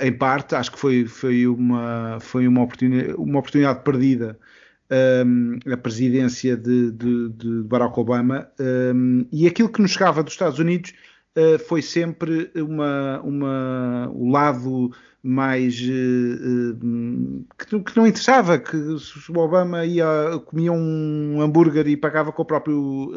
Em 0.00 0.12
parte, 0.12 0.54
acho 0.54 0.70
que 0.70 0.78
foi, 0.78 1.06
foi, 1.06 1.44
uma, 1.44 2.18
foi 2.20 2.46
uma, 2.46 2.62
oportunidade, 2.62 3.14
uma 3.14 3.40
oportunidade 3.40 3.82
perdida 3.82 4.38
um, 4.90 5.58
a 5.72 5.76
presidência 5.76 6.56
de, 6.56 6.90
de, 6.90 7.28
de 7.30 7.62
Barack 7.62 7.98
Obama. 7.98 8.48
Um, 8.58 9.26
e 9.32 9.46
aquilo 9.46 9.68
que 9.68 9.80
nos 9.80 9.92
chegava 9.92 10.22
dos 10.22 10.32
Estados 10.32 10.58
Unidos 10.58 10.92
uh, 11.36 11.58
foi 11.58 11.82
sempre 11.82 12.50
uma, 12.56 13.20
uma, 13.22 14.10
o 14.12 14.30
lado 14.30 14.90
mais 15.22 15.78
uh, 15.80 17.44
que, 17.58 17.78
que, 17.78 17.96
não 17.96 18.06
interessava, 18.06 18.58
que 18.58 18.76
o 18.76 19.38
Obama 19.38 19.84
ia, 19.84 20.06
comia 20.46 20.72
um 20.72 21.40
hambúrguer 21.40 21.86
e 21.88 21.96
pagava 21.96 22.32
com 22.32 22.42
o 22.42 22.46
próprio 22.46 23.12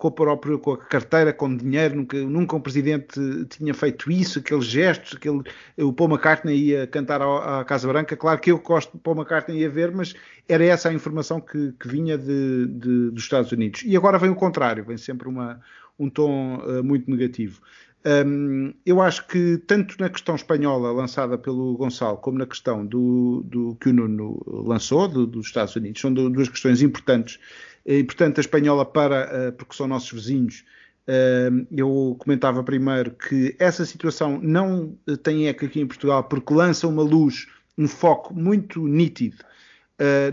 com, 0.00 0.08
o 0.08 0.10
próprio, 0.10 0.58
com 0.58 0.72
a 0.72 0.78
carteira, 0.78 1.30
com 1.30 1.54
dinheiro, 1.54 1.94
nunca, 1.94 2.16
nunca 2.16 2.56
um 2.56 2.60
presidente 2.60 3.20
tinha 3.50 3.74
feito 3.74 4.10
isso, 4.10 4.38
aqueles 4.38 4.64
gestos, 4.64 5.14
aquele, 5.14 5.42
o 5.76 5.92
Paul 5.92 6.08
McCartney 6.08 6.56
ia 6.56 6.86
cantar 6.86 7.20
à, 7.20 7.60
à 7.60 7.64
Casa 7.66 7.86
Branca, 7.86 8.16
claro 8.16 8.40
que 8.40 8.50
eu 8.50 8.58
gosto 8.60 8.92
de 8.92 8.98
Paul 8.98 9.14
McCartney 9.14 9.60
ia 9.60 9.68
ver, 9.68 9.92
mas 9.92 10.14
era 10.48 10.64
essa 10.64 10.88
a 10.88 10.92
informação 10.94 11.38
que, 11.38 11.74
que 11.78 11.86
vinha 11.86 12.16
de, 12.16 12.66
de, 12.66 13.10
dos 13.10 13.22
Estados 13.22 13.52
Unidos. 13.52 13.82
E 13.84 13.94
agora 13.94 14.16
vem 14.16 14.30
o 14.30 14.34
contrário, 14.34 14.82
vem 14.82 14.96
sempre 14.96 15.28
uma, 15.28 15.60
um 15.98 16.08
tom 16.08 16.56
uh, 16.56 16.82
muito 16.82 17.10
negativo. 17.10 17.60
Um, 18.02 18.72
eu 18.86 19.02
acho 19.02 19.26
que 19.26 19.58
tanto 19.66 19.96
na 20.00 20.08
questão 20.08 20.34
espanhola 20.34 20.90
lançada 20.90 21.36
pelo 21.36 21.76
Gonçalo 21.76 22.16
como 22.16 22.38
na 22.38 22.46
questão 22.46 22.86
do, 22.86 23.42
do 23.44 23.74
que 23.74 23.90
o 23.90 23.92
Nuno 23.92 24.42
lançou 24.46 25.06
do, 25.06 25.26
dos 25.26 25.48
Estados 25.48 25.76
Unidos 25.76 26.00
são 26.00 26.10
duas 26.14 26.48
questões 26.48 26.80
importantes. 26.80 27.38
Importante 27.86 28.38
a 28.38 28.42
espanhola 28.42 28.84
para 28.84 29.48
uh, 29.48 29.52
porque 29.52 29.74
são 29.74 29.86
nossos 29.86 30.10
vizinhos. 30.12 30.64
Uh, 31.08 31.66
eu 31.70 32.16
comentava 32.18 32.62
primeiro 32.62 33.12
que 33.12 33.56
essa 33.58 33.84
situação 33.84 34.38
não 34.40 34.96
tem 35.22 35.48
eco 35.48 35.64
aqui 35.64 35.80
em 35.80 35.86
Portugal 35.86 36.24
porque 36.24 36.54
lança 36.54 36.86
uma 36.86 37.02
luz, 37.02 37.46
um 37.76 37.88
foco 37.88 38.34
muito 38.34 38.86
nítido 38.86 39.38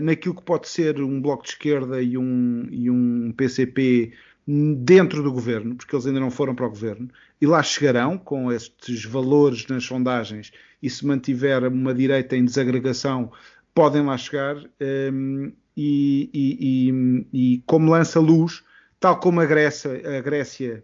naquilo 0.00 0.34
que 0.34 0.42
pode 0.42 0.66
ser 0.66 0.98
um 0.98 1.20
bloco 1.20 1.42
de 1.42 1.50
esquerda 1.50 2.00
e 2.00 2.16
um, 2.16 2.66
e 2.70 2.88
um 2.88 3.30
PCP 3.36 4.14
dentro 4.78 5.22
do 5.22 5.30
governo, 5.30 5.76
porque 5.76 5.94
eles 5.94 6.06
ainda 6.06 6.20
não 6.20 6.30
foram 6.30 6.54
para 6.54 6.66
o 6.66 6.70
governo, 6.70 7.10
e 7.38 7.46
lá 7.46 7.62
chegarão 7.62 8.16
com 8.16 8.50
estes 8.50 9.04
valores 9.04 9.66
nas 9.66 9.84
sondagens, 9.84 10.50
e 10.82 10.88
se 10.88 11.04
mantiver 11.04 11.62
uma 11.64 11.92
direita 11.92 12.34
em 12.34 12.44
desagregação, 12.44 13.30
podem 13.74 14.02
lá 14.04 14.16
chegar, 14.16 14.56
e, 15.80 16.28
e, 16.34 17.28
e, 17.32 17.62
como 17.64 17.92
lança 17.92 18.18
luz, 18.18 18.64
tal 18.98 19.20
como 19.20 19.40
a 19.40 19.46
Grécia, 19.46 20.18
a 20.18 20.20
Grécia 20.20 20.82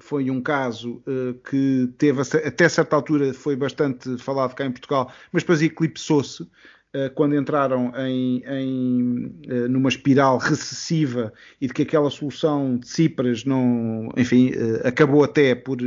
foi 0.00 0.30
um 0.30 0.40
caso 0.40 1.02
uh, 1.06 1.34
que 1.48 1.92
teve 1.98 2.22
até 2.22 2.66
certa 2.66 2.96
altura 2.96 3.34
foi 3.34 3.54
bastante 3.56 4.16
falado 4.16 4.54
cá 4.54 4.64
em 4.64 4.72
Portugal, 4.72 5.12
mas 5.30 5.42
depois 5.42 5.60
eclipsou-se 5.60 6.48
eh, 6.94 7.10
quando 7.10 7.36
entraram 7.36 7.92
em, 7.96 8.42
em, 8.46 9.40
eh, 9.48 9.68
numa 9.68 9.88
espiral 9.88 10.38
recessiva 10.38 11.32
e 11.60 11.66
de 11.66 11.74
que 11.74 11.82
aquela 11.82 12.08
solução 12.08 12.78
de 12.78 12.88
Cipras 12.88 13.44
não, 13.44 14.08
enfim, 14.16 14.52
acabou 14.84 15.22
até 15.24 15.54
por, 15.54 15.78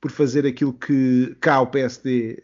por 0.00 0.10
fazer 0.10 0.46
aquilo 0.46 0.74
que 0.74 1.34
cá 1.40 1.60
o 1.60 1.66
PSD 1.68 2.42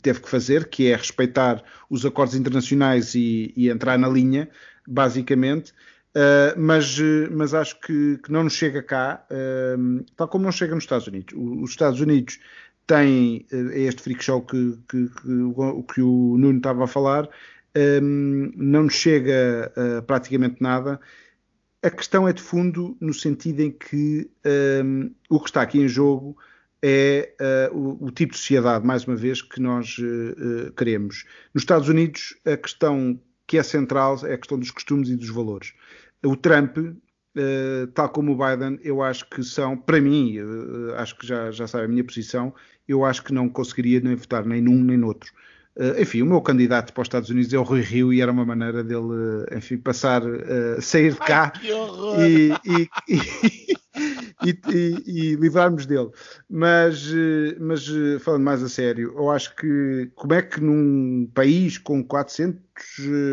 teve 0.00 0.20
que 0.20 0.28
fazer, 0.28 0.68
que 0.68 0.88
é 0.90 0.96
respeitar 0.96 1.62
os 1.90 2.06
acordos 2.06 2.34
internacionais 2.34 3.14
e, 3.14 3.52
e 3.56 3.68
entrar 3.68 3.98
na 3.98 4.08
linha, 4.08 4.48
basicamente. 4.86 5.72
Uh, 6.14 6.52
mas, 6.58 6.98
mas 7.30 7.54
acho 7.54 7.80
que, 7.80 8.18
que, 8.18 8.30
não 8.30 8.44
nos 8.44 8.52
chega 8.52 8.82
cá, 8.82 9.24
uh, 9.30 10.04
tal 10.14 10.28
como 10.28 10.44
não 10.44 10.52
chega 10.52 10.74
nos 10.74 10.84
Estados 10.84 11.06
Unidos. 11.06 11.34
O, 11.34 11.62
os 11.62 11.70
Estados 11.70 12.00
Unidos 12.00 12.38
tem 12.86 13.46
uh, 13.50 13.70
este 13.70 14.02
freak 14.02 14.22
show 14.22 14.42
que, 14.42 14.78
que, 14.88 15.08
que, 15.08 15.32
o, 15.32 15.82
que 15.82 16.02
o 16.02 16.36
Nuno 16.36 16.58
estava 16.58 16.84
a 16.84 16.86
falar, 16.86 17.28
um, 18.02 18.52
não 18.54 18.84
nos 18.84 18.94
chega 18.94 19.72
praticamente 20.06 20.56
nada. 20.60 21.00
A 21.82 21.88
questão 21.88 22.28
é 22.28 22.32
de 22.34 22.42
fundo 22.42 22.94
no 23.00 23.14
sentido 23.14 23.60
em 23.60 23.70
que 23.70 24.30
um, 24.84 25.10
o 25.30 25.40
que 25.40 25.48
está 25.48 25.62
aqui 25.62 25.80
em 25.80 25.88
jogo 25.88 26.36
é 26.82 27.70
uh, 27.72 27.76
o, 27.76 28.06
o, 28.06 28.10
tipo 28.10 28.32
de 28.32 28.38
sociedade, 28.38 28.84
mais 28.84 29.04
uma 29.06 29.16
vez, 29.16 29.40
que 29.40 29.60
nós 29.60 29.96
uh, 29.98 30.72
queremos. 30.72 31.24
Nos 31.54 31.62
Estados 31.62 31.88
Unidos, 31.88 32.34
a 32.44 32.56
questão 32.56 33.20
que 33.46 33.58
é 33.58 33.62
central 33.62 34.18
é 34.24 34.34
a 34.34 34.38
questão 34.38 34.58
dos 34.58 34.70
costumes 34.70 35.08
e 35.08 35.16
dos 35.16 35.28
valores. 35.30 35.72
O 36.24 36.36
Trump 36.36 36.78
Uh, 37.34 37.86
tal 37.94 38.10
como 38.10 38.32
o 38.32 38.36
Biden, 38.36 38.78
eu 38.82 39.02
acho 39.02 39.26
que 39.30 39.42
são, 39.42 39.74
para 39.74 39.98
mim, 39.98 40.36
acho 40.98 41.16
que 41.16 41.26
já, 41.26 41.50
já 41.50 41.66
sabe 41.66 41.86
a 41.86 41.88
minha 41.88 42.04
posição, 42.04 42.54
eu 42.86 43.06
acho 43.06 43.24
que 43.24 43.32
não 43.32 43.48
conseguiria 43.48 44.00
nem 44.00 44.14
votar 44.14 44.44
nem 44.44 44.60
num 44.60 44.84
nem 44.84 44.98
noutro. 44.98 45.32
Uh, 45.32 45.61
enfim, 45.98 46.22
o 46.22 46.26
meu 46.26 46.40
candidato 46.40 46.92
para 46.92 47.02
os 47.02 47.06
Estados 47.06 47.30
Unidos 47.30 47.52
é 47.52 47.58
o 47.58 47.62
Rui 47.62 47.80
Rio 47.80 48.12
e 48.12 48.20
era 48.20 48.30
uma 48.30 48.44
maneira 48.44 48.84
dele, 48.84 49.46
enfim, 49.56 49.78
passar, 49.78 50.22
sair 50.80 51.12
de 51.12 51.18
cá 51.18 51.52
Ai, 51.56 52.28
e, 52.28 52.88
e, 53.08 53.18
e, 54.44 54.60
e, 55.06 55.34
livrarmos 55.36 55.86
dele. 55.86 56.10
Mas, 56.48 57.10
mas, 57.58 57.86
falando 58.20 58.42
mais 58.42 58.62
a 58.62 58.68
sério, 58.68 59.14
eu 59.16 59.30
acho 59.30 59.56
que 59.56 60.10
como 60.14 60.34
é 60.34 60.42
que 60.42 60.60
num 60.60 61.26
país 61.34 61.78
com 61.78 62.04
400 62.04 62.60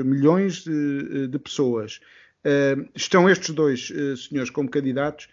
milhões 0.05 0.63
de, 0.63 1.27
de 1.27 1.39
pessoas 1.39 1.99
Uh, 2.39 2.87
estão 2.95 3.29
estes 3.29 3.53
dois 3.53 3.89
uh, 3.89 4.15
senhores 4.15 4.49
como 4.49 4.69
candidatos. 4.69 5.27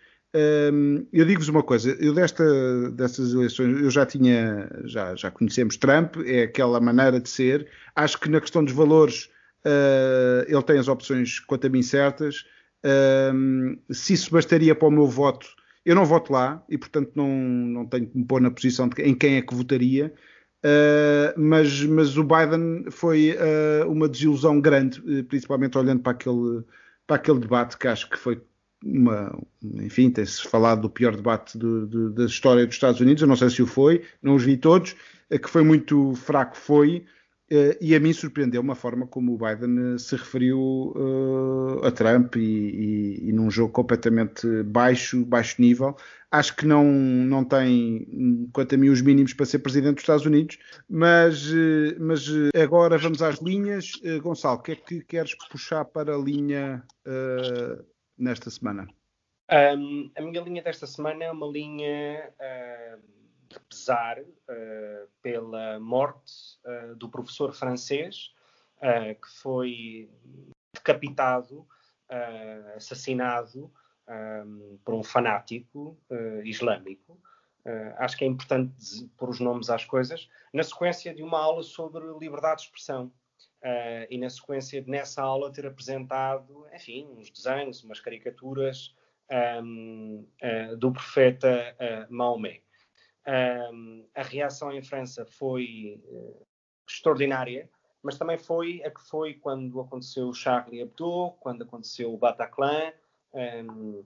Eu 1.13 1.25
digo-vos 1.25 1.49
uma 1.49 1.63
coisa, 1.63 1.97
eu 2.01 2.13
desta, 2.13 2.45
destas 2.91 3.33
eleições 3.33 3.81
eu 3.81 3.91
já 3.91 4.05
tinha, 4.05 4.69
já, 4.85 5.15
já 5.15 5.31
conhecemos 5.31 5.77
Trump, 5.77 6.17
é 6.27 6.43
aquela 6.43 6.81
maneira 6.81 7.21
de 7.21 7.29
ser. 7.29 7.69
Acho 7.95 8.21
que 8.21 8.29
na 8.29 8.41
questão 8.41 8.65
dos 8.65 8.75
valores 8.75 9.31
ah, 9.65 10.45
ele 10.47 10.63
tem 10.63 10.79
as 10.79 10.89
opções 10.89 11.41
quanto 11.41 11.67
a 11.67 11.71
mim 11.71 11.83
certas. 11.83 12.45
se 13.91 14.13
isso 14.13 14.31
bastaria 14.31 14.75
para 14.75 14.89
o 14.89 14.91
meu 14.91 15.07
voto, 15.07 15.47
eu 15.85 15.95
não 15.95 16.05
voto 16.05 16.33
lá 16.33 16.63
e 16.69 16.77
portanto 16.77 17.13
não, 17.15 17.29
não 17.29 17.87
tenho 17.87 18.07
que 18.07 18.19
me 18.19 18.25
pôr 18.25 18.41
na 18.41 18.51
posição 18.51 18.89
de 18.89 19.03
em 19.03 19.15
quem 19.15 19.37
é 19.37 19.43
que 19.43 19.55
votaria. 19.55 20.13
Uh, 20.65 21.39
mas, 21.39 21.85
mas 21.85 22.17
o 22.17 22.25
Biden 22.25 22.91
foi 22.91 23.37
uh, 23.37 23.89
uma 23.89 24.09
desilusão 24.09 24.61
grande, 24.61 25.01
principalmente 25.25 25.79
olhando 25.79 26.03
para 26.03 26.13
aquele, 26.13 26.65
para 27.07 27.17
aquele 27.17 27.39
debate 27.39 27.79
que 27.79 27.87
acho 27.87 28.11
que 28.11 28.19
foi 28.19 28.43
uma, 28.87 29.37
enfim, 29.63 30.11
tem-se 30.11 30.43
falado 30.49 30.83
do 30.83 30.91
pior 30.91 31.17
debate 31.17 31.59
do, 31.59 31.87
do, 31.87 32.11
da 32.11 32.25
história 32.27 32.67
dos 32.67 32.77
Estados 32.77 33.01
Unidos, 33.01 33.23
eu 33.23 33.29
não 33.29 33.37
sei 33.37 33.51
se 33.51 33.63
o 33.63 33.67
foi, 33.67 34.03
não 34.23 34.37
os 34.37 34.45
vi 34.45 34.57
todos, 34.57 34.95
eh, 35.31 35.39
que 35.39 35.51
foi 35.51 35.63
muito 35.63 36.15
fraco 36.15 36.57
foi, 36.57 37.05
Uh, 37.49 37.79
e 37.81 37.95
a 37.95 38.01
mim 38.01 38.13
surpreendeu 38.13 38.61
uma 38.61 38.75
forma 38.75 39.07
como 39.07 39.33
o 39.33 39.39
Biden 39.39 39.95
eh, 39.95 39.99
se 39.99 40.17
referiu 40.17 40.93
uh, 40.97 41.87
a 41.87 41.93
Trump 41.93 42.35
e, 42.35 42.41
e, 42.41 43.29
e, 43.29 43.33
num 43.33 43.49
jogo 43.49 43.73
completamente 43.73 44.65
baixo, 44.65 45.25
baixo 45.25 45.63
nível. 45.63 45.95
Acho 46.29 46.57
que 46.57 46.67
não, 46.67 46.83
não 46.83 47.45
tem, 47.45 48.49
quanto 48.53 48.75
a 48.75 48.79
mim, 48.79 48.89
os 48.89 49.01
mínimos 49.01 49.33
para 49.33 49.47
ser 49.47 49.61
presidente 49.61 49.95
dos 49.95 50.03
Estados 50.03 50.27
Unidos. 50.27 50.59
Mas, 50.91 51.49
mas 52.01 52.27
agora 52.61 52.99
vamos 52.99 53.23
às 53.23 53.39
linhas. 53.41 53.93
Gonçalo, 54.21 54.59
o 54.59 54.63
que 54.63 54.73
é 54.73 54.75
que 54.75 55.01
queres 55.03 55.37
puxar 55.49 55.85
para 55.85 56.17
a 56.17 56.19
linha 56.19 56.83
nesta 58.19 58.51
semana? 58.51 58.89
Um, 59.51 60.11
a 60.17 60.21
minha 60.21 60.41
linha 60.41 60.63
desta 60.63 60.87
semana 60.87 61.25
é 61.25 61.31
uma 61.31 61.47
linha 61.47 62.35
de 63.49 63.61
pesar 63.61 64.19
uh, 64.21 65.09
pela 65.23 65.79
morte 65.79 66.33
uh, 66.65 66.97
do 66.97 67.09
professor 67.09 67.53
francês, 67.53 68.35
uh, 68.79 69.15
que 69.15 69.29
foi 69.41 70.11
decapitado 70.75 71.61
uh, 71.61 72.77
assassinado 72.77 73.73
um, 74.09 74.79
por 74.85 74.95
um 74.95 75.03
fanático 75.03 75.99
uh, 76.11 76.43
islâmico. 76.45 77.21
Uh, 77.65 77.95
acho 77.99 78.17
que 78.17 78.25
é 78.25 78.29
importante 78.29 79.11
pôr 79.17 79.29
os 79.29 79.41
nomes 79.41 79.71
às 79.71 79.85
coisas, 79.85 80.29
na 80.53 80.63
sequência 80.63 81.15
de 81.15 81.23
uma 81.23 81.41
aula 81.41 81.63
sobre 81.63 82.05
liberdade 82.19 82.63
de 82.63 82.67
expressão. 82.67 83.13
Uh, 83.63 84.07
e 84.09 84.19
na 84.19 84.31
sequência 84.31 84.81
de 84.81 84.89
nessa 84.89 85.23
aula 85.23 85.53
ter 85.53 85.67
apresentado, 85.67 86.66
enfim, 86.77 87.09
uns 87.17 87.31
desenhos, 87.31 87.83
umas 87.83 88.01
caricaturas 88.01 88.95
um, 89.63 90.25
do 90.79 90.93
profeta 90.93 91.77
Maomé. 92.09 92.61
Um, 93.27 94.07
a 94.15 94.23
reação 94.23 94.73
em 94.73 94.83
França 94.83 95.27
foi 95.27 96.01
extraordinária, 96.89 97.69
mas 98.03 98.17
também 98.17 98.39
foi 98.39 98.83
a 98.85 98.91
que 98.91 99.01
foi 99.01 99.35
quando 99.35 99.81
aconteceu 99.81 100.29
o 100.29 100.35
Charlie 100.35 100.81
Hebdo, 100.81 101.33
quando 101.41 101.63
aconteceu 101.63 102.15
o 102.15 102.17
Bataclan, 102.17 102.93
um, 103.35 104.05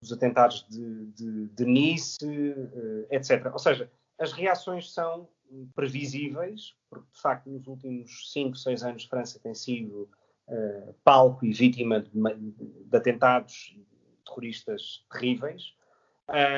os 0.00 0.12
atentados 0.12 0.64
de, 0.68 1.06
de, 1.06 1.48
de 1.48 1.64
Nice, 1.64 2.24
uh, 2.24 3.06
etc. 3.10 3.46
Ou 3.52 3.58
seja, 3.58 3.90
as 4.18 4.32
reações 4.32 4.92
são 4.92 5.28
previsíveis, 5.74 6.76
porque 6.88 7.10
de 7.12 7.20
facto 7.20 7.50
nos 7.50 7.66
últimos 7.66 8.32
5, 8.32 8.56
6 8.56 8.84
anos 8.84 9.04
França 9.04 9.40
tem 9.40 9.54
sido 9.54 10.08
uh, 10.50 10.94
palco 11.04 11.44
e 11.44 11.52
vítima 11.52 12.00
de, 12.00 12.10
de, 12.10 12.96
atentados 12.96 13.76
terroristas 14.24 15.06
terríveis, 15.10 15.74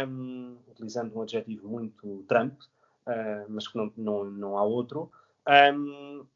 um, 0.09 0.59
utilizando 0.69 1.17
um 1.17 1.23
adjetivo 1.23 1.69
muito 1.69 2.25
Trump, 2.29 2.61
uh, 3.07 3.47
mas 3.49 3.69
que 3.69 3.77
não, 3.77 3.93
não, 3.97 4.25
não 4.25 4.59
há 4.59 4.65
outro. 4.65 5.11
Um, 5.49 6.27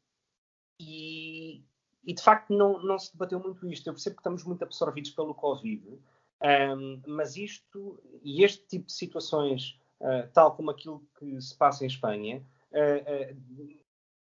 e, 0.79 1.63
e 2.03 2.13
de 2.13 2.21
facto 2.21 2.53
não, 2.53 2.81
não 2.83 2.97
se 2.97 3.11
debateu 3.13 3.39
muito 3.39 3.67
isto. 3.67 3.87
Eu 3.87 3.93
percebo 3.93 4.15
que 4.15 4.21
estamos 4.21 4.43
muito 4.43 4.63
absorvidos 4.63 5.11
pelo 5.11 5.33
Covid, 5.33 5.99
um, 6.41 7.01
mas 7.07 7.35
isto 7.35 7.99
e 8.23 8.43
este 8.43 8.65
tipo 8.67 8.85
de 8.85 8.93
situações, 8.93 9.79
uh, 10.01 10.27
tal 10.33 10.55
como 10.55 10.71
aquilo 10.71 11.03
que 11.17 11.41
se 11.41 11.55
passa 11.55 11.83
em 11.83 11.87
Espanha, 11.87 12.43
uh, 12.71 13.33
uh, 13.33 13.77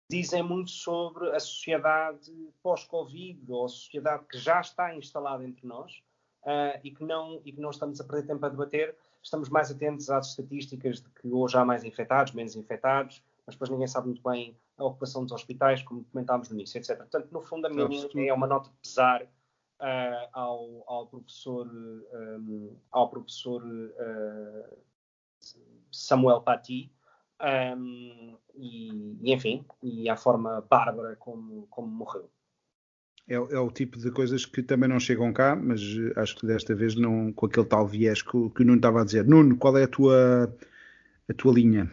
dizem 0.09 0.41
muito 0.41 0.71
sobre 0.71 1.29
a 1.35 1.39
sociedade 1.39 2.31
pós-Covid, 2.63 3.39
ou 3.51 3.65
a 3.65 3.69
sociedade 3.69 4.25
que 4.25 4.37
já 4.37 4.59
está 4.59 4.95
instalada 4.95 5.43
entre 5.45 5.67
nós 5.67 6.01
e, 6.83 6.89
que 6.89 7.03
não, 7.03 7.41
e 7.45 7.51
que 7.51 7.61
não 7.61 7.69
estamos 7.69 8.01
a 8.01 8.03
perder 8.03 8.25
tempo 8.25 8.45
a 8.45 8.49
debater. 8.49 8.95
Estamos 9.21 9.49
mais 9.49 9.69
atentos 9.69 10.09
às 10.09 10.29
estatísticas 10.29 11.01
de 11.01 11.09
que 11.09 11.27
hoje 11.27 11.57
há 11.57 11.63
mais 11.63 11.83
infectados, 11.83 12.33
menos 12.33 12.55
infectados, 12.55 13.21
mas 13.45 13.55
depois 13.55 13.69
ninguém 13.69 13.87
sabe 13.87 14.07
muito 14.07 14.23
bem 14.27 14.57
a 14.77 14.85
ocupação 14.85 15.23
dos 15.23 15.33
hospitais, 15.33 15.83
como 15.83 16.03
comentámos 16.05 16.49
no 16.49 16.55
início, 16.55 16.77
etc. 16.77 16.97
Portanto, 16.97 17.27
no 17.31 17.41
fundo, 17.41 17.67
a 17.67 17.69
minha 17.69 17.85
linha 17.87 18.31
é 18.31 18.33
uma 18.33 18.47
nota 18.47 18.69
de 18.69 18.75
pesar 18.77 19.23
uh, 19.23 20.29
ao, 20.31 20.83
ao, 20.87 21.07
professor, 21.07 21.67
um, 21.67 22.75
ao 22.91 23.09
professor 23.09 23.61
uh, 23.63 24.77
Samuel 25.91 26.41
Paty, 26.41 26.91
um, 27.41 28.37
e, 28.55 29.17
e, 29.21 29.33
enfim, 29.33 29.63
e 29.81 30.09
à 30.09 30.15
forma 30.15 30.65
bárbara 30.69 31.15
como, 31.15 31.67
como 31.69 31.87
morreu. 31.87 32.29
É, 33.27 33.35
é, 33.35 33.59
o 33.59 33.69
tipo 33.69 33.97
de 33.99 34.11
coisas 34.11 34.45
que 34.45 34.63
também 34.63 34.89
não 34.89 34.99
chegam 34.99 35.31
cá, 35.31 35.55
mas 35.55 35.81
acho 36.15 36.35
que 36.35 36.47
desta 36.47 36.73
vez 36.73 36.95
não 36.95 37.31
com 37.31 37.45
aquele 37.45 37.65
tal 37.65 37.87
viés 37.87 38.21
que, 38.21 38.31
que 38.31 38.63
o 38.63 38.65
Nuno 38.65 38.77
estava 38.77 39.01
a 39.01 39.05
dizer. 39.05 39.25
Nuno, 39.25 39.55
qual 39.55 39.77
é 39.77 39.83
a 39.83 39.87
tua, 39.87 40.53
a 41.29 41.33
tua 41.33 41.53
linha? 41.53 41.89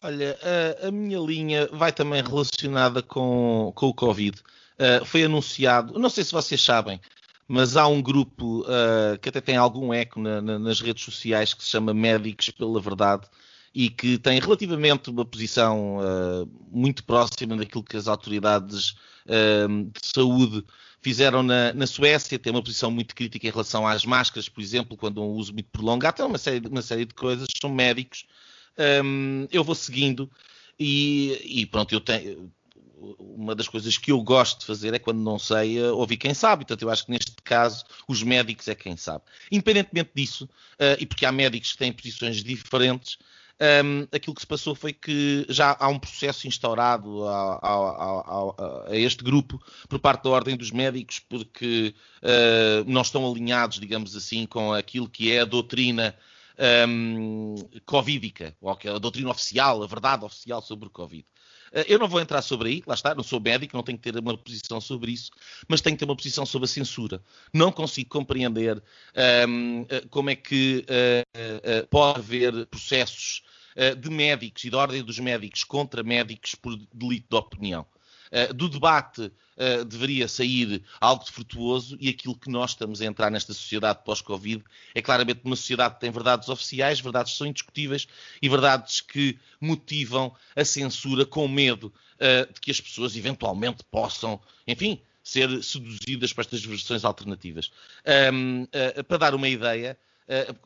Olha, 0.00 0.38
a, 0.82 0.88
a, 0.88 0.90
minha 0.92 1.18
linha 1.18 1.66
vai 1.72 1.92
também 1.92 2.22
relacionada 2.22 3.02
com, 3.02 3.72
com 3.74 3.86
o 3.86 3.94
Covid. 3.94 4.40
Uh, 4.78 5.04
foi 5.04 5.24
anunciado, 5.24 5.98
não 5.98 6.08
sei 6.08 6.22
se 6.22 6.30
vocês 6.30 6.62
sabem, 6.62 7.00
mas 7.48 7.76
há 7.76 7.88
um 7.88 8.00
grupo 8.00 8.60
uh, 8.60 9.18
que 9.20 9.28
até 9.28 9.40
tem 9.40 9.56
algum 9.56 9.92
eco 9.92 10.20
na, 10.20 10.40
na, 10.40 10.56
nas 10.56 10.80
redes 10.80 11.02
sociais 11.02 11.52
que 11.52 11.64
se 11.64 11.70
chama 11.70 11.92
Médicos 11.92 12.48
pela 12.50 12.80
Verdade 12.80 13.26
e 13.78 13.90
que 13.90 14.18
tem 14.18 14.40
relativamente 14.40 15.10
uma 15.10 15.24
posição 15.24 15.98
uh, 15.98 16.50
muito 16.70 17.04
próxima 17.04 17.56
daquilo 17.56 17.84
que 17.84 17.96
as 17.96 18.08
autoridades 18.08 18.96
de 19.28 20.00
saúde 20.02 20.64
fizeram 21.02 21.42
na, 21.42 21.70
na, 21.74 21.86
Suécia, 21.86 22.38
tem 22.38 22.50
uma 22.50 22.62
posição 22.62 22.90
muito 22.90 23.14
crítica 23.14 23.46
em 23.46 23.50
relação 23.50 23.86
às 23.86 24.06
máscaras, 24.06 24.48
por 24.48 24.62
exemplo, 24.62 24.96
quando 24.96 25.22
um 25.22 25.26
uso 25.26 25.52
muito 25.52 25.68
prolongado, 25.70 26.16
tem 26.16 26.24
uma 26.24 26.38
série, 26.38 26.66
uma 26.66 26.80
série 26.80 27.04
de 27.04 27.12
coisas, 27.12 27.46
são 27.60 27.68
médicos 27.68 28.24
um, 28.78 29.46
eu 29.50 29.64
vou 29.64 29.74
seguindo 29.74 30.30
e, 30.78 31.60
e, 31.62 31.66
pronto, 31.66 31.92
eu 31.92 32.00
tenho. 32.00 32.52
Uma 33.20 33.54
das 33.54 33.68
coisas 33.68 33.96
que 33.96 34.10
eu 34.10 34.20
gosto 34.20 34.58
de 34.60 34.66
fazer 34.66 34.92
é 34.92 34.98
quando 34.98 35.20
não 35.20 35.38
sei 35.38 35.80
uh, 35.80 35.96
ouvir 35.96 36.16
quem 36.16 36.34
sabe. 36.34 36.64
Portanto, 36.64 36.82
eu 36.82 36.90
acho 36.90 37.06
que 37.06 37.12
neste 37.12 37.32
caso 37.44 37.84
os 38.08 38.24
médicos 38.24 38.66
é 38.66 38.74
quem 38.74 38.96
sabe. 38.96 39.22
Independentemente 39.52 40.10
disso, 40.16 40.46
uh, 40.46 40.96
e 40.98 41.06
porque 41.06 41.24
há 41.24 41.30
médicos 41.30 41.72
que 41.72 41.78
têm 41.78 41.92
posições 41.92 42.42
diferentes, 42.42 43.16
um, 43.60 44.06
aquilo 44.12 44.34
que 44.34 44.40
se 44.40 44.46
passou 44.46 44.74
foi 44.74 44.92
que 44.92 45.44
já 45.48 45.76
há 45.78 45.88
um 45.88 45.98
processo 45.98 46.46
instaurado 46.46 47.26
a, 47.26 47.54
a, 47.54 47.74
a, 48.86 48.90
a 48.90 48.96
este 48.96 49.24
grupo 49.24 49.60
por 49.88 49.98
parte 49.98 50.24
da 50.24 50.30
Ordem 50.30 50.56
dos 50.56 50.70
Médicos, 50.70 51.18
porque 51.18 51.94
uh, 52.22 52.84
não 52.86 53.02
estão 53.02 53.28
alinhados, 53.28 53.80
digamos 53.80 54.14
assim, 54.14 54.46
com 54.46 54.72
aquilo 54.72 55.08
que 55.08 55.32
é 55.32 55.40
a 55.40 55.44
doutrina 55.44 56.14
um, 56.88 57.56
covídica, 57.86 58.56
ou 58.60 58.70
a 58.70 58.98
doutrina 58.98 59.30
oficial, 59.30 59.82
a 59.82 59.86
verdade 59.86 60.24
oficial 60.24 60.62
sobre 60.62 60.88
o 60.88 60.90
Covid. 60.90 61.24
Uh, 61.72 61.84
eu 61.86 61.98
não 61.98 62.08
vou 62.08 62.20
entrar 62.20 62.42
sobre 62.42 62.68
aí, 62.68 62.82
lá 62.86 62.94
está, 62.94 63.14
não 63.14 63.22
sou 63.22 63.40
médico, 63.40 63.76
não 63.76 63.82
tenho 63.82 63.98
que 63.98 64.10
ter 64.10 64.18
uma 64.18 64.36
posição 64.36 64.80
sobre 64.80 65.12
isso, 65.12 65.30
mas 65.66 65.80
tenho 65.80 65.96
que 65.96 66.00
ter 66.00 66.04
uma 66.04 66.16
posição 66.16 66.44
sobre 66.44 66.66
a 66.66 66.68
censura. 66.68 67.22
Não 67.52 67.70
consigo 67.72 68.08
compreender 68.08 68.82
um, 69.48 69.82
uh, 69.82 70.08
como 70.10 70.30
é 70.30 70.36
que 70.36 70.84
uh, 70.88 71.86
pode 71.88 72.18
haver 72.18 72.66
processos 72.66 73.42
de 74.00 74.10
médicos 74.10 74.64
e 74.64 74.70
da 74.70 74.78
ordem 74.78 75.04
dos 75.04 75.20
médicos 75.20 75.62
contra 75.62 76.02
médicos 76.02 76.56
por 76.56 76.76
delito 76.92 77.26
de 77.30 77.36
opinião. 77.36 77.86
Uh, 78.30 78.52
do 78.52 78.68
debate 78.68 79.22
uh, 79.22 79.84
deveria 79.84 80.28
sair 80.28 80.82
algo 81.00 81.24
de 81.24 81.32
frutuoso 81.32 81.96
e 82.00 82.08
aquilo 82.08 82.36
que 82.36 82.50
nós 82.50 82.70
estamos 82.70 83.00
a 83.00 83.06
entrar 83.06 83.30
nesta 83.30 83.54
sociedade 83.54 84.00
pós-Covid 84.04 84.62
é 84.94 85.00
claramente 85.00 85.40
uma 85.44 85.56
sociedade 85.56 85.94
que 85.94 86.00
tem 86.00 86.10
verdades 86.10 86.48
oficiais, 86.48 87.00
verdades 87.00 87.32
que 87.32 87.38
são 87.38 87.46
indiscutíveis 87.46 88.06
e 88.42 88.48
verdades 88.48 89.00
que 89.00 89.38
motivam 89.60 90.34
a 90.54 90.64
censura 90.64 91.24
com 91.24 91.48
medo 91.48 91.92
uh, 92.16 92.52
de 92.52 92.60
que 92.60 92.70
as 92.70 92.80
pessoas 92.80 93.16
eventualmente 93.16 93.82
possam, 93.90 94.40
enfim, 94.66 95.00
ser 95.22 95.62
seduzidas 95.62 96.32
para 96.32 96.42
estas 96.42 96.64
versões 96.64 97.04
alternativas. 97.04 97.70
Um, 98.32 98.66
para 99.06 99.18
dar 99.18 99.34
uma 99.34 99.48
ideia 99.48 99.98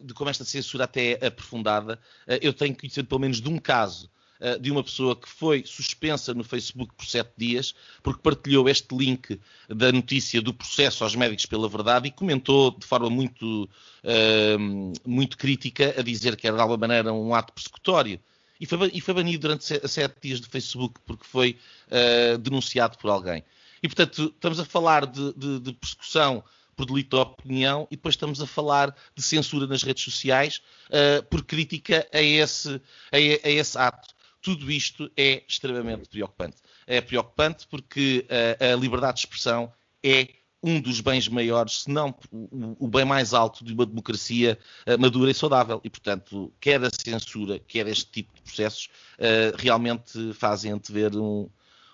de 0.01 0.15
como 0.15 0.31
esta 0.31 0.45
censura 0.45 0.85
até 0.85 1.19
é 1.21 1.27
aprofundada, 1.27 1.99
eu 2.41 2.53
tenho 2.53 2.77
conhecido 2.77 3.09
pelo 3.09 3.21
menos 3.21 3.41
de 3.41 3.49
um 3.49 3.59
caso 3.59 4.09
eh, 4.45 4.59
de 4.59 4.73
uma 4.73 4.83
pessoa 4.83 5.15
que 5.15 5.29
foi 5.29 5.63
suspensa 5.65 6.35
no 6.35 6.43
Facebook 6.43 6.93
por 6.97 7.07
sete 7.07 7.31
dias, 7.37 7.77
porque 8.03 8.21
partilhou 8.21 8.69
este 8.69 8.93
link 8.93 9.39
da 9.69 9.93
notícia 9.93 10.43
do 10.43 10.53
processo 10.53 11.05
aos 11.05 11.15
médicos 11.15 11.47
pela 11.47 11.69
verdade 11.69 12.09
e 12.09 12.11
comentou 12.11 12.73
de 12.73 12.85
forma 12.85 13.09
muito, 13.09 13.71
uh, 14.03 14.93
muito 15.07 15.39
crítica 15.39 15.95
a 15.97 16.03
dizer 16.03 16.35
que 16.35 16.49
era 16.49 16.57
de 16.57 16.61
alguma 16.61 16.89
maneira 16.89 17.13
um 17.13 17.33
ato 17.33 17.53
persecutório. 17.53 18.19
E 18.61 18.67
foi, 18.67 18.91
e 18.93 19.01
foi 19.01 19.15
banido 19.15 19.43
durante 19.43 19.65
sete 19.65 20.17
dias 20.21 20.41
do 20.41 20.49
Facebook 20.49 20.99
porque 21.07 21.25
foi 21.25 21.57
uh, 21.87 22.37
denunciado 22.39 22.99
por 22.99 23.11
alguém. 23.11 23.45
E, 23.81 23.87
portanto, 23.87 24.33
estamos 24.35 24.59
a 24.59 24.65
falar 24.65 25.07
de, 25.07 25.33
de, 25.35 25.61
de 25.61 25.73
persecução 25.73 26.43
por 26.75 26.87
delito 26.87 27.17
de 27.17 27.23
opinião 27.23 27.87
e 27.93 27.95
depois 27.95 28.15
estamos 28.17 28.43
a 28.43 28.47
falar 28.49 28.93
de 29.15 29.23
censura 29.23 29.69
nas 29.69 29.85
redes 29.85 30.03
sociais 30.03 30.61
uh, 30.89 31.23
por 31.31 31.45
crítica 31.45 32.05
a 32.13 32.21
esse, 32.21 32.81
a, 33.13 33.17
a 33.17 33.51
esse 33.51 33.79
ato 33.79 34.21
tudo 34.43 34.71
isto 34.71 35.11
é 35.17 35.43
extremamente 35.49 36.09
preocupante. 36.09 36.57
É 36.87 37.01
preocupante 37.01 37.67
porque 37.69 38.27
a, 38.29 38.65
eh, 38.65 38.73
a 38.73 38.77
liberdade 38.77 39.15
de 39.15 39.21
expressão 39.21 39.73
é 40.03 40.29
um 40.63 40.81
dos 40.81 41.01
bens 41.01 41.27
maiores, 41.29 41.83
se 41.83 41.91
não 41.91 42.15
o, 42.31 42.87
bem 42.87 43.05
mais 43.05 43.35
alto 43.35 43.65
de 43.65 43.73
uma 43.73 43.85
democracia 43.85 44.57
uh, 44.87 44.99
madura 45.01 45.31
e 45.31 45.35
saudável. 45.35 45.81
E, 45.83 45.91
portanto, 45.91 46.53
quer 46.61 46.83
a 46.85 46.91
censura, 46.91 47.59
quer 47.59 47.89
este 47.89 48.07
tipo 48.07 48.33
de 48.35 48.43
processos, 48.43 48.89
uh, 49.19 49.57
realmente 49.59 50.33
fazem 50.35 50.71
antever 50.71 51.17
um, 51.17 51.51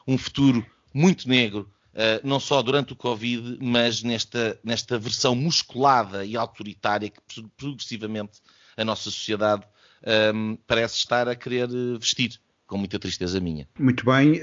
um 0.06 0.18
futuro 0.18 0.64
muito 0.92 1.26
negro, 1.28 1.70
uh, 1.94 2.26
não 2.26 2.38
só 2.38 2.60
durante 2.60 2.92
o 2.92 2.96
Covid, 2.96 3.56
mas 3.58 4.02
nesta, 4.02 4.60
nesta 4.62 4.98
versão 4.98 5.34
musculada 5.34 6.24
e 6.24 6.36
autoritária 6.36 7.08
que 7.08 7.42
progressivamente 7.56 8.40
a 8.76 8.84
nossa 8.84 9.04
sociedade 9.04 9.66
um, 10.34 10.56
parece 10.66 10.96
estar 10.96 11.28
a 11.28 11.34
querer 11.34 11.68
eh, 11.68 11.98
vestir 11.98 12.38
com 12.66 12.76
muita 12.76 12.98
tristeza 12.98 13.40
minha. 13.40 13.66
Muito 13.78 14.04
bem, 14.04 14.40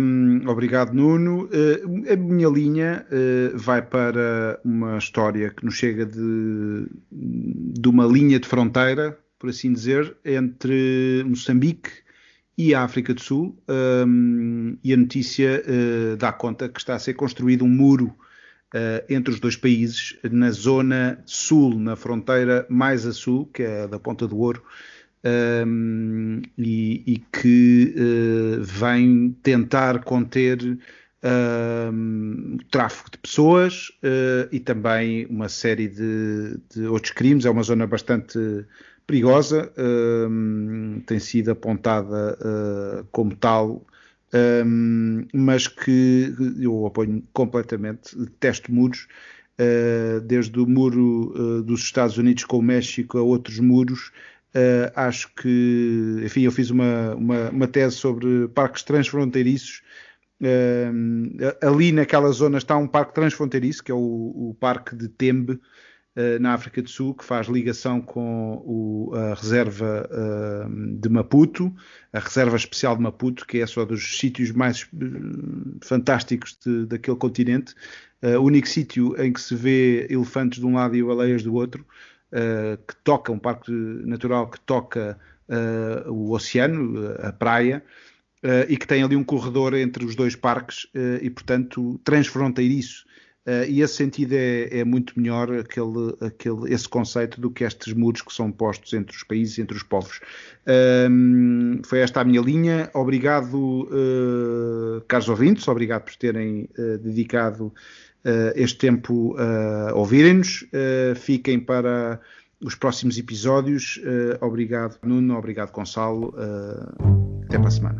um, 0.00 0.48
obrigado 0.48 0.92
Nuno. 0.92 1.44
Uh, 1.44 2.12
a 2.12 2.16
minha 2.16 2.48
linha 2.48 3.06
uh, 3.06 3.56
vai 3.56 3.80
para 3.80 4.60
uma 4.64 4.98
história 4.98 5.50
que 5.50 5.64
nos 5.64 5.76
chega 5.76 6.04
de, 6.04 6.88
de 7.12 7.88
uma 7.88 8.04
linha 8.06 8.40
de 8.40 8.48
fronteira, 8.48 9.16
por 9.38 9.50
assim 9.50 9.72
dizer, 9.72 10.16
entre 10.24 11.22
Moçambique 11.24 11.90
e 12.58 12.74
a 12.74 12.82
África 12.82 13.14
do 13.14 13.22
Sul, 13.22 13.56
um, 14.06 14.76
e 14.82 14.92
a 14.92 14.96
notícia 14.96 15.62
uh, 15.64 16.16
dá 16.16 16.32
conta 16.32 16.68
que 16.68 16.80
está 16.80 16.96
a 16.96 16.98
ser 16.98 17.14
construído 17.14 17.64
um 17.64 17.68
muro 17.68 18.12
entre 19.08 19.34
os 19.34 19.40
dois 19.40 19.56
países, 19.56 20.16
na 20.30 20.50
zona 20.50 21.20
sul, 21.26 21.78
na 21.78 21.96
fronteira 21.96 22.66
mais 22.68 23.04
a 23.04 23.12
sul, 23.12 23.46
que 23.52 23.62
é 23.62 23.88
da 23.88 23.98
Ponta 23.98 24.28
do 24.28 24.38
Ouro, 24.38 24.62
um, 25.24 26.40
e, 26.56 27.02
e, 27.06 27.18
que 27.32 27.94
uh, 27.96 28.62
vem 28.62 29.36
tentar 29.42 30.02
conter 30.02 30.78
um, 31.92 32.56
o 32.58 32.64
tráfico 32.70 33.10
de 33.10 33.18
pessoas 33.18 33.90
uh, 34.02 34.48
e 34.50 34.58
também 34.58 35.26
uma 35.26 35.48
série 35.48 35.88
de, 35.88 36.58
de, 36.74 36.86
outros 36.86 37.12
crimes. 37.12 37.44
É 37.44 37.50
uma 37.50 37.62
zona 37.62 37.86
bastante 37.86 38.38
perigosa, 39.06 39.70
um, 39.76 41.02
tem 41.04 41.18
sido 41.18 41.50
apontada 41.50 42.38
uh, 42.40 43.06
como 43.10 43.36
tal. 43.36 43.84
Mas 45.32 45.66
que 45.66 46.34
eu 46.60 46.86
apoio 46.86 47.22
completamente, 47.32 48.16
detesto 48.16 48.72
muros, 48.72 49.08
desde 50.26 50.58
o 50.58 50.66
muro 50.66 51.62
dos 51.62 51.80
Estados 51.80 52.16
Unidos 52.16 52.44
com 52.44 52.58
o 52.58 52.62
México 52.62 53.18
a 53.18 53.22
outros 53.22 53.58
muros, 53.58 54.12
Uh, 54.50 54.90
acho 54.96 55.32
que, 55.34 56.22
enfim, 56.24 56.42
eu 56.42 56.50
fiz 56.50 56.70
uma, 56.70 57.14
uma, 57.14 57.50
uma 57.50 57.68
tese 57.68 57.96
sobre 57.96 58.48
parques 58.48 58.82
transfronteiriços. 58.82 59.82
Uh, 60.40 61.38
ali 61.62 61.92
naquela 61.92 62.30
zona 62.32 62.58
está 62.58 62.76
um 62.76 62.88
parque 62.88 63.14
transfronteiriço, 63.14 63.84
que 63.84 63.92
é 63.92 63.94
o, 63.94 63.98
o 63.98 64.56
Parque 64.58 64.96
de 64.96 65.08
Tembe, 65.08 65.52
uh, 65.52 65.60
na 66.40 66.54
África 66.54 66.82
do 66.82 66.90
Sul, 66.90 67.14
que 67.14 67.24
faz 67.24 67.46
ligação 67.46 68.00
com 68.00 68.62
o, 68.66 69.14
a 69.14 69.34
reserva 69.34 70.08
de 70.98 71.08
Maputo, 71.08 71.72
a 72.12 72.18
reserva 72.18 72.56
especial 72.56 72.96
de 72.96 73.02
Maputo, 73.02 73.46
que 73.46 73.58
é 73.58 73.66
só 73.66 73.84
dos 73.84 74.18
sítios 74.18 74.50
mais 74.50 74.88
fantásticos 75.82 76.58
de, 76.64 76.86
daquele 76.86 77.16
continente. 77.16 77.74
o 78.22 78.42
único 78.42 78.68
sítio 78.68 79.14
em 79.22 79.32
que 79.32 79.40
se 79.40 79.54
vê 79.54 80.08
elefantes 80.10 80.58
de 80.58 80.66
um 80.66 80.74
lado 80.74 80.96
e 80.96 81.02
baleias 81.02 81.44
do 81.44 81.54
outro 81.54 81.86
uh, 82.30 82.76
que 82.86 82.96
toca, 83.02 83.32
um 83.32 83.38
parque 83.38 83.70
natural 83.70 84.48
que 84.48 84.60
toca 84.60 85.18
uh, 85.48 86.10
o 86.10 86.32
oceano, 86.32 87.14
a 87.20 87.32
praia, 87.32 87.82
uh, 88.44 88.66
e 88.68 88.76
que 88.76 88.86
tem 88.86 89.02
ali 89.02 89.16
um 89.16 89.24
corredor 89.24 89.74
entre 89.74 90.04
os 90.04 90.14
dois 90.14 90.36
parques 90.36 90.86
e, 91.20 91.28
portanto, 91.30 92.00
transfronteiriço. 92.04 93.04
Uh, 93.50 93.68
e 93.68 93.82
esse 93.82 93.94
sentido 93.94 94.34
é, 94.34 94.78
é, 94.78 94.84
muito 94.84 95.18
melhor, 95.18 95.50
aquele, 95.52 96.14
aquele, 96.20 96.72
esse 96.72 96.88
conceito, 96.88 97.40
do 97.40 97.50
que 97.50 97.64
estes 97.64 97.92
muros 97.92 98.22
que 98.22 98.32
são 98.32 98.52
postos 98.52 98.92
entre 98.92 99.16
os 99.16 99.24
países, 99.24 99.58
entre 99.58 99.76
os 99.76 99.82
povos. 99.82 100.20
Uh, 100.62 101.80
foi 101.84 101.98
esta 101.98 102.20
a 102.20 102.24
minha 102.24 102.40
linha. 102.40 102.88
Obrigado, 102.94 103.56
uh, 103.56 105.00
caros 105.08 105.28
ouvintes, 105.28 105.66
obrigado 105.66 106.04
por 106.04 106.14
terem 106.14 106.68
dedicado 107.02 107.66
uh, 108.24 108.52
este 108.54 108.78
tempo 108.78 109.34
a 109.36 109.94
ouvirem-nos. 109.94 110.66
Fiquem 111.16 111.58
para 111.58 112.20
os 112.62 112.76
próximos 112.76 113.18
episódios. 113.18 114.00
Obrigado, 114.40 114.96
Nuno. 115.02 115.36
Obrigado, 115.36 115.72
Gonçalo. 115.72 116.34
até 117.46 117.58
para 117.58 117.68
a 117.68 117.70
semana. 117.70 117.98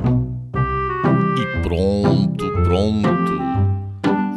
E 1.37 1.63
pronto, 1.63 2.53
pronto. 2.65 3.50